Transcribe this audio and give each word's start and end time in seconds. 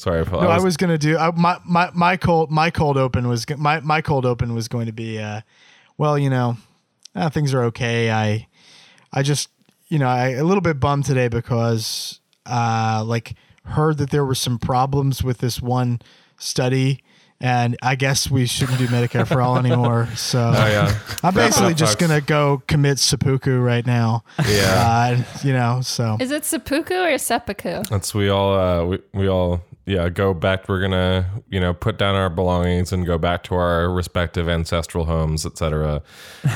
Sorry, 0.00 0.24
Paul. 0.24 0.40
No, 0.40 0.48
I 0.48 0.60
was 0.60 0.78
gonna 0.78 0.96
do 0.96 1.18
I, 1.18 1.30
my 1.32 1.58
my 1.66 1.90
my 1.92 2.16
cold 2.16 2.50
my 2.50 2.70
cold 2.70 2.96
open 2.96 3.28
was 3.28 3.46
my 3.58 3.80
my 3.80 4.00
cold 4.00 4.24
open 4.24 4.54
was 4.54 4.66
going 4.66 4.86
to 4.86 4.92
be 4.92 5.18
uh, 5.18 5.42
well, 5.98 6.18
you 6.18 6.30
know, 6.30 6.56
uh, 7.14 7.28
things 7.28 7.52
are 7.52 7.64
okay. 7.64 8.10
I 8.10 8.48
I 9.12 9.22
just 9.22 9.50
you 9.88 9.98
know 9.98 10.08
I 10.08 10.30
a 10.30 10.42
little 10.44 10.62
bit 10.62 10.80
bummed 10.80 11.04
today 11.04 11.28
because 11.28 12.18
uh 12.46 13.04
like 13.06 13.34
heard 13.64 13.98
that 13.98 14.08
there 14.08 14.24
were 14.24 14.34
some 14.34 14.58
problems 14.58 15.22
with 15.22 15.38
this 15.38 15.60
one 15.60 16.00
study. 16.38 17.02
And 17.42 17.76
I 17.82 17.94
guess 17.94 18.30
we 18.30 18.46
shouldn't 18.46 18.78
do 18.78 18.86
Medicare 18.86 19.26
for 19.26 19.42
all 19.42 19.58
anymore. 19.58 20.08
So 20.16 20.38
Oh 20.38 20.66
yeah. 20.66 20.98
I'm 21.22 21.34
basically 21.34 21.74
just 21.74 21.98
gonna 21.98 22.22
go 22.22 22.62
commit 22.66 22.98
seppuku 22.98 23.58
right 23.58 23.86
now. 23.86 24.24
Yeah. 24.48 25.18
Uh, 25.18 25.38
you 25.44 25.52
know, 25.52 25.82
so 25.82 26.16
Is 26.20 26.30
it 26.30 26.46
seppuku 26.46 26.94
or 26.94 27.18
seppuku? 27.18 27.82
That's 27.90 28.14
we 28.14 28.30
all 28.30 28.54
uh 28.58 28.84
we, 28.84 28.98
we 29.12 29.28
all 29.28 29.60
yeah, 29.90 30.08
go 30.08 30.32
back 30.32 30.68
we're 30.68 30.80
gonna, 30.80 31.28
you 31.48 31.58
know, 31.58 31.74
put 31.74 31.98
down 31.98 32.14
our 32.14 32.30
belongings 32.30 32.92
and 32.92 33.04
go 33.04 33.18
back 33.18 33.42
to 33.42 33.56
our 33.56 33.90
respective 33.90 34.48
ancestral 34.48 35.04
homes, 35.04 35.44
etc. 35.44 36.02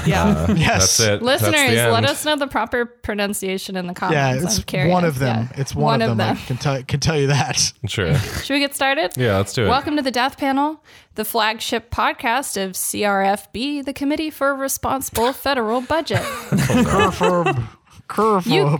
Yeah. 0.06 0.24
Uh, 0.24 0.54
yes, 0.56 0.98
That's 0.98 1.00
it. 1.00 1.22
Listeners, 1.22 1.52
That's 1.52 1.92
let 1.92 2.04
us 2.04 2.24
know 2.24 2.36
the 2.36 2.46
proper 2.46 2.86
pronunciation 2.86 3.76
in 3.76 3.86
the 3.86 3.94
comments. 3.94 4.14
Yeah, 4.14 4.28
I'm 4.28 4.46
it's 4.46 4.64
curious. 4.64 4.92
one 4.92 5.04
of 5.04 5.18
them. 5.18 5.48
Yeah. 5.52 5.60
It's 5.60 5.74
one, 5.74 6.00
of 6.00 6.16
them. 6.16 6.36
I 6.36 6.40
can 6.40 6.56
tell 6.56 6.82
can 6.84 7.00
tell 7.00 7.18
you 7.18 7.26
that. 7.28 7.72
Sure. 7.86 8.14
Should 8.14 8.54
we 8.54 8.60
get 8.60 8.74
started? 8.74 9.12
Yeah, 9.16 9.36
let's 9.36 9.52
do 9.52 9.66
it. 9.66 9.68
Welcome 9.68 9.96
to 9.96 10.02
the 10.02 10.10
Death 10.10 10.38
Panel, 10.38 10.82
the 11.14 11.24
flagship 11.24 11.90
podcast 11.90 12.62
of 12.62 12.72
CRFB, 12.72 13.84
the 13.84 13.92
Committee 13.92 14.30
for 14.30 14.54
Responsible 14.54 15.32
Federal 15.32 15.80
Budget. 15.80 16.22
Curve, 16.50 17.68
curve. 18.08 18.46
You- 18.46 18.78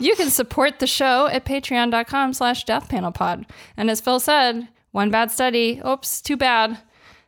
You 0.00 0.14
can 0.16 0.30
support 0.30 0.78
the 0.78 0.86
show 0.86 1.26
at 1.26 1.44
patreon.com 1.44 2.32
slash 2.32 2.64
deathpanelpod. 2.64 3.46
And 3.76 3.90
as 3.90 4.00
Phil 4.00 4.20
said, 4.20 4.68
one 4.92 5.10
bad 5.10 5.30
study. 5.30 5.80
Oops, 5.86 6.20
too 6.22 6.36
bad. 6.36 6.78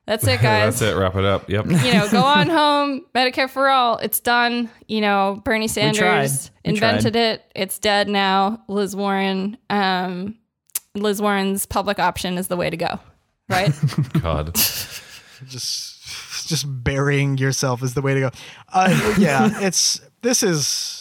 That's 0.07 0.27
it, 0.27 0.41
guys. 0.43 0.81
That's 0.81 0.93
it. 0.95 0.99
Wrap 0.99 1.17
it 1.17 1.25
up. 1.25 1.51
Yep. 1.51 1.67
You 1.67 1.93
know, 1.93 2.09
go 2.11 2.23
on 2.25 2.49
home, 2.49 3.05
Medicare 3.15 3.49
for 3.51 3.69
all. 3.69 3.99
It's 3.99 4.21
done. 4.21 4.71
You 4.87 5.01
know, 5.03 5.43
Bernie 5.45 5.69
tried. 5.69 5.95
Sanders 5.97 6.51
We 6.65 6.71
invented 6.71 7.13
tried. 7.13 7.21
it. 7.21 7.53
It's 7.55 7.79
dead 7.79 8.09
now. 8.09 8.63
Liz 8.69 8.97
Warren, 8.97 9.59
um, 9.69 10.39
Liz 10.95 11.21
Warren's 11.21 11.67
public 11.67 11.99
option 11.99 12.39
is 12.39 12.49
the 12.49 12.57
way 12.57 12.71
to 12.71 12.77
go. 12.77 12.99
Right? 13.51 13.73
God. 14.23 14.55
just 14.55 15.97
just 16.49 16.65
burying 16.83 17.37
yourself 17.37 17.83
is 17.83 17.93
the 17.95 18.01
way 18.01 18.15
to 18.15 18.21
go. 18.21 18.31
Uh, 18.73 19.15
yeah, 19.19 19.61
it's 19.61 20.01
this 20.23 20.43
is. 20.43 20.98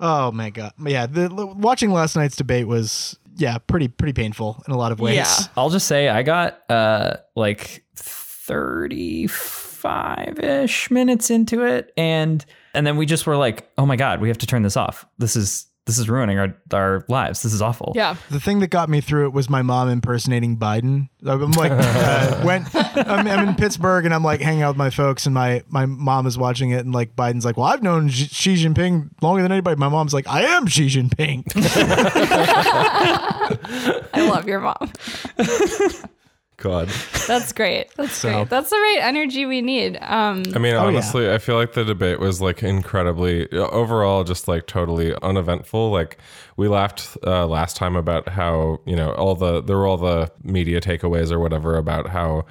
Oh 0.00 0.32
my 0.32 0.50
god, 0.50 0.72
yeah. 0.84 1.06
The 1.06 1.28
watching 1.56 1.90
last 1.90 2.16
night's 2.16 2.34
debate 2.36 2.66
was 2.66 3.16
yeah 3.36 3.58
pretty 3.58 3.88
pretty 3.88 4.12
painful 4.12 4.62
in 4.66 4.74
a 4.74 4.76
lot 4.76 4.92
of 4.92 5.00
ways. 5.00 5.16
Yeah. 5.16 5.34
I'll 5.56 5.70
just 5.70 5.86
say 5.86 6.08
I 6.08 6.22
got 6.22 6.60
uh 6.70 7.16
like 7.34 7.84
35-ish 7.96 10.90
minutes 10.90 11.30
into 11.30 11.64
it 11.64 11.92
and 11.96 12.44
and 12.74 12.86
then 12.86 12.96
we 12.96 13.06
just 13.06 13.26
were 13.26 13.36
like, 13.36 13.70
"Oh 13.78 13.86
my 13.86 13.96
god, 13.96 14.20
we 14.20 14.28
have 14.28 14.38
to 14.38 14.46
turn 14.46 14.62
this 14.62 14.76
off. 14.76 15.06
This 15.18 15.36
is 15.36 15.66
this 15.86 15.98
is 15.98 16.08
ruining 16.08 16.38
our 16.38 16.56
our 16.72 17.04
lives. 17.08 17.42
This 17.42 17.52
is 17.52 17.62
awful." 17.62 17.92
yeah. 17.94 18.16
The 18.30 18.40
thing 18.40 18.60
that 18.60 18.68
got 18.68 18.88
me 18.88 19.00
through 19.00 19.26
it 19.26 19.32
was 19.32 19.50
my 19.50 19.62
mom 19.62 19.88
impersonating 19.88 20.58
Biden. 20.58 21.08
I'm 21.26 21.52
like, 21.52 21.72
uh, 21.72 22.42
when 22.42 22.66
I'm, 22.74 23.26
I'm 23.26 23.48
in 23.48 23.54
Pittsburgh 23.54 24.04
and 24.04 24.14
I'm 24.14 24.22
like 24.22 24.40
hanging 24.40 24.62
out 24.62 24.70
with 24.70 24.78
my 24.78 24.90
folks, 24.90 25.26
and 25.26 25.34
my 25.34 25.62
my 25.68 25.86
mom 25.86 26.26
is 26.26 26.38
watching 26.38 26.70
it, 26.70 26.84
and 26.84 26.94
like 26.94 27.14
Biden's 27.16 27.44
like, 27.44 27.56
"Well, 27.56 27.66
I've 27.66 27.82
known 27.82 28.08
Xi 28.08 28.26
Xi 28.26 28.64
Jinping 28.64 29.10
longer 29.22 29.42
than 29.42 29.52
anybody." 29.52 29.78
My 29.78 29.88
mom's 29.88 30.14
like, 30.14 30.28
"I 30.28 30.42
am 30.42 30.66
Xi 30.66 30.86
Jinping." 30.86 31.44
I 34.14 34.28
love 34.28 34.46
your 34.46 34.60
mom. 34.60 34.92
God. 36.56 36.88
That's 37.26 37.52
great. 37.52 37.86
That's 37.96 38.12
So- 38.12 38.30
great. 38.30 38.48
That's 38.50 38.70
the 38.70 38.76
right 38.76 38.98
energy 39.02 39.44
we 39.46 39.60
need. 39.60 39.98
Um, 40.00 40.42
I 40.54 40.58
mean, 40.58 40.74
Oh, 40.74 40.82
yeah. 40.82 40.86
honestly, 40.86 41.32
I 41.32 41.38
feel 41.38 41.56
like 41.56 41.72
the 41.72 41.84
debate 41.84 42.20
was 42.20 42.40
like 42.40 42.62
incredibly 42.62 43.50
overall, 43.52 44.22
just 44.24 44.46
like 44.46 44.66
totally 44.66 45.14
uneventful. 45.22 45.90
Like 45.90 46.18
we 46.56 46.68
laughed 46.68 47.16
uh, 47.26 47.46
last 47.46 47.76
time 47.76 47.96
about 47.96 48.28
how 48.28 48.80
you 48.86 48.94
know 48.96 49.12
all 49.12 49.34
the 49.34 49.60
there 49.62 49.76
were 49.76 49.86
all 49.86 49.96
the 49.96 50.30
media 50.42 50.80
takeaways 50.80 51.30
or 51.32 51.38
whatever 51.40 51.76
about 51.76 52.08
how. 52.08 52.46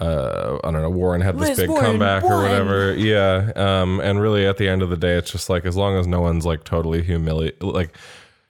Uh, 0.00 0.58
I 0.64 0.70
don't 0.70 0.80
know. 0.80 0.88
Warren 0.88 1.20
had 1.20 1.38
this 1.38 1.48
Liz 1.50 1.58
big 1.58 1.68
Warren 1.68 1.84
comeback 1.84 2.24
or 2.24 2.40
whatever. 2.40 2.94
Yeah. 2.94 3.52
Um, 3.54 4.00
and 4.00 4.18
really, 4.18 4.46
at 4.46 4.56
the 4.56 4.66
end 4.66 4.80
of 4.80 4.88
the 4.88 4.96
day, 4.96 5.16
it's 5.18 5.30
just 5.30 5.50
like 5.50 5.66
as 5.66 5.76
long 5.76 5.94
as 5.98 6.06
no 6.06 6.22
one's 6.22 6.46
like 6.46 6.64
totally 6.64 7.02
humiliated, 7.02 7.62
like 7.62 7.94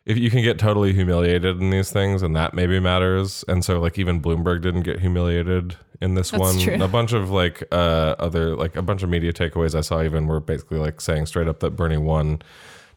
if 0.06 0.18
you 0.18 0.30
can 0.30 0.42
get 0.42 0.58
totally 0.58 0.92
humiliated 0.92 1.60
in 1.60 1.70
these 1.70 1.90
things, 1.90 2.22
and 2.22 2.34
that 2.36 2.54
maybe 2.54 2.80
matters. 2.80 3.44
And 3.48 3.64
so, 3.64 3.80
like, 3.80 3.98
even 3.98 4.20
Bloomberg 4.20 4.62
didn't 4.62 4.82
get 4.82 5.00
humiliated 5.00 5.76
in 6.00 6.14
this 6.14 6.30
That's 6.30 6.40
one. 6.40 6.58
true. 6.58 6.82
A 6.82 6.88
bunch 6.88 7.12
of 7.12 7.30
like 7.30 7.62
uh, 7.70 8.14
other 8.18 8.56
like 8.56 8.76
a 8.76 8.82
bunch 8.82 9.02
of 9.02 9.10
media 9.10 9.32
takeaways 9.32 9.74
I 9.74 9.82
saw 9.82 10.02
even 10.02 10.26
were 10.26 10.40
basically 10.40 10.78
like 10.78 11.00
saying 11.00 11.26
straight 11.26 11.48
up 11.48 11.60
that 11.60 11.70
Bernie 11.70 11.98
won 11.98 12.42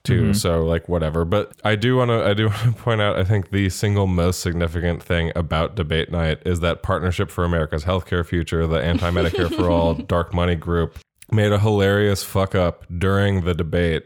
too. 0.03 0.34
So 0.34 0.63
like 0.63 0.90
whatever. 0.90 1.25
But 1.25 1.53
I 1.63 1.75
do 1.75 1.97
want 1.97 2.09
to 2.09 2.24
I 2.24 2.34
do 2.34 2.47
want 2.50 2.62
to 2.62 2.72
point 2.74 3.02
out 3.02 3.18
I 3.18 3.24
think 3.24 3.52
the 3.52 3.69
single 3.69 4.08
most 4.08 4.40
significant 4.40 5.02
thing 5.02 5.31
about 5.36 5.75
debate 5.75 6.12
night 6.12 6.40
is 6.46 6.59
that 6.62 6.84
Partnership 6.84 7.30
for 7.30 7.44
America's 7.44 7.84
Healthcare 7.84 8.25
Future, 8.25 8.68
the 8.68 8.81
anti-Medicare 8.81 9.53
for 9.53 9.69
all 9.69 9.94
dark 9.96 10.34
money 10.34 10.56
group, 10.56 10.97
made 11.31 11.52
a 11.52 11.59
hilarious 11.59 12.24
fuck 12.24 12.56
up 12.56 12.86
during 12.97 13.42
the 13.42 13.53
debate. 13.53 14.06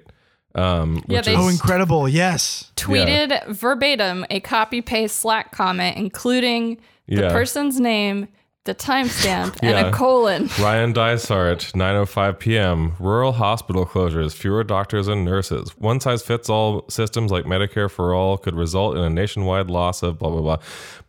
Um, 0.58 1.04
Yeah, 1.08 1.18
which 1.18 1.26
they- 1.28 1.34
is, 1.34 1.40
oh, 1.40 1.48
incredible! 1.50 2.10
Yes. 2.10 2.72
tweeted 2.76 3.48
verbatim 3.48 4.26
a 4.30 4.40
copy 4.40 4.82
paste 4.82 5.18
Slack 5.20 5.52
comment, 5.52 5.98
including 5.98 6.78
the 7.08 7.22
Yeah. 7.24 7.30
person's 7.32 7.80
name, 7.80 8.28
the 8.68 8.76
timestamp, 8.76 9.58
and 9.64 9.72
Yeah. 9.72 9.88
a 9.88 9.92
colon. 9.92 10.48
Ryan 10.62 10.94
Dysart, 10.94 11.60
9:05 11.74 12.38
p.m. 12.38 12.94
Rural 13.00 13.32
hospital 13.32 13.86
closures, 13.88 14.34
fewer 14.36 14.64
doctors 14.64 15.08
and 15.08 15.26
nurses. 15.26 15.72
One 15.80 16.00
size 16.00 16.22
fits 16.22 16.48
all 16.50 16.86
systems 16.90 17.32
like 17.32 17.46
Medicare 17.46 17.90
for 17.90 18.14
all 18.14 18.38
could 18.38 18.54
result 18.56 18.96
in 18.96 19.02
a 19.04 19.10
nationwide 19.10 19.70
loss 19.72 20.04
of 20.04 20.20
blah 20.20 20.30
blah 20.30 20.42
blah. 20.42 20.58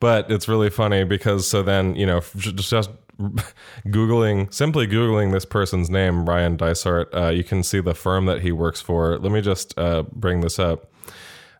But 0.00 0.30
it's 0.30 0.48
really 0.48 0.70
funny 0.70 1.04
because 1.04 1.47
so 1.47 1.62
then 1.62 1.94
you 1.94 2.06
know 2.06 2.22
j- 2.36 2.52
just 2.52 2.88
googling 3.86 4.52
simply 4.52 4.86
googling 4.86 5.32
this 5.32 5.44
person's 5.44 5.91
name, 5.91 6.24
Ryan 6.26 6.56
Dysart, 6.56 7.12
uh, 7.14 7.28
you 7.28 7.44
can 7.44 7.62
see 7.62 7.80
the 7.80 7.94
firm 7.94 8.26
that 8.26 8.42
he 8.42 8.52
works 8.52 8.80
for. 8.80 9.18
Let 9.18 9.32
me 9.32 9.41
just 9.41 9.76
uh, 9.78 10.04
bring 10.12 10.41
this 10.41 10.58
up. 10.58 10.91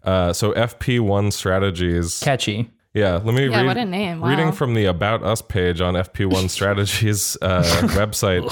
Uh, 0.04 0.32
so 0.32 0.53
FP1 0.53 1.32
Strategies. 1.32 2.20
Catchy. 2.20 2.70
Yeah, 2.94 3.15
let 3.22 3.34
me 3.34 3.47
Yeah, 3.49 3.59
read. 3.59 3.66
what 3.66 3.76
a 3.76 3.84
name. 3.84 4.21
Wow. 4.21 4.28
Reading 4.31 4.53
from 4.53 4.75
the 4.75 4.87
About 4.87 5.22
Us 5.22 5.43
page 5.43 5.81
on 5.81 5.94
FP1 5.94 6.49
Strategies 6.59 7.37
uh, 7.43 7.62
website. 7.94 8.49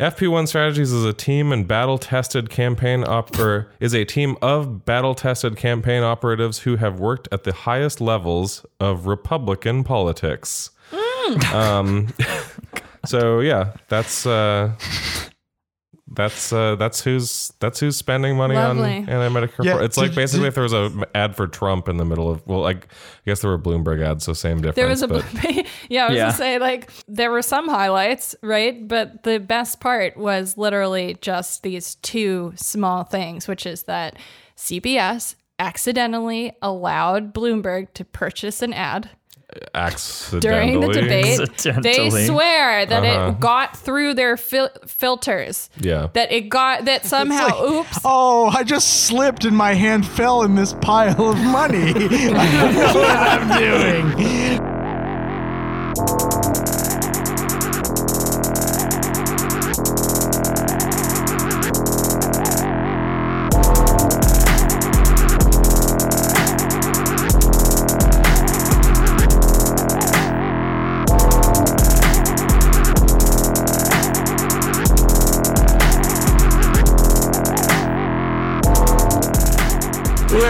FP1 0.00 0.48
Strategies 0.48 0.92
is 0.92 1.04
a 1.04 1.12
team 1.12 1.52
and 1.52 1.66
battle-tested 1.66 2.50
campaign 2.50 3.02
op- 3.04 3.38
or 3.38 3.70
is 3.80 3.94
a 3.94 4.04
team 4.04 4.36
of 4.42 4.84
battle-tested 4.84 5.56
campaign 5.56 6.02
operatives 6.02 6.60
who 6.60 6.76
have 6.76 7.00
worked 7.00 7.28
at 7.32 7.44
the 7.44 7.52
highest 7.52 8.00
levels 8.00 8.64
of 8.80 9.06
Republican 9.06 9.84
politics. 9.84 10.70
Um, 11.52 12.08
so 13.06 13.40
yeah, 13.40 13.72
that's 13.88 14.26
uh, 14.26 14.72
that's 16.16 16.52
uh, 16.52 16.74
that's 16.76 17.00
who's 17.02 17.52
that's 17.60 17.78
who's 17.78 17.96
spending 17.96 18.36
money 18.36 18.54
Lovely. 18.56 18.96
on 18.96 19.08
anti-Medicare. 19.08 19.64
Yeah, 19.64 19.76
for- 19.76 19.82
it's 19.84 19.96
like 19.96 20.14
basically 20.14 20.44
did- 20.44 20.48
if 20.48 20.54
there 20.54 20.62
was 20.64 20.72
a 20.72 20.90
ad 21.14 21.36
for 21.36 21.46
Trump 21.46 21.88
in 21.88 21.98
the 21.98 22.04
middle 22.04 22.28
of 22.30 22.44
well, 22.46 22.60
like 22.60 22.86
I 22.86 23.30
guess 23.30 23.42
there 23.42 23.50
were 23.50 23.58
Bloomberg 23.58 24.02
ads, 24.04 24.24
so 24.24 24.32
same 24.32 24.56
difference. 24.62 24.76
There 24.76 24.88
was 24.88 25.02
a 25.02 25.08
but 25.08 25.24
yeah, 25.88 26.06
I 26.06 26.08
was 26.08 26.16
Yeah. 26.16 26.22
gonna 26.24 26.32
say 26.32 26.58
like 26.58 26.90
there 27.06 27.30
were 27.30 27.42
some 27.42 27.68
highlights, 27.68 28.34
right? 28.42 28.88
But 28.88 29.22
the 29.22 29.38
best 29.38 29.78
part 29.80 30.16
was 30.16 30.56
literally 30.58 31.16
just 31.20 31.62
these 31.62 31.94
two 31.96 32.52
small 32.56 33.04
things, 33.04 33.46
which 33.46 33.66
is 33.66 33.84
that 33.84 34.16
CBS 34.56 35.36
accidentally 35.58 36.52
allowed 36.62 37.32
Bloomberg 37.32 37.92
to 37.94 38.04
purchase 38.04 38.62
an 38.62 38.72
ad 38.72 39.10
accidentally 39.74 40.72
during 40.72 40.80
the 40.80 40.92
debate. 40.92 41.38
They 41.82 42.10
swear 42.26 42.86
that 42.86 43.04
Uh-huh. 43.04 43.30
it 43.30 43.40
got 43.40 43.76
through 43.76 44.14
their 44.14 44.36
fil- 44.36 44.70
filters. 44.86 45.68
Yeah. 45.80 46.08
That 46.14 46.32
it 46.32 46.48
got 46.48 46.84
that 46.86 47.04
somehow. 47.06 47.46
like, 47.46 47.60
oops. 47.70 47.98
Oh, 48.04 48.46
I 48.46 48.62
just 48.64 49.04
slipped 49.06 49.44
and 49.44 49.56
my 49.56 49.74
hand 49.74 50.06
fell 50.06 50.42
in 50.42 50.54
this 50.54 50.72
pile 50.74 51.30
of 51.30 51.38
money. 51.38 51.90
I 51.94 52.50
don't 52.52 52.74
know 52.74 52.94
what 52.94 53.16
I'm 53.16 53.58
doing. 53.58 54.06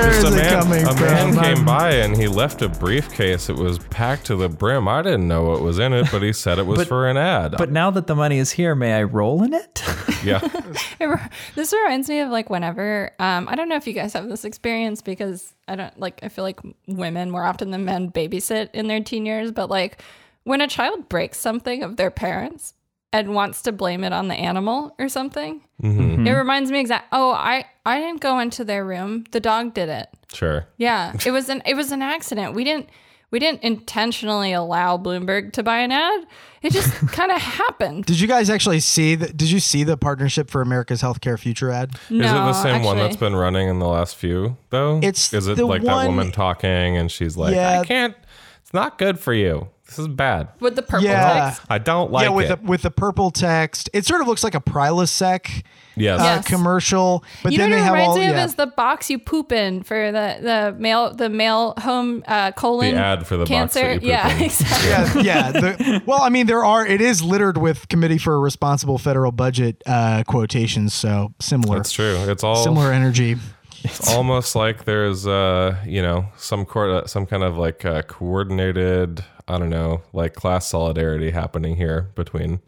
We're 0.07 0.13
just 0.13 0.27
is 0.27 0.33
a 0.33 0.37
it 0.37 0.41
man, 0.41 0.63
coming 0.63 0.87
a 0.87 0.95
man 0.95 1.55
came 1.57 1.65
by 1.65 1.91
and 1.95 2.17
he 2.17 2.29
left 2.29 2.63
a 2.63 2.69
briefcase. 2.69 3.49
It 3.49 3.57
was 3.57 3.79
packed 3.79 4.27
to 4.27 4.37
the 4.37 4.49
brim. 4.49 4.87
I 4.87 5.03
didn't 5.03 5.27
know 5.27 5.43
what 5.43 5.63
was 5.63 5.81
in 5.81 5.93
it, 5.93 6.07
but 6.13 6.23
he 6.23 6.33
said 6.33 6.61
it 6.61 6.67
was 6.67 6.79
But- 6.79 6.87
for 6.87 7.09
an 7.09 7.17
ad. 7.17 7.57
But 7.59 7.73
now 7.73 7.91
that 7.91 8.07
the 8.07 8.15
money 8.15 8.39
is 8.39 8.53
here, 8.53 8.77
may 8.77 8.95
I 8.95 9.03
roll 9.03 9.43
in 9.43 9.53
it? 9.53 9.83
yeah, 10.25 10.41
It 11.01 11.21
this 11.57 11.73
reminds 11.73 12.09
me 12.09 12.21
of 12.21 12.31
like 12.31 12.49
whenever 12.51 13.13
um, 13.19 13.49
I 13.49 13.57
don't 13.57 13.69
know 13.69 13.75
if 13.77 13.87
you 13.89 13.95
guys 13.95 14.13
have 14.13 14.29
this 14.29 14.45
experience 14.45 15.03
because 15.03 15.53
I 15.67 15.75
don't 15.75 15.99
like 15.99 16.21
I 16.23 16.29
feel 16.29 16.45
like 16.45 16.61
women 16.87 17.31
more 17.33 17.45
often 17.45 17.73
than 17.73 17.85
men 17.85 18.13
babysit 18.13 18.71
in 18.75 18.87
their 18.87 19.01
teen 19.03 19.27
years, 19.27 19.51
but 19.51 19.69
like 19.71 20.03
when 20.45 20.61
a 20.61 20.69
child 20.69 21.09
breaks 21.09 21.39
something 21.39 21.83
of 21.83 21.97
their 21.97 22.13
parents 22.13 22.75
and 23.25 23.35
wants 23.35 23.63
to 23.63 23.73
blame 23.73 24.05
it 24.05 24.13
on 24.13 24.29
the 24.29 24.35
animal 24.35 24.95
or 24.99 25.09
something, 25.09 25.63
Mm-hmm. 25.83 26.27
it 26.27 26.33
reminds 26.33 26.71
me 26.71 26.81
exact. 26.81 27.09
Oh, 27.13 27.33
I 27.33 27.65
I 27.85 28.01
didn't 28.01 28.21
go 28.23 28.39
into 28.39 28.65
their 28.65 28.83
room. 28.85 29.25
The 29.33 29.41
dog 29.41 29.75
did 29.75 29.89
it. 29.91 30.09
sure. 30.33 30.67
Yeah, 30.79 31.13
it 31.27 31.31
was 31.31 31.49
an 31.51 31.63
it 31.67 31.75
was 31.75 31.93
an 31.93 32.01
accident. 32.01 32.55
We 32.55 32.65
didn't 32.65 32.89
we 33.31 33.39
didn't 33.41 33.63
intentionally 33.63 34.53
allow 34.53 34.97
Bloomberg 34.97 35.53
to 35.53 35.63
buy 35.63 35.79
an 35.81 35.93
ad. 35.93 36.27
It 36.63 36.73
just 36.73 36.93
kind 37.13 37.31
of 37.31 37.43
happened. 37.43 38.07
Did 38.07 38.19
you 38.21 38.27
guys 38.27 38.49
actually 38.49 38.81
see 38.81 39.17
the? 39.17 39.27
Did 39.29 39.51
you 39.51 39.61
see 39.61 39.85
the 39.85 39.99
Partnership 39.99 40.51
for 40.51 40.63
America's 40.63 41.03
Healthcare 41.03 41.39
Future 41.39 41.71
ad? 41.71 41.91
No, 42.09 42.25
is 42.25 42.31
it 42.31 42.35
the 42.35 42.53
same 42.63 42.83
one 42.83 42.97
that's 42.97 43.17
been 43.17 43.37
running 43.37 43.69
in 43.69 43.79
the 43.79 43.87
last 43.89 44.17
few 44.17 44.57
though? 44.71 44.99
It's 45.03 45.33
is 45.35 45.47
it 45.47 45.57
the 45.59 45.67
like 45.67 45.83
that 45.83 46.07
woman 46.07 46.33
talking 46.33 46.97
and 46.97 47.11
she's 47.13 47.37
like, 47.37 47.55
Yeah. 47.55 47.81
I 47.81 47.85
can't. 47.85 48.17
It's 48.63 48.73
not 48.73 48.97
good 48.97 49.19
for 49.19 49.35
you. 49.35 49.69
This 49.87 49.99
is 50.01 50.09
bad. 50.09 50.49
with 50.61 50.75
the 50.77 50.83
purple 50.83 51.07
Yeah. 51.07 51.45
text? 51.51 51.63
I 51.71 51.79
don't 51.79 52.11
like 52.11 52.25
yeah, 52.25 52.31
with 52.31 52.51
it. 52.51 52.61
the 52.63 52.69
with 52.69 52.83
the 52.83 52.91
purple 52.91 53.31
text. 53.31 53.89
It 53.93 54.05
sort 54.05 54.21
of 54.21 54.27
looks 54.27 54.43
like 54.43 54.55
a 54.57 54.61
Prilosec 54.61 55.63
yes. 55.95 56.21
uh, 56.21 56.25
Yes. 56.25 56.47
commercial, 56.47 57.23
but 57.45 57.53
you 57.53 57.59
then 57.59 57.71
know 57.71 57.77
they 57.77 57.83
what 57.83 57.85
it 57.85 57.87
have 57.87 57.95
reminds 57.95 58.09
all 58.11 58.17
me 58.19 58.25
yeah. 58.25 58.43
of 58.45 58.51
is 58.51 58.55
the 58.57 58.67
box 58.67 59.09
you 59.11 59.19
poop 59.21 59.53
in 59.53 59.83
for 59.85 60.11
the 60.11 60.39
the 60.43 60.75
male 60.79 61.15
the 61.15 61.29
male 61.29 61.75
home 61.79 62.25
uh, 62.27 62.51
colon 62.53 62.95
The 62.95 63.01
ad 63.01 63.27
for 63.29 63.37
the 63.37 63.45
box 63.45 63.49
cancer. 63.51 63.81
that 63.81 63.95
you 63.95 64.01
poop 64.01 64.09
yeah, 64.09 64.37
in. 64.37 64.43
exactly. 64.47 65.23
yeah, 65.23 65.53
yeah. 65.53 65.53
The, 65.53 66.03
well, 66.05 66.23
I 66.23 66.31
mean, 66.31 66.47
there 66.47 66.65
are. 66.65 66.85
It 66.85 67.01
is 67.01 67.23
littered 67.23 67.57
with 67.57 67.89
Committee 67.89 68.19
for 68.19 68.35
a 68.35 68.39
Responsible 68.41 68.99
Federal 68.99 69.31
Budget 69.31 69.83
uh, 69.87 70.25
quotations, 70.27 70.95
so 70.95 71.33
similar, 71.41 71.77
That's 71.77 71.93
true. 71.93 72.17
It's 72.29 72.43
all 72.43 72.57
similar 72.57 72.91
energy. 72.93 73.37
It's 73.85 74.13
almost 74.13 74.57
like 74.57 74.85
there's 74.85 75.29
uh 75.29 75.77
you 75.87 76.03
know 76.03 76.27
some 76.37 76.65
court 76.65 77.09
some 77.09 77.25
kind 77.25 77.45
of 77.45 77.57
like 77.57 77.85
uh, 77.85 78.03
coordinated 78.03 79.25
I 79.49 79.59
don't 79.59 79.71
know 79.71 80.03
like 80.13 80.35
class 80.35 80.67
solidarity 80.67 81.31
happening 81.31 81.77
here 81.77 82.11
between 82.17 82.61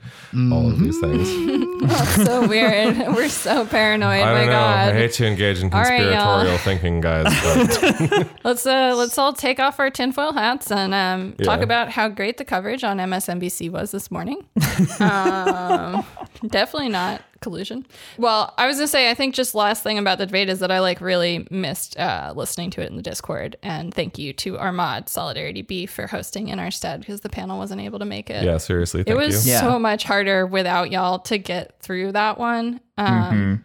all 0.52 0.70
of 0.70 0.78
these 0.78 0.96
things. 1.00 1.28
That's 1.88 2.24
so 2.24 2.46
weird. 2.46 2.96
We're 3.16 3.28
so 3.28 3.66
paranoid. 3.66 4.20
I 4.20 4.32
My 4.32 4.38
don't 4.40 4.50
know. 4.50 4.58
I 4.60 4.92
hate 4.92 5.12
to 5.14 5.26
engage 5.26 5.58
in 5.60 5.72
All 5.74 5.80
right, 5.80 6.00
conspiratorial 6.00 6.58
thinking, 6.58 7.00
guys, 7.00 7.24
but 7.42 8.28
Let's 8.44 8.64
uh 8.64 8.94
let's 8.96 9.18
all 9.18 9.32
take 9.32 9.58
off 9.58 9.80
our 9.80 9.90
tinfoil 9.90 10.32
hats 10.32 10.70
and 10.70 10.94
um 10.94 11.32
talk 11.42 11.62
about 11.62 11.90
how 11.90 12.08
great 12.08 12.36
the 12.36 12.44
coverage 12.44 12.84
on 12.84 12.98
MSNBC 12.98 13.70
was 13.70 13.90
this 13.90 14.10
morning. 14.12 14.44
um, 15.00 16.04
definitely 16.46 16.90
not 16.90 17.22
collusion. 17.40 17.86
Well, 18.18 18.52
I 18.58 18.66
was 18.66 18.76
gonna 18.76 18.88
say 18.88 19.10
I 19.10 19.14
think 19.14 19.34
just 19.34 19.54
last 19.54 19.82
thing 19.82 19.98
about 19.98 20.18
the 20.18 20.26
debate 20.26 20.48
is 20.48 20.58
that 20.60 20.70
I 20.70 20.80
like 20.80 21.00
really 21.00 21.46
missed 21.50 21.98
uh, 21.98 22.32
listening 22.36 22.70
to 22.72 22.82
it 22.82 22.90
in 22.90 22.96
the 22.96 23.02
Discord, 23.02 23.56
and 23.62 23.92
thank 23.94 24.18
you 24.18 24.32
to 24.34 24.58
Armad 24.58 25.08
Solidarity 25.08 25.62
B 25.62 25.86
for 25.86 26.06
hosting 26.06 26.48
in 26.48 26.58
our 26.58 26.70
stead 26.70 27.00
because 27.00 27.20
the 27.22 27.28
panel 27.28 27.58
wasn't 27.58 27.80
able 27.80 27.98
to 27.98 28.04
make 28.04 28.30
it. 28.30 28.44
yeah, 28.44 28.58
seriously, 28.58 29.04
It 29.06 29.14
was 29.16 29.46
you. 29.46 29.52
Yeah. 29.52 29.60
so 29.60 29.78
much 29.78 30.04
harder 30.04 30.46
without 30.46 30.90
y'all 30.90 31.18
to 31.20 31.38
get 31.38 31.80
through 31.80 32.12
that 32.12 32.38
one. 32.38 32.80
Um, 32.96 33.64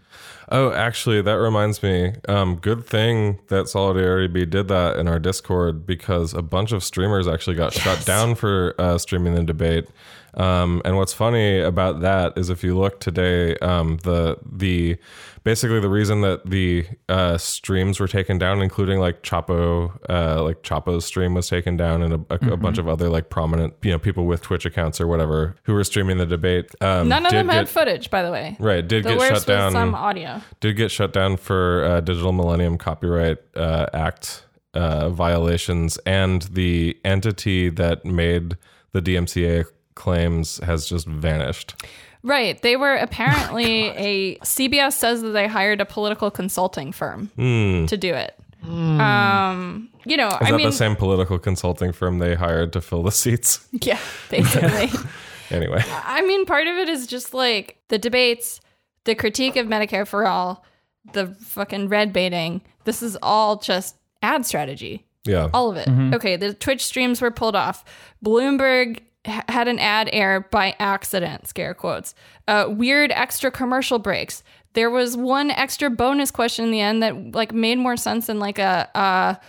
Oh, 0.49 0.71
actually, 0.71 1.21
that 1.21 1.39
reminds 1.39 1.81
me. 1.81 2.13
Um, 2.27 2.57
good 2.57 2.85
thing 2.85 3.39
that 3.47 3.69
Solidarity 3.69 4.27
B 4.27 4.45
did 4.45 4.67
that 4.67 4.97
in 4.97 5.07
our 5.07 5.17
Discord 5.17 5.87
because 5.87 6.33
a 6.33 6.41
bunch 6.41 6.71
of 6.73 6.83
streamers 6.83 7.27
actually 7.27 7.55
got 7.55 7.73
shut 7.73 8.05
down 8.05 8.35
for 8.35 8.75
uh, 8.77 8.97
streaming 8.97 9.33
the 9.35 9.43
debate. 9.43 9.87
Um, 10.35 10.81
and 10.83 10.97
what's 10.97 11.13
funny 11.13 11.59
about 11.59 12.01
that 12.01 12.37
is 12.37 12.49
if 12.49 12.63
you 12.63 12.77
look 12.77 12.99
today, 12.99 13.55
um, 13.57 13.97
the 14.03 14.37
the 14.51 14.97
basically 15.43 15.79
the 15.79 15.89
reason 15.89 16.21
that 16.21 16.45
the 16.49 16.85
uh, 17.07 17.37
streams 17.37 17.99
were 17.99 18.07
taken 18.07 18.37
down, 18.39 18.61
including 18.61 18.99
like 18.99 19.21
Chapo, 19.21 19.91
uh, 20.09 20.41
like 20.43 20.63
Chapo's 20.63 21.05
stream 21.05 21.33
was 21.35 21.47
taken 21.47 21.77
down, 21.77 22.01
and 22.01 22.13
a, 22.13 22.19
a, 22.29 22.53
a 22.53 22.57
bunch 22.57 22.77
of 22.79 22.87
other 22.87 23.09
like 23.09 23.29
prominent 23.29 23.73
you 23.83 23.91
know 23.91 23.99
people 23.99 24.25
with 24.25 24.41
Twitch 24.41 24.65
accounts 24.65 24.99
or 24.99 25.05
whatever 25.07 25.55
who 25.63 25.73
were 25.73 25.83
streaming 25.83 26.17
the 26.17 26.25
debate. 26.25 26.71
Um, 26.81 27.07
none 27.09 27.25
of 27.25 27.31
them 27.31 27.47
had 27.49 27.65
get- 27.65 27.69
footage, 27.69 28.09
by 28.09 28.23
the 28.23 28.31
way. 28.31 28.57
Right, 28.59 28.87
did 28.87 29.03
The 29.03 29.15
get 29.15 29.35
shut 29.35 29.45
down 29.45 29.71
some 29.71 29.93
audio. 29.93 30.41
did 30.59 30.75
get 30.77 30.89
shut 30.89 31.13
down 31.13 31.37
for 31.37 31.83
uh, 31.85 32.01
Digital 32.01 32.31
Millennium 32.31 32.77
Copyright 32.79 33.37
uh, 33.55 33.85
Act 33.93 34.45
uh, 34.73 35.09
violations, 35.09 35.97
and 36.07 36.41
the 36.43 36.97
entity 37.05 37.69
that 37.69 38.03
made 38.03 38.57
the 38.93 39.01
DMCA 39.01 39.65
claims 39.95 40.57
has 40.59 40.85
just 40.85 41.07
vanished. 41.07 41.75
Right. 42.23 42.61
They 42.61 42.77
were 42.77 42.97
oh 42.99 43.03
apparently 43.03 43.87
a 43.89 44.35
CBS 44.37 44.93
says 44.93 45.21
that 45.21 45.29
they 45.29 45.47
hired 45.47 45.81
a 45.81 45.85
political 45.85 46.31
consulting 46.31 46.91
firm 46.91 47.27
hmm. 47.35 47.85
to 47.85 47.97
do 47.97 48.13
it. 48.13 48.37
Hmm. 48.63 48.99
Um, 48.99 49.89
you 50.05 50.15
know, 50.15 50.27
Is 50.27 50.37
I 50.39 50.51
that 50.51 50.57
mean, 50.57 50.67
the 50.67 50.71
same 50.71 50.95
political 50.95 51.37
consulting 51.37 51.91
firm 51.91 52.19
they 52.19 52.35
hired 52.35 52.73
to 52.73 52.81
fill 52.81 53.03
the 53.03 53.11
seats? 53.11 53.67
yeah, 53.81 53.99
basically. 54.29 54.89
anyway, 55.51 55.83
I 55.87 56.21
mean, 56.21 56.45
part 56.45 56.67
of 56.67 56.75
it 56.77 56.87
is 56.87 57.05
just 57.07 57.33
like 57.33 57.77
the 57.89 57.97
debates, 57.97 58.61
the 59.03 59.15
critique 59.15 59.57
of 59.57 59.67
Medicare 59.67 60.07
for 60.07 60.25
all, 60.25 60.63
the 61.11 61.27
fucking 61.41 61.89
red 61.89 62.13
baiting. 62.13 62.61
This 62.85 63.03
is 63.03 63.17
all 63.21 63.57
just 63.57 63.97
ad 64.21 64.45
strategy. 64.45 65.05
yeah. 65.25 65.49
All 65.53 65.69
of 65.69 65.75
it. 65.75 65.87
Mm-hmm. 65.87 66.13
Okay, 66.13 66.37
the 66.37 66.53
Twitch 66.53 66.85
streams 66.85 67.21
were 67.21 67.31
pulled 67.31 67.55
off. 67.55 67.83
Bloomberg 68.23 68.97
h- 68.97 69.03
had 69.25 69.67
an 69.67 69.79
ad 69.79 70.09
air 70.11 70.41
by 70.51 70.75
accident, 70.79 71.47
scare 71.47 71.73
quotes. 71.73 72.13
Uh, 72.47 72.65
weird 72.69 73.11
extra 73.11 73.51
commercial 73.51 73.99
breaks. 73.99 74.43
There 74.73 74.89
was 74.89 75.15
one 75.15 75.51
extra 75.51 75.89
bonus 75.89 76.31
question 76.31 76.65
in 76.65 76.71
the 76.71 76.81
end 76.81 77.03
that 77.03 77.33
like 77.33 77.53
made 77.53 77.77
more 77.77 77.95
sense 77.95 78.27
in 78.27 78.39
like 78.39 78.59
a 78.59 78.89
a, 78.95 79.39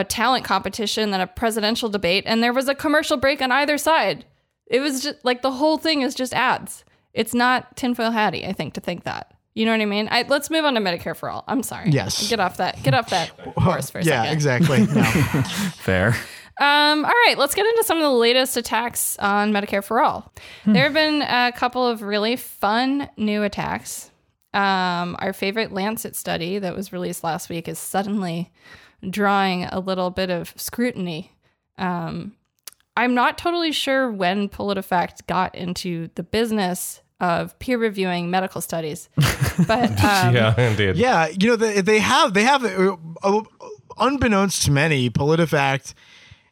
a 0.00 0.04
talent 0.04 0.44
competition 0.44 1.10
than 1.10 1.20
a 1.20 1.26
presidential 1.26 1.88
debate, 1.88 2.24
and 2.26 2.42
there 2.42 2.52
was 2.52 2.68
a 2.68 2.74
commercial 2.74 3.16
break 3.16 3.40
on 3.40 3.52
either 3.52 3.78
side. 3.78 4.24
It 4.66 4.80
was 4.80 5.02
just 5.02 5.24
like 5.24 5.42
the 5.42 5.50
whole 5.50 5.78
thing 5.78 6.02
is 6.02 6.14
just 6.14 6.32
ads. 6.32 6.84
It's 7.12 7.34
not 7.34 7.76
tinfoil 7.76 8.12
hattie, 8.12 8.46
I 8.46 8.52
think, 8.52 8.74
to 8.74 8.80
think 8.80 9.04
that. 9.04 9.34
You 9.54 9.66
know 9.66 9.72
what 9.72 9.80
I 9.80 9.86
mean? 9.86 10.08
I, 10.10 10.24
let's 10.28 10.48
move 10.48 10.64
on 10.64 10.74
to 10.74 10.80
Medicare 10.80 11.16
for 11.16 11.28
all. 11.28 11.42
I'm 11.48 11.64
sorry. 11.64 11.90
Yes. 11.90 12.30
Get 12.30 12.38
off 12.38 12.58
that. 12.58 12.80
Get 12.84 12.94
off 12.94 13.10
that 13.10 13.30
horse 13.56 13.90
for 13.90 13.98
a 13.98 14.04
yeah, 14.04 14.22
second. 14.22 14.32
exactly. 14.32 14.86
No. 14.86 15.02
Fair. 15.74 16.14
Um, 16.60 17.06
all 17.06 17.10
right, 17.10 17.36
let's 17.38 17.54
get 17.54 17.64
into 17.64 17.84
some 17.84 17.96
of 17.96 18.02
the 18.02 18.10
latest 18.10 18.58
attacks 18.58 19.16
on 19.18 19.50
Medicare 19.50 19.82
for 19.82 20.02
All. 20.02 20.30
There 20.66 20.84
have 20.84 20.92
been 20.92 21.22
a 21.22 21.52
couple 21.56 21.86
of 21.86 22.02
really 22.02 22.36
fun 22.36 23.08
new 23.16 23.42
attacks. 23.42 24.10
Um, 24.52 25.16
our 25.20 25.32
favorite 25.32 25.72
Lancet 25.72 26.14
study 26.14 26.58
that 26.58 26.76
was 26.76 26.92
released 26.92 27.24
last 27.24 27.48
week 27.48 27.66
is 27.66 27.78
suddenly 27.78 28.52
drawing 29.08 29.64
a 29.64 29.80
little 29.80 30.10
bit 30.10 30.28
of 30.28 30.52
scrutiny. 30.56 31.32
Um, 31.78 32.34
I'm 32.94 33.14
not 33.14 33.38
totally 33.38 33.72
sure 33.72 34.10
when 34.10 34.50
PolitiFact 34.50 35.26
got 35.26 35.54
into 35.54 36.10
the 36.14 36.22
business 36.22 37.00
of 37.20 37.58
peer 37.58 37.78
reviewing 37.78 38.30
medical 38.30 38.60
studies, 38.60 39.08
but 39.66 39.90
um, 40.04 40.34
yeah, 40.34 40.60
indeed. 40.60 40.96
Yeah, 40.96 41.28
you 41.28 41.48
know 41.48 41.56
they, 41.56 41.80
they 41.80 42.00
have 42.00 42.34
they 42.34 42.44
have 42.44 42.64
uh, 42.64 42.96
uh, 43.22 43.42
unbeknownst 43.98 44.62
to 44.64 44.70
many, 44.70 45.08
PolitiFact 45.08 45.94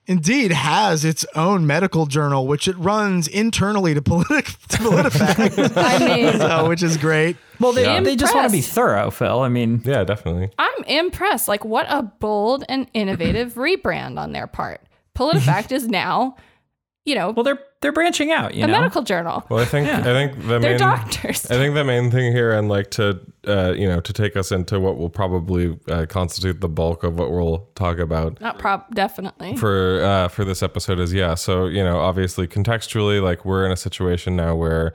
indeed 0.09 0.51
has 0.51 1.05
its 1.05 1.25
own 1.37 1.67
medical 1.67 2.07
journal, 2.07 2.47
which 2.47 2.67
it 2.67 2.77
runs 2.79 3.29
internally 3.29 3.95
to, 3.95 4.03
Politic, 4.03 4.47
to 4.69 4.77
PolitiFact, 4.79 5.73
I 5.77 5.99
mean, 6.17 6.33
so, 6.39 6.69
which 6.69 6.83
is 6.83 6.97
great. 6.97 7.37
Well, 7.61 7.73
they, 7.73 7.85
Yeah. 7.85 8.01
they 8.01 8.17
just 8.17 8.35
want 8.35 8.49
to 8.49 8.53
be 8.53 8.61
thorough, 8.63 9.11
Phil. 9.11 9.41
I 9.41 9.49
mean, 9.49 9.83
Yeah, 9.85 10.03
definitely. 10.05 10.51
I'm 10.59 10.85
impressed. 10.85 11.47
Like, 11.47 11.65
what 11.65 11.87
a 11.89 12.03
bold 12.03 12.65
and 12.69 12.89
innovative 12.95 13.55
rebrand 13.55 14.19
on 14.19 14.33
their 14.33 14.47
part. 14.49 14.81
PolitiFact 15.17 15.71
is 15.73 15.87
now, 15.87 16.37
you 17.05 17.15
know, 17.15 17.31
well, 17.31 17.45
they're 17.45 17.59
they're 17.81 17.93
branching 17.93 18.33
out. 18.33 18.55
You 18.55 18.65
a 18.65 18.67
know, 18.67 18.73
medical 18.73 19.03
journal. 19.03 19.45
Well, 19.49 19.61
I 19.61 19.65
think 19.65 19.89
I 19.89 20.03
think 20.03 20.37
the 20.41 20.59
They're 20.59 20.61
main 20.61 20.79
doctors. 20.79 21.47
I 21.47 21.55
think 21.55 21.75
the 21.75 21.85
main 21.85 22.11
thing 22.11 22.33
here, 22.33 22.53
and 22.53 22.69
like 22.69 22.91
to 22.93 23.21
uh, 23.47 23.73
you 23.77 23.87
know 23.87 24.01
to 24.01 24.13
take 24.13 24.37
us 24.37 24.51
into 24.51 24.81
what 24.81 24.99
will 24.99 25.11
probably 25.11 25.79
uh, 25.89 26.07
constitute 26.07 26.61
the 26.61 26.69
bulk 26.69 27.05
of 27.05 27.19
what 27.19 27.31
we'll 27.31 27.69
talk 27.75 27.99
about 27.99 28.41
Not 28.41 28.59
prob, 28.59 28.93
definitely. 28.95 29.57
for 29.57 30.03
uh, 30.03 30.29
for 30.29 30.45
this 30.45 30.63
episode 30.63 30.99
is 30.99 31.13
yeah. 31.13 31.35
So 31.35 31.67
you 31.67 31.85
know, 31.85 31.99
obviously, 31.99 32.49
contextually, 32.49 33.23
like 33.23 33.45
we're 33.45 33.65
in 33.65 33.73
a 33.73 33.77
situation 33.77 34.35
now 34.35 34.57
where 34.57 34.93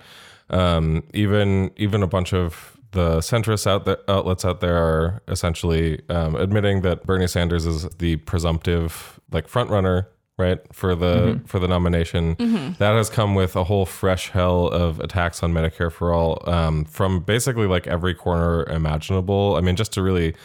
um, 0.49 1.03
even 1.13 1.71
even 1.77 2.03
a 2.03 2.07
bunch 2.07 2.33
of 2.33 2.77
the 2.91 3.19
centrist 3.19 3.65
out 3.65 3.85
there, 3.85 3.97
outlets 4.07 4.45
out 4.45 4.59
there 4.59 4.77
are 4.77 5.21
essentially 5.27 6.01
um, 6.09 6.35
admitting 6.35 6.81
that 6.81 7.05
Bernie 7.05 7.27
Sanders 7.27 7.65
is 7.65 7.89
the 7.97 8.17
presumptive 8.17 9.19
like 9.31 9.47
front 9.47 9.69
runner 9.69 10.09
right 10.43 10.59
for 10.71 10.95
the 10.95 11.39
for 11.45 11.59
the 11.59 11.67
nomination. 11.67 12.35
That 12.79 12.95
has 12.95 13.09
come 13.09 13.35
with 13.35 13.55
a 13.55 13.63
whole 13.63 13.85
fresh 13.85 14.29
hell 14.29 14.67
of 14.67 15.00
attacks 15.00 15.41
on 15.43 15.53
medicare 15.53 15.91
for 15.91 16.13
all 16.13 16.31
um, 16.50 16.85
from 16.85 17.21
basically 17.21 17.67
like 17.67 17.88
every 17.88 18.13
corner 18.13 18.63
imaginable. 18.65 19.55
I 19.57 19.62
mean 19.62 19.75
just 19.75 19.93
to 19.93 20.01
really 20.01 20.35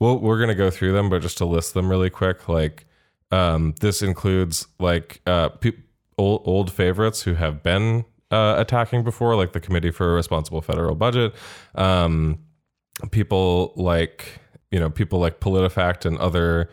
well, 0.00 0.18
we're 0.18 0.38
gonna 0.38 0.54
go 0.54 0.70
through 0.70 0.92
them, 0.92 1.10
but 1.10 1.22
just 1.22 1.38
to 1.38 1.44
list 1.44 1.74
them 1.74 1.88
really 1.88 2.10
quick, 2.10 2.48
like 2.48 2.86
um, 3.30 3.74
this 3.80 4.02
includes 4.02 4.66
like 4.78 5.20
uh, 5.26 5.48
pe- 5.48 5.72
old 6.16 6.42
old 6.44 6.72
favorites 6.72 7.22
who 7.22 7.34
have 7.34 7.62
been 7.62 8.04
uh, 8.30 8.54
attacking 8.58 9.04
before, 9.04 9.34
like 9.36 9.52
the 9.52 9.60
Committee 9.60 9.90
for 9.90 10.12
a 10.12 10.14
Responsible 10.14 10.60
Federal 10.60 10.94
Budget. 10.94 11.34
Um, 11.74 12.38
people 13.10 13.72
like 13.76 14.40
you 14.70 14.78
know 14.78 14.90
people 14.90 15.18
like 15.18 15.40
PolitiFact 15.40 16.04
and 16.04 16.18
other 16.18 16.70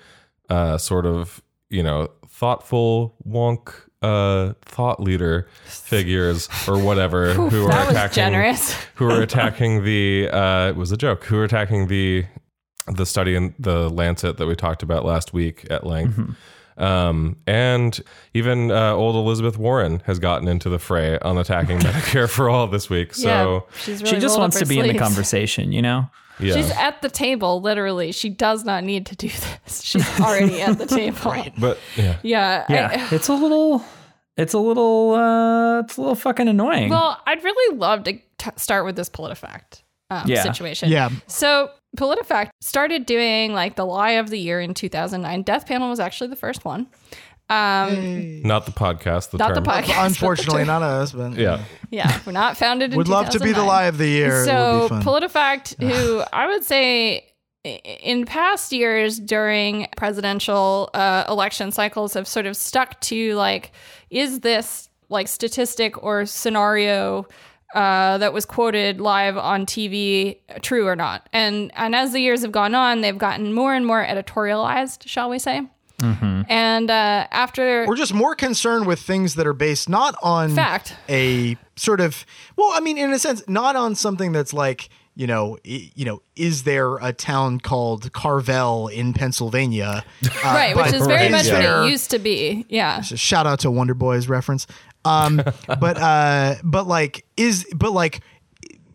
uh, 0.50 0.77
sort 0.77 1.05
of 1.05 1.41
you 1.69 1.84
know 1.84 2.10
thoughtful 2.27 3.15
wonk 3.27 3.74
uh, 4.01 4.53
thought 4.62 5.00
leader 5.00 5.48
figures 5.65 6.48
or 6.67 6.77
whatever 6.77 7.34
who 7.34 7.65
are 7.65 7.69
that 7.69 7.88
was 7.88 7.95
attacking 7.95 8.15
generous. 8.15 8.74
who 8.95 9.10
are 9.10 9.22
attacking 9.22 9.84
the 9.84 10.29
uh, 10.31 10.69
it 10.69 10.75
was 10.75 10.91
a 10.91 10.98
joke 10.98 11.24
who 11.25 11.38
are 11.38 11.43
attacking 11.43 11.88
the 11.88 12.25
the 12.88 13.05
study 13.05 13.36
in 13.36 13.55
the 13.57 13.89
Lancet 13.89 14.38
that 14.38 14.45
we 14.45 14.55
talked 14.55 14.84
about 14.84 15.05
last 15.05 15.34
week 15.34 15.65
at 15.72 15.88
length. 15.88 16.19
Um, 16.77 17.38
and 17.48 18.00
even 18.34 18.69
uh, 18.69 18.93
old 18.93 19.15
Elizabeth 19.15 19.57
Warren 19.57 20.01
has 20.05 20.19
gotten 20.19 20.48
into 20.48 20.69
the 20.69 20.77
fray 20.77 21.17
on 21.19 21.38
attacking 21.38 21.79
Medicare 21.79 22.29
for 22.29 22.50
all 22.50 22.67
this 22.67 22.89
week. 22.89 23.13
So 23.15 23.27
yeah, 23.27 23.77
she's 23.79 24.01
really 24.03 24.15
she 24.15 24.19
just 24.19 24.38
wants 24.38 24.57
to 24.60 24.65
her 24.65 24.69
be 24.69 24.79
in 24.79 24.88
the 24.88 25.00
conversation, 25.00 25.72
you 25.72 25.81
know? 25.81 26.10
Yeah, 26.39 26.56
She's 26.56 26.72
at 26.72 27.01
the 27.01 27.10
table, 27.10 27.62
literally. 27.62 28.12
She 28.12 28.30
does 28.30 28.63
not 28.63 28.84
need 28.84 29.06
to 29.08 29.15
do 29.15 29.27
this. 29.65 29.82
She's 29.82 30.20
already 30.20 30.62
at 30.62 30.77
the 30.77 30.86
table. 31.00 31.32
right. 31.32 31.54
but 31.58 31.77
yeah, 31.96 32.18
Yeah. 32.24 32.65
Yeah. 32.70 33.08
I, 33.12 33.15
it's 33.15 33.27
a 33.30 33.34
little 33.34 33.84
it's 34.38 34.54
a 34.54 34.60
little 34.60 35.13
uh 35.13 35.80
it's 35.82 35.98
a 35.98 36.01
little 36.01 36.15
fucking 36.15 36.48
annoying. 36.48 36.89
well, 36.89 37.22
I'd 37.25 37.44
really 37.44 37.77
love 37.77 38.04
to 38.04 38.13
t- 38.13 38.50
start 38.58 38.86
with 38.86 38.96
this 38.96 39.10
PolitiFact 39.10 39.82
um, 40.10 40.24
Yeah. 40.27 40.44
situation. 40.44 40.89
Yeah. 40.89 41.10
So 41.27 41.70
PolitiFact 41.98 42.50
started 42.62 43.06
doing 43.06 43.54
like 43.54 43.75
the 43.77 43.86
lie 43.86 44.12
of 44.12 44.30
the 44.30 44.38
year 44.38 44.60
in 44.60 44.74
2009. 44.74 45.42
Death 45.44 45.65
Panel 45.65 45.89
was 45.89 46.00
actually 46.01 46.30
the 46.30 46.36
first 46.36 46.65
one. 46.65 46.88
Um, 47.50 48.42
not 48.42 48.66
the 48.66 48.72
podcast. 48.72 49.32
The 49.32 49.38
Not 49.38 49.50
the 49.54 49.62
term. 49.62 49.66
podcast. 49.66 50.06
Unfortunately, 50.06 50.64
not 50.66 50.82
us, 50.82 51.12
but 51.12 51.34
Yeah, 51.34 51.64
Yeah, 51.92 52.20
we're 52.25 52.32
not 52.32 52.58
founded 52.58 52.92
in 52.92 52.98
would 52.98 53.08
love 53.08 53.30
to 53.30 53.40
be 53.40 53.50
the 53.52 53.62
2009. 53.62 53.68
lie 53.68 53.84
of 53.86 53.98
the 53.98 54.08
year. 54.08 54.42
it 54.42 54.46
So 54.46 54.80
would 54.90 55.00
be 55.00 55.04
fun. 55.04 55.04
PolitiFact, 55.04 55.82
who 55.82 56.24
I 56.34 56.48
would 56.48 56.64
say 56.64 57.25
i- 57.66 57.70
in 57.70 58.25
past 58.25 58.72
years 58.72 59.20
during 59.20 59.88
presidential 59.96 60.90
uh, 60.94 61.25
election 61.30 61.72
cycles 61.72 62.14
have 62.16 62.28
sort 62.28 62.46
of 62.48 62.58
stuck 62.58 63.00
to 63.02 63.36
like, 63.36 63.72
is 64.10 64.40
this 64.40 64.90
like 65.10 65.28
statistic 65.28 66.02
or 66.04 66.25
scenario 66.25 67.28
uh, 67.75 68.18
that 68.20 68.34
was 68.34 68.46
quoted 68.46 69.00
live 69.02 69.38
on 69.38 69.66
TV 69.68 70.38
true 70.62 70.88
or 70.88 70.96
not? 70.96 71.30
And 71.32 71.72
and 71.75 71.94
as 71.96 72.12
the 72.12 72.20
years 72.22 72.42
have 72.42 72.52
gone 72.52 72.74
on, 72.74 73.02
they've 73.02 73.18
gotten 73.18 73.54
more 73.54 73.74
and 73.75 73.86
more 73.86 74.04
editorialized, 74.04 75.08
shall 75.08 75.30
we 75.30 75.38
say? 75.38 75.62
And 76.02 76.90
uh, 76.92 77.28
after 77.32 77.86
We're 77.88 77.96
just 77.96 78.14
more 78.14 78.36
concerned 78.36 78.86
with 78.86 79.00
things 79.00 79.36
that 79.36 79.48
are 79.48 79.54
based 79.54 79.90
not 79.90 80.16
on 80.22 80.54
fact, 80.56 80.96
a 81.10 81.58
sort 81.75 82.02
of 82.02 82.25
well, 82.56 82.72
I 82.74 82.80
mean, 82.80 82.98
in 82.98 83.12
a 83.14 83.20
sense, 83.20 83.44
not 83.48 83.75
on 83.75 83.96
something 83.96 84.32
that's 84.32 84.54
like 84.54 84.90
you 85.18 85.28
know, 85.28 85.58
you 85.64 86.04
know, 86.04 86.22
is 86.36 86.64
there 86.64 86.98
a 86.98 87.14
town 87.14 87.62
called 87.62 88.12
Carvel 88.12 88.90
in 88.90 89.14
Pennsylvania? 89.14 90.04
Uh, 90.24 90.30
right, 90.54 90.75
which 90.75 90.86
but 90.88 90.94
is 90.96 91.08
very 91.08 91.22
Right, 91.24 91.32
much 91.32 91.46
is 91.46 91.52
what 91.52 91.62
there- 91.62 91.84
it 91.84 91.90
used 91.90 92.12
to 92.12 92.20
be. 92.20 92.66
Yeah. 92.70 93.00
Just 93.00 93.24
shout 93.24 93.48
out 93.48 93.60
to 93.62 93.72
Wonder 93.72 93.94
Boys 93.94 94.28
reference. 94.28 94.68
Um, 95.06 95.38
but 95.68 95.98
uh, 95.98 96.56
but 96.64 96.86
like 96.88 97.25
is 97.38 97.66
but 97.74 97.92
like 97.94 98.20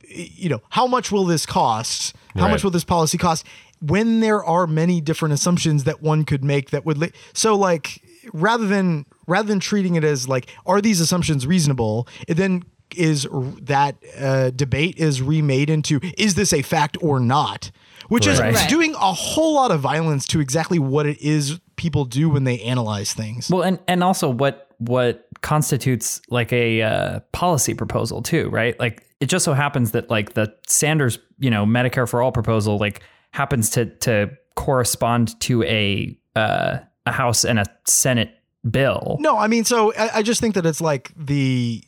you 0.08 0.48
know 0.48 0.60
how 0.68 0.86
much 0.86 1.10
will 1.10 1.24
this 1.24 1.46
cost? 1.46 2.14
How 2.34 2.42
Right. 2.42 2.50
much 2.52 2.62
will 2.64 2.70
this 2.70 2.84
policy 2.84 3.16
cost? 3.18 3.44
When 3.80 4.20
there 4.20 4.44
are 4.44 4.66
many 4.66 5.00
different 5.00 5.32
assumptions 5.34 5.84
that 5.84 6.02
one 6.02 6.24
could 6.24 6.44
make 6.44 6.70
that 6.70 6.84
would 6.84 6.98
li- 6.98 7.12
so 7.32 7.54
like 7.56 8.02
rather 8.32 8.66
than 8.66 9.06
rather 9.26 9.48
than 9.48 9.60
treating 9.60 9.94
it 9.94 10.04
as 10.04 10.28
like 10.28 10.48
are 10.66 10.80
these 10.80 11.00
assumptions 11.00 11.46
reasonable? 11.46 12.06
It 12.28 12.34
then 12.34 12.62
is 12.96 13.24
r- 13.26 13.40
that 13.62 13.96
uh, 14.18 14.50
debate 14.50 14.96
is 14.98 15.22
remade 15.22 15.70
into 15.70 16.00
is 16.18 16.34
this 16.34 16.52
a 16.52 16.60
fact 16.62 16.96
or 17.00 17.20
not? 17.20 17.70
Which 18.08 18.26
is 18.26 18.40
Right. 18.40 18.52
Right. 18.54 18.68
doing 18.68 18.94
a 18.94 19.12
whole 19.12 19.54
lot 19.54 19.70
of 19.70 19.80
violence 19.80 20.26
to 20.28 20.40
exactly 20.40 20.78
what 20.80 21.06
it 21.06 21.20
is 21.22 21.60
people 21.76 22.04
do 22.04 22.28
when 22.28 22.42
they 22.44 22.58
analyze 22.60 23.12
things. 23.14 23.48
Well, 23.48 23.62
and 23.62 23.78
and 23.86 24.02
also 24.04 24.28
what 24.28 24.66
what 24.78 25.26
constitutes 25.42 26.20
like 26.28 26.52
a 26.52 26.82
uh, 26.82 27.20
policy 27.32 27.74
proposal 27.74 28.22
too, 28.22 28.48
right? 28.50 28.78
Like 28.80 29.04
it 29.20 29.26
just 29.26 29.44
so 29.44 29.52
happens 29.52 29.92
that 29.92 30.10
like 30.10 30.32
the 30.34 30.52
Sanders, 30.66 31.18
you 31.38 31.50
know, 31.50 31.64
Medicare 31.66 32.08
for 32.08 32.20
all 32.22 32.32
proposal 32.32 32.78
like 32.78 33.02
happens 33.32 33.70
to 33.70 33.86
to 33.86 34.30
correspond 34.56 35.38
to 35.40 35.62
a 35.64 36.16
uh, 36.36 36.78
a 37.06 37.12
House 37.12 37.44
and 37.44 37.58
a 37.58 37.66
Senate 37.86 38.34
bill. 38.68 39.16
No, 39.20 39.36
I 39.36 39.46
mean, 39.46 39.64
so 39.64 39.92
I, 39.94 40.18
I 40.18 40.22
just 40.22 40.40
think 40.40 40.54
that 40.54 40.66
it's 40.66 40.80
like 40.80 41.12
the. 41.16 41.84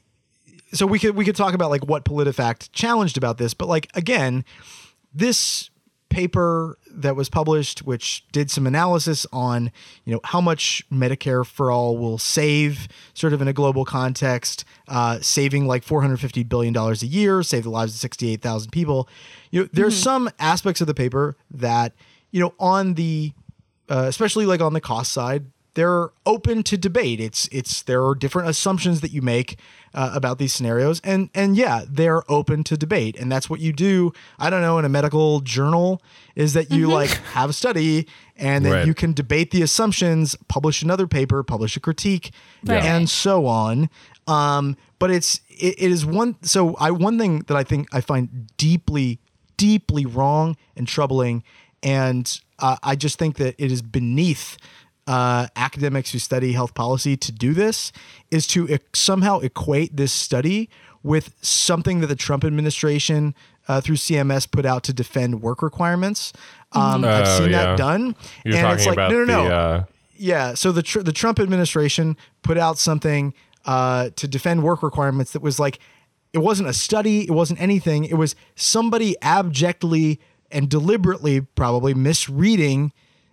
So 0.72 0.86
we 0.86 0.98
could 0.98 1.16
we 1.16 1.24
could 1.24 1.36
talk 1.36 1.54
about 1.54 1.70
like 1.70 1.84
what 1.84 2.04
PolitiFact 2.04 2.70
challenged 2.72 3.18
about 3.18 3.36
this, 3.36 3.52
but 3.52 3.68
like 3.68 3.88
again, 3.94 4.44
this 5.12 5.70
paper 6.08 6.78
that 6.94 7.16
was 7.16 7.28
published, 7.28 7.80
which 7.80 8.24
did 8.32 8.50
some 8.50 8.66
analysis 8.66 9.26
on 9.32 9.70
you 10.04 10.12
know 10.12 10.20
how 10.24 10.40
much 10.40 10.84
Medicare 10.90 11.46
for 11.46 11.70
all 11.70 11.96
will 11.96 12.18
save, 12.18 12.88
sort 13.14 13.32
of 13.32 13.40
in 13.40 13.48
a 13.48 13.52
global 13.52 13.84
context, 13.84 14.64
uh, 14.88 15.18
saving 15.20 15.66
like 15.66 15.82
four 15.82 16.02
hundred 16.02 16.20
fifty 16.20 16.42
billion 16.42 16.72
dollars 16.72 17.02
a 17.02 17.06
year, 17.06 17.42
save 17.42 17.64
the 17.64 17.70
lives 17.70 17.94
of 17.94 18.00
sixty 18.00 18.32
eight 18.32 18.42
thousand 18.42 18.70
people. 18.70 19.08
You 19.50 19.62
know, 19.62 19.68
there's 19.72 19.96
some 19.96 20.30
aspects 20.38 20.80
of 20.80 20.86
the 20.86 20.94
paper 20.94 21.36
that 21.50 21.94
you 22.30 22.40
know 22.40 22.54
on 22.58 22.94
the 22.94 23.32
uh, 23.88 24.06
especially 24.08 24.46
like 24.46 24.60
on 24.60 24.72
the 24.72 24.80
cost 24.80 25.12
side, 25.12 25.44
they're 25.74 26.10
open 26.26 26.62
to 26.64 26.76
debate. 26.76 27.18
It's 27.20 27.48
it's 27.52 27.82
there 27.82 28.04
are 28.04 28.14
different 28.14 28.48
assumptions 28.48 29.00
that 29.00 29.10
you 29.10 29.22
make 29.22 29.58
uh, 29.94 30.10
about 30.14 30.38
these 30.38 30.52
scenarios, 30.52 31.00
and 31.04 31.30
and 31.34 31.56
yeah, 31.56 31.84
they're 31.88 32.22
open 32.30 32.62
to 32.64 32.76
debate, 32.76 33.16
and 33.18 33.30
that's 33.32 33.48
what 33.48 33.60
you 33.60 33.72
do. 33.72 34.12
I 34.38 34.50
don't 34.50 34.60
know 34.60 34.78
in 34.78 34.84
a 34.84 34.88
medical 34.88 35.40
journal 35.40 36.02
is 36.34 36.52
that 36.54 36.70
you 36.70 36.88
like 36.88 37.10
have 37.34 37.50
a 37.50 37.52
study, 37.52 38.06
and 38.36 38.64
then 38.64 38.72
Right. 38.72 38.86
you 38.86 38.94
can 38.94 39.12
debate 39.12 39.50
the 39.50 39.62
assumptions, 39.62 40.36
publish 40.48 40.82
another 40.82 41.06
paper, 41.06 41.42
publish 41.42 41.76
a 41.76 41.80
critique, 41.80 42.32
Right. 42.64 42.82
and 42.82 43.08
so 43.08 43.46
on. 43.46 43.88
Um, 44.26 44.76
but 44.98 45.10
it's 45.10 45.40
it, 45.48 45.74
it 45.78 45.90
is 45.90 46.04
one. 46.06 46.36
So 46.42 46.74
I 46.76 46.90
one 46.90 47.18
thing 47.18 47.40
that 47.48 47.56
I 47.56 47.64
think 47.64 47.88
I 47.94 48.00
find 48.00 48.50
deeply 48.56 49.18
deeply 49.56 50.04
wrong 50.06 50.56
and 50.76 50.86
troubling, 50.88 51.42
and 51.82 52.40
uh, 52.58 52.76
I 52.82 52.94
just 52.96 53.18
think 53.18 53.36
that 53.36 53.54
it 53.58 53.70
is 53.72 53.82
beneath 53.82 54.56
uh, 55.06 55.46
academics 55.56 56.12
who 56.12 56.18
study 56.18 56.52
health 56.52 56.74
policy 56.74 57.16
to 57.16 57.32
do 57.32 57.52
this 57.54 57.92
is 58.30 58.46
to 58.48 58.68
e- 58.68 58.78
somehow 58.92 59.38
equate 59.40 59.96
this 59.96 60.12
study 60.12 60.68
with 61.02 61.34
something 61.42 62.00
that 62.00 62.06
the 62.06 62.14
Trump 62.16 62.44
administration 62.44 63.34
uh, 63.68 63.80
through 63.80 63.96
CMS 63.96 64.48
put 64.50 64.64
out 64.64 64.84
to 64.84 64.92
defend 64.92 65.42
work 65.42 65.62
requirements. 65.62 66.32
Um, 66.72 67.04
I've 67.04 67.26
Oh, 67.26 67.38
seen 67.38 67.50
yeah. 67.50 67.64
that 67.64 67.78
done, 67.78 68.14
you're 68.44 68.56
and 68.56 68.62
talking 68.64 68.76
it's 68.78 68.86
like 68.86 68.94
about 68.94 69.10
no, 69.10 69.24
no, 69.24 69.24
no. 69.24 69.44
the. 69.48 69.54
Uh, 69.54 69.84
Yeah. 70.16 70.54
So 70.54 70.70
the 70.72 70.82
tr- 70.82 71.00
the 71.02 71.12
Trump 71.12 71.40
administration 71.40 72.16
put 72.42 72.56
out 72.56 72.78
something 72.78 73.34
uh, 73.64 74.10
to 74.16 74.28
defend 74.28 74.62
work 74.62 74.82
requirements 74.82 75.32
that 75.32 75.42
was 75.42 75.58
like 75.58 75.78
it 76.32 76.38
wasn't 76.38 76.68
a 76.68 76.72
study, 76.72 77.22
it 77.22 77.30
wasn't 77.32 77.60
anything. 77.60 78.04
It 78.04 78.14
was 78.14 78.34
somebody 78.56 79.16
abjectly 79.20 80.18
and 80.50 80.68
deliberately, 80.68 81.40
probably 81.42 81.92
misreading 81.94 82.92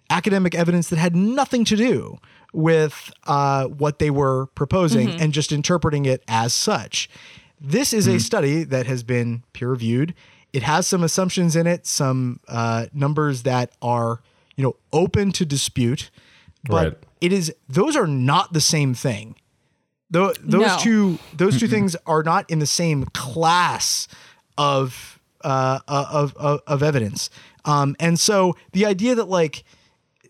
academic 0.10 0.56
evidence 0.56 0.90
that 0.90 0.98
had 1.00 1.16
nothing 1.16 1.64
to 1.66 1.76
do 1.76 2.18
with 2.54 3.12
uh, 3.28 3.66
what 3.66 4.00
they 4.00 4.10
were 4.10 4.48
proposing 4.56 5.10
and 5.22 5.34
just 5.34 5.52
interpreting 5.52 6.06
it 6.06 6.24
as 6.28 6.54
such. 6.54 7.10
This 7.62 7.94
is 7.94 8.08
a 8.08 8.20
study 8.20 8.64
that 8.64 8.88
has 8.88 9.04
been 9.04 9.44
peer 9.54 9.70
reviewed. 9.70 10.14
It 10.54 10.64
has 10.64 10.88
some 10.88 11.04
assumptions 11.04 11.56
in 11.56 11.68
it, 11.68 11.86
some 11.86 12.40
uh, 12.48 12.88
numbers 12.94 13.44
that 13.44 13.72
are 13.82 14.22
you 14.56 14.64
know 14.64 14.76
open 14.92 15.32
to 15.34 15.46
dispute, 15.46 16.10
but 16.64 16.74
Right. 16.94 16.98
it 17.22 17.32
is 17.34 17.54
those 17.68 17.96
are 17.96 18.08
not 18.08 18.54
the 18.54 18.62
same 18.62 18.94
thing. 18.96 19.36
Tho- 20.10 20.34
those 20.42 20.62
No. 20.68 20.78
two 20.80 21.20
those 21.36 21.60
two 21.60 21.68
things 21.68 21.96
are 22.08 22.24
not 22.24 22.50
in 22.50 22.58
the 22.60 22.66
same 22.66 23.06
class 23.14 24.08
of 24.58 25.20
uh, 25.44 25.80
of, 25.88 26.36
of 26.38 26.62
of 26.66 26.82
evidence. 26.82 27.30
Um, 27.66 27.96
and 28.00 28.20
so 28.20 28.56
the 28.72 28.86
idea 28.86 29.14
that 29.16 29.30
like 29.30 29.64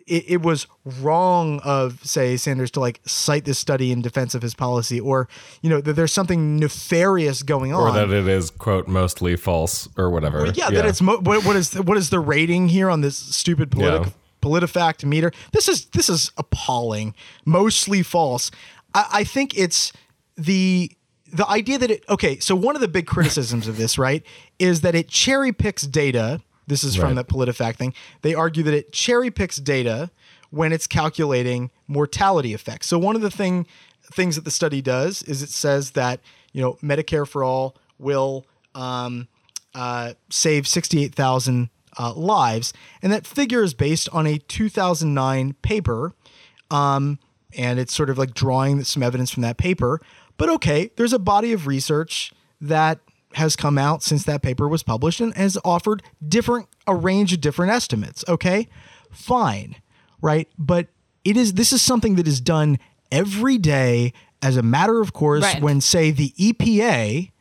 it, 0.10 0.26
it 0.28 0.42
was 0.42 0.68
wrong 1.00 1.60
of 1.64 2.04
say 2.06 2.36
Sanders 2.38 2.72
to 2.72 2.80
like 2.80 3.00
cite 3.06 3.46
this 3.46 3.60
study 3.60 3.92
in 3.92 4.02
defense 4.02 4.36
of 4.36 4.42
his 4.42 4.56
policy, 4.56 5.00
or 5.00 5.28
you 5.62 5.70
know 5.70 5.82
that 5.82 5.94
there's 5.94 6.14
something 6.14 6.58
nefarious 6.58 7.44
going 7.44 7.74
on, 7.74 7.90
or 7.90 7.94
that 7.94 8.10
it 8.16 8.28
is 8.28 8.50
quote 8.50 8.88
mostly 8.88 9.36
false 9.36 9.88
or 9.98 10.10
whatever. 10.10 10.48
yeah, 10.56 10.70
that 10.70 10.86
it's 10.86 11.02
mo- 11.02 11.20
what, 11.20 11.46
what 11.46 11.56
is 11.56 11.74
what 11.76 11.98
is 11.98 12.10
the 12.10 12.20
rating 12.20 12.70
here 12.70 12.90
on 12.90 13.02
this 13.02 13.18
stupid 13.18 13.72
politic 13.72 14.08
Yeah. 14.08 14.14
PolitiFact 14.42 15.06
meter? 15.06 15.32
This 15.54 15.68
is 15.68 15.86
this 15.88 16.10
is 16.10 16.32
appalling. 16.38 17.14
Mostly 17.46 18.04
false. 18.04 18.52
I, 18.94 19.06
I 19.12 19.24
think 19.24 19.58
it's 19.58 19.94
the 20.38 20.92
the 21.32 21.48
idea 21.48 21.78
that 21.78 21.92
it 21.92 22.04
okay. 22.10 22.40
So 22.40 22.56
one 22.56 22.76
of 22.76 22.82
the 22.82 22.88
big 22.88 23.06
criticisms 23.06 23.68
of 23.68 23.78
this, 23.78 23.98
right, 23.98 24.24
is 24.58 24.82
that 24.82 24.96
it 24.96 25.08
cherry 25.10 25.52
picks 25.54 25.84
data 25.84 26.42
This 26.70 26.84
is 26.84 26.96
from 26.96 27.08
Right. 27.08 27.16
that 27.16 27.28
PolitiFact 27.28 27.76
thing. 27.76 27.94
They 28.22 28.34
argue 28.34 28.64
that 28.64 28.74
it 28.74 28.94
cherry 28.94 29.30
picks 29.32 29.58
data 29.58 30.10
when 30.52 30.72
it's 30.72 30.88
calculating 30.88 31.70
mortality 31.88 32.54
effects. 32.54 32.88
So 32.88 32.98
one 32.98 33.16
of 33.16 33.22
the 33.22 33.30
thing 33.32 33.68
things 34.12 34.36
that 34.36 34.46
the 34.46 34.52
study 34.52 34.82
does 34.82 35.22
is 35.24 35.44
it 35.44 35.50
says 35.50 35.92
that 35.92 36.22
you 36.54 36.62
know 36.62 36.78
Medicare 36.82 37.28
for 37.28 37.44
all 37.44 37.76
will 37.98 38.46
um, 38.74 39.28
uh, 39.76 40.14
save 40.30 40.68
sixty 40.68 41.04
eight 41.04 41.14
thousand 41.14 41.70
uh, 42.00 42.14
lives, 42.14 42.72
and 43.02 43.12
that 43.12 43.28
figure 43.28 43.64
is 43.64 43.74
based 43.74 44.08
on 44.14 44.26
a 44.26 44.38
two 44.38 44.70
thousand 44.70 45.14
nine 45.14 45.54
paper 45.62 46.14
um, 46.72 47.20
and 47.58 47.80
it's 47.80 47.94
sort 47.94 48.10
of 48.10 48.18
like 48.18 48.34
drawing 48.34 48.84
some 48.84 49.04
evidence 49.04 49.32
from 49.32 49.42
that 49.42 49.58
paper. 49.58 50.00
But 50.38 50.50
okay, 50.50 50.92
there's 50.96 51.14
a 51.14 51.20
body 51.20 51.52
of 51.54 51.68
research 51.68 52.32
that 52.62 53.00
has 53.34 53.56
come 53.56 53.78
out 53.78 54.02
since 54.04 54.24
that 54.24 54.42
paper 54.42 54.68
was 54.68 54.84
published 54.84 55.20
and 55.22 55.34
has 55.36 55.58
offered 55.64 56.02
different 56.28 56.68
a 56.88 56.96
range 56.96 57.32
of 57.34 57.42
different 57.42 57.72
estimates. 57.72 58.24
Okay, 58.28 58.68
fine, 59.12 59.76
right? 60.22 60.48
But 60.58 60.88
it 61.24 61.38
is 61.38 61.54
this 61.54 61.72
is 61.72 61.82
something 61.82 62.16
that 62.16 62.28
is 62.28 62.42
done 62.42 62.80
every 63.12 63.58
day 63.58 64.14
as 64.42 64.58
a 64.58 64.64
matter 64.64 65.02
of 65.02 65.14
course 65.14 65.44
Right. 65.44 65.62
when 65.62 65.82
say 65.82 66.12
the 66.12 66.30
EPA 66.38 67.32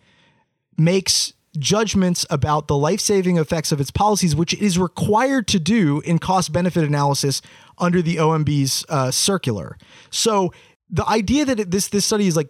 makes 0.77 1.33
judgments 1.59 2.25
about 2.31 2.69
the 2.69 2.77
life-saving 2.77 3.37
effects 3.37 3.73
of 3.73 3.81
its 3.81 3.91
policies, 3.91 4.37
which 4.37 4.53
it 4.53 4.61
is 4.63 4.79
required 4.79 5.49
to 5.49 5.59
do 5.59 6.01
in 6.03 6.19
cost-benefit 6.19 6.85
analysis 6.85 7.41
under 7.79 8.01
the 8.03 8.17
OMB's 8.17 8.85
uh, 8.89 9.11
circular. 9.11 9.77
So 10.11 10.53
the 10.91 11.07
idea 11.09 11.45
that 11.45 11.61
it, 11.61 11.71
this 11.71 11.89
this 11.89 12.05
study 12.05 12.27
is 12.27 12.37
like 12.37 12.49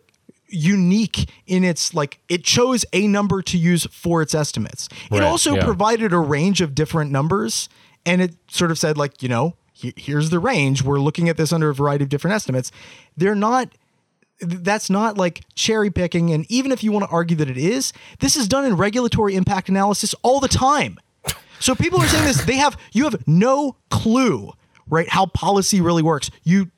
unique 0.48 1.30
in 1.46 1.64
its 1.64 1.94
like 1.94 2.20
it 2.28 2.44
chose 2.44 2.84
a 2.92 3.06
number 3.06 3.42
to 3.42 3.58
use 3.58 3.86
for 3.90 4.22
its 4.22 4.34
estimates. 4.34 4.88
it 5.10 5.22
also 5.22 5.54
yeah. 5.54 5.64
provided 5.64 6.12
a 6.12 6.18
range 6.18 6.60
of 6.60 6.74
different 6.74 7.10
numbers, 7.10 7.68
and 8.06 8.20
it 8.20 8.34
sort 8.48 8.70
of 8.70 8.78
said 8.78 8.96
like 8.96 9.22
you 9.22 9.28
know 9.28 9.54
he- 9.72 9.94
here's 9.96 10.30
the 10.30 10.38
range. 10.38 10.82
We're 10.82 11.00
looking 11.00 11.28
at 11.28 11.36
this 11.36 11.52
under 11.52 11.70
a 11.70 11.74
variety 11.74 12.04
of 12.04 12.08
different 12.08 12.34
estimates. 12.34 12.72
They're 13.16 13.34
not 13.34 13.70
that's 14.40 14.88
not 14.88 15.18
like 15.18 15.42
cherry 15.54 15.90
picking. 15.90 16.30
And 16.30 16.46
even 16.50 16.72
if 16.72 16.84
you 16.84 16.92
want 16.92 17.04
to 17.04 17.10
argue 17.10 17.36
that 17.36 17.50
it 17.50 17.58
is, 17.58 17.92
this 18.20 18.36
is 18.36 18.48
done 18.48 18.64
in 18.64 18.76
regulatory 18.76 19.34
impact 19.34 19.68
analysis 19.68 20.14
all 20.22 20.40
the 20.40 20.48
time. 20.48 20.98
So 21.60 21.74
people 21.74 22.00
are 22.00 22.06
saying 22.06 22.24
this, 22.24 22.44
they 22.44 22.56
have, 22.56 22.76
you 22.92 23.04
have 23.04 23.26
no 23.26 23.76
clue, 23.90 24.52
right, 24.88 25.08
how 25.08 25.26
policy 25.26 25.80
really 25.80 26.02
works. 26.02 26.30
You 26.44 26.70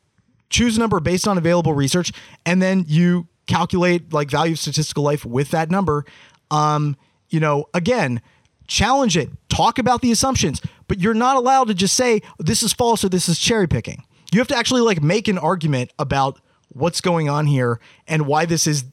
choose 0.48 0.76
a 0.76 0.80
number 0.80 1.00
based 1.00 1.28
on 1.28 1.36
available 1.36 1.74
research, 1.74 2.12
and 2.46 2.62
then 2.62 2.84
you 2.88 3.28
calculate 3.50 4.12
like 4.12 4.30
value 4.30 4.52
of 4.52 4.58
statistical 4.58 5.04
life 5.04 5.24
with 5.24 5.50
that 5.50 5.70
number. 5.70 6.04
Um, 6.50 6.96
you 7.28 7.40
know, 7.40 7.66
again, 7.74 8.22
challenge 8.66 9.16
it, 9.16 9.28
talk 9.48 9.78
about 9.78 10.00
the 10.00 10.12
assumptions, 10.12 10.62
but 10.88 11.00
you're 11.00 11.14
not 11.14 11.36
allowed 11.36 11.68
to 11.68 11.74
just 11.74 11.94
say 11.94 12.22
this 12.38 12.62
is 12.62 12.72
false 12.72 13.04
or 13.04 13.08
this 13.08 13.28
is 13.28 13.38
cherry 13.38 13.66
picking. 13.66 14.04
You 14.32 14.38
have 14.38 14.48
to 14.48 14.56
actually 14.56 14.82
like 14.82 15.02
make 15.02 15.28
an 15.28 15.38
argument 15.38 15.92
about 15.98 16.40
what's 16.68 17.00
going 17.00 17.28
on 17.28 17.46
here 17.46 17.80
and 18.06 18.26
why 18.26 18.46
this 18.46 18.66
is 18.66 18.84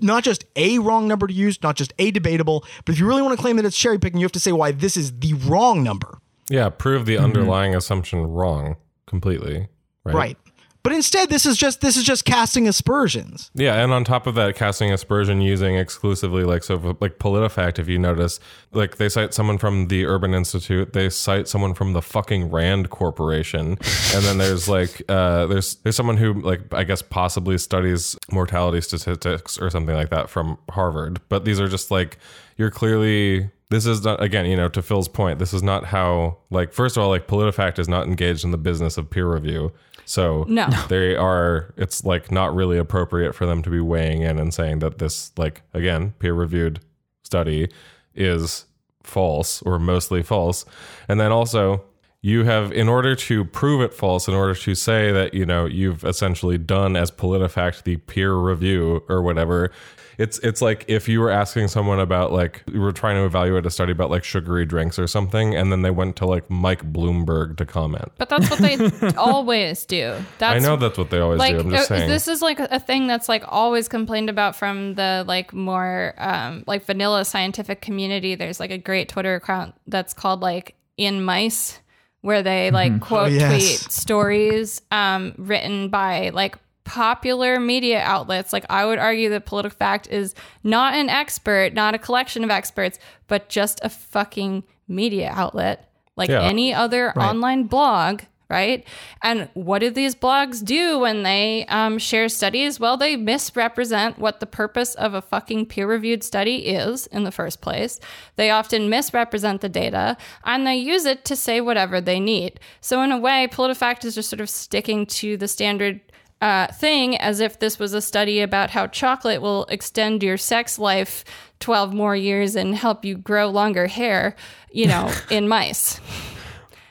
not 0.00 0.24
just 0.24 0.44
a 0.56 0.78
wrong 0.80 1.08
number 1.08 1.26
to 1.26 1.32
use, 1.32 1.62
not 1.62 1.76
just 1.76 1.92
a 1.98 2.10
debatable, 2.10 2.64
but 2.84 2.94
if 2.94 2.98
you 2.98 3.06
really 3.06 3.22
want 3.22 3.36
to 3.36 3.40
claim 3.40 3.56
that 3.56 3.64
it's 3.64 3.78
cherry 3.78 3.98
picking, 3.98 4.20
you 4.20 4.24
have 4.24 4.32
to 4.32 4.40
say 4.40 4.52
why 4.52 4.72
this 4.72 4.96
is 4.96 5.18
the 5.20 5.34
wrong 5.34 5.82
number. 5.82 6.18
Yeah, 6.50 6.68
prove 6.68 7.06
the 7.06 7.16
underlying 7.18 7.74
assumption 7.74 8.22
wrong 8.22 8.76
completely. 9.06 9.68
Right. 10.04 10.14
Right. 10.14 10.38
But 10.84 10.92
instead, 10.92 11.30
this 11.30 11.46
is 11.46 11.56
just 11.56 11.80
this 11.80 11.96
is 11.96 12.04
just 12.04 12.26
casting 12.26 12.68
aspersions. 12.68 13.50
Yeah, 13.54 13.82
and 13.82 13.90
on 13.90 14.04
top 14.04 14.26
of 14.26 14.34
that, 14.34 14.54
casting 14.54 14.92
aspersion 14.92 15.40
using 15.40 15.76
exclusively 15.76 16.44
like 16.44 16.62
so 16.62 16.74
like 17.00 17.18
PolitiFact. 17.18 17.78
If 17.78 17.88
you 17.88 17.98
notice, 17.98 18.38
like 18.72 18.98
they 18.98 19.08
cite 19.08 19.32
someone 19.32 19.56
from 19.56 19.88
the 19.88 20.04
Urban 20.04 20.34
Institute, 20.34 20.92
they 20.92 21.08
cite 21.08 21.48
someone 21.48 21.72
from 21.72 21.94
the 21.94 22.02
fucking 22.02 22.50
Rand 22.50 22.90
Corporation, 22.90 23.78
and 24.14 24.24
then 24.24 24.36
there's 24.36 24.68
like 24.68 25.00
uh, 25.08 25.46
there's 25.46 25.76
there's 25.76 25.96
someone 25.96 26.18
who 26.18 26.34
like 26.34 26.60
I 26.74 26.84
guess 26.84 27.00
possibly 27.00 27.56
studies 27.56 28.14
mortality 28.30 28.82
statistics 28.82 29.58
or 29.58 29.70
something 29.70 29.94
like 29.94 30.10
that 30.10 30.28
from 30.28 30.58
Harvard. 30.68 31.18
But 31.30 31.46
these 31.46 31.58
are 31.60 31.68
just 31.68 31.90
like 31.90 32.18
you're 32.58 32.70
clearly 32.70 33.48
this 33.70 33.86
is 33.86 34.04
not 34.04 34.22
again 34.22 34.44
you 34.44 34.56
know 34.56 34.68
to 34.68 34.82
phil's 34.82 35.08
point 35.08 35.38
this 35.38 35.52
is 35.52 35.62
not 35.62 35.86
how 35.86 36.36
like 36.50 36.72
first 36.72 36.96
of 36.96 37.02
all 37.02 37.08
like 37.08 37.26
politifact 37.26 37.78
is 37.78 37.88
not 37.88 38.06
engaged 38.06 38.44
in 38.44 38.50
the 38.50 38.58
business 38.58 38.98
of 38.98 39.10
peer 39.10 39.26
review 39.32 39.72
so 40.04 40.44
No. 40.48 40.68
they 40.88 41.16
are 41.16 41.72
it's 41.76 42.04
like 42.04 42.30
not 42.30 42.54
really 42.54 42.78
appropriate 42.78 43.34
for 43.34 43.46
them 43.46 43.62
to 43.62 43.70
be 43.70 43.80
weighing 43.80 44.22
in 44.22 44.38
and 44.38 44.52
saying 44.52 44.80
that 44.80 44.98
this 44.98 45.32
like 45.36 45.62
again 45.72 46.12
peer 46.18 46.34
reviewed 46.34 46.80
study 47.22 47.68
is 48.14 48.66
false 49.02 49.60
or 49.62 49.78
mostly 49.78 50.22
false 50.22 50.64
and 51.08 51.18
then 51.20 51.30
also 51.32 51.82
you 52.24 52.42
have 52.44 52.72
in 52.72 52.88
order 52.88 53.14
to 53.14 53.44
prove 53.44 53.82
it 53.82 53.92
false 53.92 54.26
in 54.28 54.32
order 54.32 54.54
to 54.54 54.74
say 54.74 55.12
that 55.12 55.34
you 55.34 55.44
know 55.44 55.66
you've 55.66 56.02
essentially 56.04 56.56
done 56.56 56.96
as 56.96 57.10
politifact 57.10 57.82
the 57.82 57.98
peer 57.98 58.34
review 58.34 59.04
or 59.10 59.20
whatever 59.20 59.70
it's 60.16 60.38
it's 60.38 60.62
like 60.62 60.86
if 60.88 61.06
you 61.06 61.20
were 61.20 61.30
asking 61.30 61.68
someone 61.68 62.00
about 62.00 62.32
like 62.32 62.62
you 62.72 62.80
were 62.80 62.92
trying 62.92 63.16
to 63.16 63.26
evaluate 63.26 63.66
a 63.66 63.70
study 63.70 63.92
about 63.92 64.10
like 64.10 64.24
sugary 64.24 64.64
drinks 64.64 64.98
or 64.98 65.06
something 65.06 65.54
and 65.54 65.70
then 65.70 65.82
they 65.82 65.90
went 65.90 66.16
to 66.16 66.24
like 66.24 66.48
mike 66.48 66.82
bloomberg 66.94 67.58
to 67.58 67.66
comment. 67.66 68.10
But 68.16 68.30
that's 68.30 68.48
what 68.48 68.60
they 68.60 69.08
always 69.18 69.84
do. 69.84 70.16
That's 70.38 70.64
i 70.64 70.66
know 70.66 70.76
that's 70.76 70.96
what 70.96 71.10
they 71.10 71.18
always 71.18 71.38
like 71.38 71.56
do 71.56 71.60
i'm 71.60 71.70
just 71.70 71.90
uh, 71.90 71.98
saying. 71.98 72.08
this 72.08 72.26
is 72.26 72.40
like 72.40 72.58
a 72.58 72.80
thing 72.80 73.06
that's 73.06 73.28
like 73.28 73.44
always 73.48 73.86
complained 73.86 74.30
about 74.30 74.56
from 74.56 74.94
the 74.94 75.24
like 75.26 75.52
more 75.52 76.14
um 76.16 76.64
like 76.66 76.86
vanilla 76.86 77.26
scientific 77.26 77.82
community. 77.82 78.34
There's 78.34 78.60
like 78.60 78.70
a 78.70 78.78
great 78.78 79.10
twitter 79.10 79.34
account 79.34 79.74
that's 79.88 80.14
called 80.14 80.40
like 80.40 80.74
in 80.96 81.22
mice 81.22 81.80
where 82.24 82.42
they 82.42 82.70
like 82.70 83.00
quote 83.00 83.26
Oh, 83.28 83.30
yes. 83.30 83.50
tweet 83.50 83.92
stories 83.92 84.80
um 84.90 85.34
written 85.36 85.88
by 85.90 86.30
like 86.30 86.56
popular 86.84 87.58
media 87.60 88.00
outlets 88.00 88.52
like 88.52 88.64
i 88.70 88.84
would 88.84 88.98
argue 88.98 89.28
that 89.30 89.46
politifact 89.46 90.08
is 90.08 90.34
not 90.62 90.94
an 90.94 91.08
expert 91.08 91.72
not 91.74 91.94
a 91.94 91.98
collection 91.98 92.44
of 92.44 92.50
experts 92.50 92.98
but 93.26 93.48
just 93.48 93.78
a 93.82 93.88
fucking 93.88 94.62
media 94.88 95.30
outlet 95.34 95.90
like 96.16 96.30
Yeah. 96.30 96.42
any 96.42 96.72
other 96.74 97.10
online 97.18 97.64
blog 97.64 98.22
right? 98.48 98.86
And 99.22 99.48
what 99.54 99.80
do 99.80 99.90
these 99.90 100.14
blogs 100.14 100.64
do 100.64 100.98
when 100.98 101.22
they 101.22 101.64
um, 101.66 101.98
share 101.98 102.28
studies? 102.28 102.78
Well, 102.78 102.96
they 102.96 103.16
misrepresent 103.16 104.18
what 104.18 104.40
the 104.40 104.46
purpose 104.46 104.94
of 104.94 105.14
a 105.14 105.22
fucking 105.22 105.66
peer 105.66 105.86
reviewed 105.86 106.22
study 106.22 106.66
is 106.66 107.06
in 107.08 107.24
the 107.24 107.32
first 107.32 107.60
place. 107.60 108.00
They 108.36 108.50
often 108.50 108.90
misrepresent 108.90 109.60
the 109.60 109.68
data 109.68 110.16
and 110.44 110.66
they 110.66 110.76
use 110.76 111.04
it 111.04 111.24
to 111.26 111.36
say 111.36 111.60
whatever 111.60 112.00
they 112.00 112.20
need. 112.20 112.60
So, 112.80 113.02
in 113.02 113.12
a 113.12 113.18
way, 113.18 113.48
PolitiFact 113.50 114.04
is 114.04 114.14
just 114.14 114.30
sort 114.30 114.40
of 114.40 114.50
sticking 114.50 115.06
to 115.06 115.36
the 115.36 115.48
standard. 115.48 116.00
Uh, 116.40 116.66
thing 116.72 117.16
as 117.16 117.40
if 117.40 117.58
this 117.58 117.78
was 117.78 117.94
a 117.94 118.02
study 118.02 118.40
about 118.40 118.68
how 118.68 118.86
chocolate 118.86 119.40
will 119.40 119.64
extend 119.70 120.22
your 120.22 120.36
sex 120.36 120.78
life 120.78 121.24
12 121.60 121.94
more 121.94 122.14
years 122.14 122.54
and 122.54 122.74
help 122.74 123.02
you 123.02 123.16
grow 123.16 123.48
longer 123.48 123.86
hair, 123.86 124.36
you 124.70 124.86
know, 124.86 125.10
in 125.30 125.48
mice 125.48 126.00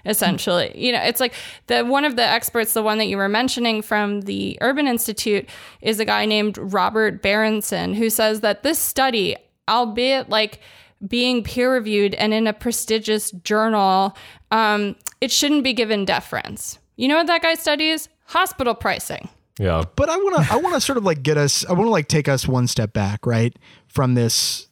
essentially. 0.05 0.71
You 0.75 0.91
know, 0.91 1.01
it's 1.01 1.19
like 1.19 1.33
the 1.67 1.83
one 1.83 2.05
of 2.05 2.15
the 2.15 2.23
experts, 2.23 2.73
the 2.73 2.83
one 2.83 2.97
that 2.97 3.05
you 3.05 3.17
were 3.17 3.29
mentioning 3.29 3.81
from 3.81 4.21
the 4.21 4.57
Urban 4.61 4.87
Institute, 4.87 5.47
is 5.81 5.99
a 5.99 6.05
guy 6.05 6.25
named 6.25 6.57
Robert 6.57 7.21
Berenson 7.21 7.93
who 7.93 8.09
says 8.09 8.41
that 8.41 8.63
this 8.63 8.79
study, 8.79 9.35
albeit 9.69 10.29
like 10.29 10.59
being 11.07 11.43
peer 11.43 11.73
reviewed 11.73 12.13
and 12.15 12.33
in 12.33 12.47
a 12.47 12.53
prestigious 12.53 13.31
journal, 13.31 14.15
um, 14.51 14.95
it 15.21 15.31
shouldn't 15.31 15.63
be 15.63 15.73
given 15.73 16.05
deference. 16.05 16.79
You 16.95 17.07
know 17.07 17.17
what 17.17 17.27
that 17.27 17.41
guy 17.41 17.55
studies? 17.55 18.09
Hospital 18.25 18.73
pricing. 18.73 19.29
yeah 19.59 19.83
But 19.95 20.09
I 20.09 20.17
want 20.17 20.45
to 20.45 20.53
I 20.53 20.57
want 20.57 20.75
to 20.75 20.81
sort 20.81 20.97
of 20.97 21.03
like 21.03 21.23
get 21.23 21.37
us 21.37 21.65
I 21.65 21.73
want 21.73 21.85
to 21.85 21.91
like 21.91 22.07
take 22.07 22.27
us 22.27 22.47
one 22.47 22.67
step 22.67 22.93
back, 22.93 23.25
right? 23.25 23.57
From 23.87 24.15
this 24.15 24.67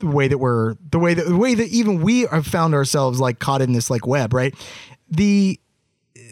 the 0.00 0.06
way 0.08 0.28
that 0.28 0.38
we're 0.38 0.74
the 0.90 0.98
way 0.98 1.14
that 1.14 1.26
the 1.26 1.36
way 1.36 1.54
that 1.54 1.68
even 1.68 2.02
we 2.02 2.22
have 2.22 2.46
found 2.46 2.74
ourselves 2.74 3.20
like 3.20 3.38
caught 3.38 3.62
in 3.62 3.72
this 3.72 3.90
like 3.90 4.06
web, 4.06 4.34
right? 4.34 4.54
The 5.08 5.60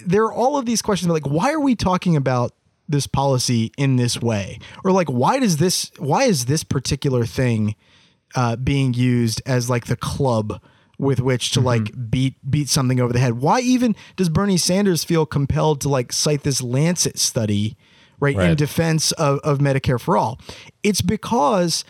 there 0.05 0.25
are 0.25 0.33
all 0.33 0.57
of 0.57 0.67
these 0.67 0.83
questions 0.83 1.11
like 1.11 1.27
why 1.27 1.53
are 1.53 1.61
we 1.61 1.75
talking 1.75 2.17
about 2.17 2.55
this 2.89 3.07
policy 3.07 3.73
in 3.77 3.97
this 3.97 4.21
way? 4.21 4.59
Or 4.85 4.93
like 4.93 5.09
why 5.09 5.39
does 5.39 5.59
this 5.59 5.91
why 5.99 6.25
is 6.25 6.47
this 6.47 6.65
particular 6.65 7.25
thing 7.25 7.77
uh, 8.35 8.57
being 8.57 8.95
used 8.95 9.41
as 9.47 9.71
like 9.71 9.87
the 9.87 9.97
club 9.97 10.61
with 10.99 11.21
which 11.21 11.53
to 11.53 11.61
like 11.61 12.11
beat 12.11 12.35
beat 12.49 12.69
something 12.69 13.01
over 13.01 13.13
the 13.13 13.21
head. 13.21 13.35
Why 13.35 13.61
even 13.61 13.95
does 14.17 14.29
Bernie 14.29 14.57
Sanders 14.57 15.05
feel 15.05 15.27
compelled 15.27 15.81
to 15.83 15.89
like 15.89 16.13
cite 16.13 16.43
this 16.43 16.61
Lancet 16.61 17.19
study, 17.19 17.77
right, 18.19 18.37
in 18.37 18.57
defense 18.57 19.13
of, 19.13 19.39
of 19.41 19.59
Medicare 19.59 20.01
for 20.01 20.17
all? 20.17 20.41
It's 20.83 21.01
because 21.01 21.85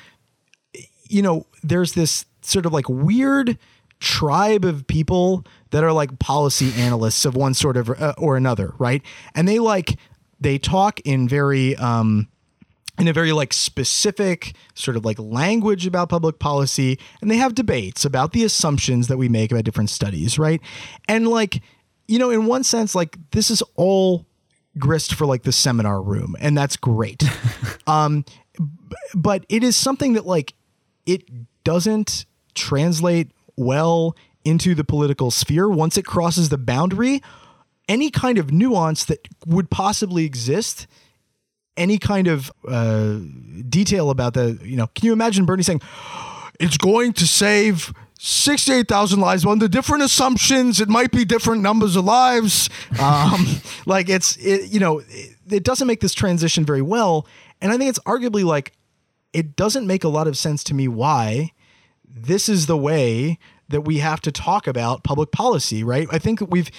you 1.09 1.23
know 1.23 1.47
there's 1.63 1.93
this 1.95 2.25
sort 2.43 2.67
of 2.67 2.73
like 2.73 2.89
weird 2.89 3.59
tribe 4.01 4.65
of 4.65 4.87
people 4.87 5.45
that 5.71 5.85
are 5.85 5.93
like 5.93 6.19
policy 6.19 6.73
analysts 6.81 7.25
of 7.25 7.35
one 7.35 7.55
sort 7.55 7.77
of 7.77 7.91
uh, 7.91 8.15
or 8.17 8.37
another, 8.37 8.73
right? 8.79 9.03
And 9.35 9.47
they 9.47 9.59
like 9.59 9.99
they 10.41 10.59
talk 10.59 11.01
in 11.01 11.29
very 11.29 11.77
um 11.77 12.29
in 12.99 13.07
a 13.07 13.13
very 13.13 13.33
like 13.33 13.53
specific 13.53 14.55
sort 14.75 14.97
of 14.97 15.05
like 15.05 15.19
language 15.19 15.87
about 15.87 16.09
public 16.09 16.39
policy 16.39 16.99
and 17.21 17.31
they 17.31 17.37
have 17.37 17.55
debates 17.55 18.05
about 18.05 18.33
the 18.33 18.45
assumptions 18.45 19.09
that 19.09 19.17
we 19.17 19.29
make 19.29 19.53
about 19.53 19.65
different 19.65 19.91
studies 19.91 20.37
right 20.37 20.61
and 21.09 21.29
like 21.29 21.63
you 22.09 22.19
know 22.19 22.31
in 22.31 22.47
one 22.47 22.65
sense 22.65 22.97
like 22.97 23.17
this 23.31 23.51
is 23.53 23.63
all 23.77 24.27
grist 24.79 25.15
for 25.15 25.27
like 25.27 25.45
the 25.45 25.53
seminar 25.53 26.03
room 26.03 26.35
and 26.41 26.59
that's 26.59 26.77
great 26.77 27.23
um 27.87 28.25
but 29.15 29.45
it 29.49 29.63
is 29.63 29.77
something 29.77 30.15
that 30.15 30.27
like 30.27 30.55
it 31.09 31.25
doesn't 31.65 32.27
translate 32.55 33.33
well 33.57 34.17
into 34.45 34.75
the 34.75 34.85
political 34.85 35.31
sphere 35.31 35.69
once 35.69 35.99
it 35.99 36.05
crosses 36.05 36.49
the 36.49 36.59
boundary 36.59 37.21
any 37.89 38.11
kind 38.11 38.39
of 38.39 38.53
nuance 38.53 39.05
that 39.07 39.27
would 39.47 39.71
possibly 39.71 40.25
exist 40.25 40.87
any 41.77 41.99
kind 41.99 42.27
of 42.27 42.53
uh, 42.67 43.19
detail 43.69 44.11
about 44.11 44.35
the, 44.35 44.59
you 44.63 44.77
know, 44.77 44.89
can 44.89 45.07
you 45.07 45.13
imagine 45.13 45.47
Bernie 45.47 45.63
saying, 45.63 45.81
it's 46.61 46.77
going 46.77 47.13
to 47.15 47.27
save 47.27 47.93
68,000 48.19 49.21
lives. 49.21 49.45
Well, 49.45 49.53
under 49.53 49.69
different 49.69 50.03
assumptions, 50.03 50.81
it 50.81 50.89
might 50.89 51.13
be 51.13 51.25
different 51.25 51.63
numbers 51.63 51.95
of 51.95 52.05
lives. 52.05 52.69
Um, 53.01 53.47
like 53.87 54.09
it's, 54.09 54.37
it, 54.39 54.73
you 54.73 54.81
know, 54.81 54.99
it, 54.99 55.37
it 55.49 55.63
doesn't 55.63 55.87
make 55.87 56.01
this 56.01 56.15
transition 56.15 56.65
very 56.65 56.83
well. 56.83 57.27
And 57.61 57.73
I 57.73 57.79
think 57.79 57.91
it's 57.91 58.01
arguably 58.01 58.45
like, 58.45 58.73
it 59.33 59.57
doesn't 59.57 59.87
make 59.87 60.05
a 60.05 60.09
lot 60.09 60.27
of 60.27 60.37
sense 60.37 60.65
to 60.65 60.75
me 60.75 60.89
why 60.89 61.53
this 62.05 62.49
is 62.49 62.67
the 62.67 62.77
way 62.77 63.39
that 63.69 63.83
we 63.83 63.99
have 63.99 64.21
to 64.23 64.33
talk 64.33 64.67
about 64.67 65.05
public 65.05 65.31
policy, 65.31 65.85
right? 65.85 66.09
I 66.11 66.19
think 66.19 66.41
we've, 66.49 66.71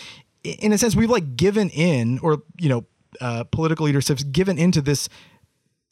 in 0.44 0.74
a 0.74 0.78
sense, 0.78 0.96
we've 0.96 1.10
like 1.10 1.36
given 1.36 1.70
in 1.70 2.20
or, 2.20 2.42
you 2.60 2.70
know, 2.70 2.86
uh, 3.22 3.44
political 3.46 3.86
leaders 3.86 4.08
have 4.08 4.32
given 4.32 4.58
into 4.58 4.82
this 4.82 5.10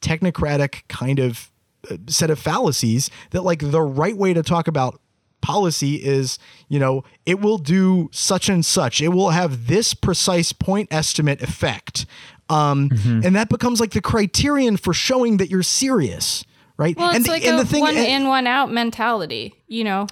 technocratic 0.00 0.86
kind 0.88 1.18
of 1.18 1.50
uh, 1.90 1.96
set 2.08 2.30
of 2.30 2.38
fallacies 2.38 3.10
that 3.30 3.42
like 3.42 3.70
the 3.70 3.82
right 3.82 4.16
way 4.16 4.32
to 4.34 4.42
talk 4.42 4.68
about 4.68 5.00
policy 5.40 5.96
is 5.96 6.38
you 6.68 6.78
know 6.78 7.04
it 7.24 7.40
will 7.40 7.58
do 7.58 8.08
such 8.12 8.48
and 8.48 8.64
such 8.64 9.00
it 9.00 9.08
will 9.08 9.30
have 9.30 9.68
this 9.68 9.94
precise 9.94 10.52
point 10.52 10.88
estimate 10.90 11.40
effect 11.40 12.06
um, 12.50 12.88
mm-hmm. 12.88 13.20
and 13.24 13.36
that 13.36 13.48
becomes 13.48 13.78
like 13.78 13.92
the 13.92 14.00
criterion 14.00 14.76
for 14.76 14.92
showing 14.92 15.36
that 15.36 15.48
you're 15.48 15.62
serious 15.62 16.44
right 16.78 16.96
well, 16.96 17.08
and 17.08 17.18
it's 17.18 17.26
the, 17.26 17.32
like 17.32 17.44
and 17.44 17.56
a 17.56 17.58
the 17.58 17.66
thing 17.66 17.82
one 17.82 17.96
and, 17.96 18.06
in 18.06 18.28
one 18.28 18.46
out 18.46 18.70
mentality 18.70 19.54
you 19.66 19.84
know 19.84 20.06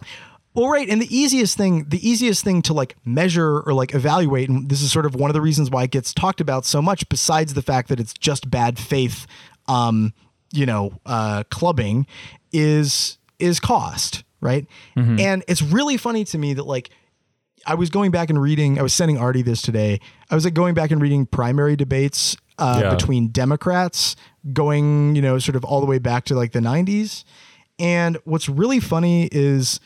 well, 0.56 0.70
right, 0.70 0.88
and 0.88 1.02
the 1.02 1.14
easiest 1.14 1.58
thing, 1.58 1.84
the 1.86 2.08
easiest 2.08 2.42
thing 2.42 2.62
to 2.62 2.72
like 2.72 2.96
measure 3.04 3.60
or 3.60 3.74
like 3.74 3.94
evaluate, 3.94 4.48
and 4.48 4.70
this 4.70 4.80
is 4.80 4.90
sort 4.90 5.04
of 5.04 5.14
one 5.14 5.28
of 5.28 5.34
the 5.34 5.42
reasons 5.42 5.70
why 5.70 5.82
it 5.82 5.90
gets 5.90 6.14
talked 6.14 6.40
about 6.40 6.64
so 6.64 6.80
much, 6.80 7.06
besides 7.10 7.52
the 7.52 7.60
fact 7.60 7.90
that 7.90 8.00
it's 8.00 8.14
just 8.14 8.50
bad 8.50 8.78
faith, 8.78 9.26
um, 9.68 10.14
you 10.52 10.64
know, 10.64 10.98
uh, 11.04 11.44
clubbing, 11.50 12.06
is 12.54 13.18
is 13.38 13.60
cost, 13.60 14.24
right? 14.40 14.66
Mm-hmm. 14.96 15.20
And 15.20 15.44
it's 15.46 15.60
really 15.60 15.98
funny 15.98 16.24
to 16.24 16.38
me 16.38 16.54
that 16.54 16.64
like 16.64 16.88
I 17.66 17.74
was 17.74 17.90
going 17.90 18.10
back 18.10 18.30
and 18.30 18.40
reading. 18.40 18.78
I 18.78 18.82
was 18.82 18.94
sending 18.94 19.18
Artie 19.18 19.42
this 19.42 19.60
today. 19.60 20.00
I 20.30 20.34
was 20.34 20.46
like 20.46 20.54
going 20.54 20.72
back 20.72 20.90
and 20.90 21.02
reading 21.02 21.26
primary 21.26 21.76
debates 21.76 22.34
uh, 22.58 22.80
yeah. 22.82 22.94
between 22.94 23.28
Democrats, 23.28 24.16
going 24.52 25.16
you 25.16 25.22
know 25.22 25.38
sort 25.38 25.56
of 25.56 25.64
all 25.64 25.80
the 25.80 25.86
way 25.86 25.98
back 25.98 26.24
to 26.26 26.34
like 26.34 26.52
the 26.52 26.60
'90s. 26.60 27.24
And 27.78 28.16
what's 28.24 28.48
really 28.48 28.80
funny 28.80 29.28
is 29.32 29.80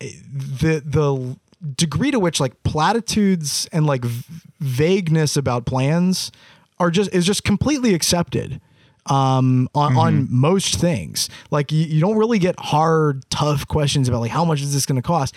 the 0.00 0.82
the 0.84 1.36
degree 1.74 2.10
to 2.10 2.18
which 2.18 2.40
like 2.40 2.60
platitudes 2.64 3.68
and 3.72 3.86
like 3.86 4.04
v- 4.04 4.24
vagueness 4.60 5.36
about 5.36 5.64
plans 5.66 6.32
are 6.78 6.90
just 6.90 7.12
is 7.14 7.24
just 7.24 7.44
completely 7.44 7.94
accepted 7.94 8.60
um, 9.06 9.68
on, 9.74 9.90
mm-hmm. 9.90 9.98
on 9.98 10.28
most 10.30 10.76
things. 10.76 11.28
Like 11.50 11.72
you, 11.72 11.84
you 11.84 12.00
don't 12.00 12.16
really 12.16 12.38
get 12.38 12.58
hard, 12.58 13.28
tough 13.30 13.66
questions 13.66 14.08
about 14.08 14.20
like 14.20 14.30
how 14.30 14.44
much 14.44 14.60
is 14.60 14.72
this 14.72 14.86
going 14.86 14.96
to 14.96 15.06
cost. 15.06 15.34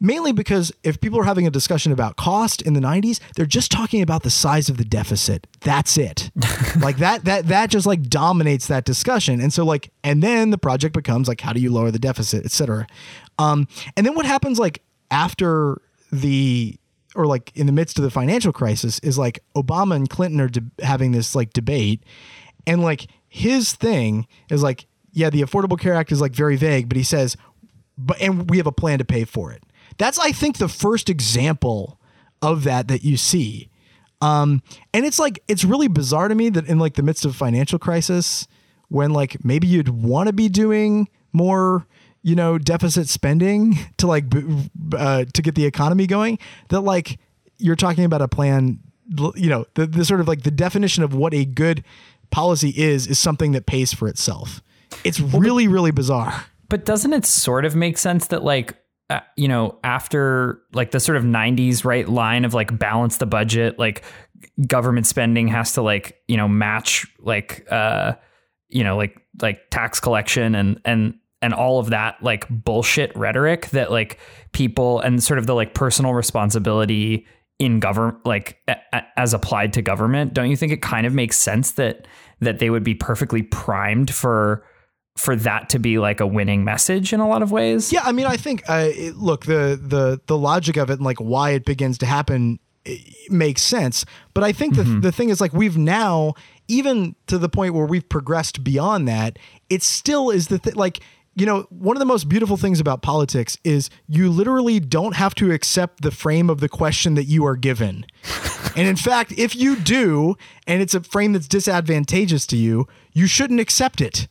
Mainly 0.00 0.32
because 0.32 0.72
if 0.84 1.00
people 1.00 1.18
are 1.18 1.24
having 1.24 1.46
a 1.46 1.50
discussion 1.50 1.90
about 1.90 2.16
cost 2.16 2.62
in 2.62 2.74
the 2.74 2.80
90s, 2.80 3.18
they're 3.34 3.46
just 3.46 3.72
talking 3.72 4.00
about 4.00 4.22
the 4.22 4.30
size 4.30 4.68
of 4.68 4.76
the 4.76 4.84
deficit. 4.84 5.46
That's 5.60 5.98
it. 5.98 6.30
like 6.80 6.98
that 6.98 7.24
that 7.24 7.48
that 7.48 7.70
just 7.70 7.86
like 7.86 8.02
dominates 8.02 8.68
that 8.68 8.84
discussion. 8.84 9.40
And 9.40 9.52
so 9.52 9.64
like 9.64 9.90
and 10.04 10.22
then 10.22 10.50
the 10.50 10.58
project 10.58 10.94
becomes 10.94 11.26
like 11.26 11.40
how 11.40 11.52
do 11.52 11.60
you 11.60 11.72
lower 11.72 11.90
the 11.90 11.98
deficit, 11.98 12.44
et 12.44 12.52
cetera. 12.52 12.86
Um, 13.38 13.66
and 13.96 14.06
then 14.06 14.14
what 14.14 14.26
happens 14.26 14.58
like 14.58 14.82
after 15.10 15.80
the 16.12 16.78
or 17.14 17.26
like 17.26 17.50
in 17.56 17.66
the 17.66 17.72
midst 17.72 17.98
of 17.98 18.04
the 18.04 18.10
financial 18.10 18.52
crisis 18.52 18.98
is 19.00 19.18
like 19.18 19.42
Obama 19.56 19.96
and 19.96 20.08
Clinton 20.08 20.40
are 20.40 20.48
de- 20.48 20.62
having 20.80 21.12
this 21.12 21.34
like 21.34 21.52
debate, 21.52 22.04
and 22.66 22.82
like 22.82 23.08
his 23.28 23.72
thing 23.72 24.26
is 24.50 24.62
like, 24.62 24.86
yeah, 25.12 25.30
the 25.30 25.42
Affordable 25.42 25.78
Care 25.78 25.94
Act 25.94 26.12
is 26.12 26.20
like 26.20 26.32
very 26.32 26.56
vague, 26.56 26.88
but 26.88 26.96
he 26.96 27.02
says, 27.02 27.36
but 27.96 28.20
and 28.20 28.48
we 28.48 28.56
have 28.58 28.66
a 28.66 28.72
plan 28.72 28.98
to 28.98 29.04
pay 29.04 29.24
for 29.24 29.52
it. 29.52 29.62
That's 29.98 30.18
I 30.18 30.32
think 30.32 30.58
the 30.58 30.68
first 30.68 31.10
example 31.10 32.00
of 32.40 32.64
that 32.64 32.88
that 32.88 33.04
you 33.04 33.16
see. 33.16 33.68
Um, 34.20 34.62
and 34.92 35.04
it's 35.04 35.18
like 35.18 35.42
it's 35.48 35.64
really 35.64 35.88
bizarre 35.88 36.28
to 36.28 36.34
me 36.34 36.48
that 36.50 36.66
in 36.66 36.78
like 36.78 36.94
the 36.94 37.02
midst 37.02 37.24
of 37.24 37.36
financial 37.36 37.78
crisis, 37.78 38.48
when 38.88 39.12
like 39.12 39.44
maybe 39.44 39.66
you'd 39.66 39.88
want 39.88 40.28
to 40.28 40.32
be 40.32 40.48
doing 40.48 41.08
more 41.32 41.86
you 42.22 42.34
know, 42.34 42.58
deficit 42.58 43.08
spending 43.08 43.78
to 43.96 44.06
like 44.06 44.24
uh, 44.96 45.24
to 45.32 45.42
get 45.42 45.54
the 45.54 45.64
economy 45.64 46.06
going. 46.06 46.38
That 46.68 46.80
like 46.80 47.18
you're 47.58 47.76
talking 47.76 48.04
about 48.04 48.22
a 48.22 48.28
plan. 48.28 48.80
You 49.36 49.48
know, 49.48 49.64
the, 49.74 49.86
the 49.86 50.04
sort 50.04 50.20
of 50.20 50.28
like 50.28 50.42
the 50.42 50.50
definition 50.50 51.02
of 51.02 51.14
what 51.14 51.32
a 51.32 51.46
good 51.46 51.82
policy 52.30 52.74
is 52.76 53.06
is 53.06 53.18
something 53.18 53.52
that 53.52 53.64
pays 53.64 53.94
for 53.94 54.06
itself. 54.06 54.62
It's 55.04 55.18
really 55.20 55.66
really 55.68 55.90
bizarre. 55.90 56.46
But 56.68 56.84
doesn't 56.84 57.14
it 57.14 57.24
sort 57.24 57.64
of 57.64 57.74
make 57.74 57.96
sense 57.96 58.26
that 58.26 58.44
like 58.44 58.74
uh, 59.10 59.20
you 59.36 59.48
know 59.48 59.78
after 59.84 60.60
like 60.72 60.90
the 60.90 61.00
sort 61.00 61.16
of 61.16 61.24
90s 61.24 61.84
right 61.84 62.08
line 62.08 62.44
of 62.44 62.54
like 62.54 62.78
balance 62.78 63.16
the 63.16 63.26
budget 63.26 63.78
like 63.78 64.02
government 64.66 65.06
spending 65.06 65.48
has 65.48 65.72
to 65.72 65.82
like 65.82 66.20
you 66.28 66.36
know 66.36 66.46
match 66.46 67.06
like 67.20 67.66
uh 67.70 68.12
you 68.68 68.84
know 68.84 68.96
like 68.96 69.18
like 69.40 69.60
tax 69.70 69.98
collection 69.98 70.54
and 70.54 70.80
and 70.84 71.14
and 71.40 71.54
all 71.54 71.78
of 71.78 71.90
that 71.90 72.22
like 72.22 72.46
bullshit 72.50 73.14
rhetoric 73.16 73.68
that 73.70 73.90
like 73.90 74.18
people 74.52 75.00
and 75.00 75.22
sort 75.22 75.38
of 75.38 75.46
the 75.46 75.54
like 75.54 75.74
personal 75.74 76.12
responsibility 76.12 77.26
in 77.58 77.80
government 77.80 78.24
like 78.26 78.58
a, 78.68 78.76
a, 78.92 79.02
as 79.16 79.32
applied 79.32 79.72
to 79.72 79.82
government 79.82 80.34
don't 80.34 80.50
you 80.50 80.56
think 80.56 80.72
it 80.72 80.82
kind 80.82 81.06
of 81.06 81.14
makes 81.14 81.38
sense 81.38 81.72
that 81.72 82.06
that 82.40 82.58
they 82.58 82.70
would 82.70 82.84
be 82.84 82.94
perfectly 82.94 83.42
primed 83.42 84.12
for 84.12 84.64
for 85.18 85.36
that 85.36 85.68
to 85.68 85.78
be 85.78 85.98
like 85.98 86.20
a 86.20 86.26
winning 86.26 86.64
message 86.64 87.12
in 87.12 87.20
a 87.20 87.28
lot 87.28 87.42
of 87.42 87.50
ways 87.50 87.92
yeah 87.92 88.02
i 88.04 88.12
mean 88.12 88.26
i 88.26 88.36
think 88.36 88.62
uh, 88.68 88.88
it, 88.92 89.16
look 89.16 89.46
the 89.46 89.78
the 89.80 90.20
the 90.26 90.36
logic 90.36 90.76
of 90.76 90.90
it 90.90 90.94
and 90.94 91.02
like 91.02 91.18
why 91.18 91.50
it 91.50 91.64
begins 91.64 91.98
to 91.98 92.06
happen 92.06 92.58
makes 93.28 93.62
sense 93.62 94.04
but 94.32 94.42
i 94.42 94.52
think 94.52 94.74
mm-hmm. 94.74 94.94
the, 94.94 95.00
the 95.00 95.12
thing 95.12 95.28
is 95.28 95.40
like 95.40 95.52
we've 95.52 95.76
now 95.76 96.32
even 96.68 97.14
to 97.26 97.36
the 97.38 97.48
point 97.48 97.74
where 97.74 97.86
we've 97.86 98.08
progressed 98.08 98.64
beyond 98.64 99.06
that 99.06 99.38
it 99.68 99.82
still 99.82 100.30
is 100.30 100.48
the 100.48 100.58
thing 100.58 100.74
like 100.74 101.00
you 101.38 101.46
know, 101.46 101.66
one 101.70 101.96
of 101.96 102.00
the 102.00 102.06
most 102.06 102.28
beautiful 102.28 102.56
things 102.56 102.80
about 102.80 103.00
politics 103.00 103.56
is 103.62 103.90
you 104.08 104.28
literally 104.28 104.80
don't 104.80 105.14
have 105.14 105.36
to 105.36 105.52
accept 105.52 106.02
the 106.02 106.10
frame 106.10 106.50
of 106.50 106.58
the 106.58 106.68
question 106.68 107.14
that 107.14 107.24
you 107.24 107.46
are 107.46 107.54
given. 107.54 108.04
and 108.76 108.88
in 108.88 108.96
fact, 108.96 109.32
if 109.38 109.54
you 109.54 109.76
do, 109.76 110.36
and 110.66 110.82
it's 110.82 110.94
a 110.94 111.00
frame 111.00 111.34
that's 111.34 111.46
disadvantageous 111.46 112.44
to 112.48 112.56
you, 112.56 112.88
you 113.12 113.28
shouldn't 113.28 113.60
accept 113.60 114.00
it. 114.00 114.26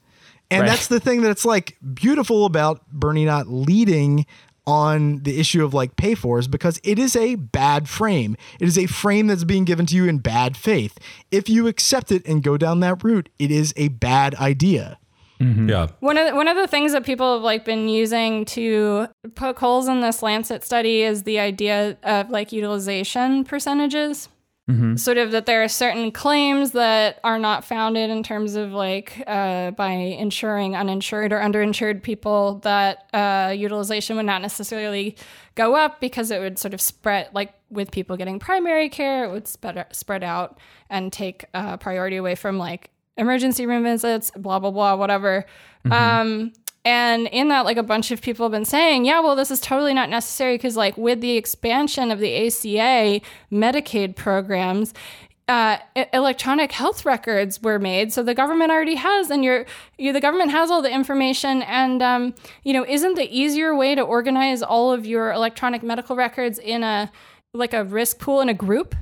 And 0.50 0.62
right. 0.62 0.70
that's 0.70 0.88
the 0.88 1.00
thing 1.00 1.22
that's 1.22 1.46
like 1.46 1.78
beautiful 1.94 2.46
about 2.46 2.88
Bernie 2.90 3.26
not 3.26 3.48
leading 3.48 4.26
on 4.66 5.24
the 5.24 5.40
issue 5.40 5.64
of 5.64 5.74
like 5.74 5.96
pay 5.96 6.14
for 6.14 6.40
is 6.40 6.48
because 6.48 6.80
it 6.84 7.00
is 7.00 7.16
a 7.16 7.36
bad 7.36 7.88
frame. 7.88 8.36
It 8.60 8.68
is 8.68 8.78
a 8.78 8.86
frame 8.86 9.28
that's 9.28 9.46
being 9.46 9.64
given 9.64 9.86
to 9.88 9.96
you 9.96 10.06
in 10.06 10.20
bad 10.20 10.58
faith. 10.58 10.98
If 11.32 11.50
you 11.50 11.68
accept 11.68 12.12
it 12.12 12.26
and 12.28 12.44
go 12.44 12.58
down 12.58 12.82
that 12.82 13.04
route, 13.04 13.30
it 13.40 13.50
is 13.50 13.74
a 13.78 13.88
bad 13.88 14.36
idea. 14.36 15.00
Mm-hmm. 15.40 15.70
Yeah. 15.70 15.88
One 16.00 16.18
of 16.18 16.28
the, 16.28 16.36
one 16.36 16.48
of 16.48 16.58
the 16.58 16.68
things 16.68 16.92
that 16.92 17.06
people 17.06 17.36
have 17.36 17.44
like 17.44 17.64
been 17.64 17.88
using 17.88 18.44
to 18.46 19.08
poke 19.36 19.60
holes 19.60 19.88
in 19.88 20.02
this 20.02 20.22
Lancet 20.22 20.64
study 20.64 21.04
is 21.04 21.24
the 21.24 21.40
idea 21.40 21.98
of 22.04 22.30
like 22.30 22.52
utilization 22.52 23.44
percentages. 23.44 24.30
Mm-hmm. 24.70 24.98
Sort 24.98 25.18
of 25.18 25.32
that 25.32 25.46
there 25.46 25.64
are 25.64 25.70
certain 25.70 26.12
claims 26.12 26.72
that 26.72 27.22
are 27.24 27.40
not 27.40 27.64
founded 27.64 28.10
in 28.10 28.22
terms 28.22 28.56
of 28.56 28.74
like 28.74 29.24
uh, 29.26 29.72
by 29.72 29.92
insuring 29.92 30.76
uninsured 30.76 31.32
or 31.32 31.40
underinsured 31.40 32.04
people 32.04 32.60
that 32.64 33.08
uh, 33.14 33.54
utilization 33.56 34.18
would 34.18 34.26
not 34.26 34.42
necessarily 34.42 35.16
go 35.56 35.76
up 35.76 36.02
because 36.02 36.32
it 36.32 36.40
would 36.40 36.60
sort 36.60 36.74
of 36.74 36.82
spread 36.82 37.30
like 37.34 37.54
with 37.70 37.92
people 37.92 38.18
getting 38.18 38.40
primary 38.40 38.90
care 38.90 39.24
it 39.24 39.32
would 39.32 39.48
spread 39.48 39.86
spread 39.92 40.22
out 40.22 40.60
and 40.90 41.14
take 41.14 41.46
uh, 41.54 41.78
priority 41.78 42.18
away 42.18 42.36
from 42.36 42.58
like 42.58 42.90
emergency 43.18 43.66
room 43.66 43.84
visits, 43.84 44.32
blah, 44.32 44.60
blah, 44.60 44.72
blah, 44.72 44.96
whatever. 44.96 45.46
Mm-hmm. 45.86 45.92
Um, 45.94 46.54
and 46.88 47.28
in 47.34 47.50
that, 47.50 47.66
like 47.66 47.76
a 47.76 47.84
bunch 47.84 48.12
of 48.12 48.22
people 48.22 48.46
have 48.46 48.54
been 48.54 48.64
saying, 48.64 49.04
yeah, 49.04 49.20
well, 49.20 49.36
this 49.36 49.52
is 49.52 49.60
totally 49.60 49.94
not 49.94 50.10
necessary 50.10 50.56
because, 50.56 50.78
like, 50.78 50.96
with 50.98 51.20
the 51.20 51.36
expansion 51.36 52.12
of 52.12 52.20
the 52.20 52.48
ACA 52.48 53.20
Medicaid 53.52 54.16
programs, 54.16 54.94
uh, 55.50 55.80
electronic 56.14 56.72
health 56.72 57.04
records 57.04 57.62
were 57.62 57.78
made. 57.78 58.14
So 58.14 58.24
the 58.24 58.34
government 58.34 58.72
already 58.72 58.96
has, 58.96 59.30
and 59.30 59.44
you're, 59.44 59.66
you 59.98 60.14
the 60.14 60.22
government 60.22 60.52
has 60.52 60.72
all 60.72 60.82
the 60.82 60.90
information. 60.90 61.62
And 61.64 62.02
um, 62.02 62.34
you 62.64 62.72
know, 62.72 62.86
isn't 62.88 63.16
the 63.16 63.38
easier 63.38 63.76
way 63.76 63.94
to 63.94 64.02
organize 64.02 64.64
all 64.64 64.94
of 64.94 65.06
your 65.06 65.34
electronic 65.34 65.84
medical 65.84 66.16
records 66.16 66.58
in 66.58 66.84
a 66.84 67.12
like 67.54 67.74
a 67.74 67.84
risk 67.84 68.20
pool 68.20 68.40
in 68.40 68.48
a 68.48 68.54
group 68.54 68.96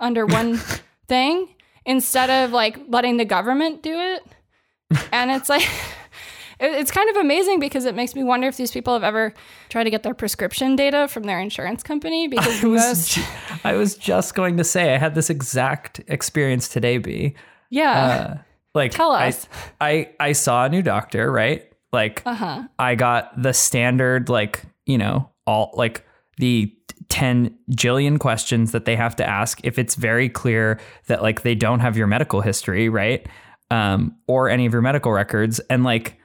under 0.00 0.24
one 0.24 0.56
thing 1.06 1.54
instead 1.84 2.30
of 2.30 2.52
like 2.52 2.78
letting 2.88 3.18
the 3.18 3.26
government 3.26 3.82
do 3.82 3.92
it? 3.92 4.22
And 5.12 5.30
it's 5.30 5.50
like. 5.50 5.68
it- 6.60 6.72
It's 6.72 6.90
kind 6.90 7.08
of 7.10 7.16
amazing 7.16 7.60
because 7.60 7.84
it 7.84 7.94
makes 7.94 8.14
me 8.14 8.22
wonder 8.24 8.46
if 8.48 8.56
these 8.56 8.70
people 8.72 8.92
have 8.92 9.04
ever 9.04 9.32
tried 9.68 9.84
to 9.84 9.90
get 9.90 10.02
their 10.02 10.14
prescription 10.14 10.76
data 10.76 11.08
from 11.08 11.24
their 11.24 11.40
insurance 11.40 11.82
company 11.82 12.28
because 12.34 12.64
I 12.64 12.66
was, 12.68 13.08
ju- 13.08 13.22
I 13.64 13.72
was 13.74 13.96
just 13.96 14.34
going 14.34 14.56
to 14.58 14.64
say 14.64 14.94
I 14.94 14.98
had 14.98 15.14
this 15.14 15.30
exact 15.30 16.00
experience 16.08 16.68
today. 16.68 16.98
B 16.98 17.34
yeah, 17.70 18.38
like 18.74 18.92
Tell 18.92 19.10
I- 19.12 19.28
us. 19.28 19.48
I, 19.80 20.10
I 20.20 20.32
saw 20.32 20.64
a 20.66 20.68
new 20.68 20.82
doctor, 20.82 21.30
right? 21.32 21.64
Like 21.92 22.22
uh-huh. 22.26 22.64
I 22.78 22.94
got 22.94 23.40
the 23.42 23.52
standard, 23.52 24.28
like 24.28 24.62
you 24.86 24.98
know, 24.98 25.30
all 25.46 25.72
like 25.74 26.04
the 26.38 26.72
ten 27.08 27.56
jillion 27.70 28.18
questions 28.18 28.72
that 28.72 28.84
they 28.84 28.94
have 28.96 29.16
to 29.16 29.26
ask 29.28 29.60
if 29.64 29.78
it's 29.78 29.94
very 29.94 30.28
clear 30.28 30.78
that 31.06 31.22
like 31.22 31.42
they 31.42 31.54
don't 31.54 31.80
have 31.80 31.96
your 31.96 32.06
medical 32.06 32.40
history, 32.40 32.88
right? 32.88 33.26
Um, 33.70 34.14
or 34.26 34.48
any 34.48 34.66
of 34.66 34.72
your 34.72 34.82
medical 34.82 35.10
records, 35.10 35.58
and 35.70 35.82
like 35.82 36.18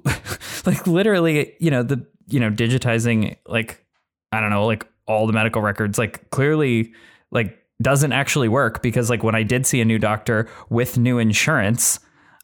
like 0.66 0.86
literally, 0.86 1.54
you 1.58 1.70
know, 1.70 1.82
the 1.82 2.04
you 2.28 2.40
know, 2.40 2.50
digitizing 2.50 3.36
like 3.46 3.84
I 4.30 4.40
don't 4.40 4.50
know, 4.50 4.66
like 4.66 4.86
all 5.06 5.26
the 5.26 5.32
medical 5.32 5.62
records, 5.62 5.98
like 5.98 6.30
clearly 6.30 6.92
like 7.30 7.58
doesn't 7.80 8.12
actually 8.12 8.48
work 8.48 8.82
because 8.82 9.10
like 9.10 9.22
when 9.22 9.34
I 9.34 9.42
did 9.42 9.66
see 9.66 9.80
a 9.80 9.84
new 9.84 9.98
doctor 9.98 10.48
with 10.70 10.96
new 10.98 11.18
insurance, 11.18 11.98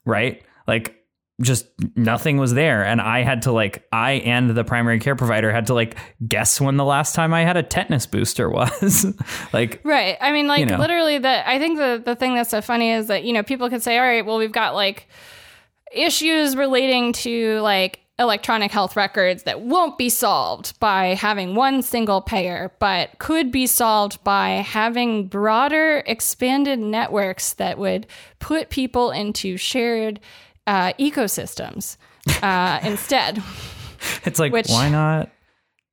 right? 0.04 0.42
Like 0.66 0.94
just 1.40 1.66
nothing 1.94 2.36
was 2.36 2.52
there 2.54 2.84
and 2.84 3.00
I 3.00 3.22
had 3.22 3.42
to 3.42 3.52
like 3.52 3.86
I 3.92 4.12
and 4.12 4.50
the 4.50 4.64
primary 4.64 4.98
care 4.98 5.14
provider 5.14 5.52
had 5.52 5.68
to 5.68 5.74
like 5.74 5.96
guess 6.26 6.60
when 6.60 6.76
the 6.76 6.84
last 6.84 7.14
time 7.14 7.32
I 7.32 7.42
had 7.42 7.56
a 7.56 7.62
tetanus 7.62 8.06
booster 8.06 8.50
was. 8.50 9.06
like 9.52 9.80
Right. 9.84 10.16
I 10.20 10.32
mean, 10.32 10.48
like 10.48 10.60
You 10.60 10.66
know. 10.66 10.78
literally, 10.78 11.18
the 11.18 11.48
I 11.48 11.58
think 11.58 11.78
the 11.78 12.02
the 12.04 12.16
thing 12.16 12.34
that's 12.34 12.50
so 12.50 12.60
funny 12.60 12.90
is 12.90 13.06
that 13.06 13.24
you 13.24 13.32
know 13.32 13.42
people 13.42 13.70
could 13.70 13.82
say, 13.82 13.96
all 13.98 14.04
right, 14.04 14.26
well, 14.26 14.38
we've 14.38 14.52
got 14.52 14.74
like 14.74 15.08
issues 15.92 16.56
relating 16.56 17.12
to 17.12 17.60
like 17.60 18.00
electronic 18.20 18.72
health 18.72 18.96
records 18.96 19.44
that 19.44 19.60
won't 19.60 19.96
be 19.96 20.08
solved 20.08 20.78
by 20.80 21.14
having 21.14 21.54
one 21.54 21.82
single 21.82 22.20
payer, 22.20 22.72
but 22.80 23.16
could 23.18 23.52
be 23.52 23.66
solved 23.66 24.22
by 24.24 24.50
having 24.66 25.26
broader, 25.28 26.02
expanded 26.04 26.80
networks 26.80 27.52
that 27.54 27.78
would 27.78 28.06
put 28.40 28.70
people 28.70 29.12
into 29.12 29.56
shared 29.56 30.18
uh, 30.66 30.92
ecosystems 30.94 31.96
uh, 32.42 32.80
instead. 32.88 33.40
it's 34.24 34.40
like 34.40 34.52
Which- 34.52 34.68
why 34.68 34.88
not 34.88 35.30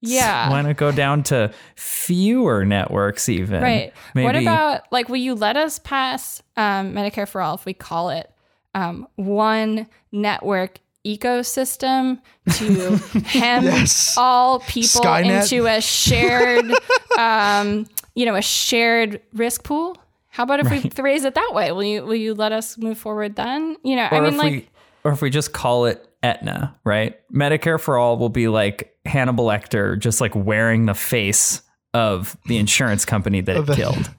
Yeah. 0.01 0.49
why 0.49 0.63
not 0.63 0.77
go 0.77 0.91
down 0.91 1.21
to 1.23 1.53
fewer 1.75 2.65
networks 2.65 3.29
even? 3.29 3.61
Right. 3.61 3.93
Maybe 4.15 4.25
What 4.25 4.35
about 4.35 4.91
like 4.91 5.09
will 5.09 5.17
you 5.17 5.35
let 5.35 5.57
us 5.57 5.77
pass 5.77 6.41
um, 6.57 6.93
Medicare 6.93 7.27
for 7.27 7.39
all 7.41 7.53
if 7.53 7.65
we 7.65 7.73
call 7.75 8.09
it 8.09 8.31
um, 8.75 9.07
one 9.15 9.87
network 10.11 10.79
ecosystem 11.05 12.19
to 12.53 12.97
hem 13.25 13.63
Yes. 13.63 14.15
all 14.17 14.59
people 14.59 15.01
Skynet. 15.01 15.43
into 15.43 15.65
a 15.65 15.81
shared 15.81 16.65
um, 17.17 17.87
you 18.15 18.25
know 18.25 18.35
a 18.35 18.41
shared 18.41 19.21
risk 19.33 19.63
pool? 19.63 19.97
How 20.29 20.43
about 20.43 20.59
if 20.59 20.69
we 20.69 20.91
raise 21.01 21.23
it 21.23 21.33
that 21.35 21.51
way? 21.53 21.71
Will 21.71 21.83
you 21.83 22.03
will 22.03 22.15
you 22.15 22.33
let 22.33 22.51
us 22.51 22.77
move 22.77 22.97
forward 22.97 23.35
then? 23.35 23.77
You 23.83 23.95
know, 23.95 24.07
or 24.11 24.17
I 24.17 24.29
mean 24.29 24.37
like 24.37 24.51
we 24.51 24.69
or 25.03 25.11
if 25.11 25.21
we 25.21 25.29
just 25.29 25.53
call 25.53 25.85
it 25.85 26.05
Aetna, 26.23 26.75
right? 26.83 27.17
Medicare 27.31 27.79
for 27.79 27.97
all 27.97 28.17
will 28.17 28.29
be 28.29 28.47
like 28.47 28.95
Hannibal 29.05 29.45
Lecter 29.45 29.97
just 29.97 30.19
like 30.19 30.35
wearing 30.35 30.87
the 30.87 30.93
face 30.95 31.61
of 31.93 32.35
the 32.47 32.57
insurance 32.57 33.05
company 33.05 33.39
that 33.41 33.55
it 33.55 33.75
killed. 33.75 34.09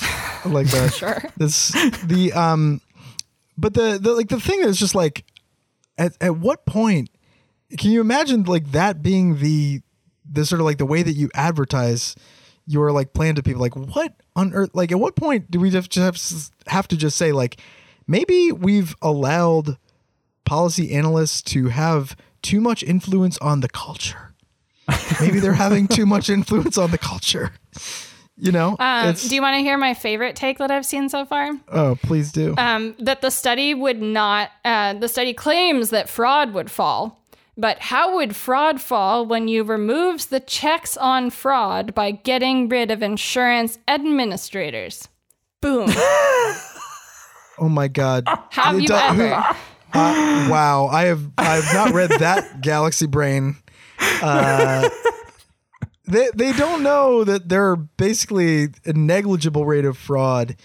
I 0.02 0.48
like 0.48 0.68
that. 0.68 0.92
Sure. 0.94 1.20
This 1.36 1.70
the 2.04 2.32
um, 2.34 2.80
but 3.60 3.74
the 3.74 3.98
the 4.00 4.12
like 4.12 4.28
the 4.28 4.40
thing 4.40 4.60
is 4.60 4.78
just 4.78 4.94
like, 4.94 5.24
at 5.98 6.16
at 6.20 6.36
what 6.36 6.66
point 6.66 7.10
can 7.78 7.90
you 7.90 8.00
imagine 8.00 8.44
like 8.44 8.72
that 8.72 9.02
being 9.02 9.38
the 9.38 9.80
the 10.28 10.44
sort 10.44 10.60
of 10.60 10.64
like 10.64 10.78
the 10.78 10.86
way 10.86 11.02
that 11.02 11.12
you 11.12 11.30
advertise 11.34 12.16
your 12.66 12.92
like 12.92 13.12
plan 13.12 13.34
to 13.34 13.42
people? 13.42 13.60
Like 13.60 13.76
what 13.76 14.14
on 14.34 14.52
earth? 14.54 14.70
Like 14.74 14.92
at 14.92 14.98
what 14.98 15.16
point 15.16 15.50
do 15.50 15.60
we 15.60 15.70
just 15.70 15.94
have 15.94 16.18
have 16.66 16.88
to 16.88 16.96
just 16.96 17.16
say 17.16 17.32
like 17.32 17.60
maybe 18.06 18.52
we've 18.52 18.94
allowed 19.02 19.76
policy 20.44 20.92
analysts 20.92 21.42
to 21.42 21.68
have 21.68 22.16
too 22.42 22.60
much 22.60 22.82
influence 22.82 23.38
on 23.38 23.60
the 23.60 23.68
culture. 23.68 24.34
Maybe 25.20 25.38
they're 25.38 25.52
having 25.52 25.86
too 25.86 26.06
much 26.06 26.28
influence 26.28 26.76
on 26.76 26.90
the 26.90 26.98
culture. 26.98 27.52
You 28.40 28.52
know, 28.52 28.76
um, 28.78 29.14
do 29.14 29.34
you 29.34 29.42
want 29.42 29.54
to 29.56 29.60
hear 29.60 29.76
my 29.76 29.94
favorite 29.94 30.34
take 30.34 30.58
that 30.58 30.70
I've 30.70 30.86
seen 30.86 31.08
so 31.08 31.24
far? 31.24 31.52
oh, 31.68 31.96
please 32.02 32.32
do. 32.32 32.54
um, 32.58 32.94
that 32.98 33.20
the 33.20 33.30
study 33.30 33.74
would 33.74 34.00
not, 34.00 34.50
uh, 34.64 34.94
the 34.94 35.08
study 35.08 35.34
claims 35.34 35.90
that 35.90 36.08
fraud 36.08 36.54
would 36.54 36.70
fall. 36.70 37.18
But 37.56 37.78
how 37.80 38.16
would 38.16 38.34
fraud 38.34 38.80
fall 38.80 39.26
when 39.26 39.46
you 39.46 39.62
removes 39.64 40.26
the 40.26 40.40
checks 40.40 40.96
on 40.96 41.28
fraud 41.28 41.94
by 41.94 42.10
getting 42.12 42.68
rid 42.70 42.90
of 42.90 43.02
insurance 43.02 43.78
administrators? 43.86 45.08
Boom. 45.60 45.90
oh 47.58 47.68
my 47.68 47.88
god. 47.88 48.24
Have 48.50 48.80
you 48.80 48.88
do- 48.88 48.94
ever? 48.94 49.44
Uh, 49.92 50.46
wow, 50.48 50.86
I 50.86 51.06
have 51.06 51.28
I 51.36 51.56
have 51.56 51.74
not 51.74 51.92
read 51.92 52.10
that 52.20 52.60
Galaxy 52.60 53.08
Brain. 53.08 53.56
Uh, 54.22 54.88
they 56.10 56.28
they 56.34 56.52
don't 56.52 56.82
know 56.82 57.24
that 57.24 57.48
there 57.48 57.70
are 57.70 57.76
basically 57.76 58.68
a 58.84 58.92
negligible 58.92 59.64
rate 59.64 59.84
of 59.84 59.96
fraud 59.96 60.56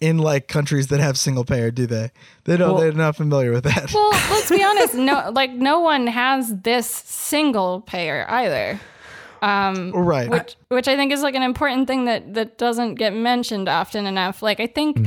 in 0.00 0.18
like 0.18 0.48
countries 0.48 0.88
that 0.88 1.00
have 1.00 1.16
single 1.18 1.44
payer, 1.44 1.70
do 1.70 1.86
they? 1.86 2.10
They 2.44 2.56
don't. 2.56 2.72
Well- 2.74 2.80
they're 2.82 2.92
not 2.92 3.16
familiar 3.16 3.52
with 3.52 3.64
that. 3.64 3.92
Well, 3.94 4.10
let's 4.30 4.50
be 4.50 4.62
honest. 4.62 4.94
No, 4.94 5.30
like 5.32 5.52
no 5.52 5.80
one 5.80 6.06
has 6.06 6.54
this 6.62 6.86
single 6.88 7.80
payer 7.82 8.26
either. 8.28 8.80
right. 9.92 10.30
which 10.30 10.56
which 10.68 10.88
I 10.88 10.96
think 10.96 11.12
is 11.12 11.22
like 11.22 11.34
an 11.34 11.42
important 11.42 11.86
thing 11.86 12.06
that 12.06 12.34
that 12.34 12.56
doesn't 12.56 12.94
get 12.94 13.12
mentioned 13.14 13.68
often 13.68 14.06
enough. 14.06 14.42
Like 14.42 14.58
I 14.58 14.66
think 14.66 14.98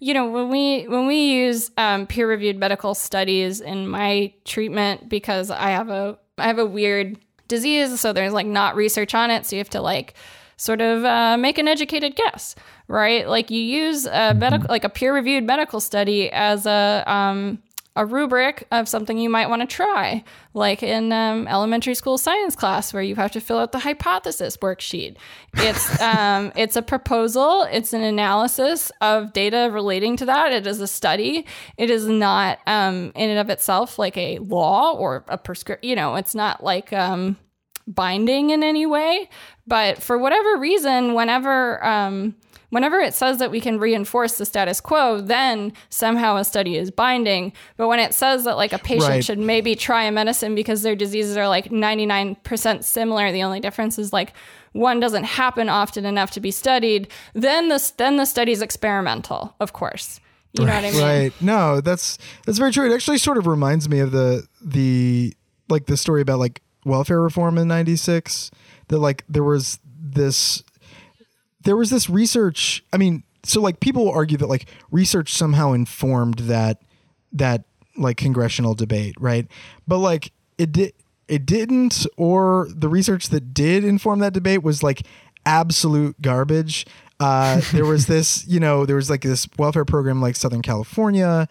you 0.00 0.14
know 0.14 0.28
when 0.28 0.48
we 0.50 0.88
when 0.88 1.06
we 1.06 1.32
use 1.32 1.70
um, 1.76 2.06
peer 2.06 2.28
reviewed 2.28 2.58
medical 2.58 2.94
studies 2.94 3.60
in 3.60 3.86
my 3.88 4.32
treatment 4.44 5.08
because 5.08 5.50
I 5.50 5.70
have 5.70 5.90
a 5.90 6.18
I 6.38 6.46
have 6.48 6.58
a 6.58 6.66
weird 6.66 7.18
disease, 7.48 8.00
so 8.00 8.12
there's 8.12 8.32
like 8.32 8.46
not 8.46 8.76
research 8.76 9.14
on 9.14 9.30
it, 9.30 9.46
so 9.46 9.56
you 9.56 9.60
have 9.60 9.70
to 9.70 9.80
like 9.80 10.14
sort 10.56 10.80
of 10.80 11.04
uh, 11.04 11.36
make 11.36 11.58
an 11.58 11.68
educated 11.68 12.16
guess, 12.16 12.54
right? 12.88 13.28
Like 13.28 13.50
you 13.50 13.60
use 13.60 14.06
a 14.06 14.34
medical 14.34 14.66
like 14.68 14.84
a 14.84 14.88
peer 14.88 15.14
reviewed 15.14 15.44
medical 15.44 15.80
study 15.80 16.30
as 16.30 16.66
a 16.66 17.04
um, 17.06 17.62
a 17.96 18.04
rubric 18.04 18.66
of 18.72 18.88
something 18.88 19.18
you 19.18 19.30
might 19.30 19.48
want 19.48 19.62
to 19.62 19.66
try, 19.66 20.24
like 20.52 20.82
in 20.82 21.12
um, 21.12 21.46
elementary 21.46 21.94
school 21.94 22.18
science 22.18 22.56
class, 22.56 22.92
where 22.92 23.02
you 23.02 23.14
have 23.14 23.30
to 23.32 23.40
fill 23.40 23.58
out 23.58 23.72
the 23.72 23.78
hypothesis 23.78 24.56
worksheet. 24.56 25.16
It's 25.54 26.00
um, 26.02 26.52
it's 26.56 26.76
a 26.76 26.82
proposal. 26.82 27.66
It's 27.70 27.92
an 27.92 28.02
analysis 28.02 28.90
of 29.00 29.32
data 29.32 29.68
relating 29.72 30.16
to 30.18 30.26
that. 30.26 30.52
It 30.52 30.66
is 30.66 30.80
a 30.80 30.88
study. 30.88 31.46
It 31.76 31.90
is 31.90 32.06
not 32.06 32.58
um, 32.66 33.12
in 33.14 33.30
and 33.30 33.38
of 33.38 33.48
itself 33.50 33.98
like 33.98 34.16
a 34.16 34.38
law 34.38 34.92
or 34.92 35.24
a 35.28 35.38
prescription. 35.38 35.88
You 35.88 35.94
know, 35.94 36.16
it's 36.16 36.34
not 36.34 36.64
like 36.64 36.92
um, 36.92 37.36
binding 37.86 38.50
in 38.50 38.62
any 38.62 38.86
way. 38.86 39.28
But 39.66 40.02
for 40.02 40.18
whatever 40.18 40.58
reason, 40.58 41.14
whenever 41.14 41.84
um, 41.84 42.34
whenever 42.74 42.98
it 42.98 43.14
says 43.14 43.38
that 43.38 43.52
we 43.52 43.60
can 43.60 43.78
reinforce 43.78 44.36
the 44.36 44.44
status 44.44 44.80
quo, 44.80 45.20
then 45.20 45.72
somehow 45.90 46.36
a 46.36 46.44
study 46.44 46.76
is 46.76 46.90
binding. 46.90 47.52
But 47.76 47.86
when 47.86 48.00
it 48.00 48.12
says 48.12 48.42
that 48.44 48.56
like 48.56 48.72
a 48.72 48.78
patient 48.78 49.08
Right. 49.10 49.24
should 49.24 49.38
maybe 49.38 49.76
try 49.76 50.02
a 50.04 50.10
medicine 50.10 50.56
because 50.56 50.82
their 50.82 50.96
diseases 50.96 51.36
are 51.36 51.46
like 51.48 51.70
99% 51.70 52.82
similar, 52.84 53.30
the 53.30 53.44
only 53.44 53.60
difference 53.60 53.96
is 53.98 54.12
like 54.12 54.32
one 54.72 54.98
doesn't 54.98 55.22
happen 55.24 55.68
often 55.68 56.04
enough 56.04 56.32
to 56.32 56.40
be 56.40 56.50
studied, 56.50 57.06
then 57.32 57.68
the 57.68 57.92
then 57.96 58.16
the 58.16 58.24
study's 58.24 58.60
experimental, 58.60 59.54
of 59.60 59.72
course. 59.72 60.18
You 60.52 60.66
know 60.66 60.74
what 60.74 60.84
I 60.84 60.90
mean? 60.90 61.00
Right. 61.02 61.32
No, 61.40 61.80
that's 61.80 62.18
that's 62.44 62.58
very 62.58 62.72
true. 62.72 62.90
It 62.90 62.94
actually 62.94 63.18
sort 63.18 63.38
of 63.38 63.46
reminds 63.46 63.88
me 63.88 64.00
of 64.00 64.10
the 64.10 64.46
the 64.60 65.32
like 65.68 65.86
the 65.86 65.96
story 65.96 66.22
about 66.22 66.40
like 66.40 66.60
welfare 66.84 67.20
reform 67.20 67.56
in 67.56 67.68
96 67.68 68.50
that 68.88 68.98
like 68.98 69.24
there 69.28 69.44
was 69.44 69.78
this 69.96 70.62
there 71.64 71.76
was 71.76 71.90
this 71.90 72.08
research, 72.08 72.84
I 72.92 72.96
mean, 72.96 73.24
so 73.42 73.60
like 73.60 73.80
people 73.80 74.10
argue 74.10 74.38
that 74.38 74.46
like 74.46 74.66
research 74.90 75.32
somehow 75.32 75.72
informed 75.72 76.40
that 76.40 76.82
that 77.32 77.64
like 77.96 78.16
congressional 78.16 78.74
debate, 78.74 79.14
right? 79.18 79.46
But 79.86 79.98
like 79.98 80.32
it 80.58 80.72
did 80.72 80.92
it 81.28 81.46
didn't 81.46 82.06
or 82.16 82.68
the 82.74 82.88
research 82.88 83.28
that 83.30 83.54
did 83.54 83.84
inform 83.84 84.18
that 84.20 84.32
debate 84.32 84.62
was 84.62 84.82
like 84.82 85.02
absolute 85.46 86.20
garbage. 86.20 86.86
uh, 87.20 87.60
there 87.72 87.86
was 87.86 88.06
this, 88.06 88.44
you 88.48 88.60
know, 88.60 88.84
there 88.84 88.96
was 88.96 89.08
like 89.08 89.22
this 89.22 89.46
welfare 89.58 89.84
program 89.84 90.20
like 90.20 90.36
Southern 90.36 90.62
California, 90.62 91.48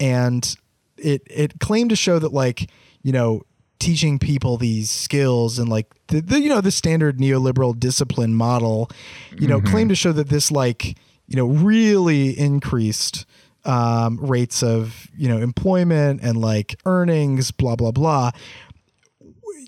and 0.00 0.56
it 0.96 1.22
it 1.26 1.60
claimed 1.60 1.90
to 1.90 1.96
show 1.96 2.18
that 2.18 2.32
like 2.32 2.70
you 3.02 3.12
know 3.12 3.42
teaching 3.84 4.18
people 4.18 4.56
these 4.56 4.90
skills 4.90 5.58
and 5.58 5.68
like 5.68 5.86
the, 6.06 6.22
the 6.22 6.40
you 6.40 6.48
know 6.48 6.62
the 6.62 6.70
standard 6.70 7.18
neoliberal 7.18 7.78
discipline 7.78 8.34
model, 8.34 8.90
you 9.38 9.46
know, 9.46 9.60
claim 9.60 9.90
to 9.90 9.94
show 9.94 10.10
that 10.10 10.30
this 10.30 10.50
like 10.50 10.96
you 11.26 11.36
know 11.36 11.46
really 11.46 12.30
increased 12.38 13.26
um, 13.66 14.16
rates 14.16 14.62
of 14.62 15.08
you 15.14 15.28
know 15.28 15.38
employment 15.38 16.22
and 16.22 16.38
like 16.40 16.80
earnings, 16.86 17.50
blah 17.50 17.76
blah 17.76 17.90
blah. 17.90 18.30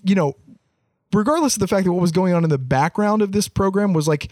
You 0.03 0.15
know, 0.15 0.33
regardless 1.13 1.55
of 1.55 1.59
the 1.59 1.67
fact 1.67 1.85
that 1.85 1.91
what 1.91 2.01
was 2.01 2.11
going 2.11 2.33
on 2.33 2.43
in 2.43 2.49
the 2.49 2.57
background 2.57 3.21
of 3.21 3.33
this 3.33 3.47
program 3.47 3.93
was 3.93 4.07
like 4.07 4.31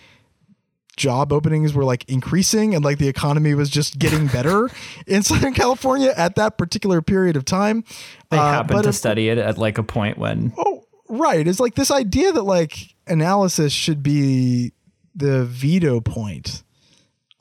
job 0.95 1.31
openings 1.33 1.73
were 1.73 1.83
like 1.83 2.07
increasing 2.09 2.73
and 2.75 2.83
like 2.83 2.97
the 2.97 3.07
economy 3.07 3.53
was 3.53 3.69
just 3.69 3.99
getting 3.99 4.27
better 4.27 4.69
in 5.07 5.23
Southern 5.23 5.53
California 5.53 6.13
at 6.15 6.35
that 6.35 6.57
particular 6.57 7.01
period 7.01 7.35
of 7.35 7.45
time. 7.45 7.83
They 8.29 8.37
Uh, 8.37 8.51
happened 8.51 8.83
to 8.83 8.93
study 8.93 9.29
it 9.29 9.37
at 9.37 9.57
like 9.57 9.77
a 9.77 9.83
point 9.83 10.17
when 10.17 10.53
Oh, 10.57 10.83
right. 11.09 11.47
It's 11.47 11.59
like 11.59 11.75
this 11.75 11.91
idea 11.91 12.31
that 12.31 12.43
like 12.43 12.95
analysis 13.07 13.71
should 13.73 14.01
be 14.03 14.73
the 15.15 15.45
veto 15.45 16.01
point 16.01 16.63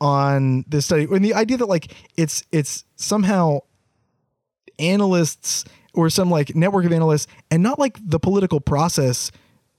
on 0.01 0.65
this 0.69 0.87
study, 0.87 1.07
and 1.11 1.25
the 1.25 1.35
idea 1.35 1.57
that 1.57 1.67
like 1.69 1.93
it's 2.17 2.45
it's 2.53 2.85
somehow 2.97 3.61
analysts 4.79 5.65
or 5.95 6.11
some 6.11 6.31
like 6.31 6.55
network 6.55 6.85
of 6.85 6.93
analysts, 6.93 7.27
and 7.51 7.63
not 7.63 7.79
like 7.79 7.99
the 8.05 8.19
political 8.19 8.61
process 8.61 9.31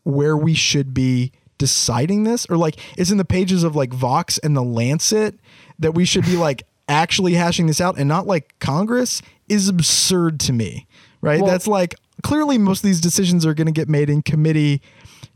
where 0.04 0.38
we 0.38 0.54
should 0.54 0.94
be 0.94 1.32
deciding 1.58 2.24
this, 2.24 2.46
or 2.50 2.58
like 2.58 2.76
it's 2.98 3.12
in 3.12 3.18
the 3.18 3.26
pages 3.26 3.64
of 3.64 3.76
like 3.76 3.94
Vox 3.94 4.38
and 4.40 4.56
the 4.56 4.64
Lancet 4.64 5.40
that 5.80 5.94
we 5.94 6.06
should 6.06 6.26
be 6.26 6.38
like 6.38 6.64
actually 6.88 7.34
hashing 7.34 7.68
this 7.68 7.82
out, 7.82 7.98
and 7.98 8.08
not 8.08 8.28
like 8.28 8.54
Congress 8.60 9.22
is 9.50 9.68
absurd 9.70 10.40
to 10.42 10.54
me. 10.54 10.88
Right? 11.22 11.42
Well- 11.42 11.50
That's 11.52 11.68
like 11.68 11.96
clearly 12.24 12.58
most 12.58 12.80
of 12.80 12.88
these 12.88 13.02
decisions 13.02 13.46
are 13.46 13.54
going 13.54 13.68
to 13.68 13.74
get 13.74 13.90
made 13.90 14.10
in 14.10 14.22
committee, 14.22 14.82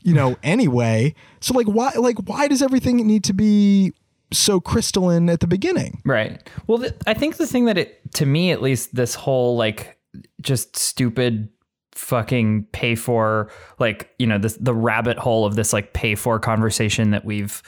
you 0.03 0.13
know, 0.13 0.37
anyway. 0.43 1.13
So 1.41 1.53
like 1.53 1.67
why 1.67 1.91
like 1.97 2.17
why 2.27 2.47
does 2.47 2.61
everything 2.61 2.97
need 3.07 3.23
to 3.25 3.33
be 3.33 3.93
so 4.31 4.59
crystalline 4.59 5.29
at 5.29 5.39
the 5.39 5.47
beginning? 5.47 6.01
Right. 6.05 6.47
Well, 6.67 6.77
th- 6.79 6.93
I 7.07 7.13
think 7.15 7.37
the 7.37 7.47
thing 7.47 7.65
that 7.65 7.77
it, 7.79 8.13
to 8.13 8.25
me 8.27 8.51
at 8.51 8.61
least, 8.61 8.93
this 8.93 9.15
whole 9.15 9.55
like 9.57 9.97
just 10.41 10.75
stupid 10.77 11.49
fucking 11.93 12.67
pay 12.71 12.95
for, 12.95 13.51
like, 13.79 14.13
you 14.19 14.27
know, 14.27 14.37
this, 14.37 14.55
the 14.55 14.73
rabbit 14.73 15.17
hole 15.17 15.45
of 15.45 15.55
this 15.55 15.73
like 15.73 15.93
pay 15.93 16.15
for 16.15 16.39
conversation 16.39 17.11
that 17.11 17.25
we've 17.25 17.61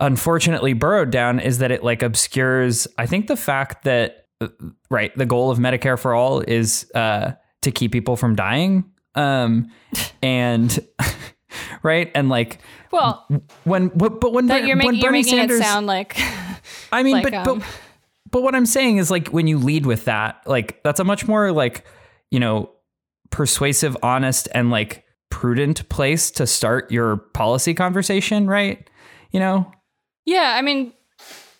unfortunately 0.00 0.72
burrowed 0.72 1.10
down 1.10 1.38
is 1.38 1.58
that 1.58 1.70
it 1.70 1.84
like 1.84 2.02
obscures, 2.02 2.86
I 2.98 3.06
think 3.06 3.26
the 3.26 3.36
fact 3.36 3.84
that, 3.84 4.26
uh, 4.40 4.48
right, 4.90 5.16
the 5.16 5.26
goal 5.26 5.50
of 5.50 5.58
Medicare 5.58 5.98
for 5.98 6.14
all 6.14 6.40
is 6.40 6.90
uh, 6.94 7.32
to 7.62 7.70
keep 7.70 7.92
people 7.92 8.16
from 8.16 8.34
dying. 8.34 8.84
Um, 9.14 9.70
and, 10.22 10.76
right. 11.82 12.10
And 12.14 12.28
like, 12.28 12.58
Well, 12.90 13.26
when, 13.64 13.88
but, 13.88 14.20
but 14.20 14.32
when, 14.32 14.48
Ber- 14.48 14.58
you're, 14.58 14.76
when 14.76 14.78
making 14.78 14.94
you're 14.94 15.10
Bernie 15.10 15.18
making 15.22 15.38
Sanders, 15.38 15.60
it 15.60 15.64
sound 15.64 15.86
like 15.86 16.16
I 16.90 17.02
mean, 17.02 17.14
like, 17.14 17.24
but, 17.24 17.34
um, 17.34 17.58
but 17.58 17.68
but 18.30 18.42
what 18.42 18.54
I'm 18.54 18.66
saying 18.66 18.96
is 18.96 19.10
like 19.10 19.28
when 19.28 19.46
you 19.46 19.58
lead 19.58 19.86
with 19.86 20.06
that, 20.06 20.42
like 20.46 20.82
that's 20.82 21.00
a 21.00 21.04
much 21.04 21.28
more 21.28 21.52
like 21.52 21.84
you 22.30 22.40
know 22.40 22.70
persuasive, 23.30 23.96
honest, 24.02 24.48
and 24.54 24.70
like 24.70 25.04
prudent 25.30 25.88
place 25.88 26.30
to 26.32 26.46
start 26.46 26.90
your 26.90 27.16
policy 27.16 27.74
conversation, 27.74 28.46
right? 28.46 28.88
You 29.30 29.40
know, 29.40 29.70
Yeah, 30.24 30.54
I 30.56 30.62
mean, 30.62 30.92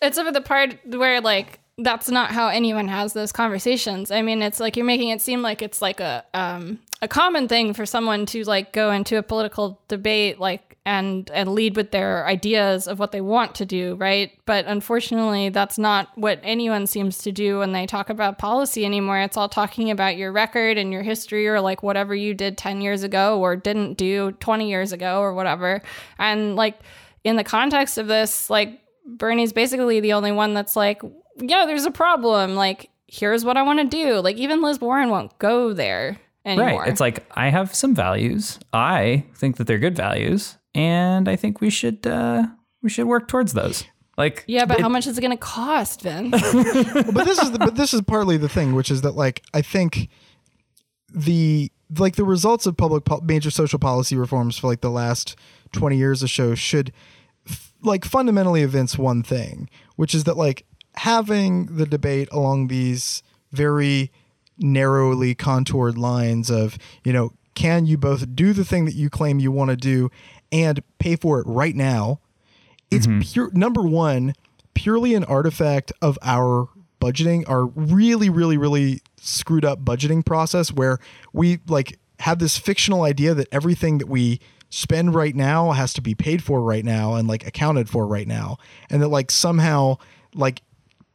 it's 0.01 0.17
over 0.17 0.31
the 0.31 0.41
part 0.41 0.77
where 0.85 1.21
like 1.21 1.59
that's 1.77 2.09
not 2.09 2.31
how 2.31 2.47
anyone 2.47 2.87
has 2.87 3.13
those 3.13 3.31
conversations. 3.31 4.09
I 4.09 4.21
mean, 4.21 4.41
it's 4.41 4.59
like 4.59 4.77
you're 4.77 4.85
making 4.85 5.09
it 5.09 5.21
seem 5.21 5.41
like 5.41 5.61
it's 5.61 5.81
like 5.81 5.99
a 5.99 6.23
um 6.33 6.79
a 7.01 7.07
common 7.07 7.47
thing 7.47 7.73
for 7.73 7.85
someone 7.85 8.25
to 8.27 8.43
like 8.43 8.71
go 8.71 8.91
into 8.91 9.17
a 9.17 9.23
political 9.23 9.81
debate 9.87 10.39
like 10.39 10.64
and 10.85 11.31
and 11.33 11.53
lead 11.53 11.75
with 11.75 11.91
their 11.91 12.27
ideas 12.27 12.87
of 12.87 12.99
what 12.99 13.11
they 13.11 13.21
want 13.21 13.55
to 13.55 13.65
do, 13.65 13.95
right? 13.95 14.31
But 14.45 14.65
unfortunately, 14.65 15.49
that's 15.49 15.77
not 15.77 16.09
what 16.15 16.39
anyone 16.43 16.85
seems 16.85 17.17
to 17.19 17.31
do 17.31 17.59
when 17.59 17.71
they 17.71 17.87
talk 17.87 18.09
about 18.09 18.37
policy 18.37 18.85
anymore. 18.85 19.19
It's 19.19 19.35
all 19.35 19.49
talking 19.49 19.89
about 19.89 20.15
your 20.17 20.31
record 20.31 20.77
and 20.77 20.93
your 20.93 21.01
history 21.01 21.47
or 21.47 21.59
like 21.59 21.81
whatever 21.81 22.13
you 22.13 22.33
did 22.33 22.57
10 22.57 22.81
years 22.81 23.01
ago 23.03 23.39
or 23.39 23.55
didn't 23.55 23.95
do 23.95 24.33
20 24.33 24.69
years 24.69 24.91
ago 24.91 25.19
or 25.21 25.33
whatever. 25.33 25.81
And 26.19 26.55
like 26.55 26.77
in 27.23 27.35
the 27.35 27.43
context 27.43 27.97
of 27.97 28.07
this, 28.07 28.49
like 28.49 28.79
Bernie's 29.05 29.53
basically 29.53 29.99
the 29.99 30.13
only 30.13 30.31
one 30.31 30.53
that's 30.53 30.75
like, 30.75 31.01
yeah, 31.37 31.65
there's 31.65 31.85
a 31.85 31.91
problem. 31.91 32.55
Like, 32.55 32.89
here's 33.07 33.43
what 33.43 33.57
I 33.57 33.63
want 33.63 33.79
to 33.79 33.85
do. 33.85 34.19
Like, 34.19 34.37
even 34.37 34.61
Liz 34.61 34.79
Warren 34.79 35.09
won't 35.09 35.37
go 35.39 35.73
there 35.73 36.19
anymore. 36.45 36.81
right? 36.81 36.89
It's 36.89 37.01
like 37.01 37.25
I 37.35 37.49
have 37.49 37.73
some 37.73 37.93
values. 37.95 38.59
I 38.73 39.25
think 39.35 39.57
that 39.57 39.67
they're 39.67 39.79
good 39.79 39.95
values, 39.95 40.57
and 40.75 41.27
I 41.27 41.35
think 41.35 41.61
we 41.61 41.69
should 41.71 42.05
uh 42.05 42.43
we 42.83 42.89
should 42.89 43.07
work 43.07 43.27
towards 43.27 43.53
those. 43.53 43.83
Like, 44.17 44.43
yeah, 44.47 44.65
but 44.65 44.77
it- 44.77 44.81
how 44.83 44.89
much 44.89 45.07
is 45.07 45.17
it 45.17 45.21
going 45.21 45.31
to 45.31 45.37
cost, 45.37 46.01
Vin? 46.01 46.29
but 46.31 47.25
this 47.25 47.37
is 47.41 47.51
the, 47.51 47.57
but 47.59 47.75
this 47.75 47.93
is 47.93 48.01
partly 48.01 48.37
the 48.37 48.47
thing, 48.47 48.73
which 48.75 48.89
is 48.91 49.01
that 49.01 49.15
like 49.15 49.41
I 49.53 49.61
think 49.61 50.09
the 51.13 51.71
like 51.99 52.15
the 52.15 52.23
results 52.25 52.65
of 52.65 52.77
public 52.77 53.05
po- 53.05 53.21
major 53.23 53.51
social 53.51 53.79
policy 53.79 54.15
reforms 54.15 54.57
for 54.57 54.67
like 54.67 54.81
the 54.81 54.89
last 54.89 55.35
20 55.73 55.97
years 55.97 56.23
or 56.23 56.27
so 56.27 56.55
should 56.55 56.91
f- 57.47 57.73
like 57.83 58.05
fundamentally 58.05 58.61
evince 58.61 58.97
one 58.97 59.21
thing, 59.23 59.69
which 59.95 60.15
is 60.15 60.23
that 60.23 60.35
like 60.37 60.65
having 60.95 61.65
the 61.77 61.85
debate 61.85 62.27
along 62.31 62.67
these 62.67 63.21
very 63.51 64.11
narrowly 64.57 65.35
contoured 65.35 65.97
lines 65.97 66.49
of, 66.49 66.77
you 67.03 67.11
know, 67.13 67.31
can 67.53 67.85
you 67.85 67.97
both 67.97 68.35
do 68.35 68.51
the 68.53 68.65
thing 68.65 68.85
that 68.85 68.95
you 68.95 69.09
claim 69.09 69.39
you 69.39 69.51
want 69.51 69.69
to 69.69 69.77
do 69.77 70.09
and 70.55 70.81
pay 70.99 71.15
for 71.17 71.39
it 71.39 71.47
right 71.47 71.75
now? 71.75 72.21
It's 72.89 73.07
mm-hmm. 73.07 73.19
pure 73.19 73.51
number 73.53 73.81
one, 73.81 74.33
purely 74.73 75.13
an 75.15 75.25
artifact 75.25 75.91
of 76.01 76.17
our 76.21 76.69
budgeting, 77.01 77.47
our 77.49 77.65
really, 77.65 78.29
really, 78.29 78.57
really 78.57 79.01
screwed 79.19 79.65
up 79.65 79.83
budgeting 79.83 80.25
process 80.25 80.71
where 80.71 80.99
we 81.33 81.59
like 81.67 81.99
have 82.19 82.39
this 82.39 82.57
fictional 82.57 83.03
idea 83.03 83.33
that 83.33 83.47
everything 83.51 83.97
that 83.97 84.07
we 84.07 84.39
spend 84.69 85.13
right 85.13 85.35
now 85.35 85.71
has 85.71 85.93
to 85.93 86.01
be 86.01 86.15
paid 86.15 86.43
for 86.43 86.61
right 86.61 86.85
now 86.85 87.15
and 87.15 87.27
like 87.27 87.45
accounted 87.45 87.89
for 87.89 88.07
right 88.07 88.27
now. 88.27 88.57
And 88.89 89.01
that 89.01 89.09
like 89.09 89.29
somehow 89.31 89.97
like 90.33 90.61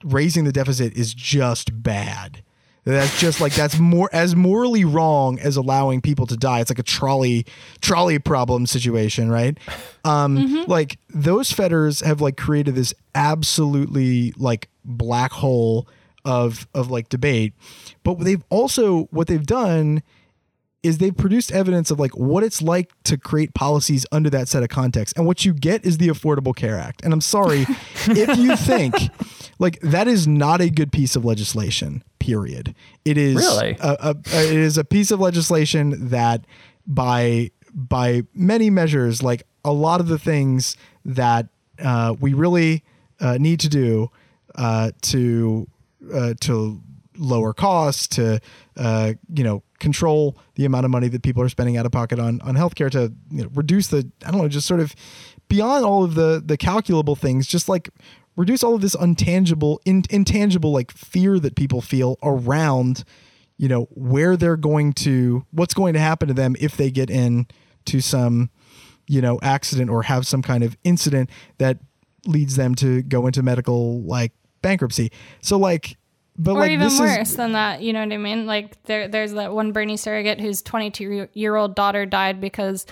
raising 0.04 0.44
the 0.44 0.52
deficit 0.52 0.94
is 0.94 1.14
just 1.14 1.82
bad. 1.82 2.42
That's 2.90 3.18
just 3.20 3.40
like 3.40 3.54
that's 3.54 3.78
more 3.78 4.08
as 4.12 4.34
morally 4.36 4.84
wrong 4.84 5.38
as 5.38 5.56
allowing 5.56 6.00
people 6.00 6.26
to 6.26 6.36
die. 6.36 6.60
It's 6.60 6.70
like 6.70 6.78
a 6.78 6.84
trolley 6.84 7.46
trolley 7.80 8.18
problem 8.18 8.66
situation, 8.66 9.30
right? 9.30 9.56
Um 10.04 10.64
like 10.66 10.98
those 11.08 11.52
fetters 11.52 12.00
have 12.00 12.20
like 12.20 12.36
created 12.36 12.74
this 12.74 12.94
absolutely 13.14 14.32
like 14.36 14.68
black 14.84 15.32
hole 15.32 15.88
of 16.24 16.66
of 16.74 16.90
like 16.90 17.08
debate. 17.08 17.54
But 18.02 18.20
they've 18.20 18.44
also 18.50 19.04
what 19.10 19.26
they've 19.26 19.46
done 19.46 20.02
is 20.82 20.98
they've 20.98 21.16
produced 21.16 21.52
evidence 21.52 21.90
of 21.90 22.00
like 22.00 22.16
what 22.16 22.42
it's 22.42 22.62
like 22.62 22.90
to 23.04 23.18
create 23.18 23.52
policies 23.54 24.06
under 24.12 24.30
that 24.30 24.48
set 24.48 24.62
of 24.62 24.68
context. 24.70 25.16
And 25.16 25.26
what 25.26 25.44
you 25.44 25.52
get 25.52 25.84
is 25.84 25.98
the 25.98 26.08
Affordable 26.08 26.56
Care 26.56 26.78
Act. 26.78 27.02
And 27.04 27.12
I'm 27.12 27.20
sorry 27.20 27.66
if 28.06 28.38
you 28.38 28.56
think 28.56 28.94
like 29.58 29.78
that 29.80 30.08
is 30.08 30.26
not 30.26 30.60
a 30.62 30.70
good 30.70 30.90
piece 30.90 31.16
of 31.16 31.24
legislation, 31.24 32.02
period. 32.18 32.74
It 33.04 33.18
is 33.18 33.36
Really? 33.36 33.76
a, 33.80 33.96
a, 34.00 34.10
a- 34.32 34.46
it 34.46 34.56
is 34.58 34.78
a 34.78 34.84
piece 34.84 35.10
of 35.10 35.20
legislation 35.20 36.08
that 36.08 36.44
by 36.86 37.50
by 37.74 38.22
many 38.34 38.70
measures 38.70 39.22
like 39.22 39.42
a 39.64 39.72
lot 39.72 40.00
of 40.00 40.08
the 40.08 40.18
things 40.18 40.76
that 41.04 41.46
uh, 41.78 42.14
we 42.20 42.32
really 42.34 42.82
uh, 43.20 43.36
need 43.38 43.60
to 43.60 43.68
do 43.68 44.10
uh, 44.54 44.90
to 45.02 45.68
uh, 46.12 46.32
to 46.40 46.80
lower 47.18 47.52
costs, 47.52 48.06
to 48.08 48.40
uh, 48.78 49.12
you 49.34 49.44
know 49.44 49.62
control 49.80 50.38
the 50.54 50.64
amount 50.64 50.84
of 50.84 50.90
money 50.90 51.08
that 51.08 51.22
people 51.22 51.42
are 51.42 51.48
spending 51.48 51.76
out 51.76 51.86
of 51.86 51.92
pocket 51.92 52.18
on 52.18 52.40
on 52.42 52.54
healthcare, 52.54 52.90
to 52.90 53.12
you 53.30 53.42
know, 53.44 53.50
reduce 53.54 53.88
the 53.88 54.10
I 54.24 54.30
don't 54.30 54.42
know, 54.42 54.48
just 54.48 54.66
sort 54.66 54.80
of 54.80 54.94
beyond 55.48 55.84
all 55.84 56.04
of 56.04 56.14
the 56.14 56.42
the 56.44 56.56
calculable 56.56 57.16
things, 57.16 57.46
just 57.46 57.68
like 57.68 57.90
reduce 58.36 58.62
all 58.62 58.74
of 58.74 58.80
this 58.80 58.96
untangible, 58.96 59.78
in, 59.84 60.04
intangible 60.10 60.72
like 60.72 60.90
fear 60.90 61.38
that 61.40 61.56
people 61.56 61.80
feel 61.80 62.16
around 62.22 63.04
you 63.56 63.68
know 63.68 63.88
where 63.90 64.36
they're 64.36 64.56
going 64.56 64.92
to 64.92 65.44
what's 65.50 65.74
going 65.74 65.92
to 65.92 66.00
happen 66.00 66.28
to 66.28 66.34
them 66.34 66.56
if 66.60 66.76
they 66.76 66.90
get 66.90 67.10
in 67.10 67.46
to 67.84 68.00
some 68.00 68.48
you 69.06 69.20
know 69.20 69.38
accident 69.42 69.90
or 69.90 70.04
have 70.04 70.26
some 70.26 70.40
kind 70.40 70.64
of 70.64 70.76
incident 70.84 71.28
that 71.58 71.78
leads 72.26 72.56
them 72.56 72.74
to 72.74 73.02
go 73.02 73.26
into 73.26 73.42
medical 73.42 74.00
like 74.02 74.32
bankruptcy. 74.62 75.10
So 75.40 75.58
like 75.58 75.96
but 76.40 76.52
or 76.52 76.60
like 76.60 76.70
even 76.70 76.88
this 76.88 76.98
worse 76.98 77.30
is 77.30 77.36
than 77.36 77.52
that, 77.52 77.82
you 77.82 77.92
know 77.92 78.00
what 78.00 78.12
I 78.14 78.16
mean? 78.16 78.46
Like 78.46 78.82
there, 78.84 79.08
there's 79.08 79.32
that 79.32 79.52
one 79.52 79.72
Bernie 79.72 79.98
surrogate 79.98 80.40
whose 80.40 80.62
22 80.62 81.28
year 81.34 81.54
old 81.54 81.74
daughter 81.74 82.06
died 82.06 82.40
because 82.40 82.86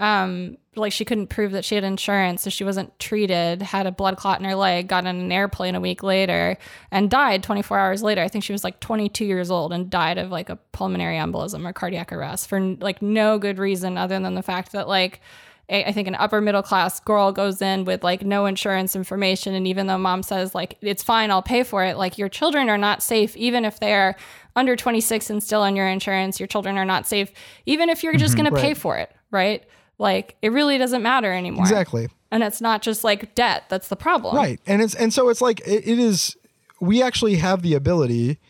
um, 0.00 0.56
like 0.74 0.90
she 0.90 1.04
couldn't 1.04 1.26
prove 1.26 1.52
that 1.52 1.66
she 1.66 1.74
had 1.74 1.84
insurance, 1.84 2.40
so 2.40 2.48
she 2.48 2.64
wasn't 2.64 2.98
treated, 2.98 3.60
had 3.60 3.86
a 3.86 3.92
blood 3.92 4.16
clot 4.16 4.38
in 4.40 4.46
her 4.46 4.54
leg, 4.54 4.88
got 4.88 5.06
on 5.06 5.16
an 5.16 5.30
airplane 5.30 5.74
a 5.74 5.80
week 5.80 6.02
later, 6.02 6.56
and 6.90 7.10
died 7.10 7.42
24 7.42 7.78
hours 7.78 8.02
later. 8.02 8.22
I 8.22 8.28
think 8.28 8.42
she 8.42 8.52
was 8.52 8.64
like 8.64 8.80
22 8.80 9.26
years 9.26 9.50
old 9.50 9.74
and 9.74 9.90
died 9.90 10.16
of 10.16 10.30
like 10.30 10.48
a 10.48 10.56
pulmonary 10.72 11.16
embolism 11.16 11.68
or 11.68 11.74
cardiac 11.74 12.10
arrest 12.10 12.48
for 12.48 12.58
like 12.58 13.02
no 13.02 13.38
good 13.38 13.58
reason 13.58 13.98
other 13.98 14.18
than 14.18 14.34
the 14.34 14.42
fact 14.42 14.72
that 14.72 14.88
like 14.88 15.20
a, 15.68 15.84
I 15.84 15.92
think 15.92 16.08
an 16.08 16.14
upper 16.14 16.40
middle 16.40 16.62
class 16.62 17.00
girl 17.00 17.32
goes 17.32 17.62
in 17.62 17.84
with 17.84 18.04
like 18.04 18.22
no 18.22 18.46
insurance 18.46 18.94
information. 18.94 19.54
And 19.54 19.66
even 19.66 19.86
though 19.86 19.98
mom 19.98 20.22
says, 20.22 20.54
like, 20.54 20.76
it's 20.80 21.02
fine, 21.02 21.30
I'll 21.30 21.42
pay 21.42 21.62
for 21.62 21.84
it, 21.84 21.96
like, 21.96 22.18
your 22.18 22.28
children 22.28 22.68
are 22.68 22.78
not 22.78 23.02
safe, 23.02 23.36
even 23.36 23.64
if 23.64 23.80
they're 23.80 24.16
under 24.56 24.76
26 24.76 25.30
and 25.30 25.42
still 25.42 25.62
on 25.62 25.74
your 25.76 25.88
insurance. 25.88 26.38
Your 26.38 26.46
children 26.46 26.76
are 26.76 26.84
not 26.84 27.06
safe, 27.06 27.30
even 27.66 27.88
if 27.88 28.02
you're 28.02 28.14
just 28.14 28.34
mm-hmm. 28.36 28.44
going 28.44 28.54
to 28.54 28.60
pay 28.60 28.74
for 28.74 28.98
it, 28.98 29.10
right? 29.30 29.64
Like, 29.98 30.36
it 30.42 30.52
really 30.52 30.78
doesn't 30.78 31.02
matter 31.02 31.32
anymore. 31.32 31.64
Exactly. 31.64 32.08
And 32.30 32.42
it's 32.42 32.60
not 32.60 32.82
just 32.82 33.04
like 33.04 33.34
debt 33.36 33.64
that's 33.68 33.88
the 33.88 33.96
problem. 33.96 34.34
Right. 34.34 34.60
And 34.66 34.82
it's 34.82 34.94
and 34.96 35.14
so 35.14 35.28
it's 35.28 35.40
like 35.40 35.60
it, 35.60 35.86
it 35.86 36.00
is 36.00 36.36
we 36.80 37.00
actually 37.00 37.36
have 37.36 37.62
the 37.62 37.74
ability 37.74 38.40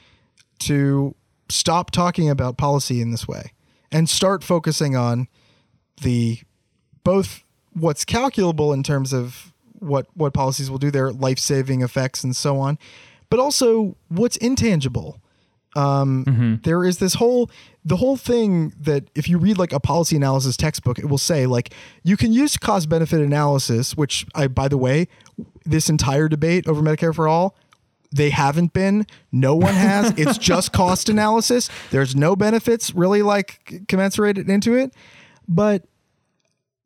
to 0.60 1.14
stop 1.50 1.90
talking 1.90 2.30
about 2.30 2.56
policy 2.56 3.02
in 3.02 3.10
this 3.10 3.28
way 3.28 3.52
and 3.92 4.08
start 4.08 4.42
focusing 4.42 4.96
on 4.96 5.28
the 6.00 6.38
both 7.04 7.44
what's 7.72 8.04
calculable 8.04 8.72
in 8.72 8.82
terms 8.82 9.12
of 9.12 9.52
what 9.78 10.06
what 10.14 10.32
policies 10.32 10.70
will 10.70 10.78
do 10.78 10.90
their 10.90 11.12
life-saving 11.12 11.82
effects 11.82 12.24
and 12.24 12.34
so 12.34 12.58
on 12.58 12.78
but 13.34 13.40
also 13.40 13.96
what's 14.08 14.36
intangible. 14.36 15.20
Um, 15.74 16.60
there 16.62 16.84
is 16.84 16.98
this 16.98 17.14
whole 17.14 17.50
the 17.84 17.96
whole 17.96 18.16
thing 18.16 18.72
that 18.78 19.10
if 19.16 19.28
you 19.28 19.38
read 19.38 19.58
like 19.58 19.72
a 19.72 19.80
policy 19.80 20.14
analysis 20.14 20.56
textbook 20.56 21.00
it 21.00 21.06
will 21.06 21.18
say 21.18 21.46
like 21.46 21.74
you 22.04 22.16
can 22.16 22.32
use 22.32 22.56
cost 22.56 22.88
benefit 22.88 23.20
analysis 23.20 23.96
which 23.96 24.24
i 24.36 24.46
by 24.46 24.68
the 24.68 24.78
way 24.78 25.08
this 25.64 25.88
entire 25.88 26.28
debate 26.28 26.68
over 26.68 26.80
medicare 26.80 27.12
for 27.12 27.26
all 27.26 27.56
they 28.12 28.30
haven't 28.30 28.72
been. 28.72 29.04
No 29.32 29.56
one 29.56 29.74
has. 29.74 30.14
It's 30.16 30.38
just 30.38 30.72
cost 30.72 31.08
analysis. 31.08 31.68
There's 31.90 32.14
no 32.14 32.36
benefits 32.36 32.94
really 32.94 33.22
like 33.22 33.58
commensurated 33.88 34.48
into 34.48 34.76
it. 34.76 34.94
But 35.48 35.84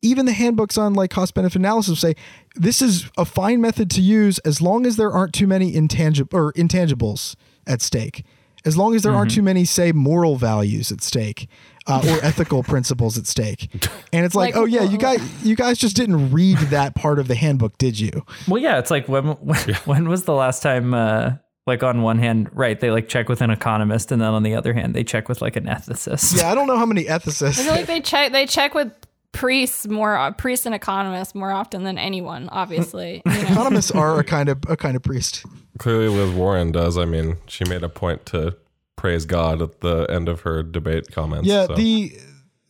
even 0.02 0.26
the 0.26 0.32
handbooks 0.32 0.78
on 0.78 0.94
like 0.94 1.10
cost 1.10 1.34
benefit 1.34 1.56
analysis 1.56 2.00
say 2.00 2.14
this 2.54 2.80
is 2.80 3.10
a 3.16 3.24
fine 3.24 3.60
method 3.60 3.90
to 3.90 4.00
use 4.00 4.38
as 4.40 4.60
long 4.62 4.86
as 4.86 4.96
there 4.96 5.10
aren't 5.10 5.32
too 5.32 5.46
many 5.46 5.74
intangible 5.74 6.38
or 6.38 6.52
intangibles 6.54 7.34
at 7.66 7.82
stake. 7.82 8.24
As 8.64 8.76
long 8.76 8.94
as 8.94 9.02
there 9.02 9.12
aren't 9.12 9.30
too 9.30 9.42
many 9.42 9.64
say 9.64 9.92
moral 9.92 10.36
values 10.36 10.90
at 10.92 11.00
stake 11.00 11.48
uh, 11.86 12.02
or 12.04 12.18
ethical 12.24 12.62
principles 12.62 13.16
at 13.16 13.26
stake. 13.26 13.72
And 14.12 14.26
it's 14.26 14.34
like, 14.34 14.54
Like, 14.54 14.60
oh 14.60 14.66
yeah 14.66 14.82
you 14.82 14.98
guys 14.98 15.20
you 15.44 15.54
guys 15.56 15.78
just 15.78 15.96
didn't 15.96 16.32
read 16.32 16.58
that 16.58 16.94
part 16.94 17.18
of 17.18 17.28
the 17.28 17.34
handbook 17.34 17.78
did 17.78 17.98
you? 17.98 18.24
Well, 18.46 18.60
yeah, 18.60 18.78
it's 18.78 18.90
like 18.90 19.08
when 19.08 19.24
when, 19.40 19.58
when 19.84 20.08
was 20.08 20.24
the 20.24 20.34
last 20.34 20.62
time 20.62 20.92
uh 20.92 21.32
like 21.66 21.82
on 21.82 22.00
one 22.02 22.18
hand, 22.18 22.48
right, 22.54 22.80
they 22.80 22.90
like 22.90 23.08
check 23.08 23.28
with 23.28 23.42
an 23.42 23.50
economist 23.50 24.10
and 24.10 24.22
then 24.22 24.30
on 24.30 24.42
the 24.42 24.54
other 24.54 24.72
hand 24.72 24.94
they 24.94 25.04
check 25.04 25.28
with 25.28 25.40
like 25.42 25.54
an 25.54 25.66
ethicist. 25.66 26.36
yeah 26.38 26.50
i 26.50 26.54
don't 26.54 26.66
know 26.66 26.78
how 26.78 26.86
many 26.86 27.04
ethicists 27.04 27.42
I 27.42 27.52
feel 27.52 27.72
ethicists 27.72 27.76
like 27.76 27.86
they 27.86 28.00
check 28.00 28.32
they 28.32 28.46
check 28.46 28.74
with 28.74 28.90
priests 29.32 29.86
more 29.86 30.16
uh, 30.16 30.32
priests 30.32 30.66
and 30.66 30.74
economists 30.74 31.34
more 31.34 31.52
often 31.52 31.84
than 31.84 31.98
anyone, 31.98 32.48
obviously. 32.50 33.22
You 33.26 33.32
know? 33.32 33.40
economists 33.40 33.90
are 33.90 34.18
a 34.18 34.24
kind 34.24 34.48
of 34.48 34.58
a 34.68 34.76
kind 34.76 34.96
of 34.96 35.02
priest 35.02 35.44
Clearly, 35.78 36.08
Liz 36.08 36.34
Warren 36.34 36.72
does. 36.72 36.98
I 36.98 37.04
mean, 37.04 37.36
she 37.46 37.64
made 37.64 37.82
a 37.82 37.88
point 37.88 38.26
to 38.26 38.56
praise 38.96 39.24
God 39.24 39.62
at 39.62 39.80
the 39.80 40.06
end 40.10 40.28
of 40.28 40.40
her 40.40 40.62
debate 40.62 41.12
comments. 41.12 41.46
Yeah, 41.46 41.66
so. 41.66 41.74
the 41.74 42.18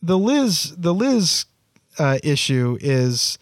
the 0.01 0.17
Liz 0.17 0.75
the 0.77 0.93
Liz 0.93 1.45
uh, 1.97 2.19
issue 2.23 2.77
is 2.79 3.39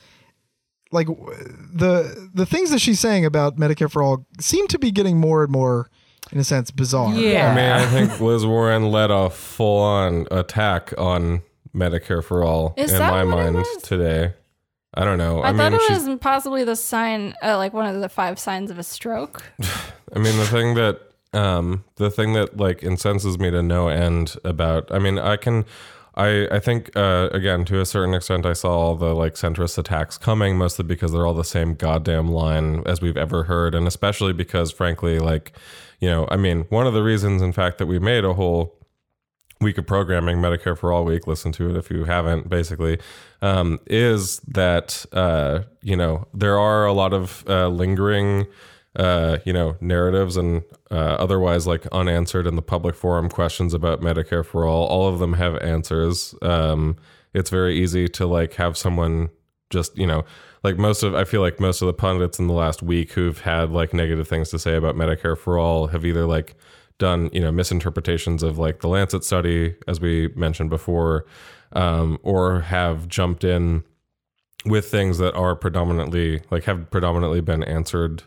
like 0.91 1.07
the 1.07 2.29
the 2.33 2.45
things 2.45 2.71
that 2.71 2.79
she's 2.79 2.99
saying 2.99 3.25
about 3.25 3.57
Medicare 3.57 3.91
for 3.91 4.01
all 4.01 4.25
seem 4.39 4.67
to 4.69 4.79
be 4.79 4.89
getting 4.89 5.19
more 5.19 5.43
and 5.43 5.51
more, 5.51 5.89
in 6.31 6.39
a 6.39 6.45
sense, 6.45 6.71
bizarre. 6.71 7.13
Yeah. 7.13 7.51
I 7.51 7.55
mean, 7.55 7.69
I 7.69 7.85
think 7.87 8.21
Liz 8.21 8.45
Warren 8.45 8.89
led 8.89 9.11
a 9.11 9.29
full-on 9.29 10.27
attack 10.31 10.93
on 10.97 11.41
Medicare 11.75 12.23
for 12.23 12.43
all 12.43 12.73
Is 12.77 12.91
in 12.91 12.99
that 12.99 13.11
my 13.11 13.23
what 13.23 13.39
it 13.39 13.43
mind 13.43 13.55
was? 13.57 13.77
today. 13.83 14.33
I 14.93 15.03
don't 15.03 15.17
know. 15.17 15.41
I, 15.41 15.49
I, 15.49 15.53
thought 15.53 15.71
mean, 15.73 15.81
it 15.81 15.87
she's, 15.87 16.07
was 16.07 16.17
possibly 16.19 16.63
the 16.63 16.75
sign, 16.75 17.35
uh, 17.43 17.57
like 17.57 17.73
one 17.73 17.93
of 17.93 18.01
the 18.01 18.09
five 18.09 18.39
signs 18.39 18.71
of 18.71 18.79
a 18.79 18.83
stroke. 18.83 19.43
I 20.15 20.19
mean, 20.19 20.37
the 20.37 20.45
thing 20.45 20.73
that 20.75 21.01
um, 21.33 21.83
the 21.95 22.09
thing 22.09 22.33
that 22.33 22.57
like 22.57 22.83
incenses 22.83 23.37
me 23.37 23.51
to 23.51 23.61
no 23.61 23.89
end 23.89 24.35
about. 24.43 24.91
I 24.91 24.99
mean, 24.99 25.19
I 25.19 25.37
can. 25.37 25.65
I, 26.15 26.47
I 26.49 26.59
think 26.59 26.89
uh, 26.97 27.29
again 27.31 27.63
to 27.65 27.79
a 27.79 27.85
certain 27.85 28.15
extent 28.15 28.43
I 28.47 28.53
saw 28.53 28.71
all 28.71 28.95
the 28.95 29.13
like 29.13 29.35
centrist 29.35 29.77
attacks 29.77 30.17
coming 30.17 30.57
mostly 30.57 30.83
because 30.83 31.11
they're 31.11 31.27
all 31.27 31.35
the 31.35 31.43
same 31.43 31.75
goddamn 31.75 32.27
line 32.27 32.81
as 32.87 33.01
we've 33.01 33.17
ever 33.17 33.43
heard 33.43 33.75
and 33.75 33.85
especially 33.85 34.33
because 34.33 34.71
frankly 34.71 35.19
like 35.19 35.51
you 35.99 36.09
know 36.09 36.27
I 36.31 36.35
mean 36.35 36.61
one 36.69 36.87
of 36.87 36.95
the 36.95 37.03
reasons 37.03 37.43
in 37.43 37.51
fact 37.51 37.77
that 37.77 37.85
we 37.85 37.99
made 37.99 38.25
a 38.25 38.33
whole 38.33 38.76
week 39.59 39.77
of 39.77 39.87
programming 39.87 40.37
medicare 40.37 40.77
for 40.77 40.91
all 40.91 41.03
week 41.03 41.25
listen 41.27 41.51
to 41.51 41.69
it 41.69 41.75
if 41.75 41.89
you 41.89 42.03
haven't 42.03 42.47
basically 42.49 42.99
um, 43.41 43.79
is 43.87 44.39
that 44.41 45.05
uh, 45.13 45.61
you 45.81 45.95
know 45.95 46.27
there 46.33 46.59
are 46.59 46.85
a 46.85 46.93
lot 46.93 47.13
of 47.13 47.43
uh, 47.47 47.67
lingering 47.67 48.45
uh, 48.97 49.37
you 49.45 49.53
know 49.53 49.77
narratives 49.79 50.37
and 50.37 50.63
uh, 50.91 51.15
otherwise 51.19 51.67
like 51.67 51.85
unanswered 51.87 52.47
in 52.47 52.55
the 52.55 52.61
public 52.61 52.95
forum 52.95 53.29
questions 53.29 53.73
about 53.73 54.01
medicare 54.01 54.45
for 54.45 54.65
all. 54.65 54.85
All 54.87 55.07
of 55.07 55.19
them 55.19 55.33
have 55.33 55.55
answers. 55.57 56.33
Um, 56.41 56.97
it's 57.33 57.49
very 57.49 57.77
easy 57.77 58.07
to 58.09 58.25
like 58.25 58.55
have 58.55 58.75
someone 58.75 59.29
just 59.69 59.97
you 59.97 60.07
know 60.07 60.23
like 60.63 60.77
most 60.77 61.03
of 61.03 61.13
i 61.13 61.25
feel 61.25 61.41
like 61.41 61.59
most 61.59 61.81
of 61.81 61.87
the 61.87 61.93
pundits 61.93 62.39
in 62.39 62.47
the 62.47 62.53
last 62.53 62.81
week 62.81 63.11
who've 63.11 63.41
had 63.41 63.69
like 63.69 63.93
negative 63.93 64.25
things 64.25 64.49
to 64.49 64.57
say 64.57 64.75
about 64.75 64.95
medicare 64.95 65.37
for 65.37 65.57
all 65.57 65.87
have 65.87 66.05
either 66.05 66.25
like 66.25 66.55
done 66.99 67.29
you 67.31 67.39
know 67.39 67.51
misinterpretations 67.51 68.43
of 68.43 68.57
like 68.57 68.79
the 68.79 68.87
lancet 68.87 69.23
study 69.23 69.75
as 69.87 69.99
we 69.99 70.29
mentioned 70.35 70.69
before 70.69 71.25
um, 71.73 72.17
or 72.23 72.61
have 72.61 73.07
jumped 73.07 73.43
in 73.43 73.83
with 74.65 74.89
things 74.89 75.17
that 75.17 75.33
are 75.35 75.55
predominantly 75.55 76.41
like 76.49 76.63
have 76.63 76.89
predominantly 76.89 77.41
been 77.41 77.63
answered 77.63 78.23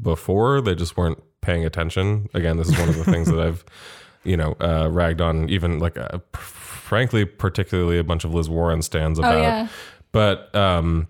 before. 0.00 0.60
They 0.60 0.74
just 0.74 0.96
weren't 0.96 1.22
paying 1.40 1.64
attention. 1.64 2.28
Again 2.34 2.56
this 2.56 2.68
is 2.68 2.78
one 2.78 2.88
of 2.88 2.96
the 2.96 3.04
things 3.04 3.28
that 3.28 3.40
i've 3.40 3.64
you 4.24 4.36
know 4.36 4.54
uh, 4.60 4.88
ragged 4.90 5.20
on 5.20 5.48
even 5.48 5.78
like 5.78 5.96
uh, 5.96 6.18
frankly 6.34 7.24
particularly 7.24 7.98
a 7.98 8.04
bunch 8.04 8.24
of 8.24 8.34
liz 8.34 8.48
warren 8.50 8.82
stands 8.82 9.18
about. 9.18 9.34
oh 9.34 9.40
yeah, 9.40 9.68
but 10.12 10.54
um, 10.54 11.08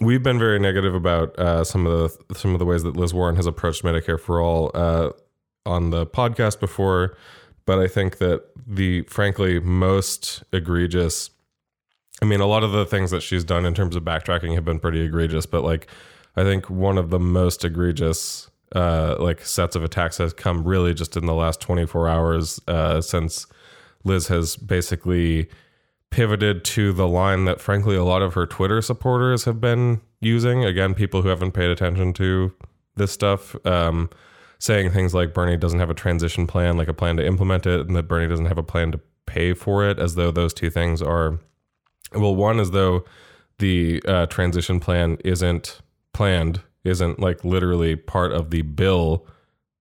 we've 0.00 0.22
been 0.22 0.38
very 0.38 0.58
negative 0.58 0.94
about 0.94 1.38
uh, 1.38 1.64
some 1.64 1.86
of 1.86 1.92
the 2.28 2.34
some 2.34 2.52
of 2.52 2.58
the 2.58 2.64
ways 2.64 2.82
that 2.82 2.96
Liz 2.96 3.12
Warren 3.12 3.36
has 3.36 3.46
approached 3.46 3.82
Medicare 3.82 4.20
for 4.20 4.40
all. 4.40 4.70
Uh, 4.74 5.10
on 5.66 5.90
the 5.90 6.06
podcast 6.06 6.60
before. 6.60 7.16
But 7.66 7.78
I 7.78 7.88
think 7.88 8.18
that 8.18 8.44
the 8.66 9.02
frankly 9.02 9.60
most 9.60 10.42
egregious. 10.52 11.30
I 12.20 12.24
mean, 12.24 12.40
a 12.40 12.46
lot 12.46 12.64
of 12.64 12.72
the 12.72 12.84
things 12.84 13.10
that 13.12 13.22
she's 13.22 13.44
done 13.44 13.64
in 13.64 13.74
terms 13.74 13.94
of 13.94 14.02
backtracking 14.02 14.54
have 14.54 14.64
been 14.64 14.80
pretty 14.80 15.00
egregious, 15.00 15.46
but 15.46 15.62
like 15.62 15.86
I 16.36 16.42
think 16.42 16.68
one 16.68 16.98
of 16.98 17.10
the 17.10 17.20
most 17.20 17.64
egregious 17.64 18.50
uh, 18.74 19.16
like 19.18 19.44
sets 19.44 19.76
of 19.76 19.84
attacks 19.84 20.18
has 20.18 20.32
come 20.32 20.64
really 20.64 20.94
just 20.94 21.16
in 21.16 21.26
the 21.26 21.34
last 21.34 21.60
24 21.60 22.08
hours 22.08 22.60
uh, 22.68 23.00
since 23.00 23.46
Liz 24.04 24.28
has 24.28 24.56
basically 24.56 25.48
pivoted 26.10 26.64
to 26.64 26.92
the 26.92 27.06
line 27.06 27.44
that 27.44 27.60
frankly 27.60 27.96
a 27.96 28.04
lot 28.04 28.22
of 28.22 28.34
her 28.34 28.46
Twitter 28.46 28.80
supporters 28.80 29.44
have 29.44 29.60
been 29.60 30.00
using. 30.20 30.64
Again, 30.64 30.94
people 30.94 31.22
who 31.22 31.28
haven't 31.28 31.52
paid 31.52 31.70
attention 31.70 32.12
to 32.14 32.52
this 32.96 33.12
stuff, 33.12 33.54
um, 33.66 34.10
saying 34.58 34.90
things 34.90 35.14
like 35.14 35.32
Bernie 35.34 35.56
doesn't 35.56 35.78
have 35.78 35.90
a 35.90 35.94
transition 35.94 36.46
plan, 36.46 36.76
like 36.76 36.88
a 36.88 36.94
plan 36.94 37.16
to 37.16 37.26
implement 37.26 37.66
it, 37.66 37.80
and 37.86 37.94
that 37.96 38.08
Bernie 38.08 38.28
doesn't 38.28 38.46
have 38.46 38.58
a 38.58 38.62
plan 38.62 38.92
to 38.92 39.00
pay 39.26 39.54
for 39.54 39.86
it, 39.88 39.98
as 39.98 40.14
though 40.14 40.30
those 40.30 40.52
two 40.54 40.70
things 40.70 41.00
are 41.02 41.38
well, 42.14 42.34
one 42.34 42.58
as 42.58 42.70
though 42.70 43.04
the 43.58 44.02
uh, 44.08 44.26
transition 44.26 44.80
plan 44.80 45.18
isn't 45.24 45.80
planned, 46.14 46.60
isn't 46.84 47.20
like 47.20 47.44
literally 47.44 47.96
part 47.96 48.32
of 48.32 48.50
the 48.50 48.62
bill 48.62 49.26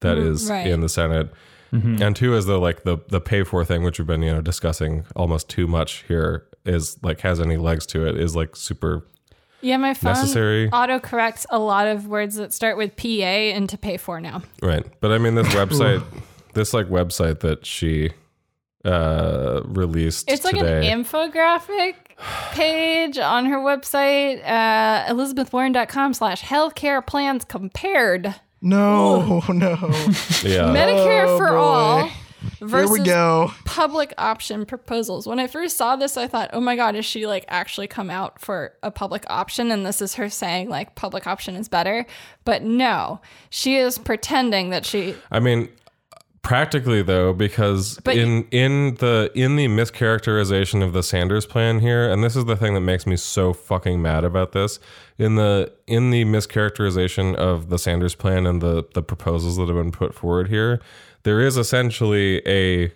that 0.01 0.17
Mm, 0.17 0.27
is 0.27 0.49
right. 0.49 0.67
in 0.67 0.81
the 0.81 0.89
Senate. 0.89 1.31
And 1.71 2.15
two, 2.15 2.33
as 2.35 2.45
though 2.47 2.59
like 2.59 2.83
the 2.83 2.97
the 3.09 3.19
pay 3.21 3.43
for 3.43 3.63
thing, 3.65 3.83
which 3.83 3.99
we've 3.99 4.07
been 4.07 4.21
you 4.23 4.31
know 4.33 4.41
discussing 4.41 5.05
almost 5.15 5.49
too 5.49 5.67
much 5.67 6.03
here, 6.07 6.45
is 6.65 6.97
like 7.03 7.19
has 7.21 7.39
any 7.39 7.57
legs 7.57 7.85
to 7.87 8.05
it, 8.07 8.17
is 8.17 8.35
like 8.35 8.55
super 8.55 9.05
yeah. 9.61 9.77
My 9.77 9.93
phone 9.93 10.13
necessary. 10.13 10.69
auto 10.71 10.99
corrects 10.99 11.45
a 11.49 11.59
lot 11.59 11.87
of 11.87 12.07
words 12.07 12.35
that 12.35 12.53
start 12.53 12.77
with 12.77 12.95
PA 12.95 13.05
into 13.05 13.77
pay 13.77 13.97
for 13.97 14.19
now. 14.21 14.41
right. 14.61 14.85
But 14.99 15.11
I 15.11 15.17
mean, 15.17 15.35
this 15.35 15.47
website, 15.47 16.03
this 16.53 16.73
like 16.73 16.87
website 16.87 17.39
that 17.41 17.65
she 17.65 18.11
uh 18.85 19.61
released 19.65 20.29
It's 20.31 20.45
like 20.45 20.55
today. 20.55 20.89
an 20.91 21.03
infographic 21.03 21.95
page 22.51 23.17
on 23.17 23.45
her 23.45 23.57
website, 23.57 24.41
uh, 24.45 25.11
elizabethwarren.com 25.13 26.13
slash 26.13 26.41
healthcare 26.43 27.05
plans 27.05 27.43
compared. 27.45 28.33
No, 28.61 29.43
no. 29.49 29.75
yeah, 30.43 30.73
Medicare 30.73 31.25
Oh, 31.27 31.37
for 31.37 31.47
boy. 31.49 31.55
all 31.55 32.11
versus 32.59 32.89
Here 32.89 33.03
we 33.03 33.05
go. 33.05 33.51
public 33.65 34.13
option 34.17 34.65
proposals. 34.65 35.27
When 35.27 35.39
I 35.39 35.47
first 35.47 35.77
saw 35.77 35.95
this, 35.95 36.17
I 36.17 36.27
thought, 36.27 36.49
oh 36.53 36.61
my 36.61 36.75
God, 36.75 36.95
is 36.95 37.05
she 37.05 37.27
like 37.27 37.45
actually 37.47 37.87
come 37.87 38.09
out 38.09 38.39
for 38.41 38.73
a 38.83 38.91
public 38.91 39.23
option? 39.29 39.71
And 39.71 39.85
this 39.85 40.01
is 40.01 40.15
her 40.15 40.29
saying 40.29 40.69
like 40.69 40.95
public 40.95 41.27
option 41.27 41.55
is 41.55 41.67
better. 41.69 42.05
But 42.45 42.63
no, 42.63 43.21
she 43.49 43.77
is 43.77 43.97
pretending 43.97 44.69
that 44.71 44.85
she. 44.85 45.15
I 45.31 45.39
mean, 45.39 45.69
practically 46.41 47.01
though, 47.01 47.33
because 47.33 47.99
But- 48.03 48.15
in 48.17 48.47
in 48.51 48.95
the 48.95 49.31
in 49.35 49.55
the 49.57 49.67
mischaracterization 49.67 50.81
of 50.83 50.93
the 50.93 51.03
Sanders 51.03 51.45
plan 51.45 51.79
here, 51.79 52.09
and 52.09 52.23
this 52.23 52.35
is 52.35 52.45
the 52.45 52.55
thing 52.55 52.73
that 52.73 52.81
makes 52.81 53.05
me 53.05 53.17
so 53.17 53.53
fucking 53.53 54.01
mad 54.01 54.23
about 54.23 54.53
this. 54.53 54.79
In 55.17 55.35
the 55.35 55.73
in 55.87 56.11
the 56.11 56.23
mischaracterization 56.25 57.35
of 57.35 57.69
the 57.69 57.77
Sanders 57.79 58.15
plan 58.15 58.45
and 58.45 58.61
the 58.61 58.85
the 58.93 59.01
proposals 59.03 59.57
that 59.57 59.67
have 59.67 59.75
been 59.75 59.91
put 59.91 60.13
forward 60.13 60.47
here, 60.47 60.79
there 61.27 61.41
is 61.41 61.57
essentially 61.57 62.41
a 62.47 62.89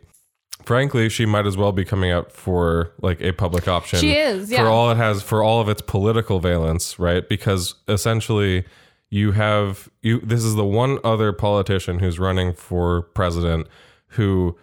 frankly 0.63 1.09
she 1.09 1.25
might 1.25 1.45
as 1.45 1.57
well 1.57 1.71
be 1.71 1.83
coming 1.83 2.11
out 2.11 2.31
for 2.31 2.93
like 3.01 3.19
a 3.21 3.33
public 3.33 3.67
option 3.67 3.99
She 3.99 4.15
is, 4.15 4.49
yeah. 4.49 4.59
for 4.63 4.67
all 4.69 4.89
it 4.89 4.97
has 4.97 5.21
for 5.21 5.43
all 5.43 5.59
of 5.59 5.67
its 5.67 5.81
political 5.81 6.39
valence 6.39 6.97
right 6.97 7.27
because 7.27 7.75
essentially 7.87 8.63
you 9.09 9.33
have 9.33 9.89
you 10.01 10.21
this 10.21 10.43
is 10.43 10.55
the 10.55 10.63
one 10.63 10.97
other 11.03 11.33
politician 11.33 11.99
who's 11.99 12.19
running 12.19 12.53
for 12.53 13.01
president 13.01 13.67
who 14.09 14.57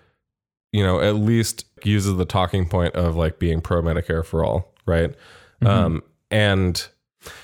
you 0.73 0.83
know 0.83 1.01
at 1.01 1.17
least 1.17 1.67
uses 1.85 2.17
the 2.17 2.25
talking 2.25 2.67
point 2.67 2.95
of 2.95 3.17
like 3.17 3.39
being 3.39 3.61
pro 3.61 3.83
medicare 3.83 4.25
for 4.25 4.45
all 4.45 4.73
right? 4.87 5.15
um 5.63 6.03
and 6.31 6.89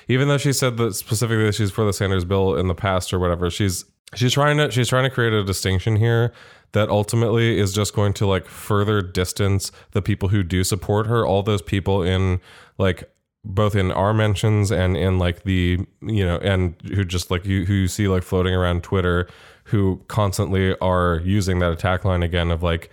even 0.09 0.29
though 0.29 0.39
she 0.39 0.53
said 0.53 0.77
that 0.77 0.95
specifically 0.95 1.45
that 1.45 1.55
she's 1.55 1.71
for 1.71 1.85
the 1.85 1.93
Sanders 1.93 2.25
bill 2.25 2.57
in 2.57 2.69
the 2.69 2.75
past 2.75 3.13
or 3.13 3.19
whatever, 3.19 3.51
she's 3.51 3.85
she's 4.15 4.33
trying 4.33 4.57
to 4.59 4.71
she's 4.71 4.89
trying 4.89 5.05
to 5.05 5.11
create 5.11 5.33
a 5.33 5.45
distinction 5.45 5.97
here 5.97 6.33
that 6.73 6.89
ultimately 6.89 7.59
is 7.59 7.73
just 7.73 7.95
going 7.95 8.13
to 8.13 8.27
like 8.27 8.47
further 8.47 9.01
distance 9.01 9.71
the 9.93 10.03
people 10.03 10.29
who 10.29 10.43
do 10.43 10.65
support 10.65 11.07
her, 11.07 11.25
all 11.25 11.43
those 11.43 11.63
people 11.63 12.03
in 12.03 12.41
like 12.79 13.11
both 13.45 13.75
in 13.77 13.93
our 13.93 14.15
mentions 14.15 14.73
and 14.73 14.97
in 14.97 15.19
like 15.19 15.45
the 15.45 15.79
you 16.03 16.25
know 16.25 16.39
and 16.39 16.75
who 16.95 17.05
just 17.05 17.31
like 17.31 17.45
you 17.45 17.65
who 17.67 17.75
you 17.75 17.89
see 17.89 18.09
like 18.09 18.23
floating 18.23 18.55
around 18.55 18.83
Twitter 18.83 19.29
who 19.65 20.01
constantly 20.09 20.77
are 20.79 21.21
using 21.25 21.59
that 21.59 21.73
attack 21.73 22.05
line 22.05 22.23
again 22.23 22.51
of 22.51 22.63
like 22.63 22.91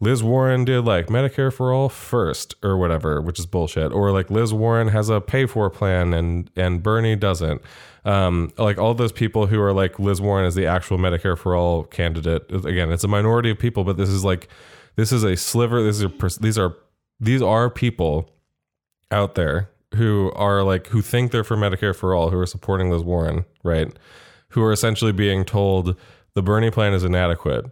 Liz 0.00 0.22
Warren 0.22 0.64
did 0.64 0.84
like 0.84 1.08
Medicare 1.08 1.52
for 1.52 1.72
all 1.72 1.88
first 1.88 2.54
or 2.62 2.76
whatever, 2.76 3.20
which 3.20 3.38
is 3.38 3.46
bullshit. 3.46 3.92
Or 3.92 4.12
like 4.12 4.30
Liz 4.30 4.54
Warren 4.54 4.88
has 4.88 5.08
a 5.08 5.20
pay 5.20 5.46
for 5.46 5.68
plan 5.70 6.14
and 6.14 6.50
and 6.56 6.82
Bernie 6.82 7.16
doesn't. 7.16 7.60
Um, 8.04 8.52
like 8.56 8.78
all 8.78 8.94
those 8.94 9.12
people 9.12 9.46
who 9.48 9.60
are 9.60 9.72
like 9.72 9.98
Liz 9.98 10.20
Warren 10.20 10.46
is 10.46 10.54
the 10.54 10.66
actual 10.66 10.98
Medicare 10.98 11.36
for 11.36 11.56
all 11.56 11.84
candidate. 11.84 12.50
Again, 12.50 12.92
it's 12.92 13.04
a 13.04 13.08
minority 13.08 13.50
of 13.50 13.58
people, 13.58 13.82
but 13.84 13.96
this 13.96 14.08
is 14.08 14.24
like 14.24 14.48
this 14.96 15.10
is 15.10 15.24
a 15.24 15.36
sliver. 15.36 15.82
This 15.82 16.00
is 16.00 16.04
a, 16.04 16.40
these 16.40 16.58
are 16.58 16.76
these 17.18 17.42
are 17.42 17.68
people 17.68 18.30
out 19.10 19.34
there 19.34 19.68
who 19.96 20.30
are 20.36 20.62
like 20.62 20.86
who 20.88 21.02
think 21.02 21.32
they're 21.32 21.44
for 21.44 21.56
Medicare 21.56 21.94
for 21.94 22.14
all, 22.14 22.30
who 22.30 22.38
are 22.38 22.46
supporting 22.46 22.90
Liz 22.90 23.02
Warren, 23.02 23.44
right? 23.64 23.92
Who 24.50 24.62
are 24.62 24.72
essentially 24.72 25.12
being 25.12 25.44
told 25.44 25.96
the 26.34 26.42
Bernie 26.42 26.70
plan 26.70 26.92
is 26.92 27.02
inadequate 27.02 27.66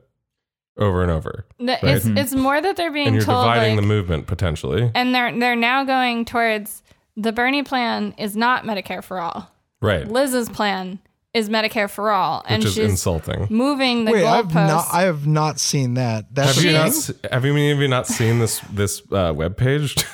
over 0.78 1.02
and 1.02 1.10
over 1.10 1.46
The- 1.58 1.78
It's 1.82 2.06
it's 2.06 2.34
more 2.34 2.60
that 2.60 2.76
they're 2.76 2.92
being 2.92 3.06
and 3.08 3.16
you're 3.16 3.24
told 3.24 3.44
dividing 3.44 3.76
like, 3.76 3.82
the 3.82 3.86
movement 3.86 4.26
potentially. 4.26 4.90
and 4.94 5.14
they're 5.14 5.38
they're 5.38 5.56
now 5.56 5.84
going 5.84 6.24
towards 6.24 6.82
the 7.16 7.32
Bernie 7.32 7.62
plan 7.62 8.14
is 8.18 8.36
not 8.36 8.64
Medicare 8.64 9.02
for 9.02 9.18
all. 9.20 9.50
Right. 9.80 10.06
Liz's 10.06 10.48
plan 10.50 10.98
is 11.32 11.48
Medicare 11.50 11.88
for 11.90 12.10
all, 12.10 12.42
and 12.46 12.60
Which 12.62 12.68
is 12.68 12.74
she's 12.76 12.90
insulting. 12.90 13.46
moving 13.50 14.04
the 14.06 14.12
Wait, 14.12 14.24
I've 14.24 14.46
goalposts. 14.46 14.54
not. 14.68 14.86
I 14.92 15.02
have 15.02 15.26
not 15.26 15.60
seen 15.60 15.94
that. 15.94 16.26
That's 16.34 16.56
Have 16.56 16.64
you 16.64 16.72
not 16.72 17.10
have 17.30 17.44
you 17.44 17.52
any 17.52 17.70
of 17.72 17.78
you 17.78 17.88
not 17.88 18.06
seen 18.06 18.38
this 18.38 18.60
this 18.72 19.02
uh, 19.12 19.32
web 19.36 19.56
page? 19.56 19.96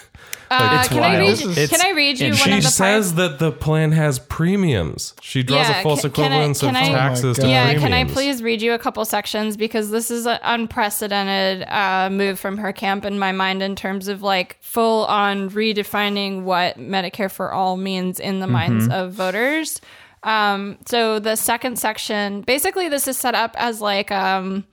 uh, 0.60 0.78
it's 0.80 0.88
can 0.88 1.02
I 1.02 1.18
read? 1.18 1.40
you- 1.40 1.50
It's- 1.50 1.68
can 1.70 1.80
I 1.80 1.90
read 1.96 2.20
you 2.20 2.28
one 2.30 2.36
she 2.36 2.56
of 2.58 2.62
the 2.62 2.68
says 2.68 3.12
parts? 3.12 3.12
that 3.12 3.38
the 3.38 3.52
plan 3.52 3.92
has 3.92 4.18
premiums. 4.18 5.14
She 5.20 5.42
draws 5.42 5.68
Yeah, 5.68 5.80
a 5.80 5.82
false 5.82 6.02
ca- 6.02 6.08
can 6.10 6.24
I- 6.24 6.26
equivalence 6.26 6.60
can 6.60 6.70
of 6.70 6.82
I- 6.82 6.88
taxes 6.88 7.38
Oh 7.38 7.42
to 7.42 7.48
Yeah, 7.48 7.64
premiums. 7.72 7.82
can 7.84 7.92
I 7.94 8.04
please 8.12 8.42
read 8.42 8.62
you 8.62 8.72
a 8.72 8.78
couple 8.78 9.04
sections 9.04 9.56
because 9.56 9.90
this 9.90 10.10
is 10.10 10.26
an 10.26 10.38
unprecedented 10.42 11.66
uh, 11.68 12.08
move 12.10 12.38
from 12.38 12.58
her 12.58 12.72
camp 12.72 13.04
in 13.04 13.18
my 13.18 13.32
mind 13.32 13.62
in 13.62 13.76
terms 13.76 14.08
of 14.08 14.22
like 14.22 14.56
full 14.60 15.06
on 15.06 15.50
redefining 15.50 16.42
what 16.42 16.78
Medicare 16.78 17.30
for 17.30 17.52
all 17.52 17.76
means 17.76 18.20
in 18.20 18.40
the 18.40 18.46
minds 18.46 18.88
of 18.88 19.12
voters. 19.12 19.80
Um, 20.24 20.78
so 20.86 21.18
the 21.18 21.34
second 21.36 21.78
section, 21.78 22.42
basically, 22.42 22.88
this 22.88 23.08
is 23.08 23.18
set 23.18 23.34
up 23.34 23.54
as 23.58 23.80
like 23.80 24.10
um, 24.12 24.64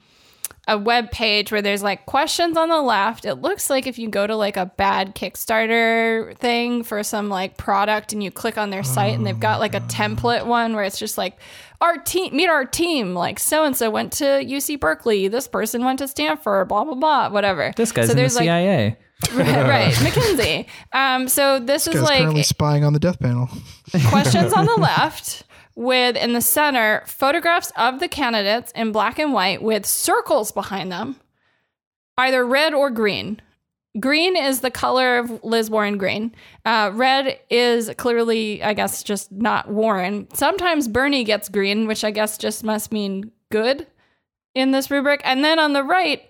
a 0.70 0.78
web 0.78 1.10
page 1.10 1.52
where 1.52 1.64
there's 1.64 1.82
like 1.82 2.06
questions 2.06 2.56
on 2.56 2.70
the 2.70 2.80
left. 2.80 3.26
It 3.26 3.36
looks 3.36 3.72
like 3.72 3.88
if 3.88 3.98
you 3.98 4.08
go 4.08 4.28
to 4.28 4.36
like 4.36 4.56
a 4.56 4.68
bad 4.68 5.16
Kickstarter 5.16 6.38
thing 6.38 6.84
for 6.84 7.02
some 7.02 7.28
like 7.28 7.58
product 7.58 8.14
and 8.14 8.24
you 8.24 8.30
click 8.30 8.56
on 8.56 8.70
their 8.70 8.84
site 8.84 9.16
and 9.16 9.26
they've 9.26 9.40
got 9.40 9.60
like 9.60 9.74
a 9.74 9.82
template 9.82 10.46
one 10.46 10.76
where 10.76 10.84
it's 10.84 11.00
just 11.00 11.18
like 11.18 11.40
our 11.82 11.98
team 11.98 12.36
meet 12.36 12.50
our 12.50 12.66
team 12.66 13.16
like 13.16 13.40
so 13.40 13.64
and 13.64 13.76
so 13.76 13.90
went 13.90 14.14
to 14.14 14.24
UC 14.24 14.80
Berkeley, 14.80 15.28
this 15.28 15.48
person 15.48 15.84
went 15.84 16.00
to 16.00 16.08
Stanford, 16.08 16.68
blah 16.68 16.84
blah 16.84 16.94
blah, 16.94 17.30
whatever. 17.30 17.74
This 17.76 17.92
guy's 17.92 18.06
so 18.06 18.12
in 18.12 18.18
the 18.18 18.22
there's 18.22 18.36
like 18.36 18.44
CIA. 18.44 18.98
right, 19.34 19.48
right, 19.68 19.94
McKinsey. 19.96 20.68
Um, 20.94 21.28
so 21.28 21.60
this 21.60 21.88
is 21.88 22.00
like 22.00 22.20
currently 22.20 22.44
spying 22.44 22.84
on 22.84 22.94
the 22.94 23.00
death 23.00 23.20
panel. 23.20 23.50
questions 24.10 24.54
on 24.54 24.68
the 24.68 24.76
left 24.80 25.46
with 25.80 26.18
in 26.18 26.34
the 26.34 26.42
center 26.42 27.02
photographs 27.06 27.72
of 27.78 28.02
the 28.02 28.08
candidates 28.10 28.70
in 28.76 28.92
black 28.92 29.18
and 29.18 29.32
white 29.32 29.62
with 29.62 29.86
circles 29.86 30.52
behind 30.52 30.92
them 30.92 31.16
either 32.18 32.46
red 32.46 32.74
or 32.74 32.90
green 32.90 33.42
green 33.98 34.36
is 34.36 34.60
the 34.60 34.70
color 34.70 35.20
of 35.20 35.42
liz 35.42 35.70
warren 35.70 35.98
green 35.98 36.36
uh, 36.66 36.92
red 36.94 37.40
is 37.50 37.90
clearly 37.96 38.62
i 38.62 38.74
guess 38.74 39.04
just 39.04 39.32
not 39.32 39.70
warren 39.70 40.28
sometimes 40.34 40.90
bernie 40.90 41.24
gets 41.24 41.48
green 41.48 41.88
which 41.88 42.04
i 42.04 42.12
guess 42.12 42.38
just 42.38 42.62
must 42.62 42.92
mean 42.92 43.32
good 43.50 43.88
in 44.54 44.72
this 44.72 44.92
rubric 44.92 45.22
and 45.24 45.46
then 45.46 45.60
on 45.60 45.72
the 45.72 45.84
right 45.84 46.30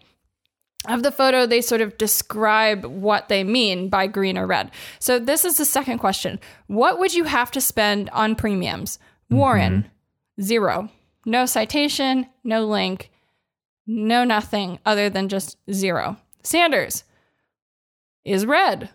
of 0.88 1.04
the 1.04 1.12
photo, 1.12 1.46
they 1.46 1.60
sort 1.60 1.82
of 1.82 1.98
describe 1.98 2.86
what 2.86 3.28
they 3.28 3.44
mean 3.44 3.90
by 3.90 4.08
green 4.08 4.38
or 4.38 4.48
red. 4.48 4.72
So 5.00 5.20
this 5.20 5.44
is 5.44 5.58
the 5.58 5.66
second 5.66 6.00
question. 6.00 6.40
What 6.68 7.00
would 7.00 7.14
you 7.14 7.26
have 7.26 7.52
to 7.52 7.60
spend 7.60 8.10
on 8.12 8.36
premiums? 8.36 8.98
Warren, 9.30 9.84
mm-hmm. 9.84 10.44
zero. 10.44 10.90
No 11.26 11.46
citation, 11.46 12.28
no 12.44 12.66
link, 12.66 13.12
no 13.86 14.24
nothing 14.24 14.80
other 14.86 15.10
than 15.10 15.30
just 15.30 15.58
zero. 15.72 16.18
Sanders 16.44 17.04
is 18.26 18.46
red. 18.46 18.90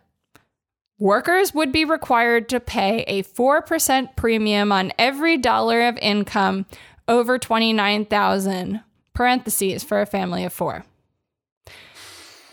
Workers 0.99 1.53
would 1.55 1.73
be 1.73 1.85
required 1.85 2.49
to 2.51 2.61
pay 2.61 3.03
a 3.03 3.25
4% 3.25 4.17
premium 4.17 4.71
on 4.71 4.93
every 4.99 5.37
dollar 5.37 5.83
of 5.89 5.99
income 5.99 6.67
over 7.09 7.39
29,000 7.39 8.81
parentheses 9.13 9.83
for 9.83 10.01
a 10.01 10.07
family 10.07 10.45
of 10.45 10.53
4. 10.53 10.85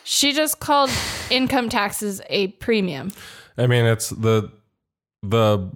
She 0.03 0.33
just 0.33 0.59
called 0.59 0.89
income 1.29 1.69
taxes 1.69 2.21
a 2.29 2.47
premium. 2.47 3.11
I 3.57 3.67
mean, 3.67 3.85
it's 3.85 4.09
the 4.09 4.51
the 5.23 5.69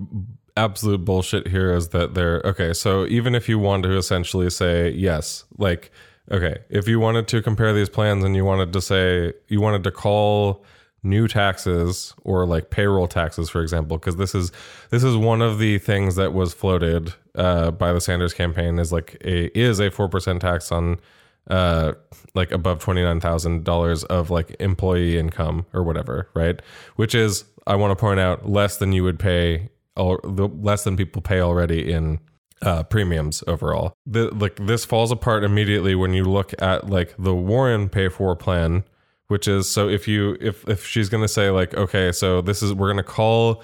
absolute 0.58 1.04
bullshit 1.04 1.48
here 1.48 1.74
is 1.74 1.90
that 1.90 2.14
they're 2.14 2.42
okay. 2.46 2.74
So 2.74 3.06
even 3.08 3.36
if 3.36 3.50
you 3.50 3.60
wanted 3.60 3.90
to 3.90 3.98
essentially 3.98 4.50
say 4.50 4.90
yes, 4.92 5.46
like 5.58 5.92
okay, 6.32 6.58
if 6.70 6.88
you 6.88 7.00
wanted 7.00 7.28
to 7.30 7.42
compare 7.42 7.74
these 7.74 7.90
plans 7.90 8.24
and 8.24 8.36
you 8.36 8.46
wanted 8.46 8.74
to 8.74 8.82
say 8.82 9.34
you 9.48 9.62
wanted 9.62 9.84
to 9.84 9.92
call 9.92 10.64
new 11.04 11.28
taxes 11.28 12.14
or 12.24 12.46
like 12.46 12.72
payroll 12.72 13.08
taxes, 13.08 13.50
for 13.50 13.62
example, 13.62 13.98
because 13.98 14.16
this 14.16 14.34
is 14.34 14.52
this 14.90 15.04
is 15.04 15.16
one 15.16 15.42
of 15.42 15.60
the 15.60 15.78
things 15.80 16.16
that 16.16 16.34
was 16.34 16.54
floated 16.54 17.14
uh, 17.36 17.72
by 17.72 17.94
the 17.94 18.02
Sanders 18.02 18.34
campaign 18.34 18.80
is 18.80 18.92
like 18.92 19.18
a 19.24 19.58
is 19.58 19.80
a 19.80 19.92
four 19.92 20.10
percent 20.10 20.42
tax 20.42 20.72
on 20.72 21.00
uh 21.48 21.94
like 22.34 22.52
above 22.52 22.84
$29,000 22.84 24.04
of 24.06 24.32
like 24.32 24.56
employee 24.60 25.16
income 25.16 25.64
or 25.74 25.84
whatever, 25.84 26.28
right? 26.34 26.60
Which 26.96 27.14
is 27.14 27.46
I 27.68 27.76
want 27.76 27.92
to 27.92 27.96
point 27.96 28.20
out 28.20 28.50
less 28.50 28.78
than 28.78 28.94
you 28.94 29.04
would 29.04 29.20
pay 29.20 29.70
or 29.96 30.20
the 30.24 30.48
less 30.48 30.84
than 30.84 30.98
people 30.98 31.22
pay 31.22 31.40
already 31.40 31.92
in 31.92 32.20
uh, 32.62 32.84
premiums 32.84 33.44
overall. 33.48 33.94
The, 34.06 34.34
like 34.34 34.56
this 34.66 34.86
falls 34.86 35.12
apart 35.12 35.44
immediately 35.44 35.96
when 35.96 36.14
you 36.14 36.24
look 36.26 36.54
at 36.62 36.90
like 36.90 37.14
the 37.18 37.36
Warren 37.36 37.90
pay 37.90 38.10
for 38.10 38.36
plan, 38.36 38.84
which 39.28 39.48
is 39.48 39.70
so 39.70 39.88
if 39.90 40.08
you 40.08 40.38
if 40.42 40.68
if 40.68 40.86
she's 40.86 41.10
gonna 41.10 41.28
say 41.28 41.50
like 41.50 41.74
okay, 41.76 42.12
so 42.12 42.42
this 42.42 42.64
is 42.64 42.74
we're 42.74 42.90
gonna 42.90 43.04
call 43.04 43.62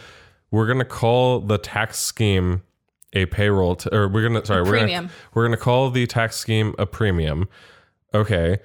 we're 0.51 0.67
gonna 0.67 0.85
call 0.85 1.39
the 1.39 1.57
tax 1.57 1.99
scheme 1.99 2.61
a 3.13 3.25
payroll 3.25 3.75
t- 3.75 3.89
or 3.91 4.07
we're 4.07 4.27
gonna 4.27 4.45
sorry 4.45 4.63
we're 4.63 4.71
premium. 4.71 5.05
gonna 5.05 5.13
we're 5.33 5.45
gonna 5.45 5.57
call 5.57 5.89
the 5.89 6.05
tax 6.07 6.37
scheme 6.37 6.75
a 6.77 6.85
premium. 6.85 7.47
Okay. 8.13 8.59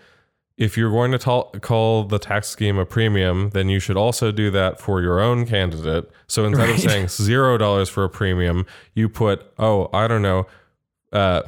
If 0.59 0.77
you're 0.79 0.91
going 0.91 1.13
to 1.13 1.19
ta- 1.19 1.51
call 1.61 2.05
the 2.05 2.19
tax 2.19 2.49
scheme 2.49 2.79
a 2.79 2.87
premium, 2.87 3.51
then 3.51 3.69
you 3.69 3.79
should 3.79 3.97
also 3.99 4.33
do 4.33 4.51
that 4.53 4.81
for 4.81 5.03
your 5.03 5.21
own 5.21 5.45
candidate. 5.47 6.11
So 6.29 6.47
instead 6.47 6.71
of 6.71 6.79
saying 6.81 7.09
zero 7.09 7.59
dollars 7.59 7.89
for 7.91 8.05
a 8.05 8.09
premium, 8.09 8.65
you 8.95 9.09
put 9.11 9.53
oh 9.59 9.91
I 9.93 10.09
don't 10.09 10.23
know, 10.23 10.47
uh, 11.13 11.43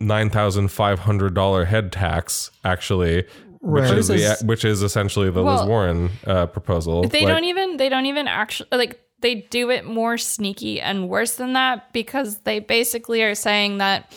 nine 0.00 0.28
thousand 0.30 0.68
five 0.68 0.98
hundred 1.00 1.34
dollar 1.34 1.64
head 1.66 1.92
tax 1.92 2.50
actually 2.64 3.24
which 3.60 3.82
Right. 3.84 3.98
is 3.98 4.06
the, 4.06 4.36
which 4.44 4.64
is 4.64 4.82
essentially 4.82 5.30
the 5.30 5.42
Liz 5.42 5.62
Warren 5.66 6.10
uh, 6.26 6.46
proposal. 6.46 7.02
They 7.08 7.24
Like, 7.24 7.34
don't 7.34 7.44
even 7.44 7.76
they 7.76 7.88
don't 7.88 8.06
even 8.06 8.28
actually 8.28 8.68
like 8.72 9.00
they 9.20 9.46
do 9.50 9.70
it 9.70 9.84
more 9.84 10.16
sneaky 10.16 10.80
and 10.80 11.08
worse 11.08 11.34
than 11.34 11.54
that 11.54 11.92
because 11.92 12.38
they 12.42 12.60
basically 12.60 13.22
are 13.24 13.34
saying 13.34 13.78
that 13.78 14.12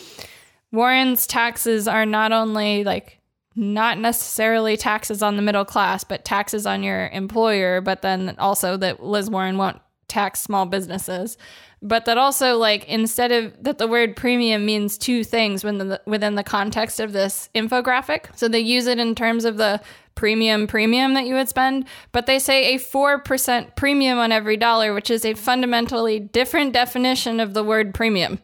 Warren's 0.70 1.26
taxes 1.26 1.88
are 1.88 2.06
not 2.06 2.30
only 2.32 2.84
like 2.84 3.18
not 3.54 3.98
necessarily 3.98 4.76
taxes 4.76 5.22
on 5.22 5.36
the 5.36 5.42
middle 5.42 5.64
class, 5.64 6.04
but 6.04 6.24
taxes 6.24 6.66
on 6.66 6.82
your 6.82 7.08
employer, 7.08 7.80
but 7.80 8.02
then 8.02 8.34
also 8.38 8.76
that 8.78 9.02
Liz 9.02 9.28
Warren 9.28 9.58
won't 9.58 9.80
tax 10.08 10.40
small 10.40 10.66
businesses. 10.66 11.36
But 11.84 12.04
that 12.04 12.16
also 12.16 12.56
like 12.56 12.84
instead 12.86 13.32
of 13.32 13.52
that 13.64 13.78
the 13.78 13.88
word 13.88 14.14
premium 14.14 14.64
means 14.64 14.96
two 14.96 15.24
things 15.24 15.64
within 15.64 15.88
the, 15.88 16.00
within 16.06 16.36
the 16.36 16.44
context 16.44 17.00
of 17.00 17.12
this 17.12 17.48
infographic. 17.54 18.26
So 18.36 18.46
they 18.46 18.60
use 18.60 18.86
it 18.86 18.98
in 18.98 19.14
terms 19.14 19.44
of 19.44 19.56
the 19.56 19.80
premium 20.14 20.66
premium 20.66 21.14
that 21.14 21.26
you 21.26 21.34
would 21.34 21.48
spend, 21.48 21.86
but 22.12 22.26
they 22.26 22.38
say 22.38 22.74
a 22.74 22.78
4% 22.78 23.74
premium 23.74 24.18
on 24.18 24.30
every 24.30 24.56
dollar, 24.56 24.94
which 24.94 25.10
is 25.10 25.24
a 25.24 25.34
fundamentally 25.34 26.20
different 26.20 26.72
definition 26.72 27.40
of 27.40 27.54
the 27.54 27.64
word 27.64 27.94
premium 27.94 28.38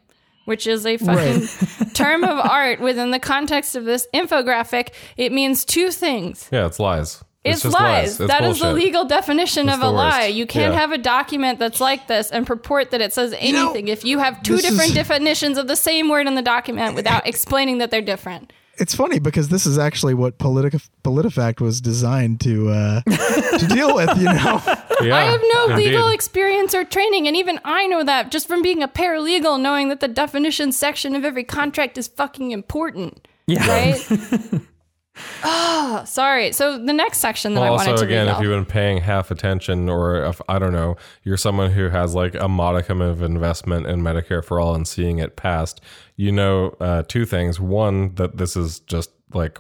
which 0.48 0.66
is 0.66 0.84
a 0.86 0.96
fucking 0.96 1.46
term 1.94 2.24
of 2.24 2.38
art 2.38 2.80
within 2.80 3.10
the 3.12 3.18
context 3.18 3.76
of 3.76 3.84
this 3.84 4.08
infographic. 4.14 4.88
It 5.16 5.30
means 5.30 5.64
two 5.64 5.90
things. 5.90 6.48
Yeah, 6.50 6.66
it's 6.66 6.80
lies. 6.80 7.22
It's, 7.44 7.62
just 7.62 7.72
lies. 7.72 8.18
It's 8.20 8.28
That 8.32 8.42
is 8.44 8.58
the 8.58 8.72
legal 8.72 9.04
definition 9.04 9.68
It's 9.68 9.76
of 9.78 9.82
a 9.82 9.88
lie. 9.90 10.24
You 10.26 10.46
can't 10.46 10.74
Yeah. 10.74 10.80
have 10.80 10.92
a 10.92 10.98
document 10.98 11.58
that's 11.58 11.80
like 11.80 12.06
this 12.08 12.30
and 12.30 12.46
purport 12.46 12.90
that 12.90 13.00
it 13.00 13.12
says 13.12 13.30
know, 13.30 13.38
anything 13.40 13.88
if 13.88 14.04
you 14.04 14.18
have 14.18 14.42
two 14.42 14.56
different 14.58 14.90
is- 14.90 14.94
definitions 14.94 15.56
of 15.56 15.68
the 15.68 15.76
same 15.76 16.08
word 16.08 16.26
in 16.26 16.34
the 16.34 16.42
document 16.42 16.94
without 16.94 17.26
explaining 17.32 17.78
that 17.78 17.90
they're 17.90 18.02
different. 18.02 18.52
It's 18.80 18.94
funny 18.94 19.18
because 19.18 19.48
this 19.48 19.66
is 19.66 19.78
actually 19.78 20.14
what 20.14 20.38
Politica, 20.38 20.86
PolitiFact 21.04 21.60
was 21.60 21.80
designed 21.80 22.40
to 22.42 22.68
uh, 22.70 23.00
to 23.02 23.66
deal 23.68 23.94
with. 23.94 24.16
You 24.16 24.24
know, 24.24 24.62
Yeah, 25.00 25.14
I 25.16 25.22
have 25.24 25.40
no 25.54 25.70
indeed. 25.70 25.86
legal 25.90 26.08
experience 26.08 26.74
or 26.74 26.84
training, 26.84 27.28
and 27.28 27.36
even 27.36 27.60
I 27.64 27.86
know 27.86 28.02
that 28.04 28.30
just 28.30 28.48
from 28.48 28.62
being 28.62 28.82
a 28.82 28.88
paralegal, 28.88 29.60
knowing 29.60 29.88
that 29.90 30.00
the 30.00 30.08
definition 30.08 30.72
section 30.72 31.14
of 31.14 31.24
every 31.24 31.44
contract 31.44 31.96
is 31.98 32.08
fucking 32.08 32.50
important. 32.50 33.28
Yeah. 33.46 33.66
Right? 33.68 34.60
oh, 35.44 36.02
sorry. 36.06 36.52
So 36.52 36.78
the 36.78 36.92
next 36.92 37.18
section 37.18 37.54
that 37.54 37.60
I 37.60 37.64
Well, 37.70 37.76
wanted 37.76 37.90
also, 37.92 38.02
to 38.04 38.08
again, 38.08 38.26
read. 38.26 38.36
if 38.36 38.42
you've 38.42 38.50
been 38.50 38.64
paying 38.66 38.98
half 38.98 39.30
attention, 39.30 39.88
or 39.88 40.24
if 40.24 40.40
I 40.48 40.58
don't 40.58 40.72
know, 40.72 40.96
you're 41.22 41.36
someone 41.36 41.70
who 41.72 41.88
has 41.88 42.14
like 42.14 42.34
a 42.34 42.48
modicum 42.48 43.00
of 43.00 43.22
investment 43.22 43.86
in 43.86 44.00
Medicare 44.00 44.44
for 44.44 44.60
all 44.60 44.74
and 44.74 44.86
seeing 44.86 45.18
it 45.18 45.36
passed, 45.36 45.80
you 46.16 46.32
know, 46.32 46.74
uh, 46.80 47.02
two 47.08 47.24
things. 47.24 47.60
One, 47.60 48.14
that 48.16 48.36
this 48.36 48.56
is 48.56 48.80
just 48.80 49.10
like 49.32 49.58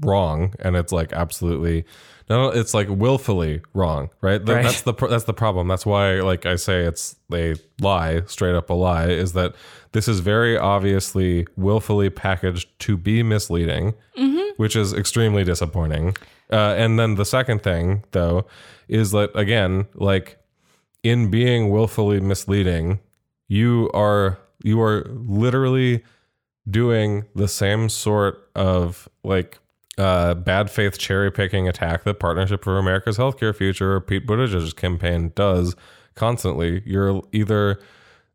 wrong, 0.00 0.54
and 0.60 0.76
it's 0.76 0.92
like 0.92 1.12
absolutely 1.12 1.84
no, 2.30 2.48
it's 2.48 2.74
like 2.74 2.88
willfully 2.88 3.62
wrong, 3.74 4.10
right? 4.20 4.44
Th- 4.44 4.56
Right. 4.56 4.62
That's 4.64 4.82
the 4.82 4.92
that's 4.92 5.24
the 5.24 5.34
problem. 5.34 5.68
That's 5.68 5.86
why, 5.86 6.20
like 6.20 6.46
I 6.46 6.56
say, 6.56 6.82
it's 6.84 7.16
a 7.32 7.54
lie, 7.80 8.22
straight 8.26 8.54
up 8.54 8.70
a 8.70 8.74
lie. 8.74 9.08
Is 9.08 9.32
that 9.34 9.54
this 9.92 10.08
is 10.08 10.20
very 10.20 10.56
obviously 10.58 11.46
willfully 11.56 12.10
packaged 12.10 12.68
to 12.80 12.96
be 12.96 13.22
misleading 13.22 13.94
which 14.56 14.74
is 14.74 14.92
extremely 14.92 15.44
disappointing. 15.44 16.16
Uh, 16.50 16.74
and 16.76 16.98
then 16.98 17.14
the 17.14 17.24
second 17.24 17.62
thing, 17.62 18.02
though, 18.10 18.44
is 18.88 19.12
that 19.12 19.30
again, 19.38 19.86
like 19.94 20.36
in 21.04 21.30
being 21.30 21.70
willfully 21.70 22.20
misleading, 22.20 22.98
you 23.46 23.88
are 23.94 24.38
you 24.64 24.80
are 24.82 25.06
literally 25.10 26.02
doing 26.68 27.24
the 27.34 27.46
same 27.48 27.88
sort 27.88 28.50
of 28.54 29.08
like 29.22 29.58
uh, 29.98 30.34
bad 30.34 30.70
faith 30.70 30.96
cherry 30.98 31.30
picking 31.30 31.68
attack 31.68 32.04
that 32.04 32.20
Partnership 32.20 32.64
for 32.64 32.78
America's 32.78 33.18
Healthcare 33.18 33.54
Future 33.54 33.94
or 33.94 34.00
Pete 34.00 34.26
Buttigieg's 34.26 34.72
campaign 34.72 35.32
does 35.34 35.74
constantly. 36.14 36.82
You're 36.86 37.22
either 37.32 37.80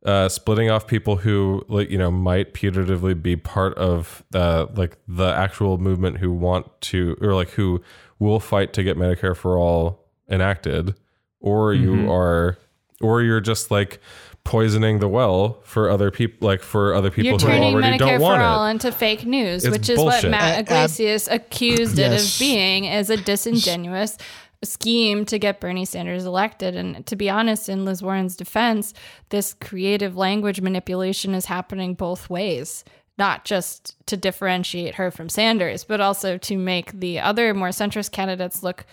uh, 0.05 0.27
splitting 0.27 0.69
off 0.69 0.85
people 0.85 1.17
who 1.17 1.63
like 1.69 1.89
you 1.89 1.97
know 1.97 2.11
might 2.11 2.53
putatively 2.53 3.19
be 3.19 3.35
part 3.35 3.73
of 3.77 4.23
uh, 4.33 4.67
like 4.75 4.97
the 5.07 5.33
actual 5.33 5.77
movement 5.77 6.17
who 6.17 6.31
want 6.31 6.69
to 6.81 7.17
or 7.21 7.33
like 7.33 7.51
who 7.51 7.81
will 8.19 8.39
fight 8.39 8.73
to 8.73 8.83
get 8.83 8.97
Medicare 8.97 9.35
for 9.35 9.57
all 9.57 10.05
enacted, 10.29 10.95
or 11.39 11.73
you 11.73 12.11
are, 12.11 12.57
or 13.01 13.21
you're 13.21 13.41
just 13.41 13.71
like 13.71 13.99
poisoning 14.45 14.99
the 14.99 15.07
well 15.07 15.61
for 15.63 15.89
other 15.89 16.11
people, 16.11 16.45
like 16.47 16.61
for 16.61 16.93
other 16.93 17.09
people 17.09 17.23
You're 17.31 17.39
who 17.39 17.45
turning 17.47 17.75
already 17.75 17.95
Medicare 17.97 17.99
don't 17.99 18.17
for 18.17 18.23
want 18.23 18.41
all 18.41 18.67
it. 18.67 18.71
into 18.71 18.91
fake 18.91 19.25
news, 19.25 19.63
It's 19.65 19.71
which 19.77 19.89
is 19.89 19.97
bullshit. 19.97 20.23
what 20.25 20.31
Matt 20.31 20.55
A- 20.55 20.57
ab- 20.59 20.65
Yglesias 20.67 21.27
accused 21.29 21.97
it 21.97 22.11
of 22.13 22.39
being 22.39 22.87
as 22.87 23.09
a 23.09 23.17
disingenuous 23.17 24.17
scheme 24.63 25.25
to 25.25 25.39
get 25.39 25.59
Bernie 25.59 25.85
Sanders 25.85 26.25
elected. 26.25 26.75
And 26.75 27.05
to 27.07 27.15
be 27.15 27.29
honest, 27.29 27.67
in 27.69 27.85
Liz 27.85 28.01
Warren's 28.03 28.35
defense, 28.35 28.93
this 29.29 29.53
creative 29.53 30.15
language 30.17 30.61
manipulation 30.61 31.33
is 31.33 31.45
happening 31.45 31.93
both 31.95 32.29
ways. 32.29 32.83
Not 33.17 33.45
just 33.45 33.95
to 34.07 34.17
differentiate 34.17 34.95
her 34.95 35.11
from 35.11 35.29
Sanders, 35.29 35.83
but 35.83 36.01
also 36.01 36.37
to 36.39 36.57
make 36.57 36.99
the 36.99 37.19
other 37.19 37.53
more 37.53 37.69
centrist 37.69 38.11
candidates 38.11 38.63
look 38.63 38.85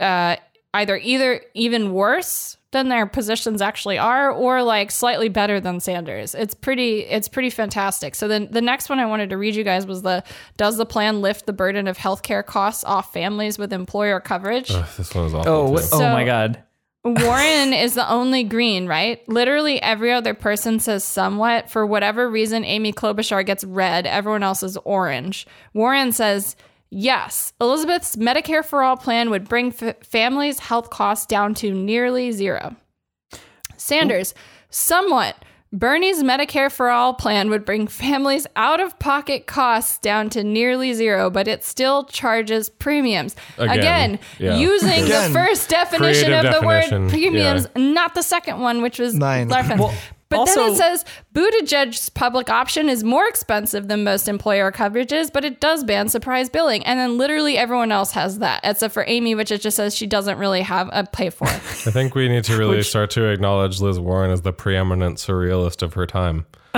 uh, 0.00 0.36
either 0.72 0.96
either 0.96 1.42
even 1.54 1.92
worse 1.92 2.56
than 2.72 2.88
their 2.88 3.06
positions 3.06 3.62
actually 3.62 3.98
are 3.98 4.30
or 4.30 4.62
like 4.62 4.90
slightly 4.90 5.28
better 5.28 5.60
than 5.60 5.78
Sanders. 5.78 6.34
It's 6.34 6.54
pretty 6.54 7.00
it's 7.00 7.28
pretty 7.28 7.50
fantastic. 7.50 8.14
So 8.14 8.26
then 8.26 8.48
the 8.50 8.60
next 8.60 8.88
one 8.88 8.98
I 8.98 9.06
wanted 9.06 9.30
to 9.30 9.38
read 9.38 9.54
you 9.54 9.62
guys 9.62 9.86
was 9.86 10.02
the 10.02 10.24
does 10.56 10.78
the 10.78 10.86
plan 10.86 11.20
lift 11.20 11.46
the 11.46 11.52
burden 11.52 11.86
of 11.86 11.96
healthcare 11.96 12.44
costs 12.44 12.82
off 12.84 13.12
families 13.12 13.58
with 13.58 13.72
employer 13.72 14.20
coverage? 14.20 14.70
Ugh, 14.70 14.88
this 14.96 15.14
one 15.14 15.26
is 15.26 15.34
oh, 15.34 15.38
awful. 15.38 15.52
Oh, 15.52 15.76
too. 15.78 15.88
oh 15.92 16.12
my 16.12 16.24
God. 16.24 16.62
Warren 17.04 17.72
is 17.72 17.94
the 17.94 18.08
only 18.10 18.42
green, 18.42 18.86
right? 18.86 19.26
Literally 19.28 19.80
every 19.82 20.12
other 20.12 20.34
person 20.34 20.80
says 20.80 21.04
somewhat. 21.04 21.70
For 21.70 21.84
whatever 21.84 22.28
reason, 22.28 22.64
Amy 22.64 22.92
Klobuchar 22.92 23.44
gets 23.44 23.64
red. 23.64 24.06
Everyone 24.06 24.42
else 24.42 24.62
is 24.62 24.78
orange. 24.78 25.46
Warren 25.74 26.12
says, 26.12 26.56
yes, 26.92 27.52
Elizabeth's 27.60 28.16
Medicare 28.16 28.64
for 28.64 28.82
All 28.82 28.96
plan 28.96 29.30
would 29.30 29.48
bring 29.48 29.72
f- 29.80 29.96
families' 30.04 30.58
health 30.60 30.90
costs 30.90 31.26
down 31.26 31.54
to 31.54 31.72
nearly 31.72 32.30
zero. 32.32 32.76
Sanders, 33.76 34.34
somewhat. 34.70 35.36
Bernie's 35.74 36.22
Medicare 36.22 36.70
for 36.70 36.90
All 36.90 37.14
plan 37.14 37.48
would 37.48 37.64
bring 37.64 37.86
families' 37.86 38.46
out 38.56 38.78
of 38.78 38.98
pocket 38.98 39.46
costs 39.46 39.98
down 39.98 40.28
to 40.30 40.44
nearly 40.44 40.92
zero, 40.92 41.30
but 41.30 41.48
it 41.48 41.64
still 41.64 42.04
charges 42.04 42.68
premiums. 42.68 43.34
Again, 43.56 43.78
Again, 43.78 44.18
yeah. 44.38 44.56
using 44.58 45.04
Again. 45.04 45.32
the 45.32 45.38
first 45.38 45.70
definition 45.70 46.26
Creative 46.26 46.52
of 46.54 46.60
the 46.60 46.66
word 46.66 46.80
definition, 46.82 47.08
premiums, 47.08 47.66
not 47.74 48.14
the 48.14 48.22
second 48.22 48.60
one, 48.60 48.82
which 48.82 48.98
was 48.98 49.14
Nine. 49.14 49.48
reference. 49.48 49.80
Well, 49.80 49.94
but 50.32 50.46
then 50.46 50.72
it 50.72 50.76
says 50.76 51.04
Buttigieg's 51.34 52.08
public 52.08 52.50
option 52.50 52.88
is 52.88 53.04
more 53.04 53.26
expensive 53.26 53.88
than 53.88 54.04
most 54.04 54.28
employer 54.28 54.72
coverages, 54.72 55.32
but 55.32 55.44
it 55.44 55.60
does 55.60 55.84
ban 55.84 56.08
surprise 56.08 56.48
billing. 56.48 56.84
And 56.84 56.98
then 56.98 57.16
literally 57.18 57.56
everyone 57.56 57.92
else 57.92 58.12
has 58.12 58.38
that, 58.40 58.60
except 58.64 58.94
for 58.94 59.04
Amy, 59.06 59.34
which 59.34 59.50
it 59.50 59.60
just 59.60 59.76
says 59.76 59.94
she 59.94 60.06
doesn't 60.06 60.38
really 60.38 60.62
have 60.62 60.88
a 60.92 61.04
pay 61.04 61.30
for. 61.30 61.46
I 61.48 61.58
think 61.58 62.14
we 62.14 62.28
need 62.28 62.44
to 62.44 62.56
really 62.56 62.82
start 62.82 63.10
to 63.12 63.26
acknowledge 63.26 63.80
Liz 63.80 63.98
Warren 64.00 64.30
as 64.30 64.42
the 64.42 64.52
preeminent 64.52 65.18
surrealist 65.18 65.82
of 65.82 65.94
her 65.94 66.06
time. 66.06 66.46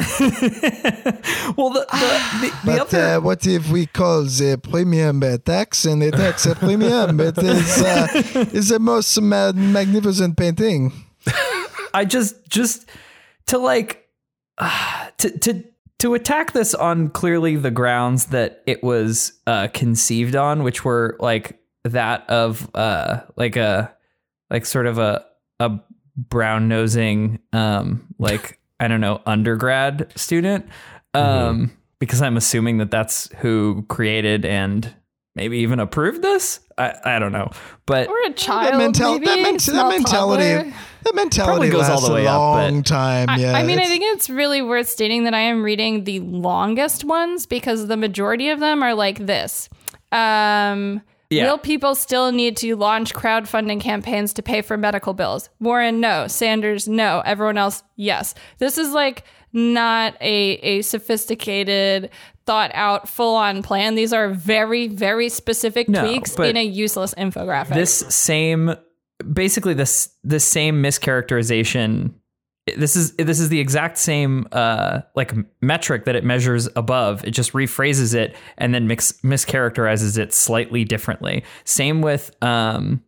Well, 1.56 1.70
the, 1.70 1.86
the, 1.92 2.40
the, 2.40 2.48
the 2.48 2.52
but 2.64 2.80
other. 2.80 3.16
uh, 3.16 3.20
what 3.20 3.46
if 3.46 3.70
we 3.70 3.86
call 3.86 4.22
the 4.24 4.58
premium 4.60 5.22
a 5.22 5.38
tax 5.38 5.84
and 5.84 6.02
the 6.02 6.10
tax 6.10 6.46
a 6.46 6.54
premium? 6.54 7.20
It 7.24 7.38
is 7.38 7.82
uh, 7.82 8.08
is 8.52 8.68
the 8.70 8.78
most 8.78 9.20
ma- 9.20 9.52
magnificent 9.52 10.36
painting. 10.36 10.92
I 11.92 12.04
just 12.04 12.48
just 12.48 12.88
to 13.46 13.58
like 13.58 14.08
uh, 14.58 15.08
to 15.18 15.38
to 15.38 15.64
to 16.00 16.14
attack 16.14 16.52
this 16.52 16.74
on 16.74 17.08
clearly 17.08 17.56
the 17.56 17.70
grounds 17.70 18.26
that 18.26 18.62
it 18.66 18.82
was 18.82 19.32
uh, 19.46 19.68
conceived 19.72 20.36
on, 20.36 20.62
which 20.62 20.84
were 20.84 21.16
like 21.20 21.58
that 21.84 22.28
of 22.30 22.68
uh 22.74 23.20
like 23.36 23.56
a 23.56 23.94
like 24.50 24.64
sort 24.66 24.86
of 24.86 24.98
a 24.98 25.24
a 25.60 25.78
brown 26.16 26.66
nosing 26.68 27.38
um 27.52 28.06
like 28.18 28.58
I 28.80 28.88
don't 28.88 29.00
know 29.00 29.22
undergrad 29.24 30.12
student 30.16 30.66
um 31.14 31.70
because 32.00 32.20
I'm 32.20 32.36
assuming 32.36 32.78
that 32.78 32.90
that's 32.90 33.28
who 33.36 33.84
created 33.88 34.44
and 34.44 34.92
maybe 35.34 35.58
even 35.58 35.80
approved 35.80 36.22
this. 36.22 36.60
I 36.78 36.94
I 37.04 37.18
don't 37.18 37.32
know, 37.32 37.50
but 37.86 38.08
or 38.08 38.16
a 38.26 38.32
child, 38.32 38.72
that, 38.74 38.78
mental- 38.78 39.12
maybe, 39.14 39.26
that, 39.26 39.40
ment- 39.42 39.64
that 39.66 39.88
mentality, 39.88 40.42
toddler. 40.54 40.72
that 41.04 41.14
mentality 41.14 41.50
Probably 41.50 41.70
goes 41.70 41.84
all 41.84 41.90
lasts 41.96 42.08
the 42.08 42.14
way 42.14 42.24
a 42.26 42.30
up, 42.30 42.38
long 42.38 42.76
but- 42.80 42.86
time. 42.86 43.28
I, 43.30 43.36
Yeah, 43.36 43.52
I 43.56 43.62
mean, 43.62 43.78
I 43.78 43.86
think 43.86 44.02
it's 44.04 44.28
really 44.28 44.60
worth 44.62 44.88
stating 44.88 45.24
that 45.24 45.34
I 45.34 45.40
am 45.40 45.62
reading 45.62 46.04
the 46.04 46.20
longest 46.20 47.04
ones 47.04 47.46
because 47.46 47.86
the 47.86 47.96
majority 47.96 48.48
of 48.50 48.60
them 48.60 48.82
are 48.82 48.94
like 48.94 49.24
this. 49.26 49.68
Um, 50.12 51.02
Yeah. 51.30 51.46
Will 51.50 51.58
people 51.58 51.94
still 51.96 52.30
need 52.32 52.56
to 52.58 52.76
launch 52.76 53.12
crowdfunding 53.14 53.80
campaigns 53.80 54.32
to 54.34 54.42
pay 54.42 54.62
for 54.62 54.76
medical 54.76 55.14
bills? 55.14 55.48
Warren, 55.58 55.98
no. 55.98 56.28
Sanders, 56.28 56.86
no. 56.86 57.22
Everyone 57.24 57.56
else, 57.58 57.82
yes. 57.96 58.34
This 58.58 58.78
is 58.78 58.92
like 58.92 59.24
not 59.54 60.16
a 60.20 60.54
a 60.56 60.82
sophisticated 60.82 62.10
thought 62.44 62.70
out 62.74 63.08
full 63.08 63.36
on 63.36 63.62
plan. 63.62 63.94
These 63.94 64.12
are 64.12 64.28
very 64.28 64.88
very 64.88 65.28
specific 65.28 65.88
No, 65.88 66.04
tweaks 66.04 66.36
in 66.36 66.56
a 66.56 66.62
useless 66.64 67.14
infographic. 67.14 67.74
this 67.74 67.98
same 68.14 68.74
basically 69.32 69.74
this 69.74 70.10
the 70.24 70.40
same 70.40 70.82
mischaracterization 70.82 72.12
this 72.76 72.96
is 72.96 73.14
this 73.16 73.38
is 73.40 73.48
the 73.50 73.60
exact 73.60 73.98
same 73.98 74.46
uh 74.52 75.00
like 75.14 75.32
metric 75.60 76.04
that 76.06 76.16
it 76.16 76.24
measures 76.24 76.68
above 76.76 77.22
it 77.24 77.30
just 77.30 77.52
rephrases 77.52 78.14
it 78.14 78.34
and 78.58 78.74
then 78.74 78.86
mix 78.86 79.12
mischaracterizes 79.22 80.18
it 80.18 80.32
slightly 80.32 80.82
differently 80.84 81.44
same 81.64 82.00
with 82.02 82.34
um 82.42 83.02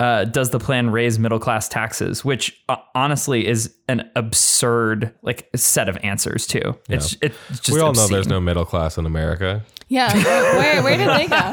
uh, 0.00 0.24
does 0.24 0.50
the 0.50 0.58
plan 0.58 0.90
raise 0.90 1.18
middle 1.18 1.38
class 1.38 1.68
taxes? 1.68 2.24
Which 2.24 2.60
uh, 2.68 2.76
honestly 2.94 3.46
is 3.46 3.74
an 3.88 4.10
absurd 4.16 5.14
like 5.22 5.48
set 5.54 5.88
of 5.88 5.96
answers 6.02 6.46
too. 6.46 6.76
It's 6.88 7.16
it's 7.22 7.36
just 7.50 7.70
we 7.70 7.80
all 7.80 7.92
know 7.92 8.08
there's 8.08 8.26
no 8.26 8.40
middle 8.40 8.64
class 8.64 8.98
in 8.98 9.06
America. 9.06 9.62
Yeah, 9.88 10.12
where 10.56 10.82
where 10.82 10.96
did 10.96 11.08
they 11.08 11.26
go? 11.28 11.52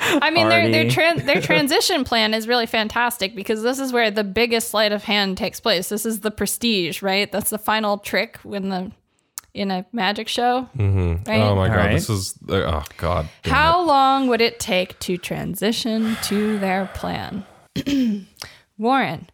I 0.00 0.30
mean, 0.30 0.48
their 0.48 0.70
their 0.70 0.84
tran- 0.84 1.24
their 1.24 1.40
transition 1.40 2.04
plan 2.04 2.34
is 2.34 2.46
really 2.46 2.66
fantastic 2.66 3.34
because 3.34 3.62
this 3.62 3.78
is 3.78 3.92
where 3.92 4.10
the 4.10 4.24
biggest 4.24 4.70
sleight 4.70 4.92
of 4.92 5.02
hand 5.04 5.36
takes 5.36 5.60
place. 5.60 5.88
This 5.88 6.06
is 6.06 6.20
the 6.20 6.30
prestige, 6.30 7.02
right? 7.02 7.30
That's 7.30 7.50
the 7.50 7.58
final 7.58 7.98
trick 7.98 8.38
when 8.42 8.68
the 8.68 8.92
in 9.54 9.70
a 9.70 9.86
magic 9.92 10.28
show. 10.28 10.68
Mm-hmm. 10.76 11.30
Right? 11.30 11.40
Oh 11.40 11.54
my 11.54 11.68
god, 11.68 11.76
right. 11.76 11.92
this 11.92 12.10
is 12.10 12.38
oh 12.48 12.84
god. 12.96 13.28
How 13.44 13.82
it. 13.82 13.86
long 13.86 14.28
would 14.28 14.40
it 14.40 14.60
take 14.60 14.98
to 15.00 15.16
transition 15.16 16.16
to 16.24 16.58
their 16.58 16.90
plan? 16.94 17.44
Warren, 18.78 19.28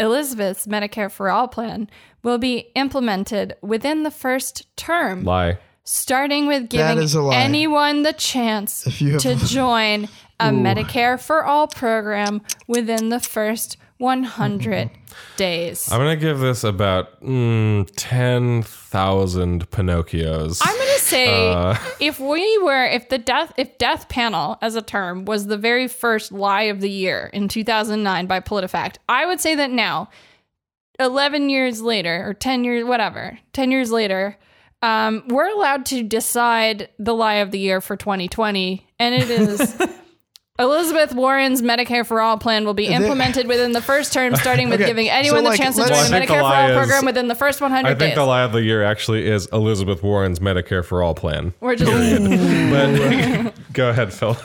Elizabeth's 0.00 0.66
Medicare 0.66 1.10
for 1.10 1.30
All 1.30 1.48
plan 1.48 1.88
will 2.22 2.38
be 2.38 2.68
implemented 2.74 3.56
within 3.62 4.02
the 4.02 4.10
first 4.10 4.66
term. 4.76 5.24
lie? 5.24 5.58
starting 5.84 6.46
with 6.46 6.68
giving 6.68 6.98
is 6.98 7.14
a 7.14 7.22
lie. 7.22 7.34
anyone 7.34 8.02
the 8.02 8.12
chance 8.12 8.86
If 8.86 9.00
you 9.00 9.12
have- 9.12 9.22
to 9.22 9.36
join 9.36 10.06
a 10.38 10.44
Medicare 10.50 11.18
for 11.18 11.44
All 11.46 11.66
program 11.66 12.42
within 12.66 13.08
the 13.08 13.20
first 13.20 13.78
100 13.98 14.90
days. 15.36 15.90
I'm 15.90 15.98
gonna 15.98 16.16
give 16.16 16.38
this 16.38 16.64
about 16.64 17.20
mm, 17.22 17.88
ten 17.96 18.62
thousand 18.62 19.70
Pinocchios. 19.70 20.60
I'm 20.64 20.76
going 20.76 20.94
to 20.94 21.00
say 21.04 21.52
Uh. 21.52 21.76
if 22.00 22.18
we 22.18 22.58
were 22.58 22.84
if 22.84 23.08
the 23.08 23.18
death 23.18 23.52
if 23.56 23.76
death 23.78 24.08
panel 24.08 24.56
as 24.62 24.76
a 24.76 24.82
term 24.82 25.24
was 25.24 25.46
the 25.46 25.58
very 25.58 25.88
first 25.88 26.32
lie 26.32 26.62
of 26.62 26.80
the 26.80 26.90
year 26.90 27.30
in 27.32 27.48
2009 27.48 28.26
by 28.26 28.40
PolitiFact, 28.40 28.96
I 29.08 29.26
would 29.26 29.40
say 29.40 29.54
that 29.56 29.70
now 29.70 30.08
11 31.00 31.48
years 31.50 31.80
later 31.82 32.24
or 32.26 32.34
10 32.34 32.64
years 32.64 32.84
whatever, 32.84 33.38
10 33.52 33.70
years 33.70 33.90
later, 33.90 34.36
um, 34.82 35.24
we're 35.28 35.48
allowed 35.48 35.84
to 35.86 36.02
decide 36.02 36.88
the 36.98 37.14
lie 37.14 37.34
of 37.36 37.50
the 37.50 37.58
year 37.58 37.80
for 37.80 37.96
2020 37.96 38.86
and 38.98 39.14
it 39.14 39.28
is 39.30 39.80
Elizabeth 40.58 41.14
Warren's 41.14 41.62
Medicare 41.62 42.04
for 42.04 42.20
All 42.20 42.36
plan 42.36 42.64
will 42.64 42.74
be 42.74 42.86
implemented 42.88 43.46
within 43.46 43.72
the 43.72 43.80
first 43.80 44.12
term, 44.12 44.34
starting 44.36 44.68
with 44.68 44.80
Okay, 44.80 44.88
giving 44.90 45.08
anyone 45.08 45.38
so, 45.40 45.42
the 45.44 45.48
like, 45.50 45.60
chance 45.60 45.76
to 45.76 45.82
join 45.82 45.90
the 46.10 46.16
Medicare 46.16 46.26
the 46.26 46.26
for 46.26 46.42
All 46.44 46.68
is- 46.70 46.76
program 46.76 47.04
within 47.04 47.28
the 47.28 47.34
first 47.36 47.60
100 47.60 47.82
days. 47.86 47.94
I 47.94 47.98
think 47.98 48.10
days. 48.10 48.16
the 48.16 48.24
lie 48.24 48.42
of 48.42 48.52
the 48.52 48.62
year 48.62 48.82
actually 48.82 49.28
is 49.28 49.46
Elizabeth 49.52 50.02
Warren's 50.02 50.40
Medicare 50.40 50.84
for 50.84 51.02
All 51.02 51.14
plan. 51.14 51.54
We're 51.60 51.76
just 51.76 51.90
But 53.52 53.54
go 53.72 53.90
ahead, 53.90 54.12
Phil. 54.12 54.36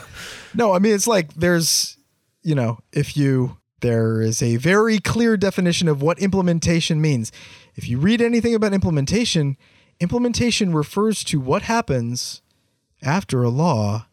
No, 0.54 0.72
I 0.72 0.78
mean 0.78 0.94
it's 0.94 1.08
like 1.08 1.34
there's, 1.34 1.96
you 2.42 2.54
know, 2.54 2.78
if 2.92 3.16
you 3.16 3.56
there 3.80 4.22
is 4.22 4.40
a 4.42 4.56
very 4.56 4.98
clear 4.98 5.36
definition 5.36 5.88
of 5.88 6.00
what 6.00 6.18
implementation 6.20 7.00
means. 7.02 7.32
If 7.74 7.88
you 7.88 7.98
read 7.98 8.22
anything 8.22 8.54
about 8.54 8.72
implementation, 8.72 9.56
implementation 10.00 10.72
refers 10.72 11.22
to 11.24 11.38
what 11.40 11.62
happens 11.62 12.40
after 13.02 13.42
a 13.42 13.50
law 13.50 14.06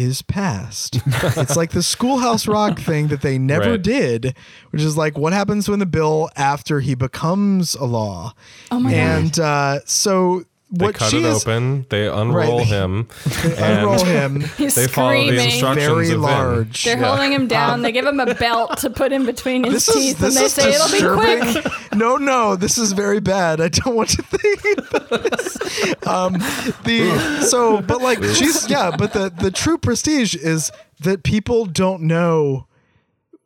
is 0.00 0.22
passed. 0.22 1.00
it's 1.06 1.56
like 1.56 1.70
the 1.72 1.82
schoolhouse 1.82 2.46
rock 2.48 2.78
thing 2.78 3.08
that 3.08 3.20
they 3.22 3.38
never 3.38 3.72
Right. 3.72 3.82
did, 3.82 4.34
which 4.70 4.82
is 4.82 4.96
like 4.96 5.18
what 5.18 5.32
happens 5.32 5.68
when 5.68 5.78
the 5.78 5.86
bill 5.86 6.30
after 6.36 6.80
he 6.80 6.94
becomes 6.94 7.74
a 7.74 7.84
law. 7.84 8.32
Oh 8.70 8.80
my 8.80 8.90
god 8.90 8.96
and 8.98 9.38
uh, 9.40 9.80
so 9.84 10.44
They 10.72 10.86
what 10.86 10.94
cut 10.94 11.10
she 11.10 11.18
it 11.18 11.24
is, 11.24 11.42
open, 11.44 11.84
they 11.90 12.06
unroll 12.06 12.58
Right. 12.58 12.66
him, 12.68 13.08
they 13.42 13.56
and 13.56 13.78
unroll 13.80 14.04
him. 14.04 14.40
He's 14.56 14.76
they 14.76 14.86
follow 14.86 15.10
the 15.14 15.22
screaming. 15.26 15.44
instructions 15.46 15.86
very 15.86 16.06
of 16.10 16.14
him. 16.14 16.20
large. 16.22 16.84
They're 16.84 16.96
holding 16.96 17.32
him 17.32 17.48
down. 17.48 17.82
they 17.82 17.90
give 17.90 18.06
him 18.06 18.20
a 18.20 18.34
belt 18.36 18.78
to 18.78 18.90
put 18.90 19.10
in 19.10 19.26
between 19.26 19.64
his 19.64 19.72
this 19.84 19.88
is 19.88 19.94
teeth, 19.94 20.22
and 20.22 20.32
they 20.36 20.44
is 20.44 20.52
say 20.54 20.72
it'll 20.72 21.16
be 21.16 21.20
quick. 21.52 21.66
No, 21.94 22.16
no, 22.18 22.54
this 22.54 22.78
is 22.78 22.92
very 22.92 23.18
bad. 23.18 23.60
I 23.60 23.66
don't 23.68 23.96
want 23.96 24.10
to 24.10 24.22
think 24.22 24.78
about 24.90 25.08
this. 25.24 26.06
Um, 26.06 26.34
the 26.84 27.40
so, 27.48 27.82
but 27.82 28.00
like 28.00 28.22
she's 28.22 28.70
yeah, 28.70 28.92
but 28.96 29.12
the 29.12 29.28
the 29.36 29.50
true 29.50 29.76
prestige 29.76 30.36
is 30.36 30.70
that 31.00 31.24
people 31.24 31.66
don't 31.66 32.02
know 32.02 32.66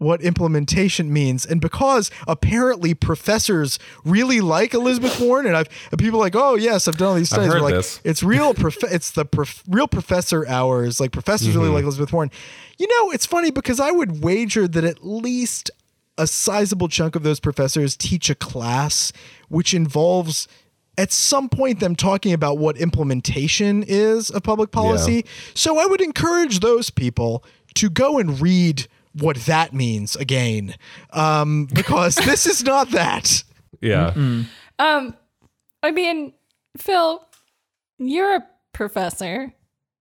what 0.04 0.20
implementation 0.22 1.12
means. 1.12 1.44
And 1.44 1.60
because 1.60 2.10
apparently 2.28 2.94
professors 2.94 3.78
really 4.04 4.40
like 4.40 4.74
Elizabeth 4.74 5.18
Warren 5.20 5.46
and 5.46 5.56
I've 5.56 5.68
and 5.90 5.98
people 5.98 6.20
are 6.20 6.22
like 6.22 6.36
oh 6.36 6.54
yes 6.54 6.86
I've 6.86 6.96
done 6.96 7.08
all 7.08 7.14
these 7.14 7.28
studies. 7.28 7.52
heard 7.52 7.62
We're 7.62 7.68
like 7.68 7.74
this. 7.74 8.00
it's 8.04 8.22
real 8.22 8.54
prof- 8.54 8.84
it's 8.84 9.10
the 9.10 9.24
prof- 9.24 9.64
real 9.68 9.88
professor 9.88 10.46
hours. 10.46 11.00
Like 11.00 11.12
professors 11.12 11.48
really 11.48 11.66
mm-hmm. 11.66 11.74
like 11.74 11.84
Elizabeth 11.84 12.12
Warren. 12.12 12.30
You 12.78 12.86
know 12.86 13.10
it's 13.10 13.26
funny 13.26 13.50
because 13.50 13.80
I 13.80 13.90
would 13.90 14.22
wager 14.22 14.68
that 14.68 14.84
at 14.84 15.04
least 15.04 15.70
a 16.16 16.26
sizable 16.26 16.88
chunk 16.88 17.16
of 17.16 17.24
those 17.24 17.40
professors 17.40 17.96
teach 17.96 18.30
a 18.30 18.34
class 18.36 19.12
which 19.48 19.74
involves 19.74 20.46
at 20.96 21.12
some 21.12 21.48
point 21.48 21.80
them 21.80 21.96
talking 21.96 22.32
about 22.32 22.58
what 22.58 22.76
implementation 22.76 23.82
is 23.82 24.30
of 24.30 24.42
public 24.42 24.70
policy. 24.70 25.24
So 25.54 25.78
I 25.78 25.86
would 25.86 26.00
encourage 26.00 26.60
those 26.60 26.90
people 26.90 27.44
to 27.74 27.90
go 27.90 28.18
and 28.18 28.40
read 28.40 28.86
what 29.18 29.36
that 29.46 29.72
means 29.72 30.16
again, 30.16 30.74
um, 31.12 31.66
because 31.72 32.14
this 32.16 32.46
is 32.46 32.62
not 32.64 32.90
that. 32.90 33.42
Yeah. 33.80 34.12
Um, 34.78 35.16
I 35.82 35.90
mean, 35.90 36.32
Phil, 36.76 37.24
you're 37.98 38.36
a 38.36 38.46
professor, 38.72 39.52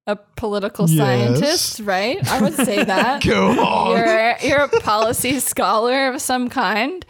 a 0.08 0.16
political 0.36 0.90
Yes. 0.90 0.98
scientist, 0.98 1.80
right? 1.82 2.18
I 2.32 2.42
would 2.42 2.56
say 2.56 2.84
that. 2.86 3.24
Go 3.24 3.52
on. 3.60 3.98
you're 3.98 4.36
you're 4.42 4.62
a 4.62 4.70
policy 4.82 5.40
scholar 5.40 6.08
of 6.14 6.22
some 6.22 6.50
kind. 6.50 7.06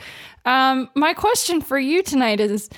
Um, 0.46 0.90
my 0.96 1.14
question 1.14 1.62
for 1.62 1.80
you 1.80 2.04
tonight 2.04 2.40
is: 2.42 2.70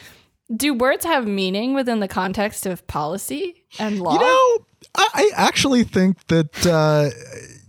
Do 0.55 0.73
words 0.73 1.03
have 1.05 1.26
meaning 1.26 1.73
within 1.73 1.99
the 1.99 2.07
context 2.07 2.65
of 2.67 2.86
policy 2.86 3.63
and 3.80 3.99
law? 3.99 4.13
You 4.13 4.19
know, 4.19 4.65
I, 4.95 5.07
I 5.15 5.32
actually 5.36 5.84
think 5.84 6.28
that 6.28 6.65
uh, 6.67 7.09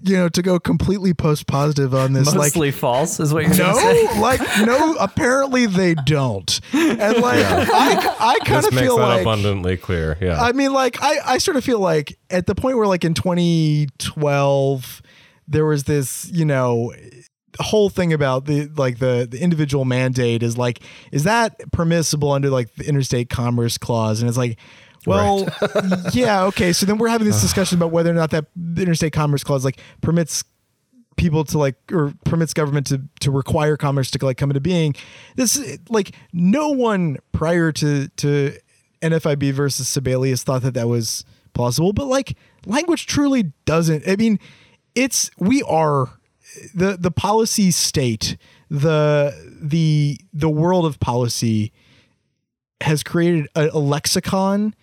you 0.07 0.17
know 0.17 0.29
to 0.29 0.43
go 0.43 0.59
completely 0.59 1.15
post 1.15 1.47
positive 1.47 1.95
on 1.95 2.13
this, 2.13 2.29
like 2.29 2.37
Mostly 2.37 2.71
false 2.71 3.21
is 3.21 3.33
what 3.33 3.45
you're 3.45 3.57
no, 3.57 3.75
gonna 3.75 4.21
like 4.21 4.41
no. 4.65 4.95
Apparently 4.97 5.67
they 5.67 5.95
don't, 5.95 6.61
and 6.73 7.19
like 7.19 7.45
I, 7.45 8.17
I 8.19 8.39
kind 8.45 8.67
of 8.67 8.73
feel 8.73 8.97
that 8.99 9.07
like 9.07 9.21
abundantly 9.23 9.77
clear. 9.77 10.17
Yeah. 10.21 10.41
I 10.41 10.53
mean, 10.53 10.73
like 10.73 11.03
I, 11.03 11.19
I 11.25 11.39
sort 11.39 11.57
of 11.57 11.65
feel 11.65 11.81
like 11.81 12.19
at 12.31 12.47
the 12.47 12.55
point 12.55 12.77
where 12.77 12.87
like 12.87 13.05
in 13.05 13.15
2012 13.15 15.03
there 15.49 15.65
was 15.65 15.85
this, 15.85 16.29
you 16.33 16.45
know, 16.45 16.93
whole 17.61 17.89
thing 17.89 18.13
about 18.13 18.45
the 18.45 18.67
like 18.77 18.99
the 18.99 19.27
the 19.31 19.41
individual 19.41 19.85
mandate 19.85 20.43
is 20.43 20.59
like 20.59 20.81
is 21.11 21.25
that 21.25 21.59
permissible 21.73 22.33
under 22.33 22.51
like 22.51 22.75
the 22.75 22.87
interstate 22.87 23.31
commerce 23.31 23.79
clause 23.79 24.21
and 24.21 24.29
it's 24.29 24.37
like 24.39 24.59
well 25.07 25.49
yeah 26.13 26.45
okay 26.45 26.73
so 26.73 26.85
then 26.85 26.99
we're 26.99 27.09
having 27.09 27.27
this 27.27 27.41
discussion 27.47 27.79
about 27.79 27.91
whether 27.91 28.11
or 28.11 28.15
not 28.15 28.31
that 28.31 28.47
interstate 28.77 29.13
commerce 29.13 29.45
clause 29.45 29.65
like 29.65 29.81
permits 30.01 30.45
people 31.17 31.45
to 31.45 31.59
like 31.59 31.77
or 31.91 32.13
permits 32.25 32.55
government 32.55 32.87
to 32.87 33.03
to 33.21 33.31
require 33.31 33.77
commerce 33.77 34.11
to 34.13 34.25
like 34.25 34.37
come 34.37 34.51
into 34.51 34.61
being. 34.61 34.95
This 35.35 35.79
like 35.89 36.15
no 36.33 36.69
one 36.71 37.17
prior 37.33 37.73
to 37.73 38.09
to 38.09 38.53
NFIB 39.03 39.53
versus 39.53 39.89
Sebelius 39.89 40.43
thought 40.43 40.63
that 40.63 40.75
that 40.75 40.89
was 40.89 41.25
plausible 41.55 41.93
but 41.93 42.07
like 42.07 42.37
language 42.67 43.07
truly 43.07 43.53
doesn't. 43.65 44.07
I 44.07 44.17
mean 44.17 44.39
it's 44.95 45.31
we 45.39 45.63
are 45.63 46.11
the 46.75 46.97
the 46.99 47.11
policy 47.11 47.71
state 47.71 48.37
the 48.71 49.35
the 49.61 50.19
the 50.33 50.49
world 50.49 50.85
of 50.85 51.01
policy 51.01 51.73
has 52.83 53.03
created 53.03 53.49
a, 53.55 53.69
a 53.69 53.79
lexicon 53.79 54.75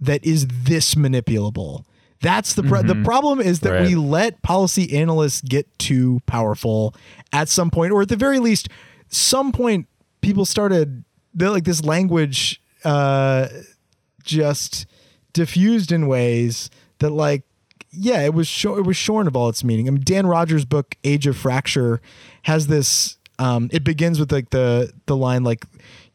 that 0.00 0.24
is 0.24 0.46
this 0.48 0.94
manipulable 0.94 1.84
that's 2.20 2.54
the 2.54 2.62
pro- 2.62 2.82
the 2.82 3.02
problem 3.04 3.40
is 3.40 3.60
that 3.60 3.82
we 3.82 3.94
let 3.94 4.40
policy 4.42 4.96
analysts 4.96 5.42
get 5.42 5.66
too 5.78 6.20
powerful 6.26 6.94
at 7.32 7.48
some 7.48 7.70
point 7.70 7.92
or 7.92 8.02
at 8.02 8.08
the 8.08 8.16
very 8.16 8.38
least 8.38 8.68
some 9.08 9.52
point 9.52 9.86
people 10.22 10.44
started 10.44 11.04
they're 11.34 11.50
like 11.50 11.64
this 11.64 11.84
language 11.84 12.60
uh 12.84 13.48
just 14.22 14.86
diffused 15.32 15.92
in 15.92 16.06
ways 16.06 16.70
that 16.98 17.10
like 17.10 17.42
yeah 17.90 18.22
it 18.22 18.32
was 18.34 18.48
sho- 18.48 18.76
it 18.78 18.84
was 18.84 18.96
shorn 18.96 19.26
of 19.26 19.36
all 19.36 19.48
its 19.48 19.62
meaning. 19.62 19.86
I 19.86 19.90
mean 19.90 20.02
dan 20.02 20.26
rodgers 20.26 20.64
book 20.64 20.96
age 21.04 21.26
of 21.26 21.36
fracture 21.36 22.00
has 22.42 22.66
this 22.66 23.18
um, 23.38 23.68
it 23.72 23.84
begins 23.84 24.18
with 24.18 24.32
like 24.32 24.50
the 24.50 24.92
the 25.06 25.16
line 25.16 25.44
like, 25.44 25.64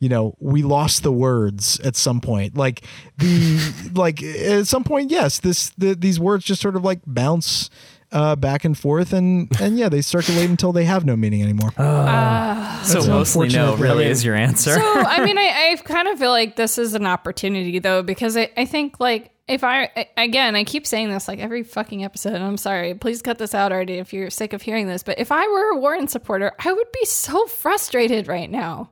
you 0.02 0.10
know, 0.10 0.36
we 0.40 0.64
lost 0.64 1.04
the 1.04 1.12
words 1.12 1.80
at 1.82 1.96
some 1.96 2.20
point. 2.20 2.58
Like 2.58 2.84
the 3.20 3.92
like 3.94 4.22
at 4.22 4.68
some 4.68 4.84
point, 4.84 5.12
yes, 5.12 5.40
this 5.40 5.70
the, 5.78 5.96
these 5.96 6.20
words 6.20 6.44
just 6.44 6.60
sort 6.62 6.76
of 6.76 6.84
like 6.84 7.00
bounce 7.06 7.70
uh, 8.12 8.36
back 8.36 8.66
and 8.66 8.78
forth, 8.78 9.14
and 9.14 9.48
and 9.62 9.78
yeah, 9.78 9.88
they 9.90 10.02
circulate 10.02 10.50
until 10.50 10.74
they 10.74 10.86
have 10.86 11.06
no 11.06 11.16
meaning 11.16 11.44
anymore. 11.44 11.72
so 11.78 11.84
That's 11.84 13.06
an 13.06 13.12
mostly 13.12 13.50
no 13.50 13.76
really 13.78 14.06
is 14.06 14.26
your 14.26 14.36
answer. 14.36 14.74
So 14.74 14.82
I 14.82 15.24
mean, 15.24 15.38
I, 15.38 15.44
I 15.72 15.82
kind 15.84 16.08
of 16.08 16.18
feel 16.20 16.32
like 16.32 16.56
this 16.56 16.78
is 16.80 16.96
an 16.96 17.06
opportunity 17.06 17.78
though, 17.80 18.02
because 18.04 18.36
I, 18.36 18.50
I 18.58 18.66
think 18.66 19.00
like 19.00 19.32
if 19.48 19.64
I 19.64 19.84
I- 19.96 20.08
again 20.18 20.56
I 20.56 20.64
keep 20.64 20.88
saying 20.88 21.12
this 21.12 21.28
like 21.28 21.38
every 21.40 21.62
fucking 21.64 22.04
episode, 22.04 22.34
and 22.34 22.44
I'm 22.44 22.58
sorry, 22.58 22.96
please 22.96 23.22
cut 23.22 23.38
this 23.38 23.54
out 23.54 23.72
already 23.72 24.00
if 24.00 24.14
you're 24.14 24.32
sick 24.32 24.54
of 24.54 24.64
hearing 24.64 24.88
this. 24.88 25.04
But 25.04 25.20
if 25.20 25.32
I 25.32 25.48
were 25.48 25.70
a 25.74 25.78
Warren 25.78 26.08
supporter, 26.08 26.52
I 26.60 26.74
would 26.74 26.92
be 26.92 27.06
so 27.06 27.46
frustrated 27.46 28.28
right 28.28 28.50
now, 28.50 28.92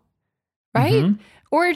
right? 0.74 0.94
Mm-hmm. 0.94 1.22
Or 1.52 1.74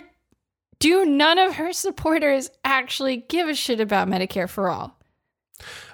do 0.80 1.06
none 1.06 1.40
of 1.40 1.56
her 1.56 1.72
supporters 1.74 2.50
actually 2.64 3.18
give 3.18 3.48
a 3.48 3.54
shit 3.54 3.80
about 3.80 4.08
Medicare 4.08 4.50
for 4.50 4.70
all? 4.70 4.98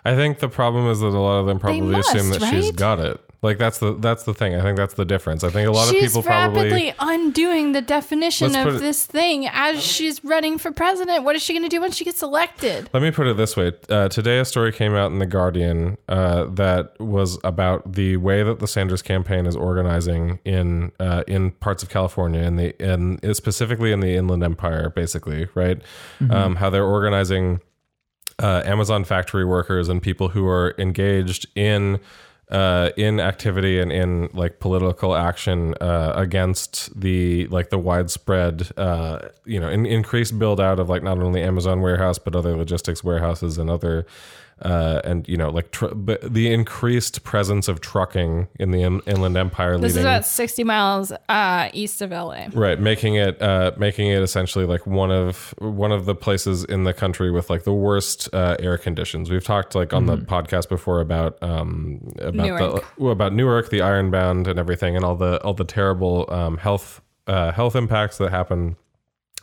I 0.04 0.16
think 0.16 0.40
the 0.40 0.50
problem 0.50 0.88
is 0.88 1.00
that 1.02 1.08
a 1.08 1.20
lot 1.20 1.40
of 1.40 1.46
them 1.46 1.60
probably 1.60 1.82
must, 1.82 2.14
assume 2.16 2.32
that 2.32 2.42
she's 2.50 2.72
got 2.72 3.00
it. 3.00 3.22
Like 3.42 3.58
that's 3.58 3.78
the 3.78 3.94
that's 3.94 4.24
the 4.24 4.34
thing. 4.34 4.54
I 4.56 4.62
think 4.62 4.76
that's 4.76 4.96
the 4.96 5.06
difference. 5.06 5.46
I 5.46 5.50
think 5.50 5.68
a 5.68 5.72
lot 5.72 5.88
she's 5.90 6.04
of 6.04 6.10
people 6.10 6.24
probably 6.24 6.64
rapidly 6.64 6.94
undoing 7.00 7.72
the 7.72 7.82
definition 7.82 8.54
of 8.54 8.76
it- 8.76 8.80
this 8.80 9.06
thing 9.06 9.48
as 9.48 9.82
she's 9.82 10.22
running 10.26 10.58
for 10.58 10.72
president. 10.74 11.24
What 11.24 11.38
is 11.38 11.42
she 11.42 11.54
going 11.54 11.64
to 11.64 11.70
do 11.70 11.80
when 11.80 11.92
she 11.92 12.04
gets 12.04 12.22
elected? 12.22 12.90
Let 12.94 13.02
me 13.02 13.12
put 13.12 13.28
it 13.28 13.38
this 13.38 13.56
way. 13.56 13.72
Uh, 13.88 14.10
today, 14.10 14.40
a 14.40 14.46
story 14.46 14.74
came 14.74 14.94
out 14.94 15.12
in 15.12 15.20
The 15.20 15.26
Guardian 15.26 15.98
uh, 16.10 16.46
that 16.52 17.00
was 17.00 17.40
about 17.46 17.94
the 17.94 18.18
way 18.18 18.44
that 18.44 18.60
the 18.60 18.68
Sanders 18.68 19.02
campaign 19.02 19.46
is 19.46 19.56
organizing 19.56 20.40
in 20.44 20.92
uh, 21.00 21.24
in 21.26 21.52
parts 21.52 21.82
of 21.82 21.90
California 21.90 22.42
and 22.42 22.60
the 22.60 22.76
in 22.84 23.34
specifically 23.34 23.94
in 23.94 24.02
the 24.02 24.16
Inland 24.16 24.44
Empire, 24.44 24.90
basically, 24.90 25.48
right? 25.56 25.82
Um, 26.30 26.58
how 26.58 26.70
they're 26.70 26.84
organizing 26.84 27.62
uh, 28.40 28.64
Amazon 28.66 29.06
factory 29.06 29.46
workers 29.46 29.88
and 29.88 30.02
people 30.02 30.30
who 30.30 30.46
are 30.48 30.76
engaged 30.78 31.48
in 31.56 32.00
uh, 32.50 32.90
in 32.98 33.20
activity 33.20 33.80
and 33.80 33.92
in 33.92 34.30
like 34.34 34.60
political 34.60 35.16
action 35.16 35.76
uh, 35.82 36.14
against 36.16 37.00
the 37.00 37.46
like 37.48 37.70
the 37.70 37.78
widespread 37.78 38.72
uh, 38.78 39.20
you 39.46 39.60
know 39.60 39.70
in, 39.70 39.86
increased 39.86 40.40
build 40.40 40.60
out 40.60 40.80
of 40.80 40.90
like 40.90 41.04
not 41.04 41.20
only 41.20 41.42
Amazon 41.44 41.82
warehouse 41.82 42.18
but 42.18 42.36
other 42.36 42.56
logistics 42.58 43.04
warehouses 43.04 43.58
and 43.58 43.70
other 43.70 44.06
uh, 44.62 45.02
and 45.04 45.28
you 45.28 45.38
know 45.38 45.50
like 45.50 45.72
tr- 45.72 45.94
but 45.94 46.22
the 46.22 46.52
increased 46.52 47.24
presence 47.24 47.68
of 47.68 47.82
trucking 47.82 48.48
in 48.60 48.72
the 48.72 48.82
in- 48.82 49.02
Inland 49.08 49.38
Empire 49.38 49.78
This 49.78 49.96
is 49.96 50.04
about 50.04 50.26
60 50.26 50.64
miles 50.64 51.12
uh, 51.30 51.70
east 51.74 52.02
of 52.02 52.12
LA. 52.12 52.48
Right, 52.54 52.80
making 52.80 53.16
it 53.16 53.42
uh, 53.42 53.72
making 53.78 54.10
it 54.10 54.22
essentially 54.22 54.66
like 54.66 54.86
one 54.86 55.12
of 55.12 55.54
one 55.60 55.92
of 55.92 56.06
the 56.06 56.16
places 56.16 56.64
in 56.66 56.84
the 56.84 56.94
country 56.94 57.32
with 57.32 57.50
like 57.50 57.64
the 57.64 57.74
worst 57.74 58.30
uh, 58.34 58.58
air 58.60 58.78
conditions. 58.78 59.30
We've 59.30 59.44
talked 59.44 59.76
like 59.76 59.94
on 59.94 60.06
the 60.06 60.18
podcast 60.18 60.70
before 60.70 61.00
about 61.02 61.42
um, 61.42 62.14
about 62.20 62.36
Newark. 62.36 62.84
the 62.98 63.06
about 63.06 63.34
Newark, 63.34 63.70
the 63.70 63.82
Ironbound, 63.82 64.48
and 64.48 64.60
everything, 64.60 64.96
and 64.96 65.06
all 65.06 65.16
the 65.16 65.42
all 65.44 65.54
the 65.54 65.64
terrible 65.64 66.26
um, 66.30 66.58
health 66.58 67.02
uh, 67.28 67.52
health 67.52 67.76
impacts 67.76 68.18
that 68.18 68.32
happen 68.32 68.76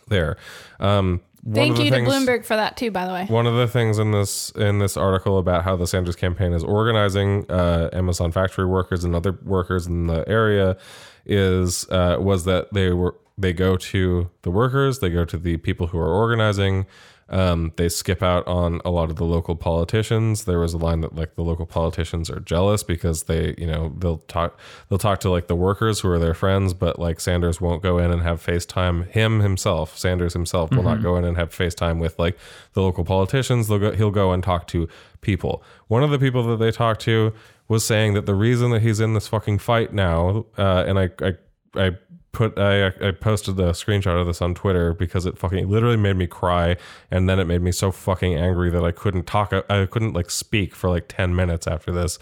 there. 0.08 0.36
Um, 0.80 1.20
Thank 1.52 1.78
you 1.78 1.90
things, 1.90 2.08
to 2.08 2.14
Bloomberg 2.14 2.44
for 2.44 2.56
that 2.56 2.76
too, 2.76 2.90
by 2.90 3.06
the 3.06 3.12
way. 3.12 3.26
one 3.26 3.46
of 3.46 3.54
the 3.54 3.68
things 3.68 3.98
in 3.98 4.10
this 4.10 4.50
in 4.50 4.78
this 4.78 4.96
article 4.96 5.38
about 5.38 5.64
how 5.64 5.76
the 5.76 5.86
Sanders 5.86 6.16
campaign 6.16 6.52
is 6.52 6.64
organizing 6.64 7.48
uh, 7.50 7.88
Amazon 7.92 8.32
factory 8.32 8.66
workers 8.66 9.04
and 9.04 9.14
other 9.14 9.38
workers 9.44 9.86
in 9.86 10.06
the 10.06 10.28
area 10.28 10.76
is 11.24 11.88
uh, 11.90 12.16
was 12.18 12.44
that 12.44 12.72
they 12.72 12.90
were 12.92 13.14
they 13.38 13.52
go 13.52 13.76
to 13.76 14.30
the 14.42 14.50
workers, 14.50 15.00
they 15.00 15.10
go 15.10 15.24
to 15.24 15.36
the 15.36 15.56
people 15.58 15.88
who 15.88 15.98
are 15.98 16.12
organizing. 16.12 16.86
Um, 17.28 17.72
they 17.76 17.88
skip 17.88 18.22
out 18.22 18.46
on 18.46 18.80
a 18.84 18.90
lot 18.90 19.10
of 19.10 19.16
the 19.16 19.24
local 19.24 19.56
politicians. 19.56 20.44
There 20.44 20.60
was 20.60 20.74
a 20.74 20.78
line 20.78 21.00
that 21.00 21.16
like 21.16 21.34
the 21.34 21.42
local 21.42 21.66
politicians 21.66 22.30
are 22.30 22.38
jealous 22.38 22.84
because 22.84 23.24
they, 23.24 23.54
you 23.58 23.66
know, 23.66 23.92
they'll 23.98 24.18
talk 24.18 24.60
they'll 24.88 24.98
talk 24.98 25.18
to 25.20 25.30
like 25.30 25.48
the 25.48 25.56
workers 25.56 26.00
who 26.00 26.10
are 26.10 26.20
their 26.20 26.34
friends, 26.34 26.72
but 26.72 27.00
like 27.00 27.18
Sanders 27.18 27.60
won't 27.60 27.82
go 27.82 27.98
in 27.98 28.12
and 28.12 28.22
have 28.22 28.44
FaceTime 28.44 29.08
him 29.08 29.40
himself. 29.40 29.98
Sanders 29.98 30.34
himself 30.34 30.70
will 30.70 30.84
not 30.84 31.02
go 31.02 31.16
in 31.16 31.24
and 31.24 31.36
have 31.36 31.50
FaceTime 31.50 31.98
with 31.98 32.16
like 32.18 32.38
the 32.74 32.82
local 32.82 33.04
politicians. 33.04 33.66
They'll 33.66 33.80
go 33.80 33.92
he'll 33.92 34.10
go 34.12 34.32
and 34.32 34.42
talk 34.42 34.68
to 34.68 34.88
people. 35.20 35.64
One 35.88 36.04
of 36.04 36.10
the 36.10 36.20
people 36.20 36.44
that 36.44 36.58
they 36.58 36.70
talked 36.70 37.00
to 37.02 37.32
was 37.68 37.84
saying 37.84 38.14
that 38.14 38.26
the 38.26 38.34
reason 38.34 38.70
that 38.70 38.82
he's 38.82 39.00
in 39.00 39.14
this 39.14 39.26
fucking 39.26 39.58
fight 39.58 39.92
now, 39.92 40.46
uh, 40.56 40.84
and 40.86 40.98
I 40.98 41.10
I 41.20 41.34
I 41.74 41.90
put 42.36 42.58
I 42.58 42.88
I 42.88 43.12
posted 43.12 43.56
the 43.56 43.70
screenshot 43.70 44.20
of 44.20 44.26
this 44.26 44.42
on 44.42 44.54
Twitter 44.54 44.92
because 44.92 45.24
it 45.24 45.38
fucking 45.38 45.70
literally 45.70 45.96
made 45.96 46.16
me 46.16 46.26
cry, 46.26 46.76
and 47.10 47.28
then 47.28 47.40
it 47.40 47.46
made 47.46 47.62
me 47.62 47.72
so 47.72 47.90
fucking 47.90 48.34
angry 48.36 48.70
that 48.70 48.84
I 48.84 48.92
couldn't 48.92 49.26
talk. 49.26 49.54
I 49.70 49.86
couldn't 49.86 50.12
like 50.12 50.28
speak 50.28 50.74
for 50.74 50.90
like 50.90 51.08
ten 51.08 51.34
minutes 51.34 51.66
after 51.66 51.90
this. 51.92 52.18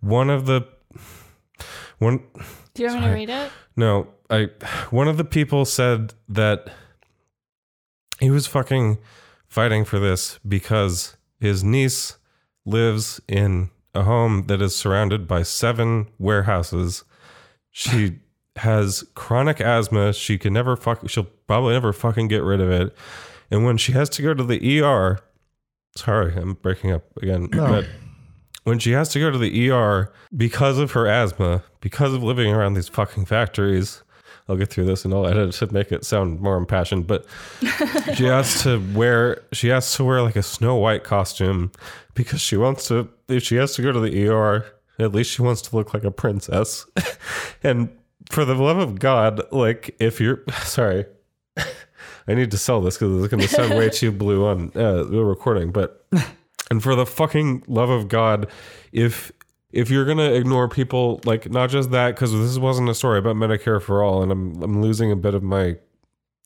One 0.00 0.30
of 0.30 0.46
the 0.46 0.66
one 1.98 2.24
Do 2.74 2.82
you 2.82 2.88
want 2.88 3.00
me 3.02 3.06
to 3.06 3.14
read 3.14 3.30
it? 3.30 3.52
no, 3.76 4.08
I 4.28 4.48
one 4.90 5.06
of 5.06 5.16
the 5.16 5.24
people 5.24 5.64
said 5.64 6.14
that 6.28 6.68
he 8.18 8.30
was 8.30 8.48
fucking 8.48 8.98
fighting 9.46 9.84
for 9.84 10.00
this 10.00 10.40
because 10.46 11.16
his 11.38 11.62
niece 11.62 12.16
lives 12.66 13.20
in 13.28 13.70
a 13.94 14.02
home 14.02 14.46
that 14.48 14.60
is 14.60 14.74
surrounded 14.74 15.28
by 15.28 15.44
seven 15.44 16.08
warehouses. 16.18 17.04
She 17.70 18.18
has 18.56 19.04
chronic 19.14 19.60
asthma. 19.60 20.12
She 20.12 20.38
can 20.38 20.52
never 20.52 20.76
fuck 20.76 21.08
she'll 21.08 21.28
probably 21.46 21.72
never 21.74 21.92
fucking 21.92 22.28
get 22.28 22.42
rid 22.42 22.60
of 22.60 22.70
it. 22.70 22.94
And 23.50 23.64
when 23.64 23.76
she 23.76 23.92
has 23.92 24.08
to 24.10 24.22
go 24.22 24.34
to 24.34 24.44
the 24.44 24.80
ER, 24.80 25.20
sorry, 25.96 26.34
I'm 26.34 26.54
breaking 26.54 26.92
up 26.92 27.04
again. 27.18 27.48
But 27.48 27.86
when 28.64 28.78
she 28.78 28.92
has 28.92 29.08
to 29.10 29.20
go 29.20 29.30
to 29.30 29.38
the 29.38 29.70
ER 29.70 30.12
because 30.36 30.78
of 30.78 30.92
her 30.92 31.06
asthma, 31.06 31.62
because 31.80 32.14
of 32.14 32.22
living 32.22 32.52
around 32.52 32.74
these 32.74 32.88
fucking 32.88 33.26
factories, 33.26 34.02
I'll 34.48 34.56
get 34.56 34.70
through 34.70 34.86
this 34.86 35.04
and 35.04 35.14
I'll 35.14 35.26
edit 35.26 35.48
it 35.48 35.52
to 35.58 35.72
make 35.72 35.92
it 35.92 36.04
sound 36.04 36.40
more 36.40 36.56
impassioned. 36.56 37.06
But 37.06 37.26
she 38.14 38.24
has 38.24 38.62
to 38.62 38.78
wear 38.94 39.42
she 39.52 39.68
has 39.68 39.94
to 39.96 40.04
wear 40.04 40.22
like 40.22 40.36
a 40.36 40.42
Snow 40.42 40.76
White 40.76 41.04
costume 41.04 41.72
because 42.14 42.40
she 42.40 42.56
wants 42.56 42.88
to 42.88 43.08
if 43.28 43.42
she 43.42 43.56
has 43.56 43.74
to 43.76 43.82
go 43.82 43.92
to 43.92 44.00
the 44.00 44.28
ER, 44.28 44.66
at 44.98 45.12
least 45.12 45.30
she 45.30 45.42
wants 45.42 45.62
to 45.62 45.76
look 45.76 45.94
like 45.94 46.04
a 46.04 46.10
princess. 46.10 46.86
and 47.62 47.88
for 48.30 48.44
the 48.44 48.54
love 48.54 48.78
of 48.78 48.98
God, 48.98 49.42
like 49.50 49.94
if 49.98 50.20
you're 50.20 50.42
sorry, 50.62 51.06
I 51.56 52.34
need 52.34 52.50
to 52.50 52.58
sell 52.58 52.80
this 52.80 52.96
because 52.96 53.22
it's 53.22 53.30
going 53.30 53.42
to 53.42 53.48
sound 53.48 53.74
way 53.74 53.88
too 53.90 54.12
blue 54.12 54.46
on 54.46 54.72
uh, 54.74 55.04
the 55.04 55.24
recording. 55.24 55.72
But 55.72 56.06
and 56.70 56.82
for 56.82 56.94
the 56.94 57.06
fucking 57.06 57.64
love 57.66 57.90
of 57.90 58.08
God, 58.08 58.48
if 58.92 59.32
if 59.72 59.90
you're 59.90 60.04
gonna 60.04 60.32
ignore 60.32 60.68
people, 60.68 61.20
like 61.24 61.50
not 61.50 61.70
just 61.70 61.90
that, 61.90 62.14
because 62.14 62.32
this 62.32 62.58
wasn't 62.58 62.88
a 62.88 62.94
story 62.94 63.18
about 63.18 63.36
Medicare 63.36 63.80
for 63.80 64.02
all, 64.02 64.22
and 64.22 64.30
I'm 64.30 64.62
I'm 64.62 64.82
losing 64.82 65.10
a 65.10 65.16
bit 65.16 65.34
of 65.34 65.42
my 65.42 65.76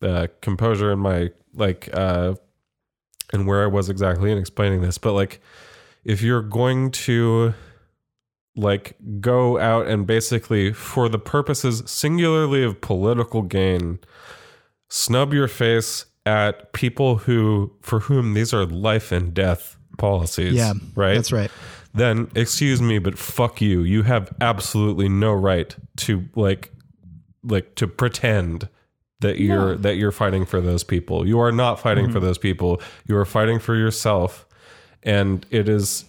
uh, 0.03 0.29
composure 0.41 0.93
and 0.93 1.01
my 1.01 1.31
like 1.55 1.89
uh, 1.93 2.35
and 3.33 3.47
where 3.47 3.65
I 3.65 3.67
was 3.67 3.89
exactly 3.89 4.31
in 4.31 4.39
explaining 4.39 4.81
this, 4.81 4.99
but 4.99 5.13
like 5.13 5.41
if 6.05 6.23
you're 6.23 6.43
going 6.43 6.93
to 6.93 7.55
like 8.57 8.97
go 9.21 9.59
out 9.59 9.87
and 9.87 10.07
basically 10.07 10.73
for 10.73 11.09
the 11.09 11.19
purposes 11.19 11.83
singularly 11.87 12.65
of 12.65 12.81
political 12.81 13.43
gain 13.43 13.99
snub 14.89 15.35
your 15.35 15.49
face 15.49 16.07
at 16.25 16.73
people 16.73 17.19
who 17.19 17.73
for 17.83 18.01
whom 18.01 18.35
these 18.35 18.53
are 18.53 18.65
life 18.65 19.13
and 19.13 19.35
death 19.35 19.77
policies 19.99 20.55
Yeah, 20.55 20.75
right? 20.95 21.15
That's 21.15 21.33
right. 21.33 21.51
then 21.95 22.31
excuse 22.35 22.83
me 22.83 22.99
but 22.99 23.19
fuck 23.19 23.61
you. 23.61 23.83
You 23.83 24.03
have 24.03 24.33
absolutely 24.41 25.09
no 25.09 25.33
right 25.33 25.75
to 25.99 26.25
like 26.35 26.73
like 27.43 27.75
to 27.77 27.87
pretend 27.87 28.69
that 29.21 29.39
you're 29.39 29.77
that 29.77 29.97
you're 29.97 30.13
fighting 30.13 30.45
for 30.45 30.61
those 30.61 30.85
people. 30.85 31.27
You 31.27 31.41
are 31.41 31.53
not 31.53 31.81
fighting 31.81 32.07
mm-hmm. 32.07 32.15
for 32.15 32.21
those 32.21 32.39
people. 32.39 32.81
You 33.07 33.17
are 33.17 33.25
fighting 33.25 33.59
for 33.59 33.75
yourself. 33.75 34.47
And 35.03 35.47
it 35.51 35.69
is 35.69 36.05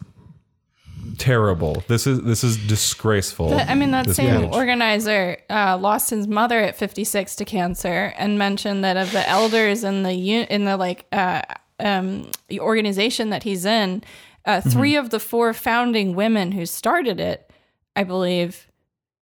terrible 1.17 1.83
this 1.87 2.05
is 2.07 2.21
this 2.23 2.43
is 2.43 2.57
disgraceful 2.67 3.49
But, 3.49 3.67
I 3.69 3.75
mean, 3.75 3.91
that 3.91 4.09
same 4.15 4.45
organizer 4.53 5.37
uh, 5.49 5.77
lost 5.77 6.09
his 6.09 6.27
mother 6.27 6.59
at 6.59 6.75
56 6.77 7.35
to 7.37 7.45
cancer, 7.45 8.13
and 8.17 8.37
mentioned 8.37 8.83
that 8.83 8.97
of 8.97 9.11
the 9.11 9.27
elders 9.27 9.83
in 9.83 10.03
the 10.03 10.11
in 10.41 10.65
the 10.65 10.77
like 10.77 11.05
uh, 11.11 11.41
um, 11.79 12.29
the 12.47 12.59
organization 12.59 13.29
that 13.29 13.43
he's 13.43 13.65
in, 13.65 14.03
uh, 14.45 14.57
Mm-hmm. 14.61 14.69
three 14.69 14.95
of 14.95 15.09
the 15.09 15.19
four 15.19 15.53
founding 15.53 16.15
women 16.15 16.51
who 16.53 16.65
started 16.65 17.19
it, 17.19 17.51
I 17.95 18.03
believe, 18.03 18.67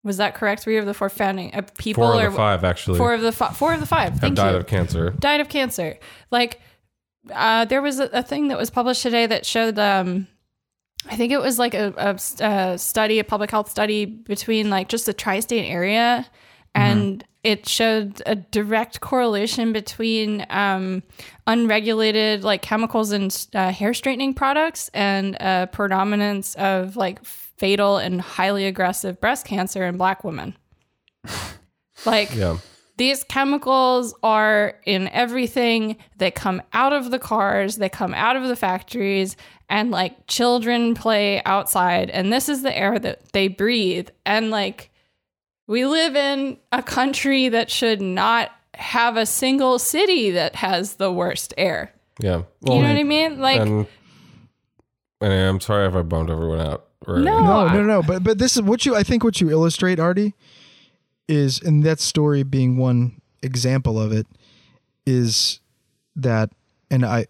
was 0.05 0.17
that 0.17 0.35
correct? 0.35 0.63
Three 0.63 0.77
of 0.79 0.85
the 0.87 0.95
four 0.95 1.09
founding 1.09 1.55
uh, 1.55 1.63
people, 1.79 2.05
four 2.05 2.21
or 2.23 2.31
the 2.31 2.37
five 2.37 2.65
actually 2.65 2.99
four 2.99 3.15
of 3.15 3.21
the 3.23 3.33
fi- 3.33 3.53
four 3.53 3.73
of 3.73 3.81
the 3.81 3.87
five. 3.87 4.19
Thank 4.19 4.35
died 4.37 4.53
you 4.53 4.59
of 4.59 4.67
cancer 4.67 5.11
died 5.11 5.41
of 5.41 5.49
cancer. 5.49 5.99
Like, 6.31 6.61
uh, 7.33 7.65
there 7.67 7.81
was 7.81 8.01
a, 8.01 8.05
a 8.13 8.23
thing 8.23 8.49
that 8.49 8.59
was 8.59 8.69
published 8.71 9.03
today 9.03 9.27
that 9.27 9.47
showed 9.47 9.79
um, 9.79 10.27
I 11.11 11.17
think 11.17 11.33
it 11.33 11.41
was 11.41 11.59
like 11.59 11.75
a, 11.75 11.93
a, 11.97 12.45
a 12.47 12.79
study, 12.79 13.19
a 13.19 13.25
public 13.25 13.51
health 13.51 13.71
study 13.71 14.05
between 14.05 14.71
like 14.71 14.89
just 14.89 15.07
the 15.07 15.13
tri-state 15.13 15.69
area, 15.69 16.27
and 16.75 17.25
it 17.43 17.69
showed 17.69 18.23
a 18.25 18.37
direct 18.37 19.01
correlation 19.01 19.73
between 19.73 20.47
um, 20.49 21.03
unregulated 21.47 22.45
like 22.45 22.63
chemicals 22.63 23.11
in 23.11 23.31
uh, 23.55 23.73
hair 23.73 23.93
straightening 23.93 24.33
products 24.33 24.89
and 24.95 25.37
a 25.41 25.69
predominance 25.73 26.55
of 26.55 26.95
like 26.97 27.25
fatal 27.25 27.97
and 27.99 28.21
highly 28.21 28.65
aggressive 28.67 29.21
breast 29.21 29.45
cancer 29.45 29.85
in 29.85 29.97
Black 29.97 30.23
women. 30.23 30.57
like 32.07 32.33
Yeah. 32.35 32.59
these 32.97 33.25
chemicals 33.25 34.15
are 34.23 34.75
in 34.87 35.09
everything. 35.09 35.97
They 36.19 36.31
come 36.31 36.63
out 36.73 36.93
of 36.93 37.11
the 37.11 37.19
cars, 37.19 37.77
they 37.77 37.89
come 37.89 38.15
out 38.15 38.37
of 38.37 38.45
the 38.45 38.57
factories, 38.57 39.37
and 39.73 39.91
like 39.91 40.27
children 40.27 40.95
play 40.95 41.43
outside. 41.45 42.11
And 42.11 42.31
this 42.31 42.51
is 42.51 42.63
the 42.63 42.77
air 42.77 42.99
that 42.99 43.33
they 43.33 43.49
breathe. 43.49 44.11
And 44.27 44.51
like, 44.51 44.91
we 45.67 45.87
live 45.87 46.15
in 46.15 46.59
a 46.71 46.83
country 46.83 47.49
that 47.49 47.71
should 47.71 48.03
not 48.03 48.51
have 48.75 49.17
a 49.17 49.25
single 49.25 49.79
city 49.79 50.33
that 50.33 50.57
has 50.57 50.97
the 50.97 51.11
worst 51.11 51.55
air. 51.57 51.91
Yeah. 52.21 52.43
you 52.61 52.83
know 52.83 52.89
what 52.89 52.99
I 52.99 53.03
mean? 53.03 53.41
Like, 53.41 53.63
and, 53.63 53.87
and 55.23 55.33
I'm 55.33 55.61
sorry 55.61 55.89
if 55.89 55.95
I 55.95 56.03
bummed 56.03 56.29
everyone 56.29 56.61
out. 56.61 56.89
Or 57.07 57.19
No. 57.19 57.41
No, 57.41 57.69
no, 57.69 57.83
no. 57.83 58.03
But 58.03 58.23
but 58.23 58.37
this 58.37 58.57
is 58.57 58.63
what 58.63 58.85
you 58.85 58.95
I 58.95 59.03
think 59.03 59.25
what 59.25 59.41
you 59.41 59.51
illustrate, 59.51 59.99
Artie, 59.99 60.35
is 61.29 61.63
and 61.63 61.83
that 61.85 61.99
story 61.99 62.43
being 62.43 62.77
one 62.77 63.23
example 63.43 63.99
of 63.99 64.13
it, 64.13 64.27
is 65.07 65.61
that 66.15 66.51
and 66.91 67.07
I 67.07 67.27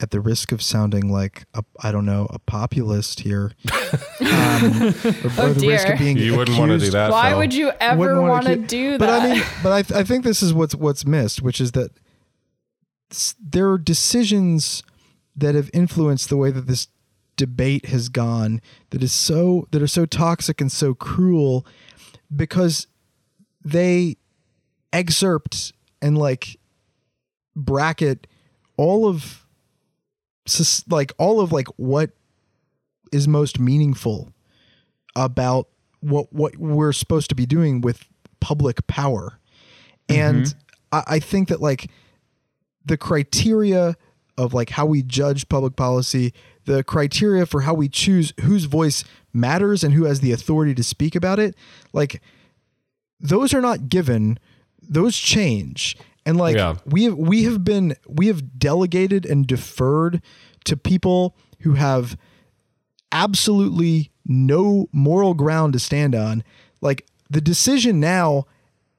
at 0.00 0.10
the 0.10 0.20
risk 0.20 0.52
of 0.52 0.62
sounding 0.62 1.10
like 1.12 1.44
a 1.54 1.64
I 1.82 1.92
don't 1.92 2.06
know, 2.06 2.26
a 2.30 2.38
populist 2.38 3.20
here. 3.20 3.52
Um, 4.22 4.72
or, 4.72 4.86
or 4.86 5.52
the 5.52 5.66
risk 5.68 5.84
dear. 5.84 5.92
of 5.94 5.98
being 5.98 6.16
You 6.16 6.36
wouldn't 6.36 6.56
want 6.58 6.70
to 6.70 6.78
do 6.78 6.90
that. 6.92 7.10
why 7.10 7.30
Phil. 7.30 7.38
would 7.38 7.52
you 7.54 7.72
ever 7.80 8.14
wanna 8.20 8.30
want 8.30 8.46
to 8.46 8.56
keep- 8.56 8.66
do 8.68 8.90
that? 8.92 8.98
But 9.00 9.08
I 9.10 9.34
mean, 9.34 9.42
but 9.62 9.72
I, 9.72 9.82
th- 9.82 10.00
I 10.00 10.04
think 10.04 10.24
this 10.24 10.42
is 10.42 10.54
what's 10.54 10.74
what's 10.74 11.04
missed, 11.04 11.42
which 11.42 11.60
is 11.60 11.72
that 11.72 11.90
s- 13.10 13.34
there 13.40 13.70
are 13.70 13.76
decisions 13.78 14.82
that 15.36 15.54
have 15.54 15.68
influenced 15.74 16.28
the 16.30 16.36
way 16.38 16.50
that 16.50 16.66
this 16.66 16.88
debate 17.36 17.86
has 17.86 18.08
gone 18.08 18.60
that 18.90 19.02
is 19.02 19.12
so 19.12 19.66
that 19.72 19.82
are 19.82 19.86
so 19.86 20.06
toxic 20.06 20.60
and 20.60 20.70
so 20.72 20.94
cruel 20.94 21.66
because 22.34 22.86
they 23.64 24.16
excerpt 24.92 25.72
and 26.00 26.16
like 26.16 26.56
bracket 27.56 28.26
all 28.76 29.06
of 29.06 29.22
sus- 29.22 29.41
like 30.88 31.12
all 31.18 31.40
of 31.40 31.52
like 31.52 31.68
what 31.76 32.10
is 33.12 33.28
most 33.28 33.58
meaningful 33.58 34.32
about 35.14 35.68
what 36.00 36.32
what 36.32 36.56
we're 36.56 36.92
supposed 36.92 37.28
to 37.28 37.34
be 37.34 37.46
doing 37.46 37.80
with 37.80 38.06
public 38.40 38.86
power. 38.86 39.38
Mm-hmm. 40.08 40.20
And 40.20 40.54
I, 40.90 41.02
I 41.06 41.18
think 41.18 41.48
that 41.48 41.60
like 41.60 41.90
the 42.84 42.96
criteria 42.96 43.96
of 44.36 44.54
like 44.54 44.70
how 44.70 44.86
we 44.86 45.02
judge 45.02 45.48
public 45.48 45.76
policy 45.76 46.32
the 46.64 46.84
criteria 46.84 47.44
for 47.44 47.62
how 47.62 47.74
we 47.74 47.88
choose 47.88 48.32
whose 48.40 48.64
voice 48.64 49.04
matters 49.32 49.82
and 49.82 49.94
who 49.94 50.04
has 50.04 50.20
the 50.20 50.30
authority 50.30 50.74
to 50.74 50.82
speak 50.84 51.16
about 51.16 51.40
it 51.40 51.56
like 51.92 52.22
those 53.22 53.54
are 53.54 53.60
not 53.60 53.88
given. 53.88 54.38
Those 54.82 55.16
change 55.16 55.96
and 56.26 56.36
like 56.36 56.56
Yeah. 56.56 56.76
we 56.86 57.04
have 57.04 57.16
we 57.16 57.44
have 57.44 57.64
been 57.64 57.94
we 58.08 58.26
have 58.28 58.58
delegated 58.58 59.26
and 59.26 59.46
deferred 59.46 60.22
to 60.64 60.76
people 60.76 61.36
who 61.60 61.74
have 61.74 62.16
absolutely 63.10 64.10
no 64.26 64.88
moral 64.92 65.34
ground 65.34 65.72
to 65.74 65.78
stand 65.78 66.14
on 66.14 66.42
like 66.80 67.06
the 67.28 67.40
decision 67.40 68.00
now 68.00 68.44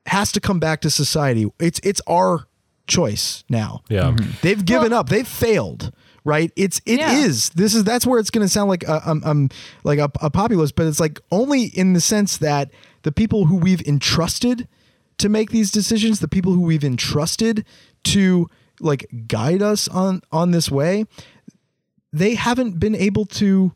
has 0.06 0.32
to 0.34 0.40
come 0.40 0.60
back 0.60 0.82
to 0.82 0.90
society 0.90 1.50
it's 1.60 1.80
it's 1.84 2.02
our 2.08 2.46
choice 2.88 3.44
now 3.50 3.82
Yeah. 3.90 4.16
they've 4.42 4.64
given 4.64 4.92
up 4.92 5.08
they've 5.10 5.28
failed 5.28 5.94
right 6.26 6.52
it's 6.58 6.82
it 6.86 7.00
is. 7.00 7.50
Yeah. 7.56 7.64
this 7.64 7.74
is 7.74 7.84
that's 7.86 8.06
where 8.06 8.20
it's 8.20 8.30
going 8.30 8.46
to 8.46 8.52
sound 8.52 8.70
like 8.70 8.84
a, 8.84 9.10
um, 9.10 9.22
um 9.26 9.50
like 9.86 10.00
a, 10.00 10.12
a 10.22 10.30
populist 10.30 10.76
but 10.76 10.86
it's 10.88 11.00
like 11.00 11.20
only 11.32 11.64
in 11.64 11.94
the 11.94 12.02
sense 12.02 12.38
that 12.38 12.70
the 13.04 13.12
people 13.12 13.46
who 13.46 13.56
we've 13.56 13.82
entrusted 13.88 14.68
to 15.20 15.30
make 15.30 15.52
these 15.52 15.72
decisions 15.72 16.20
the 16.20 16.28
people 16.28 16.54
who 16.54 16.62
we've 16.62 16.84
entrusted 16.84 17.66
to 18.04 18.48
like 18.80 19.06
guide 19.28 19.62
us 19.62 19.88
on 19.88 20.22
on 20.32 20.52
this 20.52 20.70
way 20.72 21.06
they 22.12 22.36
haven't 22.36 22.80
been 22.80 22.96
able 22.96 23.26
to 23.26 23.74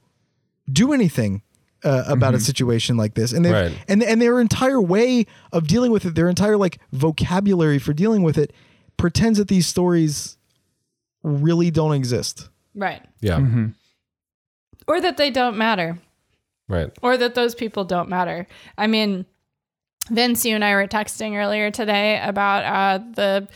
do 0.71 0.91
anything 0.93 1.41
uh, 1.83 2.03
about 2.07 2.33
a 2.33 2.39
situation 2.39 2.97
like 2.97 3.13
this 3.13 3.31
and 3.31 3.45
they 3.45 3.51
Right. 3.51 3.71
and 3.87 4.03
and 4.03 4.21
their 4.21 4.39
entire 4.41 4.81
way 4.81 5.25
of 5.53 5.67
dealing 5.67 5.91
with 5.91 6.05
it 6.05 6.15
their 6.15 6.27
entire 6.29 6.57
like 6.57 6.79
vocabulary 6.91 7.79
for 7.79 7.93
dealing 7.93 8.23
with 8.23 8.37
it 8.37 8.51
pretends 8.97 9.37
that 9.37 9.47
these 9.47 9.67
stories 9.67 10.37
really 11.23 11.69
don't 11.71 11.93
exist 11.93 12.49
right. 12.75 13.01
Yeah. 13.21 13.39
Or 14.87 15.01
that 15.01 15.17
they 15.17 15.31
don't 15.31 15.57
matter. 15.57 15.97
Right. 16.69 16.89
or 17.01 17.15
that 17.17 17.33
those 17.33 17.55
people 17.55 17.85
don't 17.85 18.09
matter. 18.09 18.45
I 18.77 18.87
mean, 18.87 19.25
Vince, 20.09 20.45
you 20.45 20.55
and 20.55 20.63
I 20.63 20.73
were 20.75 20.87
texting 20.87 21.35
earlier 21.37 21.71
today 21.71 22.19
about 22.23 22.63
uh, 22.65 23.03
the 23.13 23.47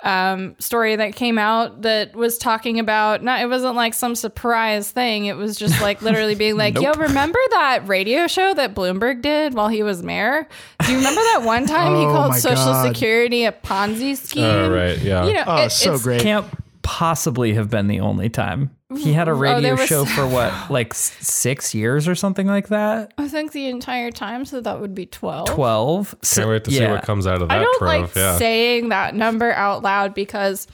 um, 0.00 0.54
story 0.60 0.94
that 0.94 1.16
came 1.16 1.38
out 1.38 1.82
that 1.82 2.14
was 2.14 2.38
talking 2.38 2.78
about 2.78 3.24
not 3.24 3.40
it 3.40 3.46
wasn't 3.48 3.74
like 3.74 3.94
some 3.94 4.14
surprise 4.14 4.90
thing. 4.92 5.26
It 5.26 5.36
was 5.36 5.56
just 5.56 5.82
like 5.82 6.02
literally 6.02 6.36
being 6.36 6.56
like, 6.56 6.80
"Yo, 6.80 6.92
remember 6.96 7.38
that 7.50 7.88
radio 7.88 8.28
show 8.28 8.54
that 8.54 8.76
Bloomberg 8.76 9.22
did 9.22 9.54
while 9.54 9.66
he 9.66 9.82
was 9.82 10.02
mayor? 10.04 10.46
Do 10.84 10.92
you 10.92 10.98
remember 10.98 11.20
that 11.20 11.42
one 11.42 11.66
time 11.66 11.96
he 11.96 12.02
Oh 12.06 12.12
called 12.12 12.34
Social 12.36 12.54
God. 12.64 12.86
Security 12.94 13.44
a 13.44 13.50
Ponzi 13.50 14.16
scheme? 14.16 14.44
Oh, 14.44 14.70
right. 14.70 14.98
Yeah. 14.98 15.26
You 15.26 15.32
know, 15.32 15.44
oh 15.46 15.64
it- 15.64 15.70
so 15.70 15.88
it's- 15.94 16.02
great 16.04 16.20
Can't 16.22 16.46
possibly 16.88 17.52
have 17.52 17.68
been 17.68 17.86
the 17.86 18.00
only 18.00 18.30
time. 18.30 18.70
He 18.96 19.12
had 19.12 19.28
a 19.28 19.32
mm-hmm. 19.32 19.38
oh, 19.38 19.42
radio 19.42 19.60
there 19.60 19.76
was- 19.76 19.86
show 19.86 20.04
for 20.16 20.26
what, 20.26 20.70
like 20.70 20.94
six 20.94 21.74
years 21.74 22.08
or 22.08 22.14
something 22.14 22.46
like 22.46 22.68
that? 22.68 23.12
I 23.18 23.28
think 23.28 23.52
the 23.52 23.66
entire 23.66 24.10
time, 24.10 24.46
so 24.46 24.62
that 24.62 24.80
would 24.80 24.94
be 24.94 25.04
twelve. 25.04 25.48
12? 25.50 26.16
Can't 26.22 26.48
wait 26.48 26.64
to 26.64 26.70
see 26.70 26.86
what 26.86 27.02
comes 27.02 27.26
out 27.26 27.42
of 27.42 27.50
that 27.50 27.58
I 27.58 27.62
don't 27.62 27.78
trove. 27.78 27.88
like 28.04 28.14
yeah. 28.16 28.38
saying 28.38 28.88
that 28.88 29.14
number 29.14 29.52
out 29.52 29.82
loud 29.82 30.14
because 30.14 30.66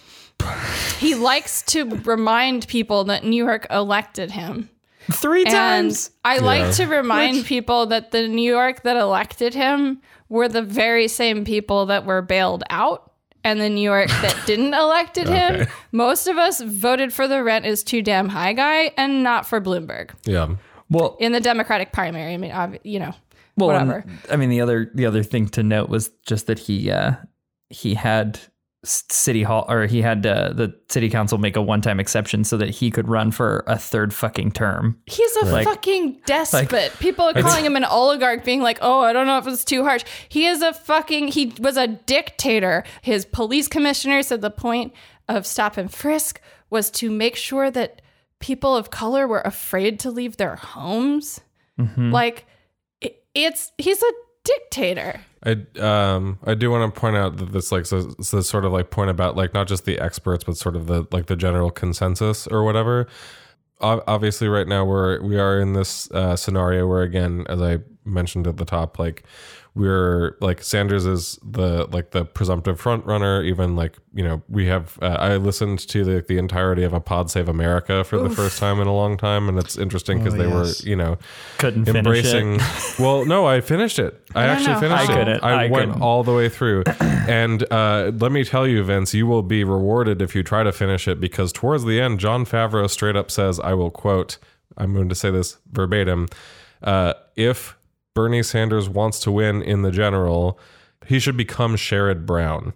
he 1.01 1.15
likes 1.31 1.62
to 1.62 1.85
remind 1.85 2.69
people 2.69 3.03
that 3.05 3.25
New 3.25 3.45
York 3.45 3.67
elected 3.69 4.31
him. 4.31 4.71
Three 5.11 5.43
And 5.43 5.51
times. 5.53 6.11
I 6.25 6.37
Yeah. 6.37 6.43
like 6.43 6.75
to 6.77 6.87
remind 6.87 7.45
people 7.45 7.87
that 7.87 8.12
the 8.12 8.29
New 8.29 8.49
York 8.49 8.85
that 8.85 8.97
elected 8.97 9.53
him 9.53 10.01
were 10.29 10.47
the 10.49 10.62
very 10.62 11.09
same 11.09 11.45
people 11.45 11.87
that 11.87 12.07
were 12.07 12.23
bailed 12.23 12.62
out. 12.71 13.11
And 13.45 13.61
the 13.61 13.68
New 13.68 13.82
York 13.82 14.09
that 14.09 14.42
didn't 14.47 14.72
elected 14.72 15.28
him, 15.28 15.66
most 15.92 16.26
of 16.26 16.38
us 16.38 16.62
voted 16.62 17.12
for 17.12 17.28
the 17.28 17.42
rent 17.45 17.66
is 17.66 17.82
too 17.84 18.01
damn 18.01 18.28
high 18.30 18.55
guy 18.55 18.92
and 18.97 19.22
not 19.22 19.47
for 19.47 19.61
Bloomberg 19.61 20.11
yeah. 20.24 20.57
Well, 20.90 21.16
in 21.20 21.32
the 21.32 21.40
Democratic 21.40 21.92
primary. 21.92 22.34
I 22.34 22.36
mean, 22.38 22.53
ob- 22.53 22.78
you 22.84 22.99
know, 22.99 23.12
well, 23.57 23.70
and, 23.70 23.88
whatever. 23.88 24.05
I 24.30 24.36
mean, 24.36 24.49
the 24.49 24.61
other 24.61 24.90
the 24.95 25.07
other 25.07 25.22
thing 25.22 25.49
to 25.51 25.62
note 25.62 25.88
was 25.88 26.11
just 26.26 26.47
that 26.47 26.59
he 26.59 26.90
uh, 26.90 27.12
he 27.70 27.95
had 27.95 28.36
s- 28.36 28.51
city 28.85 29.43
hall 29.43 29.64
or 29.68 29.87
he 29.87 30.03
had 30.03 30.24
uh, 30.26 30.53
the 30.53 30.74
city 30.89 31.09
council 31.11 31.39
make 31.39 31.57
a 31.57 31.62
one 31.62 31.80
time 31.80 31.99
exception 31.99 32.45
so 32.45 32.57
that 32.57 32.68
he 32.70 32.91
could 32.91 33.09
run 33.09 33.30
for 33.30 33.64
a 33.66 33.78
third 33.78 34.12
fucking 34.14 34.53
term. 34.53 34.99
He's 35.07 35.37
a 35.37 35.47
Like- 35.47 35.66
fucking 35.66 36.20
despot. 36.26 36.93
People 37.01 37.24
are 37.26 37.32
calling 37.43 37.64
him 37.64 37.76
an 37.76 37.85
oligarch, 37.85 38.45
being 38.45 38.62
like, 38.62 38.78
"Oh, 38.82 39.01
I 39.01 39.12
don't 39.12 39.26
know 39.26 39.39
if 39.39 39.47
it's 39.47 39.64
too 39.64 39.85
harsh." 39.85 40.05
He 40.28 40.47
is 40.47 40.62
a 40.62 40.72
fucking. 40.72 41.28
He 41.28 41.53
was 41.59 41.76
a 41.76 41.87
dictator. 41.87 42.85
His 43.03 43.24
police 43.24 43.68
commissioner 43.68 44.22
said 44.22 44.41
the 44.41 44.51
point 44.51 44.93
of 45.28 45.47
stop 45.47 45.76
and 45.76 45.93
frisk 45.93 46.41
was 46.70 46.91
to 46.91 47.11
make 47.11 47.37
sure 47.37 47.70
that 47.70 48.03
people 48.41 48.76
of 48.76 48.91
color 48.91 49.26
were 49.26 49.41
afraid 49.43 49.99
to 50.01 50.11
leave 50.11 50.37
their 50.37 50.57
homes. 50.57 51.41
Like, 51.97 52.47
it, 53.01 53.24
it's 53.35 53.72
he's 53.78 54.03
a 54.03 54.12
dictator. 54.45 55.20
I 55.45 55.57
um 55.78 56.38
I 56.45 56.55
do 56.55 56.70
want 56.70 56.95
to 56.95 57.01
point 57.01 57.16
out 57.16 57.36
that 57.38 57.53
this 57.53 57.70
like 57.72 57.86
so, 57.86 58.14
so 58.20 58.40
sort 58.40 58.64
of 58.64 58.72
like 58.72 58.90
point 58.90 59.11
about 59.11 59.36
like 59.36 59.53
not 59.53 59.66
just 59.66 59.84
the 59.84 59.99
experts 59.99 60.45
but 60.45 60.57
sort 60.57 60.76
of 60.76 60.86
the 60.86 61.07
like 61.12 61.26
the 61.26 61.36
general 61.36 61.70
consensus 61.70 62.47
or 62.47 62.64
whatever. 62.64 63.07
O- 63.80 64.03
Obviously, 64.07 64.49
right 64.49 64.66
now 64.68 64.84
we're 64.84 65.20
we 65.22 65.38
are 65.38 65.61
in 65.61 65.72
this 65.74 66.11
uh, 66.12 66.36
scenario 66.36 66.86
where 66.86 67.03
again, 67.03 67.45
as 67.49 67.61
I 67.61 67.78
mentioned 68.05 68.47
at 68.47 68.57
the 68.57 68.64
top, 68.64 68.99
like 68.99 69.24
we're 69.77 70.37
like 70.41 70.62
Sanders 70.62 71.05
is 71.05 71.37
the 71.43 71.87
like 71.91 72.12
the 72.12 72.25
presumptive 72.25 72.81
front 72.81 73.05
runner. 73.07 73.43
Even 73.43 73.75
like 73.75 73.97
you 74.14 74.22
know 74.22 74.41
we 74.49 74.66
have 74.66 74.97
uh, 75.03 75.07
I 75.18 75.37
listened 75.37 75.81
to 75.89 76.05
the 76.05 76.20
the 76.27 76.39
entirety 76.39 76.85
of 76.85 76.93
a 76.93 77.01
Pod 77.01 77.29
Save 77.31 77.49
America 77.49 78.05
for 78.05 78.18
the 78.18 78.31
first 78.31 78.59
time 78.59 78.81
in 78.81 78.87
a 78.87 78.95
long 78.95 79.16
time, 79.16 79.49
and 79.49 79.59
it's 79.59 79.77
interesting 79.77 80.18
because 80.18 80.35
Oh, 80.35 80.37
they 80.39 80.49
yes. 80.49 80.83
were 80.85 80.89
you 80.89 80.95
know 80.95 81.18
Couldn't 81.59 81.87
finish 81.87 81.99
embracing. 81.99 82.61
well, 83.05 83.25
no, 83.25 83.47
I 83.47 83.61
finished 83.61 83.99
it. 83.99 84.20
I, 84.35 84.47
don't 84.47 84.51
actually 84.57 84.72
know 84.75 84.81
finished 84.81 85.05
it. 85.05 85.11
I 85.11 85.16
couldn't. 85.16 85.43
I, 85.45 85.64
I 85.64 85.68
went 85.68 85.87
couldn't. 85.91 86.03
all 86.03 86.22
the 86.22 86.35
way 86.35 86.49
through, 86.49 86.85
and 87.01 87.64
uh, 87.72 88.12
let 88.20 88.31
me 88.31 88.45
tell 88.45 88.68
you, 88.68 88.83
Vince, 88.85 89.12
you 89.12 89.27
will 89.27 89.43
be 89.43 89.64
rewarded 89.64 90.22
if 90.22 90.37
you 90.37 90.45
try 90.45 90.62
to 90.62 90.72
finish 90.72 91.09
it 91.09 91.18
because 91.20 91.53
towards 91.53 91.85
the 91.85 92.01
end, 92.01 92.20
Jon 92.20 92.45
Favreau 92.47 92.89
straight 92.89 93.16
up 93.16 93.29
says, 93.31 93.59
"I 93.59 93.75
will 93.75 93.91
quote." 93.91 94.39
I'm 94.77 94.93
going 94.95 95.09
to 95.09 95.14
say 95.14 95.31
this 95.31 95.59
verbatim. 95.72 96.29
Uh, 96.83 97.14
if 97.37 97.77
Bernie 98.15 98.43
Sanders 98.45 98.89
wants 98.89 99.19
to 99.21 99.33
win 99.33 99.61
in 99.61 99.83
the 99.83 99.91
general, 99.91 100.59
he 101.07 101.19
should 101.19 101.37
become 101.37 101.75
Sherrod 101.77 102.25
Brown. 102.25 102.73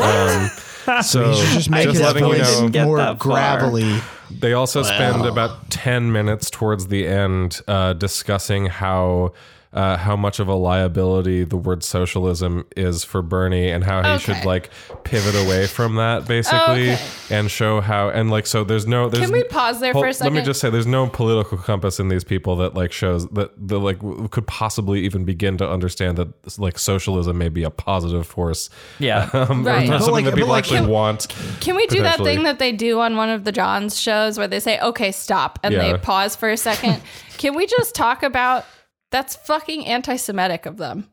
Um, 0.00 0.50
so 1.02 1.30
You 1.30 1.42
just 1.54 1.70
make 1.70 1.88
his 1.88 2.00
letting 2.00 2.26
you 2.26 2.38
know, 2.38 2.68
Get 2.68 2.84
more 2.84 2.98
that 2.98 3.18
gravelly. 3.18 3.98
they 4.30 4.52
also 4.52 4.82
spend 4.82 5.24
about 5.24 5.70
10 5.70 6.12
minutes 6.12 6.50
towards 6.50 6.88
the 6.88 7.06
end 7.06 7.60
uh, 7.66 7.94
discussing 7.94 8.66
how 8.66 9.32
uh, 9.72 9.98
how 9.98 10.16
much 10.16 10.40
of 10.40 10.48
a 10.48 10.54
liability 10.54 11.44
the 11.44 11.56
word 11.56 11.82
socialism 11.84 12.66
is 12.76 13.04
for 13.04 13.20
Bernie 13.20 13.68
and 13.70 13.84
how 13.84 14.02
he 14.02 14.08
Okay. 14.08 14.18
should 14.34 14.44
like 14.46 14.70
pivot 15.04 15.34
away 15.34 15.66
from 15.66 15.96
that 15.96 16.26
basically 16.26 16.92
Okay. 16.92 16.98
and 17.30 17.50
show 17.50 17.82
how 17.82 18.08
and 18.08 18.30
like 18.30 18.46
so 18.46 18.64
there's 18.64 18.86
no 18.86 19.10
there's 19.10 19.24
Can 19.26 19.32
we 19.32 19.44
pause 19.44 19.80
there 19.80 19.92
Hold- 19.92 20.04
for 20.04 20.08
a 20.08 20.14
second? 20.14 20.32
Let 20.34 20.40
me 20.40 20.46
just 20.46 20.60
say 20.60 20.70
there's 20.70 20.86
no 20.86 21.06
political 21.06 21.58
compass 21.58 22.00
in 22.00 22.08
these 22.08 22.24
people 22.24 22.56
that 22.56 22.74
like 22.74 22.92
shows 22.92 23.28
that 23.28 23.50
the 23.58 23.78
like 23.78 23.98
w- 23.98 24.26
could 24.28 24.46
possibly 24.46 25.00
even 25.04 25.24
begin 25.24 25.58
to 25.58 25.68
understand 25.68 26.16
that 26.16 26.58
like 26.58 26.78
socialism 26.78 27.36
may 27.36 27.50
be 27.50 27.62
a 27.62 27.70
positive 27.70 28.26
force 28.26 28.70
Yeah. 28.98 29.28
um, 29.34 29.66
or 29.66 29.70
Right. 29.70 29.86
not 29.88 29.98
But 29.98 30.04
something 30.06 30.14
like- 30.14 30.24
that 30.24 30.34
people 30.34 30.48
like- 30.48 30.64
actually 30.64 30.80
Can- 30.80 30.88
want 30.88 31.28
Can 31.60 31.76
we 31.76 31.86
do 31.88 32.02
that 32.02 32.18
thing 32.20 32.42
that 32.44 32.58
they 32.58 32.72
do 32.72 33.00
on 33.00 33.16
one 33.16 33.28
of 33.28 33.44
the 33.44 33.52
Johns 33.52 34.00
shows 34.00 34.38
where 34.38 34.48
they 34.48 34.60
say, 34.60 34.78
okay, 34.80 35.12
stop, 35.12 35.58
and 35.62 35.74
Yeah. 35.74 35.92
they 35.92 35.98
pause 35.98 36.34
for 36.36 36.48
a 36.48 36.56
second? 36.56 37.02
Can 37.36 37.54
we 37.54 37.66
just 37.66 37.94
talk 37.94 38.22
about 38.22 38.64
that's 39.10 39.36
fucking 39.36 39.86
anti 39.86 40.16
Semitic 40.16 40.66
of 40.66 40.76
them? 40.76 41.10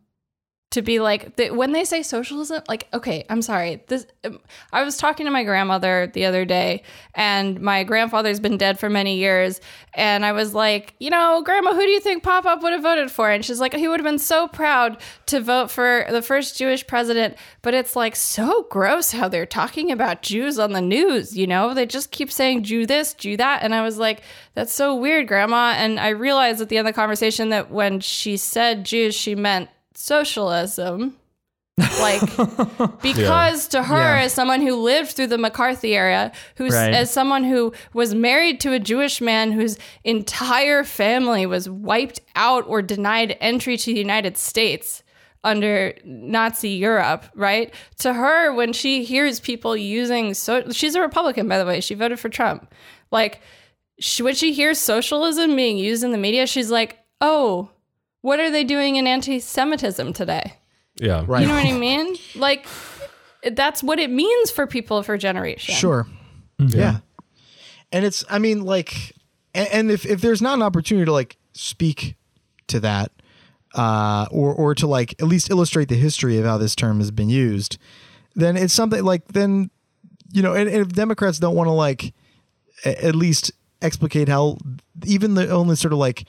To 0.76 0.82
be 0.82 1.00
like, 1.00 1.38
th- 1.38 1.54
when 1.54 1.72
they 1.72 1.86
say 1.86 2.04
socialism, 2.04 2.62
like, 2.68 2.90
okay, 2.94 3.26
I'm 3.30 3.42
sorry. 3.42 3.82
This, 3.88 4.06
um, 4.26 4.42
I 4.74 4.84
was 4.84 4.98
talking 4.98 5.26
to 5.26 5.32
my 5.32 5.46
grandmother 5.46 6.12
the 6.14 6.26
other 6.26 6.44
day, 6.44 6.84
and 7.14 7.62
my 7.62 7.86
grandfather's 7.86 8.42
been 8.42 8.58
dead 8.58 8.78
for 8.78 8.90
many 8.90 9.16
years. 9.16 9.62
And 9.94 10.26
I 10.26 10.34
was 10.34 10.54
like, 10.54 10.94
you 11.00 11.10
know, 11.10 11.42
Grandma, 11.46 11.74
who 11.74 11.80
do 11.80 11.88
you 11.88 12.02
think 12.02 12.24
Pop 12.24 12.46
Up 12.46 12.62
would 12.62 12.74
have 12.74 12.82
voted 12.82 13.10
for? 13.10 13.32
And 13.32 13.46
she's 13.46 13.62
like, 13.62 13.74
he 13.74 13.88
would 13.88 14.02
have 14.02 14.06
been 14.06 14.20
so 14.20 14.50
proud 14.50 15.02
to 15.28 15.40
vote 15.40 15.72
for 15.72 16.06
the 16.10 16.22
first 16.22 16.58
Jewish 16.58 16.86
president. 16.86 17.38
But 17.62 17.74
it's 17.74 17.96
like 17.96 18.18
so 18.18 18.68
gross 18.70 19.12
how 19.12 19.30
they're 19.30 19.46
talking 19.46 19.94
about 19.94 20.24
Jews 20.24 20.60
on 20.60 20.74
the 20.74 20.82
news, 20.82 21.38
you 21.38 21.48
know? 21.48 21.74
They 21.74 21.86
just 21.86 22.12
keep 22.12 22.30
saying 22.30 22.64
Jew 22.64 22.86
this, 22.86 23.14
Jew 23.14 23.38
that. 23.38 23.64
And 23.64 23.74
I 23.74 23.82
was 23.82 23.98
like, 23.98 24.24
that's 24.56 24.74
so 24.74 24.94
weird, 24.94 25.30
Grandma. 25.30 25.74
And 25.78 26.02
I 26.02 26.10
realized 26.10 26.60
at 26.60 26.68
the 26.68 26.78
end 26.78 26.86
of 26.86 26.94
the 26.94 27.00
conversation 27.00 27.48
that 27.50 27.72
when 27.72 28.02
she 28.02 28.36
said 28.36 28.84
Jews, 28.84 29.16
she 29.16 29.36
meant 29.36 29.70
socialism. 29.98 31.16
like 32.00 32.22
because 33.02 33.68
to 33.68 33.84
her 33.84 33.98
Yeah. 33.98 34.24
as 34.24 34.32
someone 34.34 34.62
who 34.62 34.76
lived 34.76 35.12
through 35.12 35.28
the 35.28 35.38
McCarthy 35.38 35.94
era 35.96 36.32
who's 36.56 36.74
Right. 36.74 36.94
as 36.94 37.12
someone 37.12 37.44
who 37.44 37.74
was 37.94 38.16
married 38.16 38.62
to 38.62 38.72
a 38.72 38.80
Jewish 38.80 39.20
man 39.20 39.52
whose 39.52 39.78
entire 40.06 40.86
family 40.86 41.46
was 41.46 41.70
wiped 41.70 42.22
out 42.36 42.64
or 42.68 42.82
denied 42.82 43.36
entry 43.42 43.76
to 43.76 43.94
the 43.94 44.00
United 44.00 44.38
States 44.38 45.04
under 45.44 45.94
Nazi 46.06 46.70
Europe, 46.70 47.26
right? 47.36 47.74
To 48.00 48.14
her 48.14 48.54
when 48.54 48.72
she 48.72 49.04
hears 49.04 49.40
people 49.42 49.76
using 49.76 50.34
so 50.34 50.72
she's 50.72 50.96
a 50.96 51.02
Republican 51.02 51.50
by 51.50 51.58
the 51.58 51.66
way, 51.66 51.82
she 51.82 51.94
voted 51.94 52.20
for 52.22 52.30
Trump. 52.30 52.74
Like 53.12 53.42
she, 54.00 54.24
when 54.24 54.34
she 54.36 54.54
hears 54.54 54.80
socialism 54.80 55.56
being 55.58 55.78
used 55.78 56.04
in 56.06 56.12
the 56.12 56.18
media, 56.18 56.48
she's 56.48 56.72
like, 56.72 57.00
"Oh, 57.22 57.70
what 58.26 58.40
are 58.40 58.50
they 58.50 58.64
doing 58.64 58.96
in 58.96 59.08
anti-Semitism 59.08 60.14
today?" 60.14 60.58
yeah 60.98 61.24
Right. 61.28 61.42
You 61.42 61.48
know 61.48 61.56
what 61.56 61.66
I 61.66 61.72
mean? 61.88 62.16
Like 62.36 62.68
that's 63.52 63.84
what 63.84 64.00
it 64.00 64.10
means 64.10 64.52
for 64.52 64.66
people 64.68 65.04
for 65.04 65.18
generations. 65.18 65.78
Sure. 65.78 66.08
Yeah. 66.58 67.00
And 67.92 68.04
it's, 68.06 68.24
I 68.30 68.40
mean, 68.40 68.64
like, 68.64 69.14
and, 69.54 69.68
and 69.72 69.92
if, 69.92 70.06
if 70.06 70.22
there's 70.22 70.42
not 70.42 70.56
an 70.56 70.64
opportunity 70.64 71.06
to 71.06 71.12
like 71.12 71.38
speak 71.54 72.16
to 72.68 72.80
that, 72.80 73.12
uh, 73.76 74.26
or, 74.32 74.54
or 74.54 74.74
to 74.76 74.88
like 74.88 75.14
at 75.22 75.28
least 75.28 75.50
illustrate 75.50 75.90
the 75.90 75.96
history 75.96 76.40
of 76.40 76.46
how 76.46 76.58
this 76.58 76.76
term 76.76 77.00
has 77.00 77.12
been 77.12 77.30
used, 77.30 77.78
then 78.36 78.58
it's 78.58 78.74
something 78.74 79.04
like, 79.04 79.28
then, 79.30 79.70
you 80.32 80.42
know, 80.42 80.54
and, 80.54 80.68
and 80.70 80.82
if 80.82 80.90
Democrats 80.90 81.40
don't 81.40 81.56
want 81.56 81.68
to 81.68 81.72
like 81.72 82.14
at 82.84 83.16
least 83.16 83.52
explicate 83.82 84.28
how 84.28 84.58
even 85.06 85.36
the 85.36 85.50
only 85.50 85.76
sort 85.76 85.94
of 85.94 86.00
like 86.00 86.26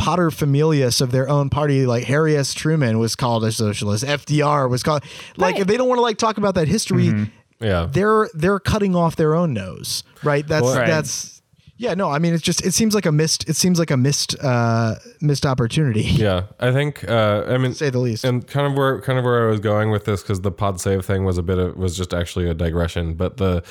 pater 0.00 0.30
familias 0.30 1.00
of 1.00 1.10
their 1.12 1.28
own 1.28 1.50
party, 1.50 1.84
like 1.86 2.04
Harry 2.04 2.34
S. 2.36 2.54
Truman 2.54 2.98
was 2.98 3.14
called 3.14 3.44
a 3.44 3.52
socialist, 3.52 4.02
FDR 4.04 4.68
was 4.68 4.82
called, 4.82 5.02
like, 5.36 5.52
Right. 5.54 5.60
if 5.60 5.66
they 5.66 5.76
don't 5.76 5.88
want 5.88 5.98
to 5.98 6.02
like 6.02 6.16
talk 6.16 6.38
about 6.38 6.54
that 6.54 6.68
history, 6.68 7.28
yeah 7.60 7.86
they're 7.92 8.28
they're 8.32 8.58
cutting 8.58 8.96
off 8.96 9.16
their 9.16 9.34
own 9.34 9.52
nose, 9.52 10.02
right? 10.24 10.46
That's 10.48 10.64
Well- 10.64 10.76
Right. 10.78 10.86
that's 10.88 11.36
yeah. 11.76 11.94
No, 11.94 12.10
I 12.10 12.18
mean 12.18 12.32
it's 12.34 12.42
just 12.42 12.64
it 12.64 12.72
seems 12.74 12.94
like 12.94 13.06
a 13.06 13.12
missed 13.12 13.48
it 13.48 13.56
seems 13.56 13.78
like 13.78 13.90
a 13.90 13.96
missed 13.96 14.34
uh 14.42 14.94
missed 15.20 15.44
opportunity, 15.46 16.02
Yeah, 16.26 16.44
I 16.58 16.72
think. 16.72 17.04
Uh, 17.08 17.44
I 17.48 17.56
mean, 17.58 17.72
say 17.74 17.88
the 17.90 17.98
least. 17.98 18.24
and 18.24 18.46
kind 18.46 18.66
of 18.66 18.74
where 18.78 19.00
kind 19.02 19.18
of 19.18 19.24
where 19.24 19.46
I 19.46 19.50
was 19.50 19.60
going 19.60 19.90
with 19.90 20.04
this 20.06 20.22
because 20.22 20.40
the 20.40 20.50
pod 20.52 20.80
save 20.80 21.04
thing 21.06 21.24
was 21.24 21.36
a 21.38 21.42
bit 21.42 21.58
of 21.58 21.76
was 21.76 21.96
just 21.96 22.12
actually 22.14 22.48
a 22.48 22.54
digression, 22.54 23.14
but 23.14 23.36
the 23.36 23.62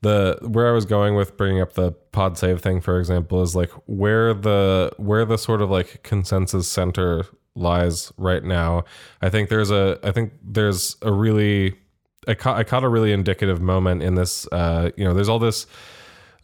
the 0.00 0.38
where 0.42 0.68
I 0.68 0.72
was 0.72 0.84
going 0.84 1.14
with 1.14 1.36
bringing 1.36 1.60
up 1.60 1.72
the 1.72 1.92
pod 2.12 2.38
save 2.38 2.60
thing, 2.60 2.80
for 2.80 2.98
example, 2.98 3.42
is 3.42 3.56
like 3.56 3.70
where 3.86 4.32
the 4.34 4.92
where 4.96 5.24
the 5.24 5.38
sort 5.38 5.60
of 5.60 5.70
like 5.70 6.02
consensus 6.02 6.68
center 6.68 7.26
lies 7.54 8.12
right 8.16 8.44
now. 8.44 8.84
I 9.20 9.28
think 9.28 9.48
there's 9.48 9.70
a 9.70 9.98
I 10.02 10.12
think 10.12 10.32
there's 10.42 10.96
a 11.02 11.12
really 11.12 11.74
I 12.26 12.34
caught, 12.34 12.56
I 12.58 12.64
caught 12.64 12.84
a 12.84 12.88
really 12.88 13.12
indicative 13.12 13.60
moment 13.60 14.02
in 14.02 14.14
this. 14.14 14.46
Uh, 14.52 14.90
you 14.96 15.04
know, 15.04 15.14
there's 15.14 15.28
all 15.28 15.38
this 15.38 15.66